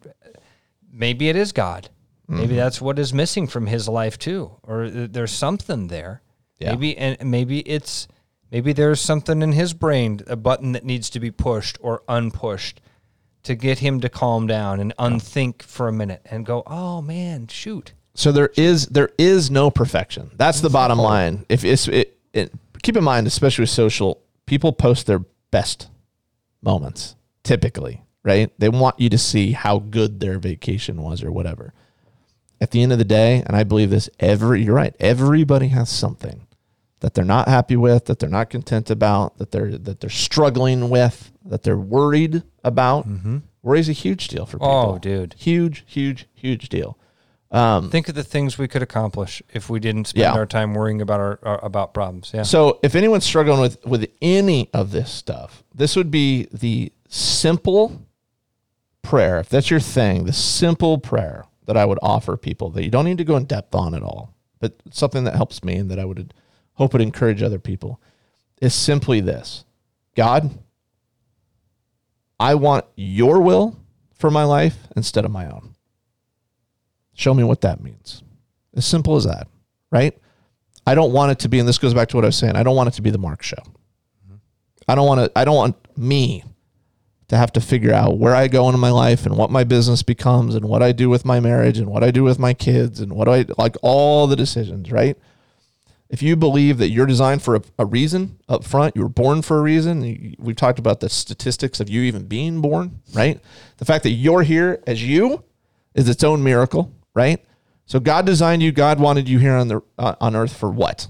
maybe 0.91 1.29
it 1.29 1.35
is 1.37 1.53
God. 1.53 1.89
Mm-hmm. 2.31 2.41
Maybe 2.41 2.57
that's 2.57 2.81
what 2.81 2.99
is 2.99 3.13
missing 3.13 3.47
from 3.49 3.67
his 3.67 3.89
life 3.89 4.17
too, 4.19 4.53
or 4.63 4.89
there's 4.89 5.33
something 5.33 5.89
there. 5.89 6.23
Yeah. 6.59 6.71
Maybe 6.71 6.97
and 6.97 7.31
maybe 7.31 7.61
it's 7.61 8.07
maybe 8.53 8.73
there's 8.73 9.01
something 9.01 9.43
in 9.43 9.53
his 9.53 9.75
brain, 9.75 10.21
a 10.29 10.37
button 10.37 10.73
that 10.73 10.85
needs 10.85 11.11
to 11.11 11.21
be 11.21 11.33
pushed 11.33 11.79
or 11.81 12.03
unpushed 12.09 12.81
to 13.45 13.55
get 13.55 13.79
him 13.79 14.01
to 14.01 14.09
calm 14.09 14.47
down 14.47 14.81
and 14.81 14.93
unthink 14.99 15.63
for 15.63 15.89
a 15.89 15.93
minute 15.93 16.23
and 16.31 16.45
go, 16.45 16.63
"Oh 16.67 17.01
man, 17.01 17.47
shoot." 17.47 17.93
So 18.15 18.33
there 18.33 18.51
is 18.57 18.87
there 18.87 19.11
is 19.19 19.51
no 19.51 19.71
perfection. 19.71 20.31
That's 20.37 20.61
the 20.61 20.71
bottom 20.71 20.99
line. 20.99 21.47
If 21.49 21.65
it's 21.65 21.89
it, 21.89 22.19
it, 22.33 22.53
keep 22.83 22.97
in 22.97 23.05
mind, 23.05 23.27
especially 23.27 23.63
with 23.63 23.71
social, 23.71 24.23
people 24.47 24.73
post 24.73 25.07
their 25.07 25.21
best 25.51 25.89
moments 26.63 27.17
typically, 27.43 28.03
right? 28.23 28.53
They 28.59 28.69
want 28.69 28.99
you 28.99 29.09
to 29.11 29.19
see 29.19 29.53
how 29.53 29.79
good 29.79 30.21
their 30.21 30.39
vacation 30.39 31.03
was 31.03 31.23
or 31.23 31.31
whatever. 31.31 31.75
At 32.61 32.71
the 32.71 32.83
end 32.83 32.93
of 32.93 32.99
the 32.99 33.05
day, 33.05 33.43
and 33.47 33.57
I 33.57 33.65
believe 33.65 33.91
this 33.91 34.09
every 34.21 34.63
you're 34.63 34.75
right, 34.75 34.95
everybody 34.99 35.69
has 35.69 35.91
something 35.91 36.44
that 37.05 37.13
they're 37.13 37.23
not 37.23 37.49
happy 37.49 37.77
with, 37.77 38.07
that 38.07 38.19
they're 38.19 38.31
not 38.31 38.49
content 38.49 38.89
about, 38.89 39.37
that 39.37 39.51
they're 39.51 39.77
that 39.77 40.01
they're 40.01 40.09
struggling 40.09 40.89
with, 40.89 41.31
that 41.45 41.63
they're 41.63 41.77
worried 41.77 42.43
about. 42.65 43.07
Mm-hmm. 43.07 43.39
Worry's 43.63 43.91
a 43.91 43.93
huge 43.93 44.29
deal 44.29 44.47
for 44.47 44.57
people. 44.57 44.95
Oh, 44.95 44.99
dude. 44.99 45.35
Huge, 45.39 45.85
huge, 45.87 46.27
huge 46.33 46.71
deal. 46.71 46.97
Um, 47.51 47.91
Think 47.91 48.09
of 48.09 48.15
the 48.15 48.25
things 48.25 48.57
we 48.57 48.69
could 48.69 48.81
accomplish 48.83 49.43
if 49.53 49.69
we 49.69 49.81
didn't 49.81 50.07
spend 50.07 50.23
Yeah. 50.23 50.33
our 50.33 50.47
time 50.47 50.73
worrying 50.73 51.03
about 51.03 51.21
our, 51.21 51.39
our 51.43 51.63
about 51.63 51.93
problems. 51.93 52.31
Yeah. 52.33 52.43
So 52.43 52.81
if 52.83 52.95
anyone's 52.95 53.25
struggling 53.27 53.61
with 53.61 53.85
with 53.85 54.11
any 54.23 54.71
of 54.73 54.91
this 54.91 55.11
stuff, 55.13 55.63
this 55.75 55.97
would 55.97 56.11
be 56.11 56.49
the 56.53 56.91
simple 57.11 58.01
prayer. 59.03 59.39
If 59.41 59.51
that's 59.51 59.71
your 59.71 59.79
thing, 59.81 60.25
the 60.25 60.33
simple 60.33 60.97
prayer 60.97 61.45
that 61.67 61.77
I 61.77 61.85
would 61.85 61.99
offer 62.01 62.39
people 62.39 62.71
that 62.71 62.83
you 62.83 62.91
don't 62.91 63.05
need 63.05 63.19
to 63.19 63.25
go 63.25 63.37
in 63.37 63.45
depth 63.45 63.75
on 63.75 63.95
at 63.95 64.03
all, 64.03 64.35
but 64.59 64.73
something 64.91 65.25
that 65.25 65.37
helps 65.37 65.63
me 65.63 65.77
and 65.77 65.91
that 65.91 65.99
I 65.99 66.07
would 66.07 66.33
hope 66.75 66.93
would 66.93 67.03
encourage 67.03 67.43
other 67.43 67.59
people 67.59 68.01
is 68.61 68.75
simply 68.75 69.21
this. 69.21 69.65
God, 70.17 70.51
I 72.39 72.55
want 72.55 72.85
your 72.97 73.41
will 73.41 73.79
for 74.15 74.31
my 74.31 74.45
life 74.45 74.77
instead 74.97 75.25
of 75.25 75.31
my 75.31 75.47
own. 75.47 75.75
Show 77.15 77.35
me 77.35 77.45
what 77.45 77.61
that 77.63 77.83
means. 77.83 78.23
As 78.75 78.85
simple 78.85 79.17
as 79.17 79.25
that, 79.25 79.47
right? 79.91 80.19
I 80.87 80.95
don't 80.95 81.13
want 81.13 81.33
it 81.33 81.39
to 81.41 81.49
be, 81.49 81.59
and 81.59 81.69
this 81.69 81.79
goes 81.79 81.95
back 81.95 82.09
to 82.09 82.17
what 82.17 82.25
I 82.25 82.29
was 82.29 82.37
saying. 82.37 82.57
I 82.57 82.63
don't 82.63 82.77
want 82.77 82.89
it 82.89 82.95
to 82.95 83.03
be 83.03 83.11
the 83.11 83.19
Mark 83.19 83.43
show. 83.43 83.63
I 84.87 84.95
don't 84.95 85.07
want 85.07 85.21
to. 85.21 85.39
I 85.39 85.45
don't 85.45 85.57
want 85.57 85.77
me 85.97 86.45
to 87.29 87.37
have 87.37 87.53
to 87.53 87.61
figure 87.61 87.95
out 87.95 88.19
where 88.19 88.35
I 88.35 88.49
go 88.49 88.69
in 88.69 88.79
my 88.79 88.91
life 88.91 89.25
and 89.25 89.37
what 89.37 89.51
my 89.51 89.65
business 89.65 90.03
becomes 90.03 90.55
and 90.55 90.67
what 90.67 90.83
I 90.83 90.93
do 90.93 91.09
with 91.09 91.25
my 91.25 91.41
marriage 91.41 91.79
and 91.79 91.89
what 91.89 92.05
I 92.05 92.11
do 92.11 92.23
with 92.23 92.39
my 92.39 92.53
kids 92.53 93.01
and 93.01 93.15
what 93.15 93.29
I 93.29 93.47
like 93.57 93.77
all 93.81 94.27
the 94.27 94.37
decisions. 94.37 94.91
Right? 94.91 95.17
If 96.15 96.23
you 96.23 96.37
believe 96.37 96.79
that 96.79 96.91
you're 96.91 97.07
designed 97.07 97.43
for 97.43 97.57
a, 97.57 97.63
a 97.77 97.85
reason 97.85 98.39
up 98.49 98.63
front, 98.63 98.95
you 98.95 99.03
were 99.03 99.09
born 99.09 99.43
for 99.43 99.59
a 99.59 99.63
reason. 99.63 100.37
We've 100.39 100.55
talked 100.55 100.79
about 100.79 101.01
the 101.01 101.09
statistics 101.09 101.81
of 101.81 101.91
you 101.91 102.03
even 102.03 102.27
being 102.27 102.61
born. 102.61 103.01
Right? 103.13 103.41
The 103.79 103.85
fact 103.85 104.05
that 104.05 104.11
you're 104.11 104.45
here 104.45 104.81
as 104.87 105.03
you 105.03 105.43
is 105.93 106.09
its 106.09 106.23
own 106.23 106.45
miracle. 106.45 106.93
Right? 107.15 107.45
So 107.87 107.99
God 107.99 108.27
designed 108.27 108.63
you. 108.63 108.71
God 108.71 109.01
wanted 109.01 109.29
you 109.29 109.41
here 109.41 109.55
on 109.55 109.67
the 109.67 109.83
uh, 109.99 110.15
on 110.21 110.37
earth 110.37 110.57
for 110.57 110.71
what? 110.71 111.09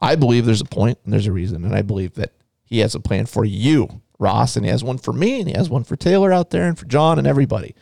I 0.00 0.16
believe 0.16 0.44
there's 0.44 0.60
a 0.60 0.66
point 0.66 0.98
and 1.04 1.14
there's 1.14 1.26
a 1.26 1.32
reason, 1.32 1.64
and 1.64 1.74
I 1.74 1.80
believe 1.80 2.12
that 2.16 2.34
He 2.66 2.80
has 2.80 2.94
a 2.94 3.00
plan 3.00 3.24
for 3.24 3.46
you, 3.46 4.02
Ross, 4.18 4.54
and 4.54 4.66
He 4.66 4.70
has 4.70 4.84
one 4.84 4.98
for 4.98 5.14
me, 5.14 5.40
and 5.40 5.48
He 5.48 5.56
has 5.56 5.70
one 5.70 5.84
for 5.84 5.96
Taylor 5.96 6.30
out 6.30 6.50
there, 6.50 6.68
and 6.68 6.78
for 6.78 6.84
John 6.84 7.18
and 7.18 7.26
everybody. 7.26 7.74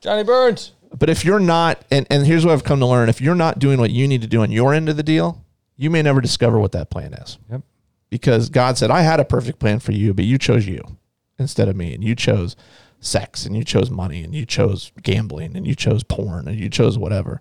Johnny 0.00 0.22
Burns. 0.22 0.70
But 0.98 1.10
if 1.10 1.24
you're 1.24 1.40
not, 1.40 1.84
and, 1.90 2.06
and 2.10 2.26
here's 2.26 2.44
what 2.44 2.52
I've 2.52 2.64
come 2.64 2.80
to 2.80 2.86
learn: 2.86 3.08
if 3.08 3.20
you're 3.20 3.34
not 3.34 3.58
doing 3.58 3.78
what 3.78 3.90
you 3.90 4.06
need 4.06 4.22
to 4.22 4.28
do 4.28 4.42
on 4.42 4.50
your 4.50 4.74
end 4.74 4.88
of 4.88 4.96
the 4.96 5.02
deal, 5.02 5.44
you 5.76 5.90
may 5.90 6.02
never 6.02 6.20
discover 6.20 6.58
what 6.58 6.72
that 6.72 6.90
plan 6.90 7.14
is. 7.14 7.38
Yep. 7.50 7.62
Because 8.10 8.48
God 8.50 8.76
said, 8.76 8.90
"I 8.90 9.02
had 9.02 9.20
a 9.20 9.24
perfect 9.24 9.58
plan 9.58 9.78
for 9.78 9.92
you, 9.92 10.12
but 10.14 10.24
you 10.24 10.38
chose 10.38 10.66
you 10.66 10.82
instead 11.38 11.68
of 11.68 11.76
me, 11.76 11.94
and 11.94 12.04
you 12.04 12.14
chose 12.14 12.56
sex, 13.00 13.46
and 13.46 13.56
you 13.56 13.64
chose 13.64 13.90
money, 13.90 14.22
and 14.22 14.34
you 14.34 14.44
chose 14.46 14.92
gambling, 15.02 15.56
and 15.56 15.66
you 15.66 15.74
chose 15.74 16.02
porn, 16.02 16.46
and 16.46 16.58
you 16.58 16.68
chose 16.68 16.98
whatever." 16.98 17.40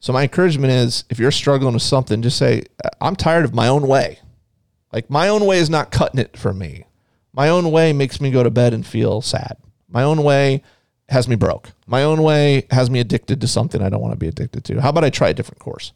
So 0.00 0.12
my 0.12 0.24
encouragement 0.24 0.72
is, 0.72 1.04
if 1.10 1.20
you're 1.20 1.30
struggling 1.30 1.74
with 1.74 1.82
something, 1.82 2.22
just 2.22 2.36
say, 2.36 2.64
"I'm 3.00 3.14
tired 3.14 3.44
of 3.44 3.54
my 3.54 3.68
own 3.68 3.86
way. 3.86 4.18
Like 4.92 5.08
my 5.08 5.28
own 5.28 5.46
way 5.46 5.58
is 5.58 5.70
not 5.70 5.90
cutting 5.90 6.20
it 6.20 6.36
for 6.36 6.52
me. 6.52 6.84
My 7.32 7.48
own 7.48 7.70
way 7.70 7.92
makes 7.92 8.20
me 8.20 8.30
go 8.30 8.42
to 8.42 8.50
bed 8.50 8.74
and 8.74 8.86
feel 8.86 9.22
sad. 9.22 9.56
My 9.88 10.02
own 10.02 10.22
way 10.22 10.62
has 11.12 11.28
me 11.28 11.36
broke. 11.36 11.70
My 11.86 12.02
own 12.02 12.22
way 12.22 12.66
has 12.70 12.90
me 12.90 12.98
addicted 13.00 13.40
to 13.40 13.46
something 13.48 13.80
I 13.82 13.88
don't 13.88 14.00
want 14.00 14.12
to 14.12 14.18
be 14.18 14.28
addicted 14.28 14.64
to. 14.64 14.80
How 14.80 14.88
about 14.90 15.04
I 15.04 15.10
try 15.10 15.28
a 15.28 15.34
different 15.34 15.60
course?" 15.60 15.92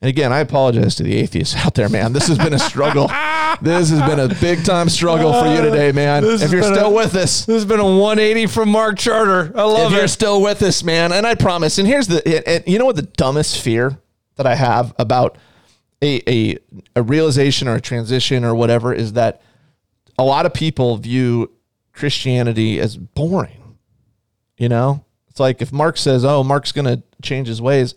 And 0.00 0.08
again, 0.08 0.32
I 0.32 0.38
apologize 0.38 0.94
to 0.96 1.02
the 1.02 1.16
atheists 1.16 1.56
out 1.56 1.74
there, 1.74 1.88
man. 1.88 2.12
This 2.12 2.28
has 2.28 2.38
been 2.38 2.52
a 2.54 2.58
struggle. 2.58 3.08
this 3.62 3.90
has 3.90 4.00
been 4.08 4.20
a 4.20 4.32
big 4.40 4.64
time 4.64 4.88
struggle 4.88 5.32
for 5.32 5.46
you 5.52 5.60
today, 5.60 5.90
man. 5.90 6.22
This 6.22 6.40
If 6.42 6.52
you're 6.52 6.62
still 6.62 6.86
a- 6.90 6.94
with 6.94 7.16
us, 7.16 7.46
This 7.46 7.54
has 7.56 7.64
been 7.64 7.80
a 7.80 7.84
180 7.84 8.46
from 8.46 8.68
Mark 8.68 8.96
Charter. 8.98 9.50
I 9.56 9.62
love 9.64 9.90
you. 9.90 9.96
if 9.96 10.00
you're 10.00 10.06
still 10.08 10.40
with 10.40 10.62
us, 10.62 10.84
man, 10.84 11.10
and 11.12 11.26
I 11.26 11.34
promise. 11.34 11.78
And 11.78 11.88
here's 11.88 12.06
the, 12.06 12.24
and- 12.26 12.46
and 12.46 12.64
you 12.72 12.78
know 12.78 12.84
what 12.84 12.94
the 12.96 13.02
dumbest 13.02 13.60
fear 13.60 13.98
that 14.36 14.46
I 14.46 14.54
have 14.54 14.94
about 15.00 15.36
a, 16.00 16.22
a 16.30 16.58
a 16.94 17.02
realization 17.02 17.66
or 17.66 17.74
a 17.74 17.80
transition 17.80 18.44
or 18.44 18.54
whatever 18.54 18.94
is 18.94 19.14
that 19.14 19.42
a 20.16 20.22
lot 20.22 20.46
of 20.46 20.54
people 20.54 20.96
view 20.96 21.50
Christianity 21.92 22.78
as 22.78 22.96
boring. 22.96 23.67
You 24.58 24.68
know, 24.68 25.04
it's 25.28 25.40
like 25.40 25.62
if 25.62 25.72
Mark 25.72 25.96
says, 25.96 26.24
"Oh, 26.24 26.44
Mark's 26.44 26.72
going 26.72 26.84
to 26.84 27.02
change 27.22 27.48
his 27.48 27.62
ways," 27.62 27.94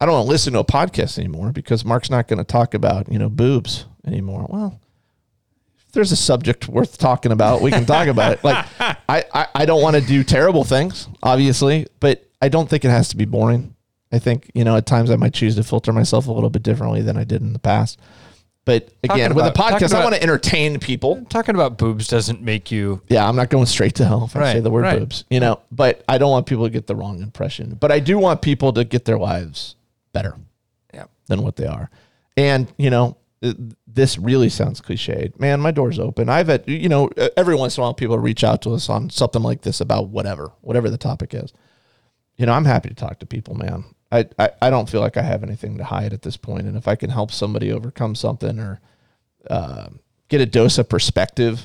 I 0.00 0.06
don't 0.06 0.14
want 0.14 0.26
to 0.26 0.30
listen 0.30 0.52
to 0.54 0.60
a 0.60 0.64
podcast 0.64 1.18
anymore 1.18 1.52
because 1.52 1.84
Mark's 1.84 2.10
not 2.10 2.28
going 2.28 2.38
to 2.38 2.44
talk 2.44 2.74
about 2.74 3.12
you 3.12 3.18
know 3.18 3.28
boobs 3.28 3.86
anymore. 4.06 4.46
Well, 4.48 4.80
if 5.86 5.92
there's 5.92 6.12
a 6.12 6.16
subject 6.16 6.68
worth 6.68 6.96
talking 6.96 7.32
about, 7.32 7.60
we 7.60 7.70
can 7.72 7.84
talk 7.84 8.06
about 8.06 8.32
it. 8.32 8.44
Like 8.44 8.64
I, 8.78 9.24
I, 9.34 9.46
I 9.54 9.66
don't 9.66 9.82
want 9.82 9.96
to 9.96 10.02
do 10.02 10.22
terrible 10.22 10.64
things, 10.64 11.08
obviously, 11.22 11.88
but 11.98 12.24
I 12.40 12.48
don't 12.48 12.70
think 12.70 12.84
it 12.84 12.90
has 12.90 13.08
to 13.08 13.16
be 13.16 13.24
boring. 13.24 13.74
I 14.12 14.18
think 14.18 14.50
you 14.54 14.64
know 14.64 14.76
at 14.76 14.86
times 14.86 15.10
I 15.10 15.16
might 15.16 15.34
choose 15.34 15.56
to 15.56 15.64
filter 15.64 15.92
myself 15.92 16.28
a 16.28 16.32
little 16.32 16.50
bit 16.50 16.62
differently 16.62 17.02
than 17.02 17.16
I 17.16 17.24
did 17.24 17.42
in 17.42 17.52
the 17.52 17.58
past. 17.58 17.98
But 18.66 18.90
again, 19.02 19.30
Talking 19.30 19.34
with 19.36 19.44
a 19.46 19.48
about- 19.48 19.54
talking 19.70 19.76
podcast, 19.88 19.94
I 19.94 19.98
about- 19.98 20.04
want 20.04 20.14
to 20.16 20.22
entertain 20.22 20.78
people. 20.78 21.24
Talking 21.30 21.54
about 21.54 21.78
boobs 21.78 22.06
doesn't 22.08 22.42
make 22.42 22.70
you. 22.70 23.00
Yeah, 23.08 23.26
I'm 23.28 23.34
not 23.34 23.48
going 23.50 23.66
straight 23.66 23.94
to 23.96 24.04
hell 24.04 24.24
if 24.26 24.36
I 24.36 24.52
say 24.52 24.60
the 24.60 24.70
word 24.70 24.82
right. 24.82 24.98
boobs, 24.98 25.24
you 25.30 25.40
know. 25.40 25.60
But 25.72 26.04
I 26.08 26.18
don't 26.18 26.30
want 26.30 26.46
people 26.46 26.64
to 26.64 26.70
get 26.70 26.86
the 26.86 26.94
wrong 26.94 27.22
impression. 27.22 27.76
But 27.80 27.90
I 27.90 28.00
do 28.00 28.18
want 28.18 28.42
people 28.42 28.72
to 28.74 28.84
get 28.84 29.06
their 29.06 29.18
lives 29.18 29.76
better 30.12 30.36
Yeah. 30.92 31.04
than 31.26 31.42
what 31.42 31.56
they 31.56 31.66
are. 31.66 31.90
And 32.36 32.70
you 32.76 32.90
know, 32.90 33.16
th- 33.42 33.56
this 33.86 34.18
really 34.18 34.50
sounds 34.50 34.80
cliched. 34.80 35.40
Man, 35.40 35.60
my 35.60 35.70
door's 35.70 35.98
open. 35.98 36.28
I've 36.28 36.48
had 36.48 36.64
you 36.68 36.88
know 36.90 37.08
every 37.38 37.54
once 37.56 37.76
in 37.76 37.80
a 37.80 37.84
while 37.84 37.94
people 37.94 38.18
reach 38.18 38.44
out 38.44 38.60
to 38.62 38.74
us 38.74 38.88
on 38.90 39.08
something 39.10 39.42
like 39.42 39.62
this 39.62 39.80
about 39.80 40.08
whatever, 40.10 40.52
whatever 40.60 40.90
the 40.90 40.98
topic 40.98 41.32
is. 41.34 41.52
You 42.36 42.46
know, 42.46 42.52
I'm 42.52 42.66
happy 42.66 42.90
to 42.90 42.94
talk 42.94 43.18
to 43.20 43.26
people, 43.26 43.54
man. 43.54 43.84
I, 44.12 44.26
I, 44.38 44.50
I 44.62 44.70
don't 44.70 44.88
feel 44.88 45.00
like 45.00 45.16
I 45.16 45.22
have 45.22 45.42
anything 45.42 45.78
to 45.78 45.84
hide 45.84 46.12
at 46.12 46.22
this 46.22 46.36
point, 46.36 46.66
and 46.66 46.76
if 46.76 46.88
I 46.88 46.96
can 46.96 47.10
help 47.10 47.30
somebody 47.30 47.70
overcome 47.72 48.14
something 48.14 48.58
or 48.58 48.80
uh, 49.48 49.88
get 50.28 50.40
a 50.40 50.46
dose 50.46 50.78
of 50.78 50.88
perspective 50.88 51.62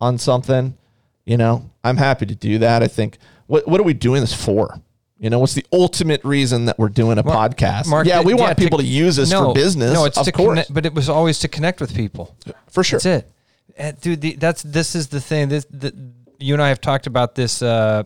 on 0.00 0.18
something, 0.18 0.76
you 1.24 1.36
know, 1.36 1.70
I'm 1.82 1.96
happy 1.96 2.26
to 2.26 2.34
do 2.34 2.58
that. 2.58 2.82
I 2.82 2.88
think 2.88 3.18
what 3.46 3.66
what 3.66 3.80
are 3.80 3.84
we 3.84 3.94
doing 3.94 4.20
this 4.20 4.34
for? 4.34 4.80
You 5.18 5.30
know, 5.30 5.38
what's 5.38 5.54
the 5.54 5.64
ultimate 5.72 6.22
reason 6.24 6.66
that 6.66 6.78
we're 6.78 6.90
doing 6.90 7.16
a 7.16 7.24
podcast? 7.24 7.88
Mark, 7.88 8.06
yeah, 8.06 8.20
we 8.20 8.34
yeah, 8.34 8.40
want 8.40 8.58
people 8.58 8.78
to, 8.78 8.84
use 8.84 9.16
this 9.16 9.30
no, 9.30 9.48
for 9.48 9.54
business. 9.54 9.94
No, 9.94 10.04
it's 10.04 10.18
of 10.18 10.26
to 10.26 10.32
course, 10.32 10.50
connect, 10.50 10.74
but 10.74 10.84
it 10.84 10.92
was 10.92 11.08
always 11.08 11.38
to 11.38 11.48
connect 11.48 11.80
with 11.80 11.94
people. 11.94 12.36
for 12.70 12.84
sure. 12.84 12.98
That's 12.98 13.24
it, 13.24 13.32
Uh, 13.78 13.92
dude. 13.98 14.20
The, 14.20 14.36
that's 14.36 14.62
this 14.62 14.94
is 14.94 15.08
the 15.08 15.20
thing. 15.20 15.48
This 15.48 15.64
the, 15.70 15.94
you 16.38 16.52
and 16.52 16.62
I 16.62 16.68
have 16.68 16.82
talked 16.82 17.06
about 17.06 17.34
this 17.34 17.62
uh, 17.62 18.02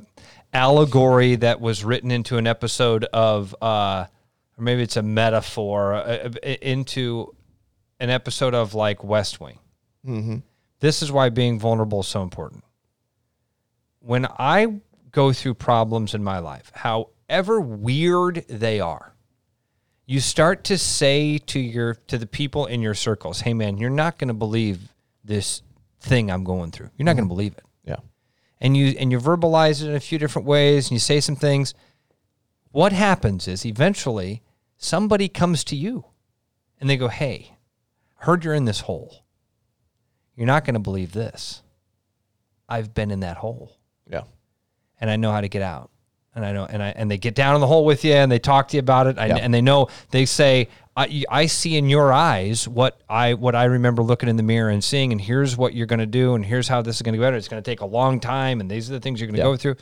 allegory 0.52 1.36
that 1.36 1.60
was 1.60 1.84
written 1.84 2.10
into 2.10 2.36
an 2.36 2.46
episode 2.46 3.04
of, 3.12 3.54
uh, 3.60 4.06
or 4.58 4.64
maybe 4.64 4.82
it's 4.82 4.96
a 4.96 5.02
metaphor 5.02 5.94
uh, 5.94 5.98
uh, 5.98 6.48
into 6.62 7.34
an 7.98 8.10
episode 8.10 8.54
of 8.54 8.74
like 8.74 9.04
West 9.04 9.40
Wing. 9.40 9.58
Mm-hmm. 10.06 10.36
This 10.80 11.02
is 11.02 11.12
why 11.12 11.28
being 11.28 11.58
vulnerable 11.58 12.00
is 12.00 12.08
so 12.08 12.22
important. 12.22 12.64
When 14.00 14.26
I 14.38 14.80
go 15.12 15.32
through 15.32 15.54
problems 15.54 16.14
in 16.14 16.24
my 16.24 16.38
life, 16.38 16.72
however 16.74 17.60
weird 17.60 18.44
they 18.48 18.80
are, 18.80 19.14
you 20.06 20.20
start 20.20 20.64
to 20.64 20.78
say 20.78 21.38
to 21.38 21.60
your 21.60 21.94
to 22.08 22.18
the 22.18 22.26
people 22.26 22.66
in 22.66 22.80
your 22.80 22.94
circles, 22.94 23.42
"Hey 23.42 23.54
man, 23.54 23.76
you're 23.76 23.90
not 23.90 24.18
going 24.18 24.28
to 24.28 24.34
believe 24.34 24.92
this 25.22 25.62
thing 26.00 26.30
I'm 26.30 26.42
going 26.42 26.70
through. 26.72 26.90
You're 26.96 27.04
not 27.04 27.14
going 27.14 27.28
to 27.28 27.34
believe 27.34 27.52
it." 27.52 27.64
And 28.60 28.76
you 28.76 28.88
and 28.98 29.10
you 29.10 29.18
verbalize 29.18 29.82
it 29.82 29.88
in 29.88 29.94
a 29.94 30.00
few 30.00 30.18
different 30.18 30.46
ways 30.46 30.86
and 30.86 30.92
you 30.92 30.98
say 30.98 31.20
some 31.20 31.36
things. 31.36 31.72
What 32.72 32.92
happens 32.92 33.48
is 33.48 33.64
eventually 33.64 34.42
somebody 34.76 35.28
comes 35.28 35.64
to 35.64 35.76
you 35.76 36.04
and 36.80 36.88
they 36.88 36.96
go, 36.96 37.08
"Hey, 37.08 37.56
heard 38.16 38.44
you're 38.44 38.54
in 38.54 38.66
this 38.66 38.80
hole. 38.80 39.24
You're 40.36 40.46
not 40.46 40.64
going 40.64 40.74
to 40.74 40.80
believe 40.80 41.12
this. 41.12 41.62
I've 42.68 42.94
been 42.94 43.10
in 43.10 43.20
that 43.20 43.38
hole 43.38 43.76
Yeah. 44.08 44.22
and 45.00 45.10
I 45.10 45.16
know 45.16 45.32
how 45.32 45.40
to 45.40 45.48
get 45.48 45.62
out. 45.62 45.90
And 46.34 46.44
I 46.46 46.52
know, 46.52 46.64
and 46.64 46.80
I 46.82 46.90
and 46.90 47.10
they 47.10 47.18
get 47.18 47.34
down 47.34 47.56
in 47.56 47.60
the 47.60 47.66
hole 47.66 47.84
with 47.84 48.04
you, 48.04 48.12
and 48.12 48.30
they 48.30 48.38
talk 48.38 48.68
to 48.68 48.76
you 48.76 48.80
about 48.80 49.08
it, 49.08 49.18
I, 49.18 49.26
Yeah. 49.26 49.36
and 49.38 49.52
they 49.52 49.60
know 49.60 49.88
they 50.10 50.24
say, 50.26 50.68
I, 50.96 51.24
"I 51.30 51.46
see 51.46 51.76
in 51.76 51.88
your 51.88 52.12
eyes 52.12 52.66
what 52.68 53.00
I 53.08 53.34
what 53.34 53.54
I 53.54 53.64
remember 53.64 54.02
looking 54.02 54.28
in 54.28 54.36
the 54.36 54.42
mirror 54.42 54.70
and 54.70 54.82
seeing, 54.82 55.12
and 55.12 55.20
here's 55.20 55.56
what 55.56 55.74
you're 55.74 55.86
going 55.86 56.00
to 56.00 56.06
do, 56.06 56.34
and 56.34 56.44
here's 56.44 56.68
how 56.68 56.82
this 56.82 56.96
is 56.96 57.02
going 57.02 57.12
to 57.14 57.18
go 57.18 57.24
better. 57.24 57.36
It's 57.36 57.48
going 57.48 57.62
to 57.62 57.70
take 57.70 57.80
a 57.80 57.86
long 57.86 58.20
time, 58.20 58.60
and 58.60 58.70
these 58.70 58.90
are 58.90 58.94
the 58.94 59.00
things 59.00 59.20
you're 59.20 59.28
going 59.28 59.36
to 59.36 59.40
Yeah. 59.40 59.44
go 59.44 59.56
through." 59.56 59.76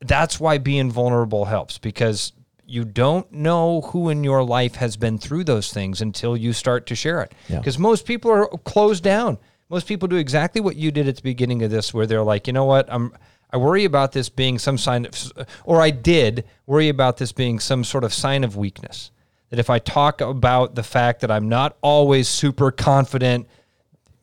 That's 0.00 0.38
why 0.38 0.58
being 0.58 0.90
vulnerable 0.90 1.46
helps 1.46 1.78
because 1.78 2.32
you 2.66 2.84
don't 2.84 3.30
know 3.32 3.80
who 3.80 4.08
in 4.10 4.24
your 4.24 4.42
life 4.44 4.74
has 4.76 4.96
been 4.96 5.18
through 5.18 5.44
those 5.44 5.72
things 5.72 6.00
until 6.02 6.36
you 6.36 6.52
start 6.52 6.86
to 6.86 6.94
share 6.94 7.22
it. 7.22 7.32
Yeah. 7.48 7.58
Because 7.58 7.78
most 7.78 8.04
people 8.06 8.30
are 8.30 8.48
closed 8.64 9.02
down. 9.04 9.38
Most 9.70 9.86
people 9.86 10.06
do 10.08 10.16
exactly 10.16 10.60
what 10.60 10.76
you 10.76 10.90
did 10.90 11.08
at 11.08 11.16
the 11.16 11.22
beginning 11.22 11.62
of 11.62 11.70
this, 11.70 11.94
where 11.94 12.06
they're 12.06 12.22
like, 12.22 12.46
you 12.46 12.52
know 12.52 12.64
what, 12.64 12.86
I'm. 12.92 13.12
I 13.52 13.58
worry 13.58 13.84
about 13.84 14.10
this 14.12 14.28
being 14.28 14.58
some 14.58 14.76
sign 14.76 15.06
of, 15.06 15.32
or 15.64 15.80
I 15.80 15.90
did 15.90 16.44
worry 16.66 16.88
about 16.88 17.16
this 17.16 17.30
being 17.30 17.60
some 17.60 17.84
sort 17.84 18.02
of 18.02 18.12
sign 18.12 18.42
of 18.42 18.56
weakness. 18.56 19.12
That 19.50 19.58
if 19.60 19.70
I 19.70 19.78
talk 19.78 20.20
about 20.20 20.74
the 20.74 20.82
fact 20.82 21.20
that 21.20 21.30
I'm 21.30 21.48
not 21.48 21.76
always 21.80 22.28
super 22.28 22.70
confident, 22.72 23.46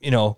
you 0.02 0.12
know, 0.12 0.38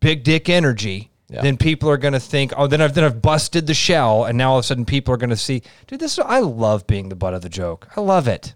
big 0.00 0.24
dick 0.24 0.48
energy, 0.48 1.10
Yeah. 1.30 1.42
then 1.42 1.56
people 1.56 1.88
are 1.90 1.96
going 1.96 2.14
to 2.14 2.20
think, 2.20 2.52
oh, 2.56 2.66
then 2.66 2.80
I've 2.80 2.94
then 2.94 3.04
I've 3.04 3.22
busted 3.22 3.66
the 3.68 3.74
shell, 3.74 4.24
and 4.24 4.36
now 4.36 4.50
all 4.52 4.58
of 4.58 4.64
a 4.64 4.66
sudden 4.66 4.84
people 4.84 5.14
are 5.14 5.18
going 5.18 5.30
to 5.30 5.36
see, 5.36 5.62
dude, 5.86 6.00
this. 6.00 6.12
Is, 6.18 6.24
I 6.26 6.40
love 6.40 6.86
being 6.86 7.08
the 7.08 7.14
butt 7.16 7.34
of 7.34 7.42
the 7.42 7.48
joke. 7.48 7.88
I 7.96 8.00
love 8.00 8.26
it. 8.26 8.54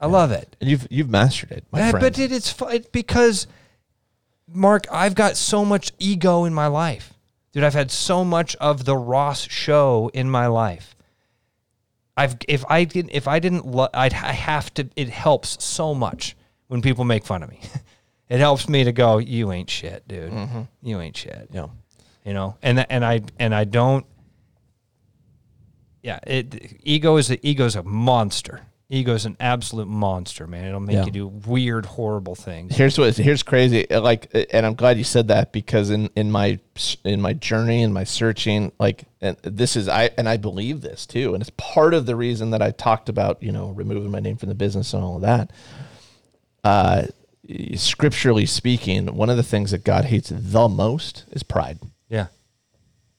I 0.00 0.06
love 0.06 0.30
it. 0.32 0.54
And 0.60 0.68
you've 0.70 0.86
you've 0.90 1.08
mastered 1.10 1.50
it, 1.50 1.64
my 1.72 1.78
Yeah, 1.78 1.90
friend. 1.92 2.02
but 2.04 2.18
it, 2.18 2.30
it's 2.30 2.54
it, 2.70 2.92
because, 2.92 3.46
Mark, 4.46 4.84
I've 4.92 5.14
got 5.14 5.36
so 5.36 5.64
much 5.64 5.90
ego 5.98 6.44
in 6.44 6.52
my 6.54 6.66
life. 6.68 7.14
Dude, 7.52 7.64
I've 7.64 7.74
had 7.74 7.90
so 7.90 8.24
much 8.24 8.54
of 8.56 8.84
the 8.84 8.96
Ross 8.96 9.48
show 9.48 10.10
in 10.12 10.28
my 10.30 10.46
life. 10.46 10.94
I've 12.16 12.36
if 12.48 12.64
I 12.68 12.84
didn't 12.84 13.10
if 13.12 13.26
I 13.26 13.38
didn't 13.38 13.66
lo- 13.66 13.88
I'd 13.92 14.14
I 14.14 14.32
have 14.32 14.72
to 14.74 14.88
it 14.96 15.08
helps 15.08 15.62
so 15.64 15.94
much 15.94 16.36
when 16.68 16.82
people 16.82 17.04
make 17.04 17.24
fun 17.24 17.42
of 17.42 17.50
me. 17.50 17.60
it 18.28 18.38
helps 18.38 18.68
me 18.68 18.84
to 18.84 18.92
go, 18.92 19.18
you 19.18 19.52
ain't 19.52 19.68
shit, 19.70 20.06
dude. 20.06 20.32
Mm-hmm. 20.32 20.62
You 20.82 21.00
ain't 21.00 21.16
shit 21.16 21.48
yeah. 21.52 21.66
you 22.24 22.32
know 22.32 22.56
and 22.62 22.78
th- 22.78 22.86
and 22.90 23.04
i 23.04 23.20
and 23.38 23.54
i 23.54 23.64
don't 23.64 24.06
yeah 26.02 26.18
it 26.26 26.76
ego 26.82 27.16
is 27.16 27.30
a 27.30 27.46
ego's 27.46 27.76
a 27.76 27.82
monster 27.82 28.60
ego 28.90 29.14
is 29.14 29.24
an 29.24 29.36
absolute 29.40 29.88
monster 29.88 30.46
man 30.46 30.66
it'll 30.66 30.78
make 30.80 30.94
Yeah. 30.94 31.04
you 31.06 31.10
do 31.10 31.26
weird 31.26 31.86
horrible 31.86 32.34
things 32.34 32.76
Here's 32.76 32.98
what 32.98 33.16
here's 33.16 33.42
crazy. 33.42 33.86
Like, 33.90 34.30
and 34.52 34.66
I'm 34.66 34.74
glad 34.74 34.98
you 34.98 35.04
said 35.04 35.28
that 35.28 35.52
because 35.52 35.90
in 35.90 36.10
in 36.14 36.30
my 36.30 36.58
in 37.04 37.20
my 37.20 37.32
journey 37.32 37.82
and 37.82 37.94
my 37.94 38.04
searching, 38.04 38.72
like, 38.78 39.04
and 39.20 39.36
this 39.42 39.74
is 39.76 39.88
I 39.88 40.10
and 40.18 40.28
I 40.28 40.36
believe 40.36 40.80
this 40.82 41.06
too, 41.06 41.32
and 41.34 41.40
it's 41.40 41.50
part 41.56 41.94
of 41.94 42.04
the 42.06 42.14
reason 42.16 42.50
that 42.50 42.60
I 42.62 42.70
talked 42.72 43.08
about 43.08 43.42
you 43.42 43.52
know 43.52 43.70
removing 43.70 44.10
my 44.10 44.20
name 44.20 44.36
from 44.36 44.48
the 44.50 44.54
business 44.54 44.92
and 44.92 45.02
all 45.02 45.16
of 45.16 45.22
that. 45.22 45.50
Uh, 46.62 47.06
scripturally 47.74 48.46
speaking, 48.46 49.14
one 49.16 49.30
of 49.30 49.36
the 49.36 49.42
things 49.42 49.70
that 49.70 49.84
God 49.84 50.06
hates 50.06 50.30
the 50.34 50.68
most 50.68 51.24
is 51.32 51.42
pride. 51.42 51.78
yeah 52.08 52.26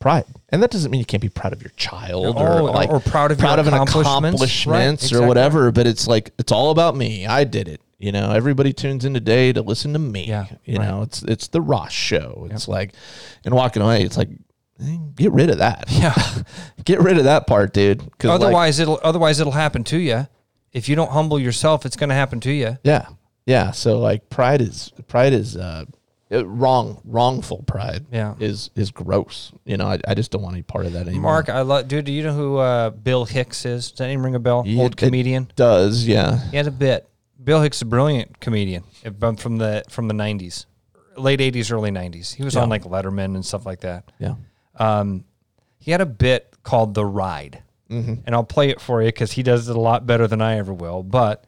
Pride, 0.06 0.26
and 0.50 0.62
that 0.62 0.70
doesn't 0.70 0.92
mean 0.92 1.00
you 1.00 1.06
can't 1.06 1.20
be 1.24 1.30
proud 1.30 1.52
of 1.52 1.64
your 1.64 1.72
child 1.78 2.36
Oh, 2.38 2.40
or 2.44 2.60
or- 2.60 2.72
like 2.72 2.92
or 2.92 3.00
proud 3.00 3.32
of 3.32 3.40
your 3.40 3.48
proud 3.48 3.58
of 3.58 3.66
an 3.66 3.74
accomplishments. 3.74 4.06
accomplishments 4.40 5.12
Right, 5.12 5.20
or 5.24 5.28
whatever. 5.28 5.72
But 5.72 5.88
it's 5.88 6.08
like 6.08 6.30
it's 6.38 6.52
all 6.52 6.70
about 6.70 6.96
me. 6.96 7.26
I 7.26 7.44
did 7.44 7.68
it. 7.68 7.82
You 7.98 8.12
know, 8.12 8.30
everybody 8.32 8.72
tunes 8.72 9.04
in 9.04 9.16
today 9.16 9.52
to 9.54 9.64
listen 9.64 9.94
to 9.94 10.00
me. 10.00 10.26
Yeah, 10.26 10.46
you 10.64 10.78
right. 10.78 10.88
know, 10.88 11.02
it's 11.02 11.24
it's 11.24 11.48
the 11.48 11.60
Ross 11.60 11.92
show. 11.92 12.48
It's 12.52 12.68
like, 12.68 12.94
and 13.46 13.56
walking 13.56 13.82
away, 13.82 14.04
it's 14.04 14.16
like, 14.16 14.30
eh, 14.80 14.98
get 15.16 15.32
rid 15.32 15.50
of 15.50 15.58
that. 15.58 15.86
yeah 15.90 16.14
get 16.86 17.00
rid 17.00 17.18
of 17.18 17.24
that 17.24 17.48
part, 17.48 17.74
dude. 17.74 18.02
'Cause, 18.20 18.30
like, 18.30 18.42
otherwise 18.42 18.80
it'll 18.80 19.00
otherwise 19.04 19.40
it'll 19.40 19.54
happen 19.54 19.84
to 19.86 19.98
you 19.98 20.28
if 20.72 20.88
you 20.88 20.96
don't 20.96 21.10
humble 21.14 21.40
yourself 21.40 21.84
it's 21.84 21.96
going 21.96 22.10
to 22.10 22.16
happen 22.16 22.40
to 22.42 22.52
you 22.52 22.78
yeah, 22.84 23.08
yeah. 23.48 23.72
So 23.72 23.98
like, 23.98 24.30
pride 24.30 24.62
is 24.62 24.92
pride 25.08 25.34
is 25.34 25.58
uh, 25.58 25.86
uh, 26.32 26.46
wrong. 26.46 27.02
Wrongful 27.06 27.64
pride. 27.64 28.06
Yeah. 28.12 28.36
is 28.40 28.70
is 28.76 28.92
gross. 28.92 29.52
You 29.66 29.78
know, 29.78 29.88
I, 29.88 30.00
I 30.08 30.14
just 30.16 30.32
don't 30.32 30.42
want 30.42 30.56
any 30.56 30.64
part 30.64 30.86
of 30.86 30.94
that 30.94 31.08
anymore. 31.08 31.32
mark 31.34 31.50
i 31.50 31.62
love 31.62 31.88
dude 31.88 32.06
do 32.06 32.12
you 32.12 32.24
know 32.24 32.34
who 32.34 32.58
uh, 32.58 32.90
bill 32.90 33.26
hicks 33.26 33.66
is 33.66 33.92
does 33.92 33.98
that 34.00 34.08
name 34.08 34.24
ring 34.24 34.36
a 34.36 34.40
bell 34.40 34.66
old 34.78 34.94
it- 34.94 34.98
comedian 34.98 35.52
does 35.56 36.08
yeah. 36.08 36.50
He 36.52 36.58
had 36.58 36.68
a 36.68 36.72
bit. 36.72 37.08
Bill 37.44 37.62
Hicks, 37.62 37.78
is 37.78 37.82
a 37.84 37.86
brilliant 37.86 38.40
comedian 38.40 38.84
from 39.20 39.36
from 39.36 39.58
the 39.58 39.84
from 39.88 40.08
the 40.08 40.16
'90s, 40.16 40.66
late 41.16 41.40
'80s, 41.40 41.72
early 41.72 41.92
'90s. 41.92 42.34
He 42.34 42.44
was 42.44 42.56
Yeah. 42.56 42.62
on 42.64 42.70
like 42.70 42.84
Letterman 42.86 43.36
and 43.36 43.46
stuff 43.46 43.68
like 43.68 43.82
that. 43.82 44.12
Yeah. 44.18 44.34
Um, 44.78 45.26
he 45.78 45.92
had 45.92 46.02
a 46.02 46.08
bit 46.08 46.52
called 46.64 46.96
"The 46.96 47.06
Ride," 47.06 47.62
Mm-hmm. 47.92 48.14
and 48.26 48.34
I'll 48.34 48.44
play 48.44 48.70
it 48.70 48.82
for 48.82 49.00
you 49.04 49.10
because 49.10 49.34
he 49.34 49.44
does 49.44 49.70
it 49.70 49.76
a 49.76 49.80
lot 49.80 50.08
better 50.08 50.28
than 50.28 50.42
I 50.42 50.58
ever 50.58 50.74
will. 50.74 51.04
But 51.04 51.44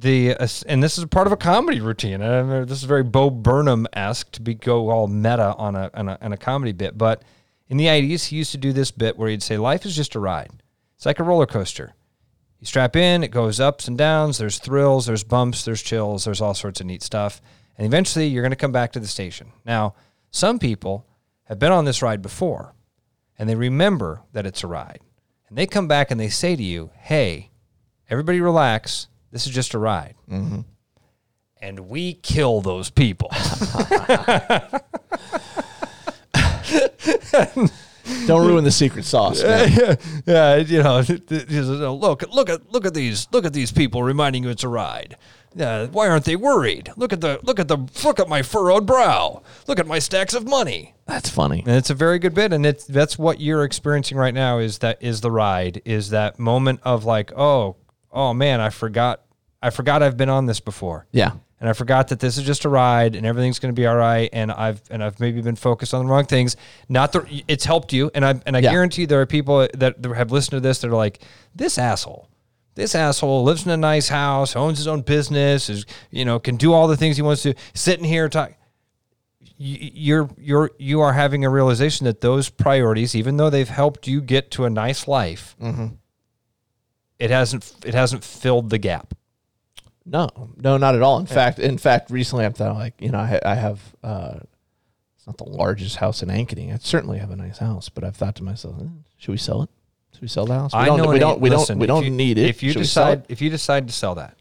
the 0.00 0.34
uh, 0.34 0.46
and 0.66 0.82
this 0.82 0.98
is 0.98 1.04
part 1.06 1.26
of 1.26 1.32
a 1.32 1.36
comedy 1.36 1.80
routine. 1.80 2.22
Uh, 2.22 2.64
this 2.64 2.78
is 2.78 2.84
very 2.84 3.02
Bo 3.02 3.30
Burnham 3.30 3.86
esque 3.92 4.30
to 4.32 4.42
be 4.42 4.54
go 4.54 4.90
all 4.90 5.08
meta 5.08 5.54
on 5.56 5.74
a, 5.74 5.90
on 5.94 6.08
a 6.08 6.18
on 6.20 6.32
a 6.32 6.36
comedy 6.36 6.72
bit. 6.72 6.96
But 6.96 7.22
in 7.68 7.76
the 7.76 7.86
'80s, 7.86 8.26
he 8.26 8.36
used 8.36 8.52
to 8.52 8.58
do 8.58 8.72
this 8.72 8.90
bit 8.90 9.18
where 9.18 9.28
he'd 9.28 9.42
say, 9.42 9.58
"Life 9.58 9.84
is 9.84 9.96
just 9.96 10.14
a 10.14 10.20
ride. 10.20 10.50
It's 10.96 11.06
like 11.06 11.18
a 11.18 11.24
roller 11.24 11.46
coaster." 11.46 11.94
You 12.60 12.66
strap 12.66 12.96
in, 12.96 13.22
it 13.22 13.30
goes 13.30 13.60
ups 13.60 13.86
and 13.86 13.96
downs. 13.96 14.38
There's 14.38 14.58
thrills, 14.58 15.06
there's 15.06 15.22
bumps, 15.22 15.64
there's 15.64 15.82
chills, 15.82 16.24
there's 16.24 16.40
all 16.40 16.54
sorts 16.54 16.80
of 16.80 16.86
neat 16.86 17.02
stuff. 17.02 17.40
And 17.76 17.86
eventually 17.86 18.26
you're 18.26 18.42
going 18.42 18.50
to 18.50 18.56
come 18.56 18.72
back 18.72 18.90
to 18.92 19.00
the 19.00 19.06
station. 19.06 19.52
Now, 19.64 19.94
some 20.32 20.58
people 20.58 21.06
have 21.44 21.60
been 21.60 21.70
on 21.70 21.84
this 21.84 22.02
ride 22.02 22.20
before 22.20 22.74
and 23.38 23.48
they 23.48 23.54
remember 23.54 24.22
that 24.32 24.44
it's 24.44 24.64
a 24.64 24.66
ride. 24.66 25.00
And 25.48 25.56
they 25.56 25.66
come 25.66 25.86
back 25.86 26.10
and 26.10 26.18
they 26.18 26.28
say 26.28 26.56
to 26.56 26.62
you, 26.62 26.90
hey, 26.96 27.50
everybody 28.10 28.40
relax. 28.40 29.06
This 29.30 29.46
is 29.46 29.52
just 29.52 29.74
a 29.74 29.78
ride. 29.78 30.14
Mm-hmm. 30.30 30.60
And 31.60 31.88
we 31.88 32.14
kill 32.14 32.60
those 32.60 32.88
people. 32.90 33.30
Don't 38.26 38.46
ruin 38.46 38.64
the 38.64 38.70
secret 38.70 39.04
sauce. 39.04 39.42
Man. 39.42 39.70
yeah, 39.76 39.96
yeah, 40.26 40.56
you 40.56 40.82
know, 40.82 41.00
look, 41.92 42.22
look 42.32 42.48
at 42.48 42.72
look 42.72 42.86
at 42.86 42.94
these 42.94 43.28
look 43.32 43.44
at 43.44 43.52
these 43.52 43.72
people 43.72 44.02
reminding 44.02 44.44
you 44.44 44.50
it's 44.50 44.64
a 44.64 44.68
ride. 44.68 45.16
Yeah, 45.54 45.86
why 45.86 46.08
aren't 46.08 46.24
they 46.24 46.36
worried? 46.36 46.92
Look 46.96 47.12
at 47.12 47.20
the 47.20 47.40
look 47.42 47.58
at 47.58 47.68
the 47.68 47.78
look 48.04 48.20
at 48.20 48.28
my 48.28 48.42
furrowed 48.42 48.86
brow. 48.86 49.42
Look 49.66 49.78
at 49.78 49.86
my 49.86 49.98
stacks 49.98 50.34
of 50.34 50.46
money. 50.46 50.94
That's 51.06 51.30
funny. 51.30 51.64
And 51.66 51.76
it's 51.76 51.90
a 51.90 51.94
very 51.94 52.18
good 52.18 52.34
bit, 52.34 52.52
and 52.52 52.64
it's 52.66 52.84
that's 52.84 53.18
what 53.18 53.40
you're 53.40 53.64
experiencing 53.64 54.18
right 54.18 54.34
now. 54.34 54.58
Is 54.58 54.78
that 54.78 55.02
is 55.02 55.20
the 55.20 55.30
ride? 55.30 55.80
Is 55.84 56.10
that 56.10 56.38
moment 56.38 56.80
of 56.84 57.04
like, 57.04 57.32
oh, 57.36 57.76
oh 58.12 58.32
man, 58.34 58.60
I 58.60 58.70
forgot, 58.70 59.22
I 59.62 59.70
forgot 59.70 60.02
I've 60.02 60.16
been 60.16 60.28
on 60.28 60.46
this 60.46 60.60
before 60.60 61.06
Yeah. 61.12 61.32
and 61.60 61.68
I 61.68 61.72
forgot 61.72 62.08
that 62.08 62.20
this 62.20 62.38
is 62.38 62.44
just 62.44 62.64
a 62.64 62.68
ride 62.68 63.16
and 63.16 63.26
everything's 63.26 63.58
going 63.58 63.74
to 63.74 63.78
be 63.80 63.86
all 63.86 63.96
right. 63.96 64.28
And 64.32 64.50
I've 64.52 64.80
and 64.90 65.02
I've 65.02 65.18
maybe 65.20 65.40
been 65.42 65.56
focused 65.56 65.92
on 65.94 66.04
the 66.06 66.10
wrong 66.10 66.24
things. 66.26 66.56
Not 66.88 67.12
the 67.12 67.42
it's 67.48 67.64
helped 67.64 67.92
you, 67.92 68.10
and 68.14 68.24
I 68.24 68.40
and 68.46 68.56
I 68.56 68.60
Yeah. 68.60 68.70
guarantee 68.70 69.04
there 69.06 69.20
are 69.20 69.26
people 69.26 69.66
that 69.74 70.02
that 70.02 70.14
have 70.16 70.30
listened 70.32 70.56
to 70.56 70.60
this 70.60 70.78
that 70.80 70.88
are 70.90 70.96
like 70.96 71.20
this 71.54 71.76
asshole. 71.78 72.28
This 72.74 72.94
asshole 72.94 73.42
lives 73.42 73.64
in 73.66 73.72
a 73.72 73.76
nice 73.76 74.08
house, 74.08 74.54
owns 74.54 74.78
his 74.78 74.86
own 74.86 75.00
business, 75.02 75.68
is 75.68 75.84
you 76.12 76.24
know 76.24 76.38
can 76.38 76.56
do 76.56 76.72
all 76.72 76.86
the 76.86 76.96
things 76.96 77.16
he 77.16 77.22
wants 77.22 77.42
to. 77.42 77.54
Sitting 77.74 78.04
here 78.04 78.28
talk. 78.28 78.52
you- 79.56 79.90
You're 79.92 80.30
you're 80.38 80.70
you 80.78 81.00
are 81.00 81.12
having 81.12 81.44
a 81.44 81.50
realization 81.50 82.04
that 82.04 82.20
those 82.20 82.48
priorities, 82.48 83.16
even 83.16 83.36
though 83.36 83.50
they've 83.50 83.68
helped 83.68 84.06
you 84.06 84.20
get 84.20 84.52
to 84.52 84.64
a 84.64 84.70
nice 84.70 85.08
life, 85.08 85.56
mm-hmm. 85.60 85.86
It 87.18 87.30
hasn't 87.30 87.72
it 87.84 87.94
hasn't 87.94 88.24
filled 88.24 88.70
the 88.70 88.78
gap. 88.78 89.14
No, 90.04 90.28
no, 90.56 90.78
not 90.78 90.94
at 90.94 91.02
all. 91.02 91.18
In 91.18 91.26
fact, 91.26 91.58
in 91.58 91.76
fact, 91.76 92.10
recently 92.10 92.44
I've 92.46 92.56
thought 92.56 92.74
like 92.76 92.94
you 93.00 93.10
know 93.10 93.18
I, 93.18 93.40
I 93.44 93.54
have 93.54 93.80
uh, 94.02 94.38
it's 95.16 95.26
not 95.26 95.36
the 95.36 95.44
largest 95.44 95.96
house 95.96 96.22
in 96.22 96.28
Ankeny. 96.30 96.72
I 96.72 96.78
certainly 96.78 97.18
have 97.18 97.30
a 97.30 97.36
nice 97.36 97.58
house, 97.58 97.88
but 97.88 98.04
I've 98.04 98.16
thought 98.16 98.36
to 98.36 98.42
myself, 98.42 98.76
eh, 98.80 98.84
should 99.18 99.32
we 99.32 99.36
sell 99.38 99.62
it? 99.62 99.70
Should 100.12 100.22
we 100.22 100.28
sell 100.28 100.46
the 100.46 100.54
house? 100.54 100.72
We 100.72 100.78
I 100.80 100.86
don't. 100.86 100.98
know 100.98 101.08
we 101.08 101.18
don't. 101.18 101.40
We 101.40 101.50
listen, 101.50 101.76
don't. 101.76 101.80
We 101.80 101.86
don't 101.86 102.04
you- 102.04 102.10
need 102.10 102.38
it. 102.38 102.48
If 102.48 102.62
you 102.62 102.72
Should 102.72 102.82
decide 102.82 103.26
if 103.28 103.42
you 103.42 103.50
decide 103.50 103.86
to 103.88 103.92
sell 103.92 104.14
that, 104.14 104.38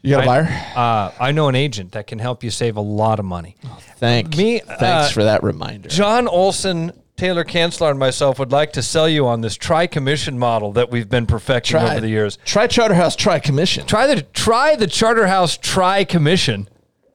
you 0.00 0.12
got 0.14 0.24
a 0.24 0.26
buyer. 0.26 0.48
Uh, 0.74 1.12
I 1.20 1.32
know 1.32 1.48
an 1.48 1.54
agent 1.54 1.92
that 1.92 2.06
can 2.06 2.18
help 2.18 2.42
you 2.42 2.50
save 2.50 2.76
a 2.76 2.80
lot 2.80 3.18
of 3.18 3.26
money. 3.26 3.56
Thank 3.98 4.36
me, 4.36 4.60
Thanks 4.60 4.80
uh, 4.82 5.10
for 5.12 5.24
that 5.24 5.42
reminder. 5.42 5.90
John 5.90 6.26
Olson, 6.26 6.92
Taylor 7.20 7.44
Kanzler, 7.44 7.90
and 7.90 7.98
myself 7.98 8.38
would 8.38 8.50
like 8.50 8.72
to 8.72 8.82
sell 8.82 9.06
you 9.06 9.26
on 9.26 9.42
this 9.42 9.54
tri 9.54 9.86
commission 9.86 10.38
model 10.38 10.72
that 10.72 10.90
we've 10.90 11.08
been 11.10 11.26
perfecting 11.26 11.72
Try- 11.78 11.90
over 11.92 12.00
the 12.00 12.08
years. 12.08 12.38
Try 12.46 12.66
Charterhouse. 12.66 13.14
Try 13.14 13.38
commission. 13.38 13.86
Try 13.86 14.06
the 14.06 14.22
try 14.22 14.74
the 14.74 14.86
Charterhouse 14.86 15.58
tri 15.58 16.04
commission 16.04 16.66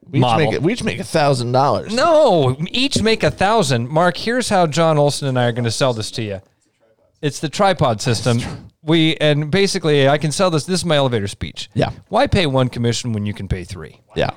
We 0.08 0.20
each 0.20 0.22
model. 0.22 0.52
make. 0.52 0.60
We 0.60 0.72
each 0.74 0.84
make 0.84 1.00
a 1.00 1.04
thousand 1.04 1.50
dollars. 1.50 1.92
No, 1.92 2.56
each 2.68 3.02
make 3.02 3.24
a 3.24 3.32
thousand. 3.32 3.88
Mark, 3.88 4.16
here's 4.16 4.48
how 4.48 4.68
John 4.68 4.96
Olson 4.96 5.26
and 5.26 5.36
I 5.36 5.46
are 5.46 5.52
going 5.52 5.64
to 5.64 5.72
sell 5.72 5.92
this 5.92 6.12
to 6.12 6.22
you. 6.22 6.40
It's 7.20 7.40
the 7.40 7.48
tripod 7.48 8.00
system. 8.00 8.38
We 8.82 9.16
and 9.16 9.50
basically, 9.50 10.08
I 10.08 10.18
can 10.18 10.30
sell 10.30 10.50
this. 10.50 10.66
This 10.66 10.78
is 10.80 10.84
my 10.84 10.94
elevator 10.98 11.26
speech. 11.26 11.68
Yeah. 11.74 11.90
Why 12.10 12.28
pay 12.28 12.46
one 12.46 12.68
commission 12.68 13.12
when 13.12 13.26
you 13.26 13.34
can 13.34 13.48
pay 13.48 13.64
three? 13.64 14.00
Yeah. 14.14 14.30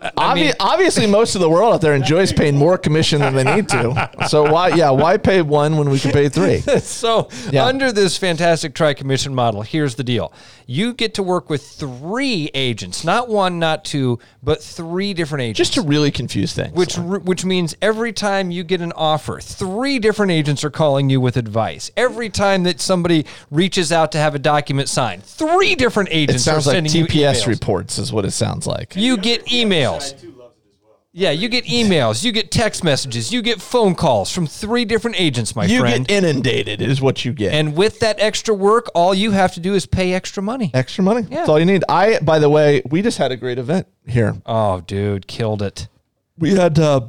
I 0.00 0.10
Obvi- 0.10 0.34
mean- 0.36 0.52
obviously, 0.60 1.06
most 1.06 1.34
of 1.34 1.40
the 1.40 1.48
world 1.50 1.74
out 1.74 1.80
there 1.80 1.94
enjoys 1.94 2.32
paying 2.32 2.56
more 2.56 2.78
commission 2.78 3.20
than 3.20 3.34
they 3.34 3.44
need 3.44 3.68
to. 3.70 4.10
So 4.28 4.50
why, 4.50 4.68
yeah, 4.68 4.90
why 4.90 5.16
pay 5.16 5.42
one 5.42 5.76
when 5.76 5.90
we 5.90 5.98
can 5.98 6.12
pay 6.12 6.28
three? 6.28 6.60
so 6.80 7.28
Yeah. 7.50 7.64
under 7.64 7.90
this 7.92 8.16
fantastic 8.16 8.74
tri-commission 8.74 9.34
model 9.34 9.62
here's 9.62 9.94
the 9.96 10.04
deal 10.04 10.32
you 10.66 10.92
get 10.92 11.14
to 11.14 11.22
work 11.22 11.48
with 11.48 11.62
three 11.66 12.50
agents 12.54 13.02
not 13.04 13.28
one 13.28 13.58
not 13.58 13.84
two 13.84 14.18
but 14.42 14.62
three 14.62 15.14
different 15.14 15.42
agents 15.42 15.56
Just 15.58 15.74
to 15.74 15.82
really 15.82 16.10
confuse 16.10 16.52
things. 16.52 16.74
which 16.74 16.96
which 16.98 17.44
means 17.44 17.74
every 17.80 18.12
time 18.12 18.50
you 18.50 18.64
get 18.64 18.80
an 18.80 18.92
offer 18.92 19.40
three 19.40 19.98
different 19.98 20.30
agents 20.32 20.62
are 20.64 20.70
calling 20.70 21.08
you 21.10 21.20
with 21.20 21.36
advice 21.36 21.90
every 21.96 22.28
time 22.28 22.64
that 22.64 22.80
somebody 22.80 23.24
reaches 23.50 23.90
out 23.92 24.12
to 24.12 24.18
have 24.18 24.34
a 24.34 24.38
document 24.38 24.88
signed 24.88 25.24
three 25.24 25.74
different 25.74 26.10
it 26.10 26.14
agents 26.14 26.44
sounds 26.44 26.66
are 26.66 26.70
like 26.72 26.76
sending 26.88 27.06
TPS 27.06 27.10
you 27.12 27.26
emails. 27.28 27.46
reports 27.46 27.98
is 27.98 28.12
what 28.12 28.24
it 28.26 28.32
sounds 28.32 28.66
like. 28.66 28.94
you 28.94 29.16
get 29.16 29.44
emails 29.46 29.87
yeah 31.12 31.30
you 31.30 31.48
get 31.48 31.64
emails 31.64 32.22
you 32.22 32.32
get 32.32 32.50
text 32.50 32.84
messages 32.84 33.32
you 33.32 33.40
get 33.42 33.60
phone 33.62 33.94
calls 33.94 34.30
from 34.30 34.46
three 34.46 34.84
different 34.84 35.18
agents 35.18 35.56
my 35.56 35.64
You 35.64 35.80
friend 35.80 36.06
get 36.06 36.22
inundated 36.22 36.82
is 36.82 37.00
what 37.00 37.24
you 37.24 37.32
get. 37.32 37.52
and 37.54 37.74
with 37.76 37.98
that 38.00 38.20
extra 38.20 38.54
work, 38.54 38.90
all 38.94 39.14
you 39.14 39.30
have 39.32 39.54
to 39.54 39.60
do 39.60 39.74
is 39.74 39.86
pay 39.86 40.12
extra 40.12 40.42
money. 40.42 40.70
Extra 40.74 41.02
money. 41.02 41.22
That's 41.22 41.48
all 41.48 41.58
you 41.58 41.64
need. 41.64 41.82
I, 41.88 42.18
by 42.20 42.38
the 42.38 42.48
way, 42.50 42.82
we 42.90 43.02
just 43.02 43.18
had 43.18 43.32
a 43.32 43.36
great 43.36 43.58
event 43.58 43.86
here. 44.06 44.34
Oh, 44.46 44.80
dude, 44.82 45.26
killed 45.26 45.62
it. 45.62 45.88
We 46.36 46.54
had. 46.54 46.78
Uh, 46.78 47.08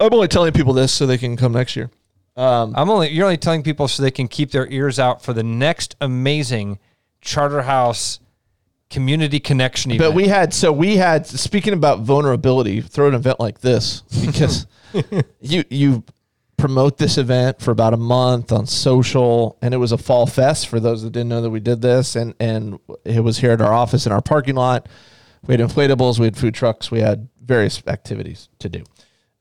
I'm 0.00 0.12
only 0.12 0.28
telling 0.28 0.52
people 0.52 0.72
this 0.72 0.90
so 0.92 1.06
they 1.06 1.18
can 1.18 1.36
come 1.36 1.52
next 1.52 1.76
year. 1.76 1.90
Um, 2.36 2.72
I'm 2.76 2.88
only 2.90 3.10
you're 3.10 3.26
only 3.26 3.36
telling 3.36 3.62
people 3.62 3.86
so 3.88 4.02
they 4.02 4.10
can 4.10 4.26
keep 4.26 4.50
their 4.52 4.66
ears 4.68 4.98
out 4.98 5.22
for 5.22 5.32
the 5.32 5.42
next 5.44 5.94
amazing 6.00 6.78
Charterhouse 7.20 8.18
community 8.92 9.40
connection 9.40 9.90
event. 9.90 10.10
But 10.10 10.14
we 10.14 10.28
had 10.28 10.52
so 10.54 10.70
we 10.70 10.96
had 10.96 11.26
speaking 11.26 11.72
about 11.72 12.00
vulnerability, 12.00 12.80
throw 12.80 13.08
an 13.08 13.14
event 13.14 13.40
like 13.40 13.60
this 13.60 14.02
because 14.22 14.66
you 15.40 15.64
you 15.70 16.04
promote 16.58 16.98
this 16.98 17.18
event 17.18 17.60
for 17.60 17.72
about 17.72 17.92
a 17.92 17.96
month 17.96 18.52
on 18.52 18.66
social 18.66 19.58
and 19.62 19.74
it 19.74 19.78
was 19.78 19.90
a 19.90 19.98
fall 19.98 20.26
fest 20.26 20.68
for 20.68 20.78
those 20.78 21.02
that 21.02 21.10
didn't 21.10 21.28
know 21.28 21.40
that 21.40 21.50
we 21.50 21.58
did 21.58 21.80
this 21.80 22.14
and 22.14 22.34
and 22.38 22.78
it 23.04 23.20
was 23.20 23.38
here 23.38 23.50
at 23.50 23.60
our 23.60 23.72
office 23.72 24.06
in 24.06 24.12
our 24.12 24.22
parking 24.22 24.54
lot. 24.54 24.88
We 25.44 25.56
had 25.56 25.60
inflatables, 25.60 26.20
we 26.20 26.26
had 26.26 26.36
food 26.36 26.54
trucks, 26.54 26.90
we 26.90 27.00
had 27.00 27.28
various 27.42 27.82
activities 27.88 28.48
to 28.60 28.68
do. 28.68 28.84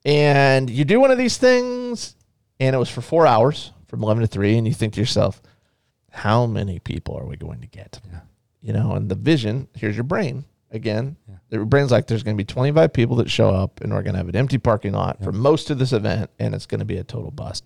And 0.03 0.67
you 0.67 0.83
do 0.83 0.99
one 0.99 1.11
of 1.11 1.19
these 1.19 1.37
things 1.37 2.15
and 2.59 2.75
it 2.75 2.79
was 2.79 2.89
for 2.89 3.01
4 3.01 3.27
hours 3.27 3.71
from 3.87 4.01
11 4.01 4.21
to 4.21 4.27
3 4.27 4.57
and 4.57 4.67
you 4.67 4.73
think 4.73 4.93
to 4.93 4.99
yourself, 4.99 5.41
how 6.09 6.45
many 6.45 6.79
people 6.79 7.17
are 7.17 7.25
we 7.25 7.35
going 7.35 7.61
to 7.61 7.67
get? 7.67 7.99
You 8.61 8.73
know, 8.73 8.93
and 8.93 9.09
the 9.09 9.15
vision, 9.15 9.67
here's 9.75 9.95
your 9.95 10.03
brain 10.03 10.45
again. 10.71 11.17
Your 11.49 11.65
brain's 11.65 11.91
like, 11.91 12.07
there's 12.07 12.23
going 12.23 12.37
to 12.37 12.41
be 12.41 12.45
25 12.45 12.93
people 12.93 13.17
that 13.17 13.29
show 13.29 13.49
up, 13.49 13.81
and 13.81 13.91
we're 13.91 14.03
going 14.03 14.13
to 14.13 14.19
have 14.19 14.29
an 14.29 14.35
empty 14.35 14.57
parking 14.57 14.93
lot 14.93 15.21
for 15.23 15.31
most 15.31 15.69
of 15.69 15.79
this 15.79 15.91
event, 15.93 16.29
and 16.39 16.55
it's 16.55 16.65
going 16.65 16.79
to 16.79 16.85
be 16.85 16.97
a 16.97 17.03
total 17.03 17.31
bust. 17.31 17.65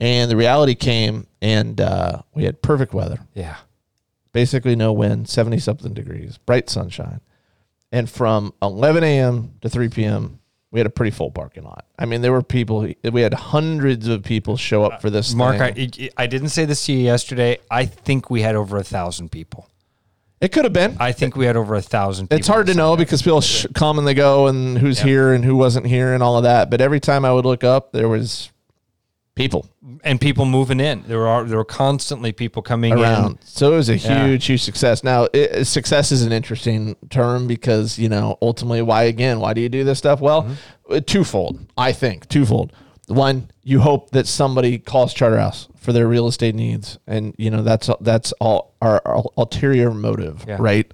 And 0.00 0.30
the 0.30 0.36
reality 0.36 0.74
came, 0.74 1.26
and 1.40 1.80
uh, 1.80 2.22
we 2.34 2.44
had 2.44 2.62
perfect 2.62 2.94
weather, 2.94 3.20
yeah. 3.34 3.56
basically 4.32 4.74
no 4.74 4.92
wind, 4.92 5.28
70 5.28 5.58
something 5.58 5.92
degrees, 5.92 6.38
bright 6.38 6.68
sunshine. 6.68 7.20
And 7.92 8.08
from 8.08 8.54
11 8.62 9.04
a.m. 9.04 9.54
to 9.60 9.68
3 9.68 9.88
p.m., 9.88 10.40
we 10.70 10.80
had 10.80 10.86
a 10.86 10.90
pretty 10.90 11.10
full 11.10 11.30
parking 11.30 11.64
lot. 11.64 11.84
I 11.98 12.06
mean, 12.06 12.22
there 12.22 12.32
were 12.32 12.42
people, 12.42 12.88
we 13.12 13.20
had 13.20 13.34
hundreds 13.34 14.06
of 14.08 14.22
people 14.22 14.56
show 14.56 14.84
up 14.84 15.02
for 15.02 15.10
this. 15.10 15.34
Mark, 15.34 15.74
thing. 15.74 15.90
I, 15.98 16.22
I 16.22 16.26
didn't 16.26 16.50
say 16.50 16.64
this 16.64 16.86
to 16.86 16.92
you 16.92 17.00
yesterday. 17.00 17.58
I 17.70 17.86
think 17.86 18.30
we 18.30 18.42
had 18.42 18.54
over 18.54 18.76
a 18.78 18.84
thousand 18.84 19.30
people. 19.30 19.68
It 20.40 20.52
could 20.52 20.64
have 20.64 20.72
been. 20.72 20.96
I 20.98 21.12
think 21.12 21.36
we 21.36 21.46
had 21.46 21.56
over 21.56 21.74
a 21.74 21.82
thousand. 21.82 22.28
It's 22.32 22.48
hard 22.48 22.66
to 22.68 22.74
know 22.74 22.96
because 22.96 23.22
people 23.22 23.40
sh- 23.40 23.66
come 23.74 23.98
and 23.98 24.06
they 24.06 24.14
go, 24.14 24.46
and 24.46 24.78
who's 24.78 24.98
here 25.00 25.32
and 25.34 25.44
who 25.44 25.56
wasn't 25.56 25.86
here, 25.86 26.14
and 26.14 26.22
all 26.22 26.36
of 26.36 26.44
that. 26.44 26.70
But 26.70 26.80
every 26.80 27.00
time 27.00 27.24
I 27.24 27.32
would 27.32 27.44
look 27.44 27.62
up, 27.64 27.92
there 27.92 28.08
was 28.08 28.50
people 29.34 29.66
and 30.02 30.20
people 30.20 30.44
moving 30.44 30.80
in. 30.80 31.02
There 31.06 31.26
are 31.26 31.44
there 31.44 31.56
were 31.58 31.64
constantly 31.64 32.32
people 32.32 32.62
coming 32.62 32.92
around. 32.92 33.38
So 33.44 33.72
it 33.72 33.76
was 33.76 33.88
a 33.88 33.96
Yeah. 33.96 34.26
huge, 34.26 34.46
huge 34.46 34.62
success. 34.62 35.02
Now, 35.04 35.28
it, 35.32 35.66
success 35.66 36.10
is 36.12 36.22
an 36.22 36.32
interesting 36.32 36.96
term 37.10 37.46
because 37.46 37.98
you 37.98 38.08
know 38.08 38.36
ultimately, 38.42 38.82
why 38.82 39.04
again? 39.04 39.40
Why 39.40 39.52
do 39.54 39.60
you 39.60 39.68
do 39.68 39.84
this 39.84 39.98
stuff? 39.98 40.20
Well, 40.20 40.42
Mm-hmm. 40.44 40.92
uh, 40.94 41.00
twofold. 41.00 41.60
I 41.76 41.92
think 41.92 42.28
twofold. 42.28 42.72
One, 43.08 43.50
you 43.64 43.80
hope 43.80 44.10
that 44.10 44.26
somebody 44.26 44.78
calls 44.78 45.12
Charterhouse 45.12 45.68
for 45.80 45.92
their 45.92 46.06
real 46.06 46.28
estate 46.28 46.54
needs, 46.54 46.98
and 47.06 47.34
you 47.38 47.50
know 47.50 47.62
that's 47.62 47.90
that's 48.00 48.32
all 48.40 48.74
our, 48.80 49.02
our 49.04 49.24
ulterior 49.36 49.90
motive, 49.92 50.44
Yeah. 50.46 50.58
right? 50.60 50.90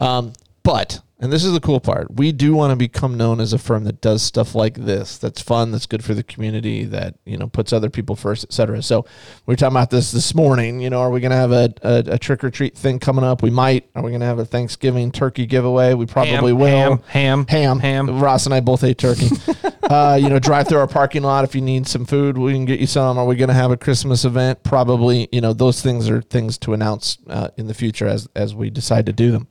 Um, 0.00 0.32
but 0.62 1.00
and 1.18 1.32
this 1.32 1.44
is 1.44 1.52
the 1.54 1.60
cool 1.60 1.80
part, 1.80 2.14
we 2.14 2.30
do 2.30 2.52
want 2.52 2.72
to 2.72 2.76
become 2.76 3.16
known 3.16 3.40
as 3.40 3.54
a 3.54 3.58
firm 3.58 3.84
that 3.84 4.02
does 4.02 4.20
stuff 4.20 4.54
like 4.54 4.74
this. 4.74 5.16
That's 5.16 5.40
fun. 5.40 5.72
That's 5.72 5.86
good 5.86 6.04
for 6.04 6.12
the 6.12 6.22
community. 6.22 6.84
That 6.84 7.14
you 7.24 7.38
know 7.38 7.46
puts 7.48 7.72
other 7.72 7.88
people 7.88 8.16
first, 8.16 8.44
et 8.44 8.52
cetera. 8.52 8.82
So 8.82 9.06
we 9.46 9.52
were 9.52 9.56
talking 9.56 9.74
about 9.74 9.88
this 9.88 10.12
this 10.12 10.34
morning. 10.34 10.78
You 10.80 10.90
know, 10.90 11.00
are 11.00 11.10
we 11.10 11.20
going 11.20 11.30
to 11.30 11.36
have 11.36 11.52
a, 11.52 11.72
a, 11.82 12.04
a 12.12 12.18
trick 12.18 12.44
or 12.44 12.50
treat 12.50 12.76
thing 12.76 12.98
coming 12.98 13.24
up? 13.24 13.42
We 13.42 13.48
might. 13.48 13.88
Are 13.94 14.02
we 14.02 14.10
going 14.10 14.20
to 14.20 14.26
have 14.26 14.38
a 14.38 14.44
Thanksgiving 14.44 15.10
turkey 15.10 15.46
giveaway? 15.46 15.94
We 15.94 16.04
probably 16.04 16.52
Ham, 16.52 16.58
will. 16.58 16.96
ham, 16.96 17.00
ham, 17.06 17.46
ham, 17.46 17.78
ham. 17.78 18.20
Ross 18.20 18.44
and 18.44 18.54
I 18.54 18.60
both 18.60 18.84
ate 18.84 18.98
turkey. 18.98 19.30
uh, 19.84 20.18
you 20.20 20.28
know, 20.28 20.38
drive 20.38 20.68
through 20.68 20.80
our 20.80 20.86
parking 20.86 21.22
lot 21.22 21.44
if 21.44 21.54
you 21.54 21.62
need 21.62 21.88
some 21.88 22.04
food. 22.04 22.36
We 22.36 22.52
can 22.52 22.66
get 22.66 22.78
you 22.78 22.86
some. 22.86 23.16
Are 23.16 23.24
we 23.24 23.36
going 23.36 23.48
to 23.48 23.54
have 23.54 23.70
a 23.70 23.78
Christmas 23.78 24.26
event? 24.26 24.62
Probably. 24.64 25.30
You 25.32 25.40
know, 25.40 25.54
those 25.54 25.80
things 25.80 26.10
are 26.10 26.20
things 26.20 26.58
to 26.58 26.74
announce 26.74 27.16
uh, 27.26 27.48
in 27.56 27.68
the 27.68 27.74
future 27.74 28.06
as 28.06 28.28
as 28.36 28.54
we 28.54 28.68
decide 28.68 29.06
to 29.06 29.14
do 29.14 29.32
them. 29.32 29.48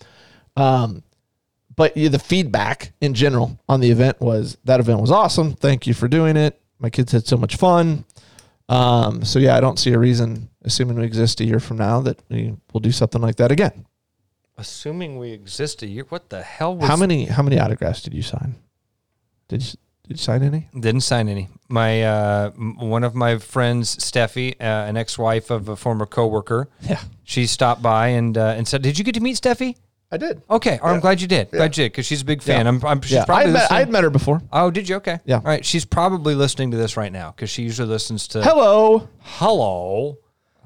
Um, 0.57 1.01
but 1.76 1.95
yeah, 1.97 2.09
the 2.09 2.19
feedback 2.19 2.93
in 3.01 3.13
general 3.13 3.59
on 3.67 3.80
the 3.80 3.91
event 3.91 4.19
was 4.21 4.57
that 4.65 4.80
event 4.80 5.01
was 5.01 5.11
awesome. 5.11 5.53
Thank 5.53 5.88
you 5.88 5.93
for 5.93 6.07
doing 6.07 6.38
it. 6.38 6.59
My 6.80 6.89
kids 6.89 7.11
had 7.11 7.26
so 7.28 7.38
much 7.38 7.55
fun. 7.55 8.05
Um, 8.67 9.23
so 9.23 9.39
yeah, 9.39 9.55
I 9.55 9.59
don't 9.59 9.78
see 9.78 9.93
a 9.93 9.99
reason, 9.99 10.49
assuming 10.63 10.97
we 10.97 11.05
exist 11.05 11.39
a 11.39 11.45
year 11.45 11.59
from 11.59 11.78
now, 11.78 12.01
that 12.01 12.21
we 12.30 12.55
will 12.73 12.80
do 12.80 12.91
something 12.91 13.21
like 13.21 13.36
that 13.36 13.51
again. 13.51 13.86
Assuming 14.57 15.17
we 15.17 15.32
exist 15.32 15.84
a 15.84 15.88
year, 15.88 16.05
what 16.09 16.30
the 16.30 16.41
hell 16.41 16.76
was 16.76 16.88
How 16.88 16.95
many 16.95 17.26
how 17.26 17.43
many 17.43 17.59
autographs 17.59 18.01
did 18.01 18.13
you 18.13 18.21
sign? 18.21 18.55
Did 19.49 19.61
you 19.63 19.73
Did 20.07 20.11
you 20.11 20.23
sign 20.23 20.43
any? 20.43 20.69
Didn't 20.73 21.01
sign 21.01 21.28
any. 21.30 21.49
My 21.67 22.03
uh, 22.03 22.51
m- 22.55 22.78
one 22.78 23.03
of 23.03 23.13
my 23.15 23.38
friends, 23.38 23.97
Steffi, 23.97 24.53
uh, 24.59 24.63
an 24.89 24.97
ex-wife 24.97 25.49
of 25.49 25.67
a 25.67 25.76
former 25.76 26.05
coworker, 26.05 26.69
Yeah, 26.82 27.01
she 27.23 27.47
stopped 27.47 27.82
by 27.82 28.09
and 28.09 28.38
uh, 28.38 28.55
and 28.57 28.67
said, 28.67 28.82
"Did 28.82 28.97
you 28.97 29.03
get 29.03 29.15
to 29.15 29.21
meet 29.21 29.36
Steffi?" 29.36 29.76
I 30.11 30.17
did. 30.17 30.41
Okay, 30.49 30.79
I'm 30.83 30.99
glad 30.99 31.19
you 31.19 31.27
did. 31.27 31.51
Glad 31.51 31.75
you 31.77 31.83
did 31.85 31.91
because 31.91 32.05
she's 32.05 32.21
a 32.21 32.25
big 32.25 32.41
fan. 32.41 32.67
I'm, 32.67 32.83
I'm 32.85 33.01
she's 33.01 33.13
yeah, 33.13 33.23
I 33.23 33.25
probably 33.25 33.51
met, 33.51 33.61
listening. 33.63 33.79
I'd 33.79 33.89
met 33.89 34.03
her 34.03 34.09
before. 34.09 34.41
oh, 34.53 34.71
did 34.71 34.87
you? 34.87 34.95
Okay. 34.97 35.19
Yeah. 35.25 35.37
All 35.37 35.41
right. 35.41 35.65
She's 35.65 35.83
probably 35.83 36.35
listening 36.35 36.71
to 36.71 36.77
this 36.77 36.95
right 36.95 37.11
now 37.11 37.31
because 37.31 37.49
she 37.49 37.63
usually 37.63 37.89
listens 37.89 38.27
to. 38.29 38.43
Hello. 38.43 39.09
Hello. 39.19 40.17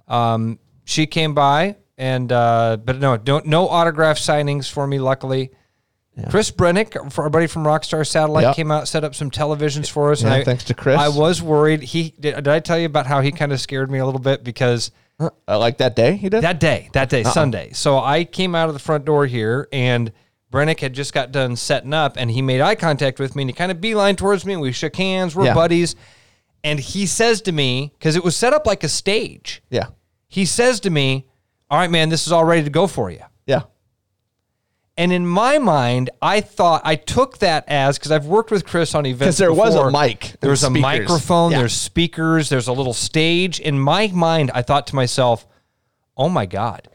Um, 0.07 0.59
she 0.83 1.07
came 1.07 1.33
by 1.33 1.77
and 1.97 2.31
uh, 2.31 2.77
but 2.83 2.99
no, 2.99 3.17
don't 3.17 3.45
no 3.45 3.67
autograph 3.67 4.17
signings 4.17 4.69
for 4.69 4.85
me. 4.87 4.99
Luckily, 4.99 5.51
Chris 6.29 6.51
Brennick, 6.51 7.11
for 7.11 7.23
our 7.23 7.29
buddy 7.29 7.47
from 7.47 7.63
Rockstar 7.63 8.05
Satellite, 8.05 8.43
Yep. 8.43 8.55
came 8.55 8.71
out, 8.71 8.87
set 8.87 9.03
up 9.03 9.15
some 9.15 9.31
televisions 9.31 9.89
for 9.89 10.11
us. 10.11 10.23
Yeah, 10.23 10.33
I, 10.33 10.43
thanks 10.43 10.65
to 10.65 10.73
Chris. 10.73 10.99
I 10.99 11.09
was 11.09 11.41
worried. 11.41 11.81
He 11.81 12.13
did, 12.19 12.35
did. 12.35 12.47
I 12.47 12.59
tell 12.59 12.77
you 12.77 12.85
about 12.85 13.05
how 13.05 13.21
he 13.21 13.31
kind 13.31 13.51
of 13.53 13.61
scared 13.61 13.89
me 13.89 13.99
a 13.99 14.05
little 14.05 14.19
bit 14.19 14.43
because 14.43 14.91
Uh, 15.20 15.30
like 15.59 15.78
that 15.80 15.95
day 15.95 16.15
he 16.15 16.30
did. 16.30 16.41
that 16.43 16.59
day, 16.59 16.89
that 16.93 17.09
day, 17.09 17.24
Sunday. 17.24 17.72
So 17.74 17.99
I 17.99 18.24
came 18.24 18.55
out 18.55 18.70
of 18.70 18.74
the 18.74 18.80
front 18.80 19.03
door 19.05 19.26
here, 19.26 19.67
and 19.74 20.11
Brennick 20.51 20.80
had 20.80 20.93
just 20.93 21.13
got 21.13 21.32
done 21.32 21.55
setting 21.55 21.93
up, 21.93 22.15
and 22.17 22.32
he 22.32 22.41
made 22.41 22.61
eye 22.61 22.76
contact 22.76 23.20
with 23.20 23.36
me, 23.36 23.43
and 23.43 23.49
he 23.49 23.53
kind 23.53 23.72
of 23.72 23.82
beeline 23.82 24.15
towards 24.15 24.45
me, 24.45 24.53
and 24.53 24.61
we 24.61 24.72
shook 24.72 24.95
hands. 24.95 25.36
We're 25.36 25.45
Yeah. 25.45 25.53
buddies, 25.53 25.95
and 26.63 26.80
he 26.80 27.05
says 27.05 27.41
to 27.43 27.51
me, 27.51 27.91
because 27.99 28.15
it 28.15 28.24
was 28.24 28.36
set 28.36 28.53
up 28.53 28.65
like 28.65 28.84
a 28.84 28.89
stage, 28.89 29.61
yeah, 29.70 29.88
he 30.28 30.45
says 30.45 30.80
to 30.82 30.89
me, 30.89 31.26
"All 31.70 31.78
right, 31.78 31.91
man, 31.91 32.09
this 32.09 32.26
is 32.26 32.32
all 32.32 32.45
ready 32.45 32.63
to 32.63 32.70
go 32.70 32.88
for 32.88 33.11
you." 33.11 33.22
And 35.00 35.14
in 35.14 35.26
my 35.26 35.60
mind, 35.60 36.10
I 36.22 36.41
thought 36.41 36.82
I 36.84 36.95
took 36.97 37.38
that 37.38 37.64
as 37.70 37.97
because 37.97 38.12
I've 38.12 38.26
worked 38.26 38.52
with 38.52 38.66
Chris 38.66 38.93
on 38.93 39.06
events. 39.06 39.20
Because 39.20 39.38
there 39.38 39.54
was 39.54 39.74
a 39.74 39.89
mic 39.89 40.36
There 40.41 40.50
was 40.52 40.62
a 40.62 40.66
speakers. 40.68 40.82
microphone. 40.82 41.52
Yeah. 41.54 41.60
There's 41.60 41.74
speakers. 41.74 42.50
There's 42.50 42.68
a 42.68 42.74
little 42.74 42.93
stage. 42.93 43.62
In 43.62 43.80
my 43.80 44.08
mind, 44.08 44.52
I 44.54 44.62
thought 44.62 44.86
to 44.88 44.95
myself, 44.95 45.47
"Oh 46.18 46.28
my 46.28 46.45
god, 46.45 46.89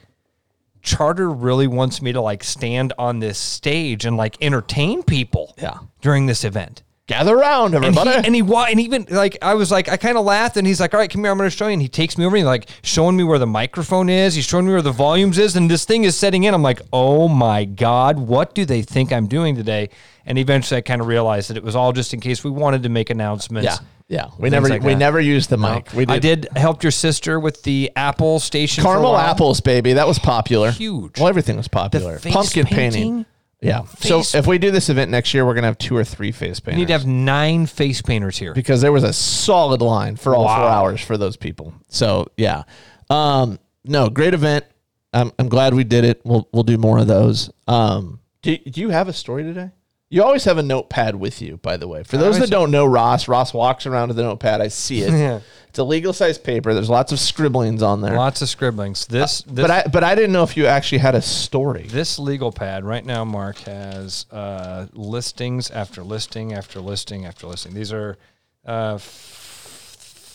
Charter 0.82 1.30
really 1.30 1.66
wants 1.66 2.02
me 2.02 2.12
to 2.12 2.20
like 2.20 2.44
stand 2.44 2.92
on 2.98 3.20
this 3.20 3.38
stage 3.38 4.04
and 4.04 4.18
like 4.18 4.36
entertain 4.42 5.02
people 5.02 5.54
Yeah. 5.60 5.78
during 6.02 6.26
this 6.26 6.44
event." 6.44 6.82
Gather 7.06 7.36
around, 7.36 7.74
And 7.74 7.84
everybody. 7.84 8.10
he, 8.10 8.26
and 8.26 8.34
he 8.34 8.40
wa- 8.40 8.66
and 8.70 8.80
even 8.80 9.06
like 9.10 9.36
I 9.42 9.52
was 9.54 9.70
like 9.70 9.90
I 9.90 9.98
kind 9.98 10.16
of 10.16 10.24
laughed 10.24 10.56
and 10.56 10.66
he's 10.66 10.80
like 10.80 10.94
all 10.94 11.00
right 11.00 11.10
come 11.10 11.22
here 11.22 11.30
I'm 11.30 11.36
going 11.36 11.50
to 11.50 11.54
show 11.54 11.66
you 11.66 11.74
and 11.74 11.82
he 11.82 11.88
takes 11.88 12.16
me 12.16 12.24
over 12.24 12.34
and 12.34 12.40
he's 12.40 12.46
like 12.46 12.66
showing 12.82 13.14
me 13.14 13.24
where 13.24 13.38
the 13.38 13.46
microphone 13.46 14.08
is 14.08 14.34
he's 14.34 14.46
showing 14.46 14.64
me 14.66 14.72
where 14.72 14.80
the 14.80 14.90
volumes 14.90 15.36
is 15.36 15.54
and 15.54 15.70
this 15.70 15.84
thing 15.84 16.04
is 16.04 16.16
setting 16.16 16.44
in 16.44 16.54
I'm 16.54 16.62
like 16.62 16.80
oh 16.94 17.28
my 17.28 17.66
god 17.66 18.18
what 18.18 18.54
do 18.54 18.64
they 18.64 18.80
think 18.80 19.12
I'm 19.12 19.26
doing 19.26 19.54
today 19.54 19.90
and 20.24 20.38
eventually 20.38 20.78
I 20.78 20.80
kind 20.80 21.02
of 21.02 21.06
realized 21.06 21.50
that 21.50 21.58
it 21.58 21.62
was 21.62 21.76
all 21.76 21.92
just 21.92 22.14
in 22.14 22.20
case 22.20 22.42
we 22.42 22.50
wanted 22.50 22.82
to 22.84 22.88
make 22.88 23.10
announcements 23.10 23.66
yeah, 23.66 23.76
yeah. 24.08 24.30
We 24.38 24.48
never 24.48 24.68
like 24.70 24.82
we 24.82 24.94
that. 24.94 24.98
never 24.98 25.20
used 25.20 25.50
the 25.50 25.58
mic. 25.58 25.92
We 25.92 26.06
did, 26.06 26.10
I 26.10 26.18
did 26.20 26.48
help 26.56 26.82
your 26.82 26.90
sister 26.92 27.38
with 27.38 27.62
the 27.64 27.90
Apple 27.96 28.40
station 28.40 28.82
caramel 28.82 29.14
apples, 29.16 29.60
baby. 29.60 29.92
That 29.92 30.06
was 30.06 30.18
popular. 30.18 30.70
Huge. 30.70 31.18
Well, 31.18 31.28
everything 31.28 31.58
was 31.58 31.68
popular. 31.68 32.18
Pumpkin 32.18 32.64
painting? 32.64 33.02
painting. 33.02 33.26
Yeah. 33.64 33.82
Face- 33.82 34.28
so 34.28 34.38
if 34.38 34.46
we 34.46 34.58
do 34.58 34.70
this 34.70 34.88
event 34.88 35.10
next 35.10 35.32
year, 35.34 35.44
we're 35.46 35.54
gonna 35.54 35.66
have 35.66 35.78
two 35.78 35.96
or 35.96 36.04
three 36.04 36.32
face 36.32 36.60
painters. 36.60 36.76
we 36.76 36.82
need 36.82 36.86
to 36.88 36.92
have 36.92 37.06
nine 37.06 37.66
face 37.66 38.02
painters 38.02 38.36
here 38.38 38.54
because 38.54 38.80
there 38.80 38.92
was 38.92 39.04
a 39.04 39.12
solid 39.12 39.80
line 39.82 40.16
for 40.16 40.34
all 40.34 40.44
four 40.44 40.68
hours 40.68 41.00
for 41.00 41.16
those 41.16 41.36
people. 41.36 41.72
So 41.88 42.26
yeah, 42.36 42.64
um, 43.10 43.58
no, 43.84 44.08
great 44.10 44.34
event. 44.34 44.64
I'm, 45.12 45.32
I'm 45.38 45.48
glad 45.48 45.74
we 45.74 45.84
did 45.84 46.04
it. 46.04 46.20
We'll 46.24 46.48
we'll 46.52 46.62
do 46.64 46.76
more 46.78 46.98
of 46.98 47.06
those. 47.06 47.50
Um, 47.68 48.20
do, 48.42 48.56
do 48.58 48.80
you 48.80 48.90
have 48.90 49.08
a 49.08 49.12
story 49.12 49.42
today? 49.44 49.70
You 50.10 50.22
always 50.22 50.44
have 50.44 50.58
a 50.58 50.62
notepad 50.62 51.16
with 51.16 51.40
you, 51.42 51.56
by 51.56 51.76
the 51.76 51.88
way. 51.88 52.04
For 52.04 52.16
those 52.18 52.38
that 52.38 52.50
don't 52.50 52.70
know 52.70 52.84
Ross, 52.84 53.26
Ross 53.26 53.52
walks 53.52 53.84
around 53.86 54.08
with 54.08 54.18
a 54.18 54.22
notepad. 54.22 54.60
I 54.60 54.68
see 54.68 55.00
it. 55.02 55.42
It's 55.74 55.80
a 55.80 55.82
legal 55.82 56.12
size 56.12 56.38
paper. 56.38 56.72
There's 56.72 56.88
lots 56.88 57.10
of 57.10 57.18
scribblings 57.18 57.82
on 57.82 58.00
there. 58.00 58.14
lots 58.14 58.40
of 58.42 58.48
scribblings 58.48 59.06
this, 59.06 59.42
this 59.42 59.62
but 59.66 59.70
I 59.72 59.82
but 59.92 60.04
I 60.04 60.14
didn't 60.14 60.30
know 60.30 60.44
if 60.44 60.56
you 60.56 60.66
actually 60.66 60.98
had 60.98 61.16
a 61.16 61.20
story. 61.20 61.88
This 61.88 62.16
legal 62.16 62.52
pad 62.52 62.84
right 62.84 63.04
now, 63.04 63.24
Mark 63.24 63.58
has 63.58 64.26
uh, 64.30 64.86
listings 64.92 65.72
after 65.72 66.04
listing 66.04 66.52
after 66.52 66.78
listing 66.80 67.26
after 67.26 67.48
listing. 67.48 67.74
These 67.74 67.92
are 67.92 68.16
uh, 68.64 68.92
f- 68.94 69.00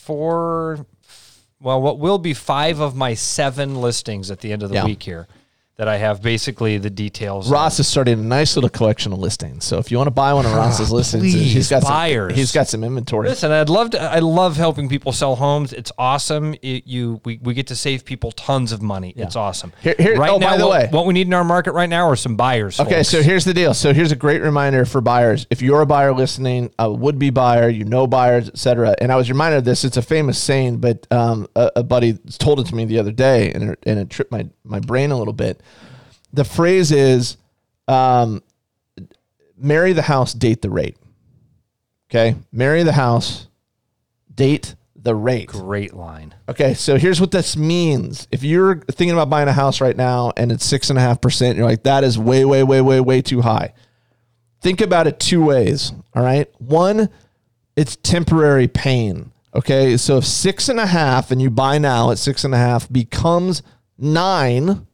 four, 0.04 0.84
well, 1.58 1.80
what 1.80 1.98
will 1.98 2.18
be 2.18 2.34
five 2.34 2.78
of 2.80 2.94
my 2.94 3.14
seven 3.14 3.80
listings 3.80 4.30
at 4.30 4.40
the 4.40 4.52
end 4.52 4.62
of 4.62 4.68
the 4.68 4.74
Yeah. 4.74 4.84
week 4.84 5.02
here 5.02 5.26
that 5.76 5.88
I 5.88 5.96
have 5.96 6.20
basically 6.20 6.76
the 6.76 6.90
details. 6.90 7.50
Ross 7.50 7.80
is 7.80 7.88
starting 7.88 8.20
a 8.20 8.22
nice 8.22 8.54
little 8.54 8.68
collection 8.68 9.14
of 9.14 9.18
listings. 9.18 9.64
So 9.64 9.78
if 9.78 9.90
you 9.90 9.96
want 9.96 10.08
to 10.08 10.12
buy 10.12 10.34
one 10.34 10.44
of 10.44 10.52
Ross's 10.52 10.92
listings, 10.92 11.22
please, 11.22 11.54
he's 11.54 11.70
got 11.70 11.82
buyers. 11.82 12.32
Some, 12.32 12.36
he's 12.36 12.52
got 12.52 12.68
some 12.68 12.84
inventory. 12.84 13.30
Listen, 13.30 13.50
I'd 13.50 13.70
love 13.70 13.90
to. 13.92 14.02
I 14.02 14.18
love 14.18 14.58
helping 14.58 14.90
people 14.90 15.12
sell 15.12 15.36
homes. 15.36 15.72
It's 15.72 15.90
awesome. 15.96 16.54
It, 16.60 16.86
you, 16.86 17.22
we, 17.24 17.38
we 17.42 17.54
get 17.54 17.68
to 17.68 17.76
save 17.76 18.04
people 18.04 18.30
tons 18.32 18.72
of 18.72 18.82
money. 18.82 19.14
It's 19.16 19.36
awesome. 19.36 19.72
Here- 19.80 19.94
here- 19.98 20.16
right 20.18 20.30
oh, 20.30 20.36
now, 20.38 20.50
by 20.50 20.56
the 20.58 20.66
what, 20.66 20.82
way. 20.82 20.88
what 20.90 21.06
we 21.06 21.14
need 21.14 21.26
in 21.28 21.32
our 21.32 21.44
market 21.44 21.72
right 21.72 21.88
now 21.88 22.06
are 22.10 22.16
some 22.16 22.36
buyers. 22.36 22.78
Okay, 22.78 22.96
folks. 22.96 23.08
so 23.08 23.22
here's 23.22 23.46
the 23.46 23.54
deal. 23.54 23.72
So 23.72 23.94
here's 23.94 24.12
a 24.12 24.16
great 24.16 24.42
reminder 24.42 24.84
for 24.84 25.00
buyers. 25.00 25.46
If 25.48 25.62
you're 25.62 25.80
a 25.80 25.86
buyer 25.86 26.12
listening, 26.12 26.74
a 26.78 26.92
would-be 26.92 27.30
buyer, 27.30 27.70
you 27.70 27.84
know 27.86 28.06
buyers, 28.06 28.48
etc. 28.50 28.94
And 29.00 29.10
I 29.10 29.16
was 29.16 29.30
reminded 29.30 29.56
of 29.58 29.64
this. 29.64 29.84
It's 29.84 29.96
a 29.96 30.02
famous 30.02 30.38
saying, 30.38 30.78
but 30.78 31.06
um, 31.10 31.46
a, 31.56 31.70
a 31.76 31.82
buddy 31.82 32.18
told 32.38 32.60
it 32.60 32.66
to 32.66 32.74
me 32.74 32.84
the 32.84 32.98
other 32.98 33.12
day, 33.12 33.50
and 33.52 33.70
it, 33.70 33.78
and 33.84 33.98
it 33.98 34.10
tripped 34.10 34.30
my 34.30 34.46
my 34.62 34.78
brain 34.80 35.10
a 35.10 35.16
little 35.18 35.32
bit. 35.32 35.62
The 36.32 36.44
phrase 36.44 36.92
is, 36.92 37.36
um, 37.88 38.42
"Marry 39.56 39.92
the 39.92 40.02
house, 40.02 40.32
date 40.32 40.62
the 40.62 40.70
rate." 40.70 40.96
Okay, 42.10 42.36
marry 42.52 42.82
the 42.82 42.92
house, 42.92 43.46
date 44.34 44.74
the 45.02 45.14
rate. 45.14 45.48
great 45.48 45.94
line. 45.94 46.34
Okay, 46.48 46.74
so 46.74 46.96
here's 46.96 47.20
what 47.20 47.30
this 47.30 47.56
means. 47.56 48.28
If 48.30 48.42
you're 48.42 48.76
thinking 48.90 49.12
about 49.12 49.30
buying 49.30 49.48
a 49.48 49.52
house 49.52 49.80
right 49.80 49.96
now 49.96 50.32
and 50.36 50.52
it's 50.52 50.64
six 50.64 50.90
and 50.90 50.98
a 50.98 51.02
half 51.02 51.20
percent, 51.20 51.56
you're 51.56 51.66
like, 51.66 51.84
that 51.84 52.04
is 52.04 52.18
way, 52.18 52.44
way, 52.44 52.62
way, 52.62 52.80
way, 52.80 53.00
way 53.00 53.22
too 53.22 53.40
high. 53.40 53.72
Think 54.60 54.80
about 54.80 55.06
it 55.06 55.18
two 55.18 55.44
ways. 55.44 55.92
All 56.14 56.22
right. 56.22 56.48
One, 56.58 57.08
it's 57.76 57.96
temporary 57.96 58.68
pain. 58.68 59.32
Okay. 59.54 59.96
So 59.96 60.18
if 60.18 60.26
six 60.26 60.68
and 60.68 60.78
a 60.78 60.86
half 60.86 61.30
and 61.30 61.40
you 61.40 61.50
buy 61.50 61.78
now 61.78 62.10
at 62.10 62.18
six 62.18 62.44
and 62.44 62.54
a 62.54 62.58
half 62.58 62.90
becomes 62.92 63.62
nine, 63.96 64.86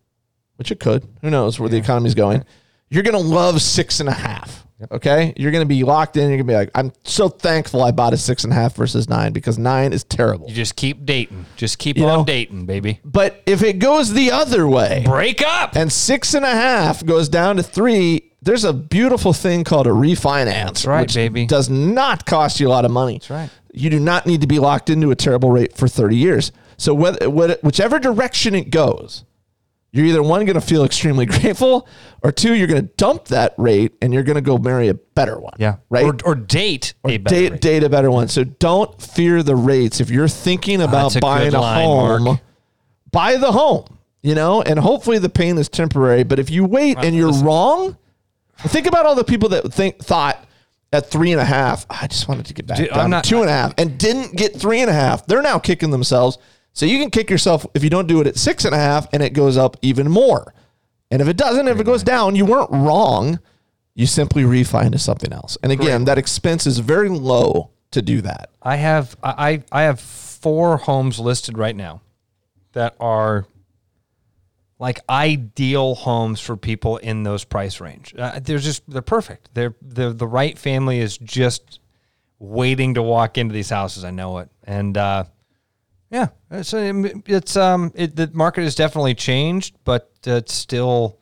which 0.57 0.71
it 0.71 0.81
could, 0.81 1.07
who 1.23 1.31
knows 1.31 1.59
where 1.61 1.69
the 1.69 1.77
economy's 1.77 2.15
going, 2.15 2.45
you're 2.91 3.03
going 3.03 3.15
to 3.15 3.19
love 3.31 3.61
six 3.63 4.01
and 4.01 4.09
a 4.09 4.13
half. 4.13 4.65
Okay. 4.93 5.33
You're 5.39 5.53
going 5.53 5.65
to 5.65 5.69
be 5.69 5.83
locked 5.85 6.19
in. 6.19 6.25
You're 6.29 6.37
going 6.37 6.47
to 6.47 6.53
be 6.53 6.55
like, 6.55 6.71
I'm 6.75 6.93
so 7.05 7.31
thankful 7.31 7.83
I 7.83 7.93
bought 7.93 8.13
a 8.13 8.19
six 8.19 8.45
and 8.45 8.53
a 8.53 8.57
half 8.57 8.75
versus 8.77 9.09
nine 9.09 9.33
because 9.33 9.57
nine 9.59 9.95
is 9.95 10.05
terrible. 10.05 10.49
You 10.49 10.55
just 10.55 10.77
keep 10.77 11.07
dating. 11.07 11.47
Just 11.57 11.79
keep 11.79 11.97
You 11.97 12.05
on 12.05 12.19
know- 12.19 12.25
dating, 12.27 12.67
baby. 12.67 13.01
But 13.03 13.43
if 13.47 13.63
it 13.63 13.79
goes 13.79 14.13
the 14.13 14.31
other 14.33 14.69
way 14.69 15.03
Break 15.07 15.43
up. 15.43 15.77
and 15.77 15.91
six 15.91 16.35
and 16.35 16.45
a 16.45 16.51
half 16.51 17.03
goes 17.07 17.31
down 17.31 17.57
to 17.57 17.63
three, 17.63 18.33
there's 18.43 18.65
a 18.65 18.75
beautiful 18.75 19.33
thing 19.33 19.65
called 19.65 19.87
a 19.87 19.91
refinance. 19.91 20.87
right, 20.87 21.01
which 21.01 21.15
baby. 21.15 21.47
Does 21.47 21.71
not 21.71 22.27
cost 22.27 22.61
you 22.61 22.69
a 22.69 22.71
lot 22.71 22.85
of 22.85 22.91
money. 22.91 23.15
That's 23.15 23.31
right. 23.31 23.51
You 23.73 23.89
do 23.89 23.99
not 23.99 24.27
need 24.27 24.43
to 24.43 24.47
be 24.47 24.59
locked 24.59 24.91
into 24.91 25.11
a 25.11 25.15
terrible 25.17 25.51
rate 25.51 25.75
for 25.75 25.89
30 25.89 26.17
years. 26.17 26.53
So 26.77 26.93
whether, 26.93 27.31
whether- 27.31 27.57
whichever 27.63 27.99
direction 27.99 28.55
it 28.55 28.69
goes, 28.71 29.25
you're 29.97 30.07
either 30.07 30.23
one 30.23 30.45
going 30.45 30.55
to 30.55 30.61
feel 30.61 30.85
extremely 30.85 31.27
grateful, 31.27 31.89
or 32.23 32.33
two, 32.33 32.55
you're 32.55 32.67
going 32.67 32.83
to 32.83 32.95
dump 32.97 33.27
that 33.27 33.55
rate 33.57 33.95
and 34.03 34.13
you're 34.13 34.23
going 34.23 34.37
to 34.37 34.41
go 34.41 34.59
marry 34.59 34.89
a 34.89 34.95
better 34.95 35.39
one. 35.39 35.55
Yeah 35.59 35.77
right. 35.91 36.05
Or, 36.05 36.17
or 36.25 36.35
date 36.35 36.95
a 37.05 37.19
better 37.19 37.35
date 37.35 37.53
rate. 37.53 37.61
date 37.61 37.85
a 37.85 37.89
better 37.89 38.11
one. 38.11 38.29
So 38.29 38.45
don't 38.45 39.01
fear 39.01 39.43
the 39.43 39.57
rates. 39.57 40.01
If 40.01 40.11
you're 40.11 40.29
thinking 40.29 40.83
about 40.83 41.17
a 41.17 41.21
buying 41.21 41.55
a 41.55 41.61
line, 41.61 41.85
home, 41.85 42.25
Mark. 42.25 42.41
buy 43.11 43.37
the 43.37 43.53
home. 43.53 43.99
You 44.23 44.35
know, 44.35 44.61
and 44.61 44.77
hopefully 44.79 45.19
the 45.19 45.29
pain 45.29 45.57
is 45.57 45.69
temporary. 45.69 46.25
But 46.25 46.41
if 46.41 46.51
you 46.51 46.65
wait 46.65 46.99
and 46.99 47.15
you're 47.15 47.33
wrong, 47.33 47.97
think 48.59 48.89
about 48.89 49.07
all 49.07 49.15
the 49.15 49.23
people 49.23 49.51
that 49.51 49.73
think 49.73 49.99
thought 49.99 50.45
at 50.93 51.09
three 51.09 51.31
and 51.31 51.41
a 51.41 51.45
half, 51.45 51.87
I 51.89 52.09
just 52.09 52.27
wanted 52.27 52.47
to 52.47 52.55
get 52.55 52.67
back 52.67 52.79
Dude, 52.79 52.89
down 52.89 53.15
I'm 53.15 53.23
to 53.23 53.29
two 53.29 53.41
and 53.43 53.49
a 53.49 53.53
half, 53.53 53.75
and 53.79 53.97
didn't 53.97 54.37
get 54.37 54.57
three 54.57 54.81
and 54.81 54.91
a 54.91 54.93
half. 54.93 55.27
They're 55.27 55.43
now 55.43 55.61
kicking 55.61 55.91
themselves. 55.91 56.39
So 56.77 56.85
you 56.85 56.99
can 56.99 57.09
kick 57.09 57.31
yourself 57.31 57.65
if 57.73 57.83
you 57.83 57.89
don't 57.89 58.07
do 58.07 58.21
it 58.21 58.27
at 58.27 58.37
six 58.37 58.67
and 58.67 58.75
a 58.75 58.79
half, 58.79 59.09
and 59.15 59.23
it 59.23 59.33
goes 59.33 59.57
up 59.57 59.79
even 59.81 60.11
more. 60.11 60.53
And 61.11 61.23
if 61.23 61.29
it 61.29 61.39
doesn't, 61.39 61.69
if 61.69 61.81
it 61.81 61.85
goes 61.85 62.03
down, 62.03 62.37
you 62.37 62.45
weren't 62.45 62.71
wrong. 62.71 63.41
You 63.95 64.05
simply 64.05 64.43
refi 64.43 64.85
into 64.85 64.99
something 64.99 65.33
else. 65.33 65.57
And 65.63 65.73
again, 65.73 66.05
that 66.05 66.19
expense 66.19 66.67
is 66.67 66.79
very 66.79 67.09
low 67.09 67.71
to 67.93 68.03
do 68.03 68.21
that. 68.21 68.51
I 68.63 68.77
have 68.77 69.17
I 69.23 69.63
I 69.73 69.81
I 69.81 69.83
have 69.85 70.01
four 70.01 70.77
homes 70.77 71.19
listed 71.19 71.57
right 71.57 71.75
now 71.75 72.03
that 72.73 72.95
are 73.01 73.47
like 74.79 75.01
ideal 75.09 75.95
homes 75.95 76.41
for 76.41 76.59
people 76.59 76.99
in 76.99 77.23
those 77.23 77.45
price 77.45 77.81
range. 77.81 78.15
Uh, 78.19 78.39
they're 78.39 78.59
just 78.59 78.83
they're 78.87 79.01
perfect. 79.01 79.49
They're 79.55 79.75
the 79.81 80.13
the 80.13 80.27
right 80.27 80.59
family 80.59 80.99
is 80.99 81.17
just 81.17 81.81
waiting 82.39 82.93
to 82.95 83.03
walk 83.03 83.39
into 83.39 83.55
these 83.55 83.71
houses. 83.71 84.05
I 84.05 84.11
know 84.11 84.39
it, 84.39 84.51
and 84.65 84.99
uh, 84.99 85.25
yeah, 86.11 86.29
it's 86.51 86.73
it's 86.75 87.57
um 87.57 87.93
it, 87.95 88.17
the 88.17 88.31
market 88.33 88.63
has 88.65 88.75
definitely 88.75 89.15
changed, 89.15 89.77
but 89.85 90.11
it's 90.25 90.53
still 90.55 91.19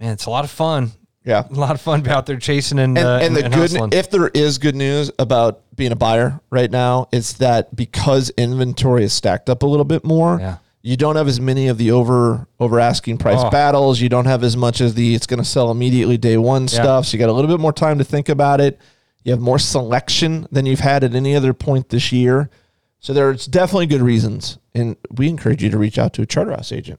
man, 0.00 0.12
it's 0.12 0.26
a 0.26 0.30
lot 0.30 0.44
of 0.44 0.50
fun. 0.50 0.92
Yeah. 1.24 1.42
A 1.50 1.54
lot 1.54 1.72
of 1.72 1.80
fun 1.80 2.06
out 2.08 2.26
there 2.26 2.36
chasing 2.38 2.78
and 2.78 2.96
And, 2.96 3.06
uh, 3.06 3.18
and 3.20 3.34
the 3.34 3.44
and 3.46 3.52
good, 3.54 3.72
hustling. 3.72 3.92
if 3.92 4.10
there 4.10 4.28
is 4.28 4.58
good 4.58 4.76
news 4.76 5.10
about 5.18 5.62
being 5.74 5.90
a 5.90 5.96
buyer 5.96 6.40
right 6.50 6.70
now, 6.70 7.08
it's 7.12 7.32
that 7.34 7.74
because 7.74 8.30
inventory 8.36 9.02
is 9.02 9.12
stacked 9.12 9.50
up 9.50 9.64
a 9.64 9.66
little 9.66 9.84
bit 9.84 10.04
more, 10.04 10.38
Yeah. 10.38 10.58
you 10.82 10.96
don't 10.96 11.16
have 11.16 11.26
as 11.26 11.40
many 11.40 11.66
of 11.66 11.78
the 11.78 11.90
over 11.90 12.46
over 12.60 12.78
asking 12.78 13.18
price 13.18 13.40
Oh. 13.40 13.50
battles. 13.50 14.00
You 14.00 14.08
don't 14.08 14.26
have 14.26 14.44
as 14.44 14.56
much 14.56 14.80
as 14.80 14.94
the 14.94 15.16
it's 15.16 15.26
going 15.26 15.38
to 15.42 15.44
sell 15.44 15.72
immediately 15.72 16.16
day 16.16 16.36
one 16.36 16.68
stuff. 16.68 17.06
So 17.06 17.16
you 17.16 17.18
got 17.18 17.28
a 17.28 17.32
little 17.32 17.50
bit 17.50 17.58
more 17.60 17.72
time 17.72 17.98
to 17.98 18.04
think 18.04 18.28
about 18.28 18.60
it. 18.60 18.78
You 19.24 19.32
have 19.32 19.40
more 19.40 19.58
selection 19.58 20.46
than 20.52 20.64
you've 20.66 20.78
had 20.78 21.02
at 21.02 21.14
any 21.16 21.34
other 21.34 21.52
point 21.52 21.88
this 21.88 22.12
year. 22.12 22.50
So 23.06 23.12
there's 23.12 23.46
definitely 23.46 23.86
good 23.86 24.02
reasons, 24.02 24.58
and 24.74 24.96
we 25.12 25.28
encourage 25.28 25.62
you 25.62 25.70
to 25.70 25.78
reach 25.78 25.96
out 25.96 26.12
to 26.14 26.22
a 26.22 26.26
Charterhouse 26.26 26.72
agent 26.72 26.98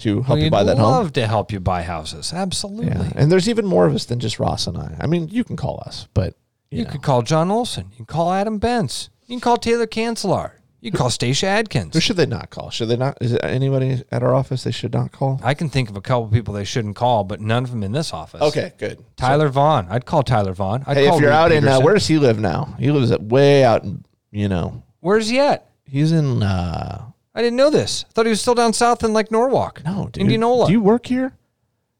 to 0.00 0.22
help 0.22 0.38
you 0.40 0.46
We'd 0.46 0.50
buy 0.50 0.64
that 0.64 0.78
home. 0.78 0.90
love 0.90 1.12
to 1.12 1.28
help 1.28 1.52
you 1.52 1.60
buy 1.60 1.82
houses. 1.84 2.32
Absolutely. 2.32 2.86
Yeah. 2.88 3.12
And 3.14 3.30
there's 3.30 3.48
even 3.48 3.64
more 3.64 3.86
of 3.86 3.94
us 3.94 4.04
than 4.06 4.18
just 4.18 4.40
Ross 4.40 4.66
and 4.66 4.76
I. 4.76 4.96
I 4.98 5.06
mean, 5.06 5.28
you 5.28 5.44
can 5.44 5.54
call 5.56 5.80
us, 5.86 6.08
but 6.12 6.34
you, 6.72 6.78
You 6.78 6.84
know. 6.86 6.90
could 6.90 7.02
call 7.02 7.22
John 7.22 7.52
Olson. 7.52 7.86
You 7.92 7.98
can 7.98 8.06
call 8.06 8.32
Adam 8.32 8.58
Bentz. 8.58 9.10
You 9.26 9.36
can 9.36 9.40
call 9.40 9.56
Taylor 9.56 9.86
Cancelar. 9.86 10.54
You 10.80 10.90
can 10.90 10.98
call 10.98 11.08
Stacia 11.10 11.46
Adkins. 11.46 11.94
who 11.94 12.00
should 12.00 12.16
they 12.16 12.26
not 12.26 12.50
call? 12.50 12.70
Should 12.70 12.88
they 12.88 12.96
not? 12.96 13.16
Is 13.20 13.30
it 13.34 13.40
anybody 13.44 14.02
at 14.10 14.24
our 14.24 14.34
office 14.34 14.64
they 14.64 14.72
should 14.72 14.92
not 14.92 15.12
call? 15.12 15.40
I 15.44 15.54
can 15.54 15.68
think 15.68 15.88
of 15.88 15.96
a 15.96 16.00
couple 16.00 16.26
people 16.30 16.52
they 16.52 16.64
shouldn't 16.64 16.96
call, 16.96 17.22
but 17.22 17.40
none 17.40 17.62
of 17.62 17.70
them 17.70 17.84
in 17.84 17.92
this 17.92 18.12
office. 18.12 18.42
Okay, 18.42 18.72
good. 18.76 19.04
Tyler 19.16 19.48
Vaughn. 19.50 19.86
I'd 19.88 20.04
call 20.04 20.24
Tyler 20.24 20.52
Vaughn. 20.52 20.82
I'd 20.84 20.96
Hey, 20.96 21.06
call 21.06 21.14
if 21.18 21.20
you're 21.22 21.30
Reed 21.30 21.36
out 21.38 21.52
in 21.52 21.68
uh, 21.68 21.78
where 21.80 21.94
does 21.94 22.08
he 22.08 22.18
live 22.18 22.40
now? 22.40 22.74
He 22.80 22.90
lives 22.90 23.12
at 23.12 23.22
way 23.22 23.62
out 23.64 23.84
in 23.84 24.04
you 24.32 24.48
know 24.48 24.82
Where's 25.04 25.28
he 25.28 25.38
at? 25.38 25.68
he's 25.86 26.12
in 26.12 26.42
uh 26.42 27.04
I 27.34 27.42
didn't 27.42 27.56
know 27.56 27.68
this. 27.68 28.06
I 28.08 28.12
thought 28.12 28.24
he 28.26 28.30
was 28.30 28.40
still 28.40 28.54
down 28.54 28.72
south 28.72 29.04
in 29.04 29.12
like 29.12 29.30
Norwalk. 29.30 29.82
no 29.84 30.08
dude. 30.10 30.22
Indianola. 30.22 30.66
Do 30.66 30.72
you 30.72 30.80
work 30.80 31.04
here? 31.06 31.32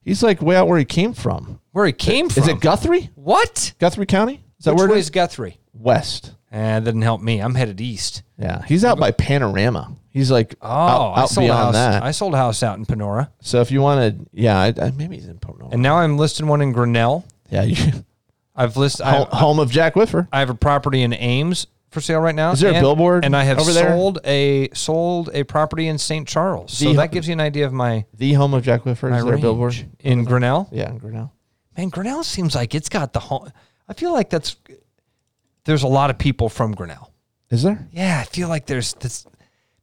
He's 0.01 0.23
like 0.23 0.41
way 0.41 0.57
out 0.57 0.69
where 0.69 0.79
he 0.79 0.85
came 0.87 1.13
from. 1.13 1.61
where 1.73 1.85
he 1.87 1.93
came 1.93 2.29
from. 2.31 2.43
Is 2.43 2.49
it 2.49 2.61
Guthrie? 2.61 3.11
what? 3.15 3.75
Guthrie 3.79 4.07
County? 4.07 4.43
Is 4.59 4.65
that 4.65 4.73
Which 4.73 4.79
where 4.79 4.87
it 4.89 4.93
way 4.93 4.99
is? 4.99 5.07
is 5.07 5.11
Guthrie? 5.11 5.59
West. 5.75 6.33
Eh, 6.53 6.57
that 6.79 6.85
didn't 6.85 7.03
help 7.03 7.21
me. 7.21 7.41
I'm 7.41 7.55
headed 7.55 7.81
east. 7.81 8.23
Yeah, 8.39 8.63
he's 8.65 8.85
out 8.85 8.99
by 8.99 9.11
Panorama. 9.11 9.95
He's 10.11 10.31
like 10.31 10.55
Oh, 10.63 10.69
out, 10.69 11.13
I 11.15 11.21
out 11.23 11.29
sold 11.31 11.51
a 11.51 11.55
house. 11.57 11.73
that. 11.75 12.03
I 12.05 12.11
sold 12.13 12.33
a 12.35 12.37
house 12.39 12.63
out 12.63 12.79
in 12.79 12.87
Panora, 12.87 13.29
so 13.41 13.61
if 13.61 13.71
you 13.73 13.83
wanted, 13.83 14.27
yeah, 14.33 14.57
I, 14.59 14.73
I, 14.81 14.91
maybe 14.93 15.17
he's 15.17 15.27
in 15.27 15.39
Panorama. 15.39 15.71
and 15.73 15.83
now 15.83 15.97
I'm 15.97 16.17
listing 16.17 16.47
one 16.47 16.61
in 16.63 16.71
Grinnell. 16.73 17.25
yeah, 17.51 17.65
you, 17.65 18.05
I've 18.55 18.77
listed. 18.77 19.05
home, 19.07 19.27
home 19.33 19.59
of 19.59 19.71
Jack 19.73 19.97
Whiffer. 19.97 20.29
I 20.33 20.39
have 20.39 20.51
a 20.51 20.55
property 20.55 21.03
in 21.03 21.13
Ames 21.13 21.67
for 21.95 22.01
sale 22.03 22.21
right 22.21 22.35
now. 22.35 22.51
Is 22.53 22.61
there 22.61 22.77
a 22.77 22.81
billboard 22.81 23.25
And 23.25 23.35
I 23.35 23.45
have 23.45 23.59
over 23.59 23.73
there? 23.73 23.89
sold 23.91 24.19
a 24.25 24.69
sold 24.75 25.31
a 25.33 25.45
property 25.45 25.87
in 25.89 25.97
St. 25.97 26.29
Charles. 26.29 26.73
So 26.77 26.91
The- 26.91 26.97
that 26.97 27.13
gives 27.13 27.27
you 27.29 27.33
an 27.33 27.41
idea 27.41 27.65
of 27.65 27.73
my 27.73 28.05
The 28.13 28.35
home 28.35 28.53
of 28.53 28.63
Jack 28.65 28.85
Whiffer. 28.85 29.09
my 29.09 29.19
Is 29.19 29.25
there 29.25 29.35
a 29.35 29.39
billboard? 29.39 29.75
in 30.01 30.25
Grinnell. 30.25 30.69
Yeah, 30.71 30.91
in 30.91 30.99
Grinnell. 30.99 31.33
Man, 31.79 31.89
Grinnell 31.89 32.23
seems 32.25 32.55
like 32.55 32.75
it's 32.75 32.89
got 32.91 33.13
the 33.15 33.21
home. 33.21 33.51
I 33.89 33.95
feel 33.95 34.13
like 34.13 34.29
that's 34.29 34.57
there's 35.65 35.83
a 35.83 35.89
lot 35.89 36.11
of 36.11 36.19
people 36.19 36.49
from 36.51 36.73
Grinnell. 36.73 37.11
Is 37.51 37.63
there? 37.63 37.89
Yeah, 37.93 38.21
I 38.21 38.25
feel 38.25 38.49
like 38.49 38.67
there's 38.67 38.93
this. 38.95 39.27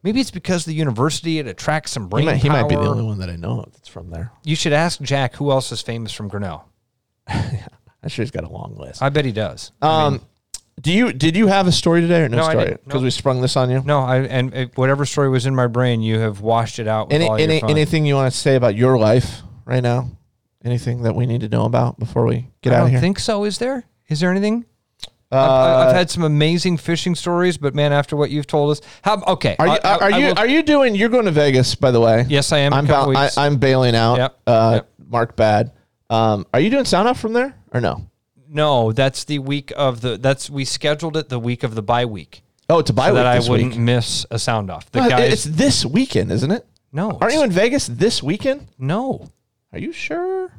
Maybe 0.03 0.19
it's 0.19 0.31
because 0.31 0.65
the 0.65 0.73
university 0.73 1.39
it 1.39 1.47
attracts 1.47 1.91
some 1.91 2.03
He 2.03 2.09
brain 2.09 2.25
might, 2.25 2.37
he 2.37 2.49
might 2.49 2.67
be 2.67 2.75
the 2.75 2.81
only 2.81 3.03
one 3.03 3.19
that 3.19 3.29
I 3.29 3.35
know 3.35 3.61
of 3.61 3.71
that's 3.73 3.87
from 3.87 4.09
there. 4.09 4.31
You 4.43 4.55
should 4.55 4.73
ask 4.73 4.99
Jack 5.01 5.35
who 5.35 5.51
else 5.51 5.71
is 5.71 5.81
famous 5.81 6.11
from 6.11 6.27
Grinnell. 6.27 6.67
I'm 7.27 8.09
sure 8.09 8.23
he's 8.23 8.31
got 8.31 8.43
a 8.43 8.49
long 8.49 8.75
list. 8.77 9.01
I 9.01 9.09
bet 9.09 9.25
he 9.25 9.31
does. 9.31 9.71
I 9.81 10.09
mean, 10.09 10.19
Um, 10.19 10.25
do 10.81 10.91
you 10.91 11.13
did 11.13 11.35
you 11.37 11.47
have 11.47 11.67
a 11.67 11.71
story 11.71 12.01
today 12.01 12.23
or 12.23 12.29
no, 12.29 12.37
No, 12.37 12.43
I 12.43 12.51
story? 12.51 12.65
didn't. 12.65 12.83
Because 12.85 13.01
No. 13.01 13.05
we 13.05 13.11
sprung 13.11 13.41
this 13.41 13.55
on 13.55 13.69
you. 13.69 13.81
no, 13.85 13.99
I 14.01 14.17
and 14.23 14.53
uh, 14.55 14.65
whatever 14.75 15.05
story 15.05 15.29
was 15.29 15.45
in 15.45 15.55
my 15.55 15.67
brain, 15.67 16.01
you 16.01 16.19
have 16.19 16.41
washed 16.41 16.79
it 16.79 16.87
out. 16.87 17.07
With 17.07 17.15
Any, 17.15 17.27
all 17.27 17.39
your 17.39 17.49
any 17.49 17.59
fun. 17.61 17.69
anything 17.69 18.05
you 18.05 18.15
want 18.15 18.31
to 18.33 18.37
say 18.37 18.55
about 18.55 18.75
your 18.75 18.97
life 18.97 19.41
right 19.65 19.83
now? 19.83 20.09
Anything 20.63 21.03
that 21.03 21.15
we 21.15 21.25
need 21.25 21.41
to 21.41 21.49
know 21.49 21.65
about 21.65 21.97
before 21.99 22.25
we 22.25 22.49
get 22.61 22.73
out? 22.73 22.75
I 22.75 22.79
out 22.79 22.81
don't 22.83 22.91
here? 22.91 22.99
think 22.99 23.19
so. 23.19 23.43
Is 23.45 23.57
there? 23.57 23.83
Is 24.09 24.19
there 24.19 24.29
anything? 24.31 24.65
uh, 25.31 25.37
I've, 25.37 25.87
I've 25.87 25.95
had 25.95 26.09
some 26.11 26.23
amazing 26.23 26.75
fishing 26.77 27.15
stories, 27.15 27.57
but 27.57 27.73
man, 27.73 27.93
after 27.93 28.15
what 28.17 28.29
you've 28.31 28.47
told 28.47 28.71
us, 28.71 28.81
how 29.01 29.23
okay? 29.27 29.55
are 29.59 29.65
you 29.67 29.73
I- 29.73 29.79
I- 29.83 29.95
are 29.97 30.03
I 30.03 30.17
you 30.17 30.25
will- 30.27 30.39
are 30.39 30.47
you 30.47 30.61
doing? 30.61 30.93
You're 30.93 31.09
going 31.09 31.25
to 31.25 31.31
Vegas, 31.31 31.73
by 31.73 31.89
the 31.91 31.99
way. 32.01 32.25
yes, 32.27 32.51
I 32.51 32.59
am. 32.59 32.73
in 32.73 32.73
a 32.73 32.75
I'm 32.79 32.87
couple 32.87 33.13
ba- 33.13 33.19
I, 33.19 33.23
weeks. 33.23 33.37
I'm 33.37 33.57
bailing 33.57 33.95
out. 33.95 34.17
Yep, 34.17 34.39
Uh, 34.45 34.71
yep. 34.75 34.89
Mark 35.07 35.35
Bad. 35.35 35.71
Um, 36.09 36.45
are 36.53 36.59
you 36.59 36.69
doing 36.69 36.83
sound 36.85 37.07
off 37.07 37.19
from 37.19 37.31
there 37.33 37.55
or 37.73 37.79
no? 37.81 38.05
No, 38.53 38.91
that's 38.91 39.23
the 39.23 39.39
week 39.39 39.71
of 39.75 40.01
the. 40.01 40.17
That's 40.17 40.49
we 40.49 40.65
scheduled 40.65 41.15
it 41.17 41.29
the 41.29 41.39
week 41.39 41.63
of 41.63 41.73
the 41.75 41.81
bye 41.81 42.05
week, 42.05 42.43
Oh, 42.69 42.81
to 42.81 42.93
buy 42.93 43.07
so 43.07 43.13
week 43.13 43.15
that 43.23 43.25
I 43.25 43.39
wouldn't 43.49 43.71
week. 43.71 43.79
miss 43.79 44.25
a 44.29 44.37
sound 44.37 44.69
off. 44.69 44.91
The 44.91 45.01
No, 45.01 45.09
guys, 45.09 45.33
it's 45.33 45.43
this 45.45 45.85
weekend, 45.85 46.31
isn't 46.31 46.51
it? 46.51 46.65
no, 46.91 47.17
Aren't 47.21 47.33
you 47.33 47.43
in 47.43 47.51
Vegas 47.51 47.87
this 47.87 48.21
weekend? 48.21 48.67
no, 48.77 49.29
Are 49.71 49.79
you 49.79 49.93
sure? 49.93 50.51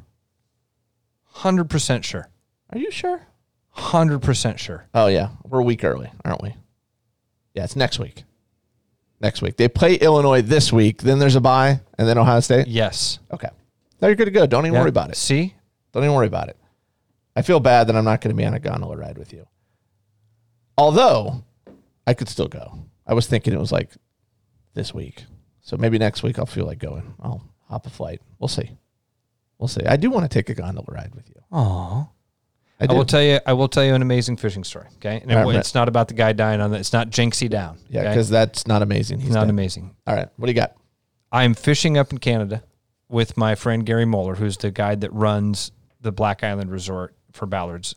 hundred 1.25 1.69
percent 1.69 2.05
sure, 2.05 2.27
Are 2.71 2.77
you 2.79 2.91
sure? 2.91 3.21
hundred 3.69 4.19
percent 4.19 4.59
sure. 4.59 4.85
Oh 4.93 5.07
yeah, 5.07 5.29
we're 5.43 5.59
a 5.59 5.63
week 5.63 5.83
early, 5.83 6.11
aren't 6.25 6.41
we? 6.43 6.55
Yeah, 7.53 7.63
it's 7.63 7.75
next 7.75 7.99
week. 7.99 8.23
Next 9.21 9.41
week 9.41 9.57
they 9.57 9.67
play 9.67 9.95
Illinois 9.95 10.41
this 10.41 10.73
week. 10.73 11.01
Then 11.01 11.19
there's 11.19 11.35
a 11.35 11.41
bye, 11.41 11.79
and 11.97 12.07
then 12.07 12.17
Ohio 12.17 12.39
State. 12.39 12.67
Yes, 12.67 13.19
Okay, 13.31 13.49
now 14.01 14.07
you're 14.07 14.15
good 14.15 14.25
to 14.25 14.31
go. 14.31 14.45
Don't 14.45 14.65
even 14.65 14.73
Yeah. 14.73 14.79
worry 14.81 14.89
about 14.89 15.09
it. 15.09 15.15
See, 15.17 15.53
Don't 15.91 16.03
even 16.03 16.15
worry 16.15 16.25
about 16.27 16.49
it. 16.49 16.57
I 17.35 17.41
feel 17.41 17.59
bad 17.59 17.87
that 17.87 17.95
I'm 17.95 18.05
not 18.05 18.21
going 18.21 18.35
to 18.35 18.39
be 18.39 18.45
on 18.45 18.53
a 18.53 18.59
gondola 18.59 18.95
ride 18.97 19.17
with 19.17 19.33
you. 19.33 19.47
Although 20.77 21.43
I 22.05 22.13
could 22.13 22.29
still 22.29 22.47
go. 22.47 22.85
I 23.05 23.13
was 23.13 23.27
thinking 23.27 23.53
it 23.53 23.59
was 23.59 23.71
like 23.71 23.91
this 24.73 24.93
week, 24.93 25.23
so 25.61 25.77
maybe 25.77 25.97
next 25.97 26.23
week 26.23 26.39
I'll 26.39 26.45
feel 26.45 26.65
like 26.65 26.79
going. 26.79 27.13
I'll 27.21 27.43
hop 27.67 27.85
a 27.85 27.89
flight. 27.89 28.21
We'll 28.39 28.47
see. 28.47 28.71
We'll 29.57 29.67
see. 29.67 29.85
I 29.85 29.97
do 29.97 30.09
want 30.09 30.29
to 30.29 30.29
take 30.29 30.49
a 30.49 30.53
gondola 30.53 30.85
ride 30.89 31.13
with 31.15 31.29
you. 31.29 31.41
oh. 31.51 32.09
I 32.79 32.87
I, 32.89 32.93
will 32.93 33.05
tell 33.05 33.21
you. 33.21 33.39
I 33.45 33.53
will 33.53 33.69
tell 33.69 33.85
you 33.85 33.93
an 33.93 34.01
amazing 34.01 34.35
fishing 34.35 34.63
story. 34.63 34.87
Okay, 34.95 35.19
and 35.21 35.31
it- 35.31 35.35
right. 35.35 35.55
it's 35.55 35.75
not 35.75 35.87
about 35.87 36.07
the 36.07 36.15
guy 36.15 36.33
dying 36.33 36.59
on 36.59 36.71
the. 36.71 36.79
It's 36.79 36.91
not 36.91 37.11
Jinxie 37.11 37.49
down. 37.49 37.77
yeah, 37.87 38.01
okay? 38.01 38.09
because 38.09 38.29
that's 38.29 38.67
not 38.67 38.81
amazing. 38.81 39.19
He's 39.19 39.29
not 39.33 39.41
dead. 39.41 39.51
amazing. 39.51 39.95
All 40.07 40.15
right, 40.15 40.27
what 40.35 40.47
do 40.47 40.51
you 40.51 40.55
got? 40.55 40.75
I'm 41.31 41.53
fishing 41.53 41.97
up 41.97 42.11
in 42.11 42.17
Canada 42.17 42.63
with 43.09 43.37
my 43.37 43.55
friend 43.55 43.85
Gary 43.85 44.05
Moeller, 44.05 44.35
who's 44.35 44.57
the 44.57 44.71
guy 44.71 44.95
that 44.95 45.13
runs 45.13 45.71
the 46.01 46.11
Black 46.11 46.43
Island 46.43 46.71
Resort 46.71 47.15
for 47.33 47.45
Ballards. 47.45 47.95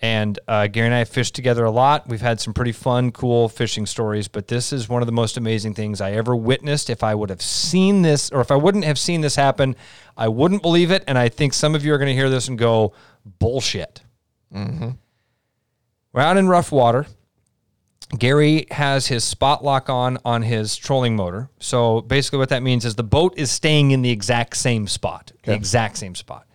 And 0.00 0.38
uh, 0.46 0.68
Gary 0.68 0.86
and 0.86 0.94
I 0.94 0.98
have 0.98 1.08
fished 1.08 1.34
together 1.34 1.64
a 1.64 1.72
lot. 1.72 2.08
We've 2.08 2.20
had 2.20 2.40
some 2.40 2.54
pretty 2.54 2.70
fun, 2.70 3.10
cool 3.10 3.48
fishing 3.48 3.84
stories, 3.84 4.28
but 4.28 4.46
this 4.46 4.72
is 4.72 4.88
one 4.88 5.02
of 5.02 5.06
the 5.06 5.12
most 5.12 5.36
amazing 5.36 5.74
things 5.74 6.00
I 6.00 6.12
ever 6.12 6.36
witnessed. 6.36 6.88
If 6.88 7.02
I 7.02 7.16
would 7.16 7.30
have 7.30 7.42
seen 7.42 8.02
this, 8.02 8.30
or 8.30 8.40
if 8.40 8.52
I 8.52 8.54
wouldn't 8.54 8.84
have 8.84 8.98
seen 8.98 9.22
this 9.22 9.34
happen, 9.34 9.74
I 10.16 10.28
wouldn't 10.28 10.62
believe 10.62 10.92
it. 10.92 11.02
And 11.08 11.18
I 11.18 11.28
think 11.28 11.52
some 11.52 11.74
of 11.74 11.84
you 11.84 11.92
are 11.92 11.98
going 11.98 12.08
to 12.08 12.14
hear 12.14 12.30
this 12.30 12.46
and 12.46 12.56
go, 12.56 12.92
bullshit. 13.40 14.02
We're 16.12 16.22
out 16.22 16.36
in 16.36 16.46
rough 16.48 16.70
water. 16.70 17.06
Gary 18.16 18.66
has 18.70 19.08
his 19.08 19.24
spot 19.24 19.62
lock 19.62 19.90
on 19.90 20.16
on 20.24 20.40
his 20.42 20.76
trolling 20.76 21.14
motor. 21.14 21.50
So 21.58 22.00
basically, 22.00 22.38
what 22.38 22.48
that 22.48 22.62
means 22.62 22.84
is 22.86 22.94
the 22.94 23.02
boat 23.02 23.34
is 23.36 23.50
staying 23.50 23.90
in 23.90 24.00
the 24.00 24.10
exact 24.10 24.56
same 24.56 24.86
spot, 24.86 25.32
the 25.42 25.52
exact 25.52 25.98
same 25.98 26.14
spot. 26.14 26.46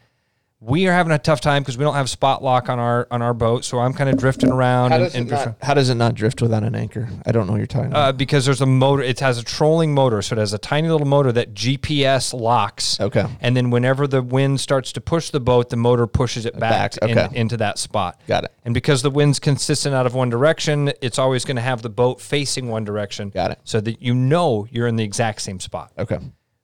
We 0.65 0.87
are 0.87 0.93
having 0.93 1.11
a 1.11 1.19
tough 1.19 1.41
time 1.41 1.61
because 1.61 1.77
we 1.77 1.83
don't 1.83 1.95
have 1.95 2.09
spot 2.09 2.41
lock 2.41 2.69
on 2.69 2.79
our 2.79 3.05
on 3.11 3.21
our 3.21 3.33
boat. 3.33 3.65
So 3.65 3.79
I'm 3.79 3.93
kind 3.93 4.09
of 4.09 4.17
drifting 4.17 4.49
around 4.49 4.91
How 4.91 4.95
and, 4.95 5.03
does, 5.03 5.13
it 5.15 5.17
and 5.17 5.29
not, 5.29 5.55
how 5.61 5.73
does 5.73 5.89
it 5.89 5.95
not 5.95 6.15
drift 6.15 6.41
without 6.41 6.63
an 6.63 6.73
anchor? 6.73 7.09
I 7.25 7.33
don't 7.33 7.47
know 7.47 7.51
what 7.53 7.57
you're 7.57 7.67
talking 7.67 7.87
about. 7.87 8.07
uh, 8.07 8.11
because 8.13 8.45
there's 8.45 8.61
a 8.61 8.65
motor. 8.65 9.03
It 9.03 9.19
has 9.19 9.37
a 9.37 9.43
trolling 9.43 9.93
motor, 9.93 10.21
so 10.21 10.35
it 10.35 10.39
has 10.39 10.53
a 10.53 10.57
tiny 10.57 10.87
little 10.87 11.05
motor 11.05 11.33
that 11.33 11.53
GPS 11.53 12.33
locks. 12.33 12.97
Okay. 13.01 13.25
And 13.41 13.57
then 13.57 13.71
whenever 13.71 14.07
the 14.07 14.21
wind 14.21 14.61
starts 14.61 14.93
to 14.93 15.01
push 15.01 15.31
the 15.31 15.41
boat, 15.41 15.69
the 15.69 15.75
motor 15.75 16.07
pushes 16.07 16.45
it 16.45 16.57
back, 16.57 16.97
Back, 16.99 17.09
in- 17.09 17.35
into 17.35 17.57
that 17.57 17.77
spot. 17.77 18.21
Got 18.27 18.45
it. 18.45 18.53
And 18.63 18.73
because 18.73 19.01
the 19.01 19.11
wind's 19.11 19.39
consistent 19.39 19.93
out 19.93 20.05
of 20.05 20.13
one 20.15 20.29
direction, 20.29 20.93
it's 21.01 21.19
always 21.19 21.43
going 21.43 21.57
to 21.57 21.61
have 21.61 21.81
the 21.81 21.89
boat 21.89 22.21
facing 22.21 22.69
one 22.69 22.85
direction. 22.85 23.29
Got 23.31 23.51
it. 23.51 23.59
So 23.65 23.81
that 23.81 24.01
you 24.01 24.15
know 24.15 24.65
you're 24.71 24.87
in 24.87 24.95
the 24.95 25.03
exact 25.03 25.41
same 25.41 25.59
spot. 25.59 25.91
okay. 25.99 26.19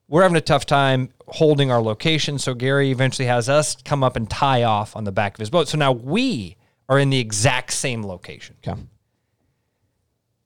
We're 0.10 0.24
having 0.24 0.38
a 0.38 0.42
tough 0.42 0.66
time 0.66 1.10
holding 1.28 1.72
our 1.72 1.82
location, 1.82 2.40
so 2.40 2.56
Gary 2.56 2.90
eventually 2.90 3.28
has 3.28 3.48
us 3.48 3.76
come 3.86 4.04
up 4.04 4.16
and 4.16 4.28
tie 4.28 4.64
off 4.64 4.96
on 4.96 5.04
the 5.04 5.12
back 5.12 5.36
of 5.36 5.40
his 5.40 5.52
boat. 5.52 5.68
So 5.68 5.78
now 5.78 5.92
we 5.92 6.58
are 6.90 6.98
in 6.98 7.12
the 7.12 7.20
exact 7.20 7.72
same 7.72 8.04
location. 8.04 8.56
Okay. 8.68 8.80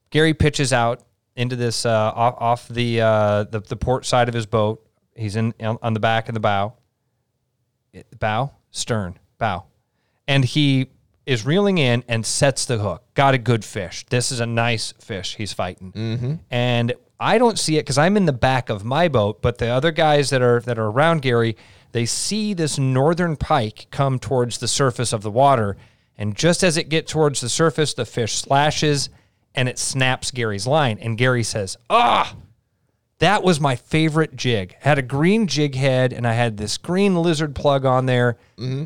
Gary 0.10 0.34
pitches 0.34 0.74
out 0.74 1.02
into 1.38 1.56
this 1.56 1.86
uh, 1.86 2.12
off, 2.14 2.36
off 2.40 2.68
the, 2.68 3.02
uh, 3.02 3.44
the 3.46 3.62
the 3.62 3.78
port 3.78 4.06
side 4.06 4.28
of 4.28 4.36
his 4.36 4.46
boat. 4.46 4.86
He's 5.16 5.36
in 5.38 5.54
on 5.62 5.94
the 5.94 6.00
back 6.00 6.28
of 6.28 6.34
the 6.34 6.40
bow, 6.42 6.74
bow, 8.20 8.52
stern, 8.72 9.18
bow, 9.38 9.64
and 10.28 10.44
he 10.44 10.88
is 11.26 11.46
reeling 11.46 11.78
in 11.78 12.04
and 12.10 12.26
sets 12.26 12.66
the 12.66 12.80
hook. 12.80 13.04
Got 13.14 13.34
a 13.34 13.38
good 13.38 13.64
fish. 13.64 14.06
This 14.10 14.32
is 14.32 14.42
a 14.42 14.46
nice 14.46 14.92
fish 15.00 15.36
he's 15.38 15.54
fighting, 15.54 15.94
and 16.52 16.94
I 17.24 17.38
don't 17.38 17.58
see 17.58 17.78
it 17.78 17.82
because 17.82 17.98
I'm 17.98 18.18
in 18.18 18.26
the 18.26 18.34
back 18.34 18.70
of 18.70 18.84
my 18.84 19.08
boat. 19.08 19.42
But 19.42 19.58
the 19.58 19.68
other 19.70 19.92
guys 19.92 20.30
that 20.30 20.42
are 20.42 20.60
that 20.62 20.78
are 20.78 20.88
around 20.88 21.22
Gary, 21.22 21.56
they 21.94 22.06
see 22.06 22.54
this 22.54 22.78
northern 22.78 23.36
pike 23.38 23.88
come 23.92 24.20
towards 24.20 24.58
the 24.58 24.68
surface 24.68 25.14
of 25.14 25.22
the 25.24 25.32
water, 25.32 25.78
and 26.18 26.36
just 26.36 26.64
as 26.64 26.78
it 26.78 26.90
gets 26.90 27.12
towards 27.12 27.42
the 27.42 27.50
surface, 27.50 27.94
the 27.94 28.06
fish 28.06 28.34
slashes 28.36 29.10
and 29.56 29.70
it 29.70 29.78
snaps 29.80 30.32
Gary's 30.32 30.66
line. 30.68 30.98
And 31.00 31.18
Gary 31.18 31.44
says, 31.44 31.78
"Ah, 31.90 32.36
That 33.20 33.44
was 33.44 33.60
my 33.60 33.76
favorite 33.78 34.36
jig. 34.36 34.76
I 34.84 34.90
had 34.90 34.98
a 34.98 35.04
green 35.04 35.48
jig 35.48 35.76
head 35.76 36.12
and 36.12 36.28
I 36.28 36.34
had 36.34 36.58
this 36.58 36.78
green 36.78 37.16
lizard 37.16 37.56
plug 37.56 37.86
on 37.86 38.06
there. 38.06 38.38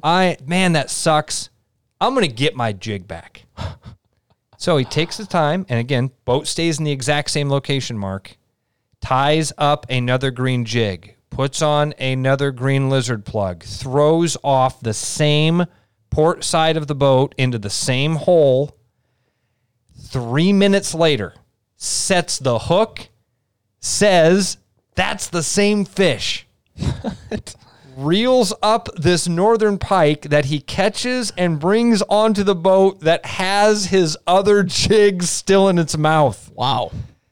I 0.03 0.37
man, 0.45 0.73
that 0.73 0.91
sucks. 0.91 1.49
I'm 1.99 2.13
gonna 2.13 2.27
get 2.27 2.55
my 2.55 2.71
jig 2.73 3.07
back. 3.07 3.45
so 4.57 4.77
he 4.77 4.85
takes 4.85 5.17
his 5.17 5.27
time, 5.27 5.65
and 5.69 5.79
again, 5.79 6.11
boat 6.25 6.47
stays 6.47 6.79
in 6.79 6.85
the 6.85 6.91
exact 6.91 7.29
same 7.29 7.49
location 7.49 7.97
mark, 7.97 8.37
ties 8.99 9.53
up 9.57 9.85
another 9.89 10.31
green 10.31 10.65
jig, 10.65 11.15
puts 11.29 11.61
on 11.61 11.93
another 11.99 12.51
green 12.51 12.89
lizard 12.89 13.23
plug, 13.23 13.63
throws 13.63 14.35
off 14.43 14.81
the 14.81 14.95
same 14.95 15.65
port 16.09 16.43
side 16.43 16.75
of 16.75 16.87
the 16.87 16.95
boat 16.95 17.35
into 17.37 17.59
the 17.59 17.69
same 17.69 18.15
hole. 18.15 18.75
Three 19.99 20.51
minutes 20.51 20.95
later, 20.95 21.35
sets 21.75 22.39
the 22.39 22.57
hook, 22.57 23.09
says, 23.79 24.57
That's 24.95 25.27
the 25.27 25.43
same 25.43 25.85
fish. 25.85 26.47
Reels 27.97 28.53
up 28.61 28.89
this 28.95 29.27
northern 29.27 29.79
pike 29.79 30.21
that 30.29 30.45
he 30.45 30.59
catches 30.59 31.31
and 31.35 31.59
brings 31.59 32.03
onto 32.03 32.43
the 32.43 32.53
boat 32.53 32.99
that 32.99 33.25
has 33.25 33.87
his 33.87 34.15
other 34.27 34.61
jig 34.67 35.23
still 35.23 35.67
in 35.67 35.79
its 35.79 35.97
mouth. 35.97 36.51
Wow. 36.53 36.91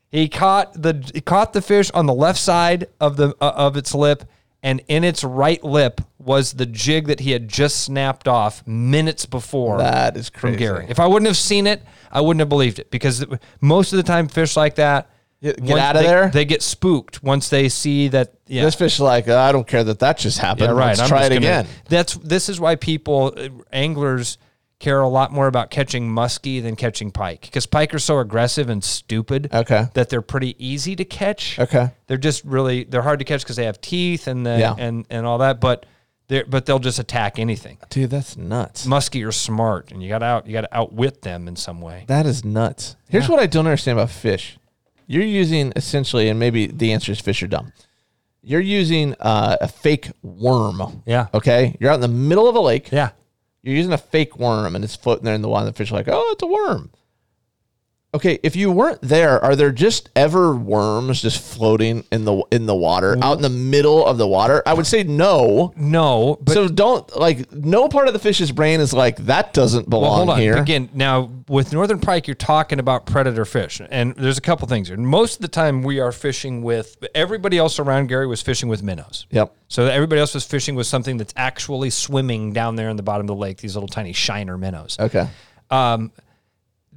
He 0.09 0.27
caught 0.27 0.81
the 0.81 1.07
he 1.13 1.21
caught 1.21 1.53
the 1.53 1.61
fish 1.61 1.91
on 1.91 2.07
the 2.07 2.13
left 2.15 2.39
side 2.39 2.87
of 2.99 3.15
the 3.15 3.35
uh, 3.39 3.51
of 3.55 3.77
its 3.77 3.93
lip, 3.93 4.23
and 4.63 4.81
in 4.87 5.03
its 5.03 5.23
right 5.23 5.63
lip 5.63 6.01
was 6.17 6.53
the 6.53 6.65
jig 6.65 7.05
that 7.07 7.19
he 7.19 7.31
had 7.31 7.47
just 7.47 7.83
snapped 7.83 8.27
off 8.27 8.65
minutes 8.65 9.27
before 9.27 9.77
That 9.77 10.17
is 10.17 10.29
from 10.29 10.39
crazy. 10.39 10.57
Gary. 10.57 10.85
If 10.89 10.99
I 10.99 11.05
wouldn't 11.05 11.27
have 11.27 11.37
seen 11.37 11.67
it, 11.67 11.83
I 12.11 12.21
wouldn't 12.21 12.39
have 12.39 12.49
believed 12.49 12.79
it 12.79 12.89
because 12.89 13.23
most 13.61 13.93
of 13.93 13.97
the 13.97 14.03
time, 14.03 14.27
fish 14.27 14.57
like 14.57 14.75
that 14.75 15.11
Get- 15.45 15.63
get 15.63 15.71
once 15.73 15.81
outta 15.81 15.99
they- 15.99 16.05
there? 16.05 16.29
They 16.33 16.45
get 16.45 16.61
spooked 16.63 17.23
once 17.23 17.49
they 17.49 17.69
see 17.69 18.07
that. 18.09 18.33
Yeah, 18.47 18.63
This 18.65 18.75
fish 18.75 18.95
is 18.95 18.99
like, 18.99 19.27
"Uh, 19.27 19.37
I 19.39 19.51
don't 19.51 19.67
care 19.67 19.83
that 19.83 19.99
that 19.99 20.17
just 20.17 20.39
happened. 20.39 20.67
yeah, 20.67 20.71
right. 20.77 20.87
Let's 20.89 21.01
I'm 21.01 21.07
try 21.07 21.25
it 21.25 21.29
gonna- 21.29 21.37
again. 21.37 21.67
That's 21.89 22.15
this 22.15 22.49
is 22.49 22.59
why 22.59 22.75
people 22.75 23.33
uh, 23.37 23.49
anglers 23.71 24.37
care 24.79 24.99
a 25.01 25.07
lot 25.07 25.31
more 25.31 25.47
about 25.47 25.69
catching 25.71 26.09
muskie 26.09 26.61
than 26.61 26.75
catching 26.75 27.09
pike 27.09 27.41
because 27.41 27.65
pike 27.65 27.93
are 27.93 27.99
so 27.99 28.19
aggressive 28.19 28.69
and 28.69 28.83
stupid 28.83 29.49
Okay. 29.53 29.85
that 29.93 30.09
they're 30.09 30.21
pretty 30.21 30.53
easy 30.59 30.95
to 30.97 31.05
catch. 31.05 31.57
Okay. 31.57 31.91
They're 32.07 32.17
just 32.17 32.43
really 32.43 32.83
they're 32.83 33.01
hard 33.01 33.19
to 33.19 33.25
catch 33.25 33.41
because 33.41 33.55
they 33.55 33.65
have 33.65 33.79
teeth 33.81 34.27
and 34.27 34.45
the 34.45 34.57
Yeah. 34.59 34.75
and 34.77 35.05
and 35.09 35.25
all 35.25 35.37
that, 35.39 35.59
but 35.61 35.85
they 36.27 36.39
are 36.41 36.45
but 36.45 36.65
they'll 36.65 36.79
just 36.79 36.99
attack 36.99 37.39
anything. 37.39 37.77
Dude, 37.89 38.09
that's 38.09 38.35
nuts. 38.35 38.85
Muskie 38.85 39.25
are 39.27 39.31
smart, 39.31 39.91
and 39.91 40.03
you 40.03 40.09
got 40.09 40.21
out 40.23 40.45
you 40.47 40.53
got 40.53 40.61
to 40.61 40.75
outwit 40.77 41.21
them 41.21 41.47
in 41.47 41.55
some 41.55 41.79
way. 41.81 42.03
That 42.07 42.25
is 42.25 42.43
nuts. 42.43 42.95
Here's 43.09 43.29
what 43.29 43.39
I 43.39 43.45
don't 43.45 43.65
understand 43.67 43.97
about 43.97 44.09
fish. 44.11 44.57
You're 45.07 45.23
using 45.23 45.71
essentially, 45.75 46.29
and 46.29 46.39
maybe 46.39 46.67
the 46.67 46.93
answer 46.93 47.11
is 47.11 47.19
fish 47.19 47.43
are 47.43 47.47
dumb. 47.47 47.73
You're 48.41 48.61
using 48.61 49.15
uh, 49.19 49.57
a 49.59 49.67
fake 49.67 50.11
worm. 50.21 51.01
Yeah. 51.05 51.27
Okay. 51.33 51.75
You're 51.79 51.91
out 51.91 51.95
in 51.95 52.01
the 52.01 52.07
middle 52.07 52.47
of 52.47 52.55
a 52.55 52.59
lake. 52.59 52.91
Yeah, 52.91 53.09
You're 53.63 53.75
using 53.75 53.93
a 53.93 53.97
fake 53.97 54.37
worm, 54.37 54.75
and 54.75 54.83
it's 54.83 54.95
floating 54.95 55.25
there 55.25 55.33
in 55.33 55.41
the 55.41 55.49
water. 55.49 55.65
And 55.65 55.73
The 55.73 55.77
fish 55.77 55.91
are 55.91 55.95
like, 55.95 56.07
oh, 56.07 56.29
it's 56.31 56.43
a 56.43 56.47
worm. 56.47 56.91
Okay, 58.15 58.39
if 58.43 58.55
you 58.55 58.71
weren't 58.71 59.01
there, 59.01 59.43
are 59.43 59.57
there 59.57 59.71
just 59.71 60.09
ever 60.15 60.55
worms 60.55 61.21
just 61.21 61.41
floating 61.43 62.05
in 62.13 62.23
the 62.23 62.43
in 62.49 62.65
the 62.65 62.73
water, 62.73 63.17
out 63.21 63.35
in 63.35 63.41
the 63.41 63.49
middle 63.49 64.05
of 64.05 64.17
the 64.17 64.25
water? 64.25 64.63
I 64.65 64.73
would 64.73 64.87
say 64.87 65.03
no. 65.03 65.73
no, 65.75 66.37
but 66.41 66.53
so 66.53 66.69
don't 66.69 67.13
like 67.17 67.51
no 67.51 67.89
part 67.89 68.07
of 68.07 68.13
the 68.13 68.19
fish's 68.19 68.53
brain 68.53 68.79
is 68.79 68.93
like 68.93 69.17
that 69.25 69.53
doesn't 69.53 69.89
Well, 69.89 69.99
belong 69.99 70.17
hold 70.17 70.29
on. 70.29 70.39
here. 70.39 70.55
Again, 70.55 70.89
now 70.93 71.29
with 71.49 71.73
northern 71.73 71.99
pike, 71.99 72.25
you're 72.25 72.35
talking 72.35 72.79
about 72.79 73.05
predator 73.05 73.43
fish, 73.43 73.81
and 73.89 74.15
there's 74.15 74.37
a 74.37 74.41
couple 74.41 74.65
things 74.69 74.87
here. 74.87 74.95
Most 74.97 75.35
of 75.35 75.41
the 75.41 75.49
time, 75.49 75.83
we 75.83 75.99
are 75.99 76.13
fishing 76.13 76.61
with 76.63 76.95
everybody 77.13 77.57
else 77.57 77.79
around 77.79 78.07
Gary 78.07 78.27
was 78.27 78.41
fishing 78.41 78.69
with 78.69 78.81
minnows. 78.81 79.25
Yep. 79.31 79.53
So 79.67 79.87
everybody 79.87 80.21
else 80.21 80.33
was 80.33 80.45
fishing 80.45 80.75
with 80.75 80.87
something 80.87 81.17
that's 81.17 81.33
actually 81.35 81.89
swimming 81.89 82.53
down 82.53 82.77
there 82.77 82.87
in 82.89 82.95
the 82.95 83.03
bottom 83.03 83.25
of 83.25 83.27
the 83.27 83.35
lake. 83.35 83.57
These 83.57 83.75
little 83.75 83.89
tiny 83.89 84.13
shiner 84.13 84.57
minnows. 84.57 84.95
Okay. 84.99 85.27
Um, 85.69 86.11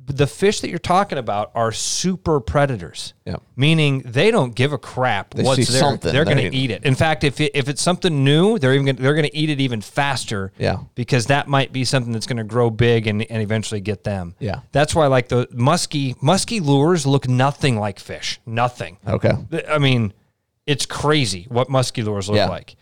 the 0.09 0.27
fish 0.27 0.61
that 0.61 0.71
you're 0.71 0.79
talking 0.79 1.19
about 1.19 1.51
are 1.55 1.71
super 1.73 2.41
predators. 2.41 3.15
Yep. 3.27 3.43
Meaning 3.57 4.03
they 4.07 4.31
don't 4.31 4.55
give 4.55 4.73
a 4.73 4.79
crap 4.79 5.35
They 5.35 5.43
what's 5.43 5.67
see 5.67 5.73
there. 5.73 5.81
something, 5.81 6.13
They're 6.13 6.25
going 6.25 6.39
to 6.39 6.57
eat 6.57 6.71
it. 6.71 6.85
In 6.85 6.95
fact, 6.95 7.25
if 7.25 7.41
it, 7.41 7.53
if 7.55 7.69
it's 7.69 7.83
something 7.83 8.25
new, 8.25 8.59
they're 8.59 8.73
even 8.75 8.87
gonna, 8.87 8.99
they're 9.01 9.15
going 9.15 9.29
to 9.29 9.37
eat 9.37 9.51
it 9.51 9.61
even 9.61 9.81
faster. 9.81 10.53
Yeah. 10.59 10.79
Because 10.95 11.27
that 11.27 11.47
might 11.49 11.73
be 11.73 11.85
something 11.85 12.13
that's 12.13 12.27
going 12.27 12.39
to 12.39 12.45
grow 12.45 12.71
big 12.71 13.07
and, 13.07 13.23
and 13.31 13.43
eventually 13.43 13.81
get 13.81 14.05
them. 14.05 14.35
Yeah. 14.39 14.61
That's 14.73 14.95
why 14.95 15.07
like 15.07 15.29
the 15.29 15.47
musky 15.53 16.15
musky 16.23 16.61
lures 16.61 17.07
look 17.07 17.29
nothing 17.29 17.79
like 17.79 17.99
fish. 18.01 18.41
Nothing. 18.47 18.99
Okay. 19.07 19.33
I 19.69 19.79
mean, 19.79 20.13
it's 20.67 20.87
crazy 20.87 21.47
what 21.49 21.69
musky 21.71 22.03
lures 22.03 22.29
look 22.29 22.37
Yeah. 22.37 22.49
like. 22.49 22.77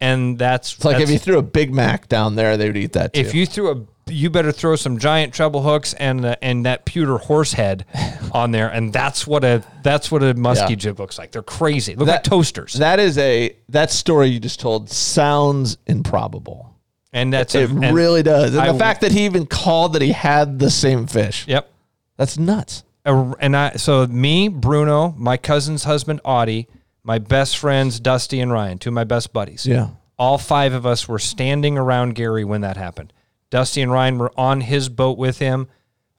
And 0.00 0.38
that's 0.38 0.74
It's 0.76 0.84
like 0.84 0.94
that's- 0.94 1.10
if 1.10 1.12
you 1.12 1.18
threw 1.18 1.38
a 1.38 1.42
Big 1.42 1.74
Mac 1.74 2.08
down 2.08 2.34
there, 2.34 2.56
they 2.56 2.66
would 2.68 2.76
eat 2.76 2.92
that 2.94 3.12
too. 3.12 3.20
if 3.20 3.34
you 3.34 3.44
threw 3.44 3.70
a 3.70 3.86
you 4.10 4.30
better 4.30 4.52
throw 4.52 4.76
some 4.76 4.98
giant 4.98 5.32
treble 5.32 5.62
hooks 5.62 5.94
and 5.94 6.24
uh, 6.24 6.36
and 6.42 6.66
that 6.66 6.84
pewter 6.84 7.16
horse 7.18 7.52
head 7.52 7.84
on 8.32 8.50
there 8.50 8.68
and 8.68 8.92
that's 8.92 9.26
what 9.26 9.44
a 9.44 9.62
that's 9.82 10.10
what 10.10 10.22
a 10.22 10.34
muskie 10.34 10.70
Yeah. 10.70 10.74
jig 10.76 10.98
looks 11.00 11.18
like 11.18 11.30
they're 11.32 11.42
crazy 11.42 11.94
look 11.96 12.06
That- 12.06 12.16
like 12.16 12.22
toasters 12.24 12.74
that 12.74 12.98
is 13.00 13.16
a 13.18 13.56
that 13.70 13.90
story 13.90 14.28
you 14.28 14.40
just 14.40 14.60
told 14.60 14.90
sounds 14.90 15.78
improbable. 15.86 16.74
and 17.12 17.32
that's 17.32 17.54
a, 17.54 17.62
It 17.64 17.92
really 17.92 18.22
does. 18.22 18.52
And 18.54 18.62
I- 18.62 18.72
the 18.72 18.78
fact 18.78 19.00
that 19.00 19.12
he 19.12 19.24
even 19.24 19.46
called 19.46 19.94
that 19.94 20.02
he 20.02 20.12
had 20.12 20.58
the 20.58 20.70
same 20.70 21.06
fish. 21.06 21.44
yep 21.48 21.70
That's 22.16 22.38
nuts. 22.38 22.84
A- 23.04 23.34
and 23.40 23.56
I 23.56 23.72
so 23.72 24.06
me 24.06 24.48
Bruno 24.48 25.14
my 25.16 25.36
cousin's 25.36 25.84
husband 25.84 26.20
Audie 26.24 26.68
my 27.02 27.18
best 27.18 27.56
friends 27.56 27.98
Dusty 27.98 28.40
and 28.40 28.52
Ryan 28.52 28.78
two 28.78 28.90
of 28.90 28.94
my 28.94 29.04
best 29.04 29.32
buddies 29.32 29.66
Yeah. 29.66 29.88
all 30.18 30.36
five 30.38 30.72
of 30.74 30.84
us 30.84 31.08
were 31.08 31.18
standing 31.18 31.78
around 31.78 32.14
Gary 32.14 32.44
when 32.44 32.60
that 32.60 32.76
happened. 32.76 33.12
Dusty 33.50 33.82
and 33.82 33.90
Ryan 33.92 34.18
were 34.18 34.32
on 34.36 34.60
his 34.60 34.88
boat 34.88 35.18
with 35.18 35.38
him, 35.38 35.68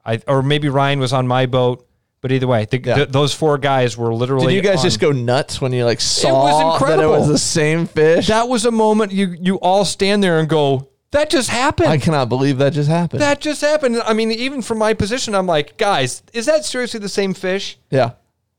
I 0.06 0.22
or 0.28 0.42
maybe 0.44 0.70
Ryan 0.70 1.00
was 1.00 1.14
on 1.14 1.28
my 1.28 1.46
boat. 1.46 1.88
But 2.22 2.32
either 2.32 2.46
way, 2.46 2.66
the, 2.70 2.80
Yeah. 2.80 2.96
th- 2.96 3.10
those 3.10 3.34
four 3.34 3.58
guys 3.58 3.98
were 3.98 4.14
literally. 4.14 4.54
Did 4.54 4.64
you 4.64 4.70
guys 4.70 4.80
on- 4.80 4.84
just 4.84 5.00
go 5.00 5.12
nuts 5.12 5.60
when 5.60 5.74
you 5.74 5.86
like 5.86 6.00
saw 6.00 6.74
was 6.78 6.82
that 6.82 7.00
it 7.00 7.08
was 7.08 7.28
the 7.28 7.38
same 7.40 7.88
fish? 7.88 8.28
That 8.28 8.48
was 8.48 8.64
a 8.66 8.72
moment 8.72 9.12
you 9.12 9.36
you 9.42 9.56
all 9.56 9.86
stand 9.86 10.24
there 10.24 10.38
and 10.40 10.48
go, 10.48 10.90
"That 11.12 11.32
just 11.32 11.50
happened. 11.50 11.90
I 11.90 11.98
cannot 11.98 12.30
believe 12.30 12.60
that 12.60 12.74
just 12.74 12.90
happened. 12.90 13.22
that 13.24 13.42
just 13.42 13.62
happened." 13.62 14.00
I 14.06 14.14
mean, 14.14 14.32
even 14.32 14.62
from 14.62 14.78
my 14.78 14.94
position, 14.94 15.34
I'm 15.34 15.48
like, 15.48 15.78
"Guys, 15.78 16.22
is 16.32 16.46
that 16.46 16.64
seriously 16.64 17.00
the 17.00 17.10
same 17.10 17.34
fish?" 17.34 17.80
yeah. 17.90 18.12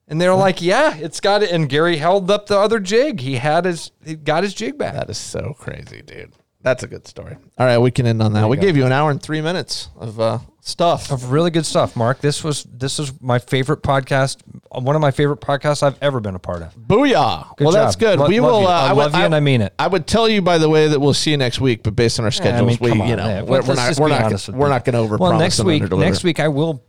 And 0.09 0.21
they're 0.21 0.35
like, 0.35 0.61
"Yeah, 0.61 0.97
it's 0.97 1.21
got 1.21 1.45
it." 1.45 1.51
And 1.53 1.69
Gary 1.69 1.99
held 1.99 2.31
up 2.33 2.47
the 2.49 2.59
other 2.59 2.81
jig. 2.81 3.21
He 3.21 3.37
had 3.37 3.65
his 3.65 3.93
he 4.05 4.17
got 4.17 4.43
his 4.43 4.55
jig 4.55 4.77
back. 4.77 4.95
That 4.95 5.09
is 5.09 5.19
so 5.19 5.55
crazy, 5.57 6.03
dude. 6.03 6.33
That's 6.63 6.83
a 6.85 6.87
good 6.87 7.07
story. 7.09 7.37
All 7.59 7.67
right, 7.67 7.79
we 7.79 7.91
can 7.91 8.07
end 8.07 8.23
on 8.23 8.35
that. 8.35 8.49
We 8.49 8.57
gave 8.57 8.77
you 8.77 8.87
an 8.87 8.93
hour 8.93 9.11
and 9.11 9.21
three 9.21 9.41
minutes 9.41 9.89
of 9.97 10.21
uh, 10.21 10.39
stuff. 10.61 11.11
of 11.11 11.33
really 11.33 11.51
good 11.51 11.67
stuff, 11.67 11.97
Mark. 11.97 12.21
This 12.21 12.45
was 12.45 12.63
this 12.65 13.01
is 13.01 13.21
my 13.21 13.41
favorite 13.41 13.83
podcast, 13.83 14.39
one 14.71 14.95
of 14.95 15.03
my 15.03 15.11
favorite 15.11 15.41
podcasts 15.41 15.83
I've 15.83 16.01
ever 16.01 16.21
been 16.21 16.37
a 16.37 16.39
part 16.39 16.63
of. 16.63 16.73
Booyah! 16.77 17.57
Good 17.57 17.65
well, 17.65 17.73
job. 17.73 17.85
that's 17.85 17.97
good. 17.97 18.21
Lo- 18.21 18.29
we 18.29 18.39
will. 18.39 18.67
Uh, 18.67 18.71
I 18.71 18.93
would- 18.93 19.03
love 19.03 19.17
you 19.17 19.23
and 19.23 19.35
I 19.35 19.41
mean 19.41 19.61
it. 19.61 19.75
I 19.77 19.89
would 19.89 20.07
tell 20.07 20.29
you, 20.29 20.41
by 20.41 20.59
the 20.59 20.69
way, 20.69 20.87
that 20.87 21.01
we'll 21.01 21.15
see 21.15 21.33
you 21.33 21.37
next 21.37 21.61
week, 21.61 21.83
but 21.83 21.97
based 21.97 22.21
on 22.21 22.25
our 22.25 22.31
schedules, 22.31 22.63
I 22.63 22.65
mean, 22.65 22.79
we, 22.97 23.01
on, 23.03 23.09
you 23.09 23.17
know, 23.17 23.27
yeah. 23.27 23.43
we're, 23.43 23.63
we're 23.63 23.75
not, 23.75 23.99
we're 23.99 24.09
not, 24.09 24.23
gonna, 24.31 24.59
we're 24.59 24.69
not 24.69 24.85
going 24.85 25.09
to 25.09 25.15
overpromise. 25.15 25.21
Well, 25.21 25.39
next 25.39 25.65
week, 25.65 25.91
next 25.91 26.23
week 26.23 26.39
I 26.39 26.47
will 26.47 26.85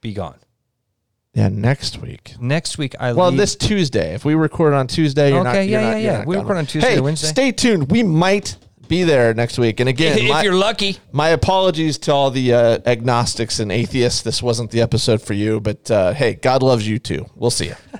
be 0.00 0.14
gone. 0.14 0.38
yeah, 1.34 1.48
next 1.48 1.98
week. 1.98 2.32
Next 2.40 2.78
week 2.78 2.94
I 2.98 3.12
Well, 3.12 3.28
leave. 3.28 3.38
this 3.38 3.56
Tuesday. 3.56 4.14
If 4.14 4.24
we 4.24 4.34
record 4.34 4.72
on 4.72 4.86
Tuesday, 4.86 5.32
you're 5.32 5.44
not. 5.44 5.54
Okay, 5.54 5.66
you're 5.68 5.80
yeah, 5.82 5.96
yeah, 5.96 6.18
yeah. 6.20 6.24
We 6.24 6.36
record 6.36 6.56
on 6.56 6.64
Tuesday 6.64 6.94
Hey, 6.94 7.00
Wednesday. 7.00 7.28
stay 7.28 7.52
tuned. 7.52 7.90
We 7.90 8.02
might 8.02 8.56
be 8.88 9.04
there 9.04 9.34
next 9.34 9.58
week. 9.58 9.80
And 9.80 9.88
again, 9.88 10.18
if 10.18 10.28
my, 10.28 10.42
you're 10.42 10.54
lucky. 10.54 10.98
my 11.12 11.28
apologies 11.28 11.98
to 11.98 12.12
all 12.12 12.30
the 12.30 12.52
uh, 12.52 12.78
agnostics 12.86 13.60
and 13.60 13.70
atheists. 13.70 14.22
This 14.22 14.42
wasn't 14.42 14.70
the 14.70 14.80
episode 14.80 15.22
for 15.22 15.34
you, 15.34 15.60
but 15.60 15.90
uh, 15.90 16.12
hey, 16.12 16.34
God 16.34 16.62
loves 16.62 16.88
you 16.88 16.98
too. 16.98 17.26
We'll 17.36 17.50
see 17.50 17.66
you. 17.66 17.76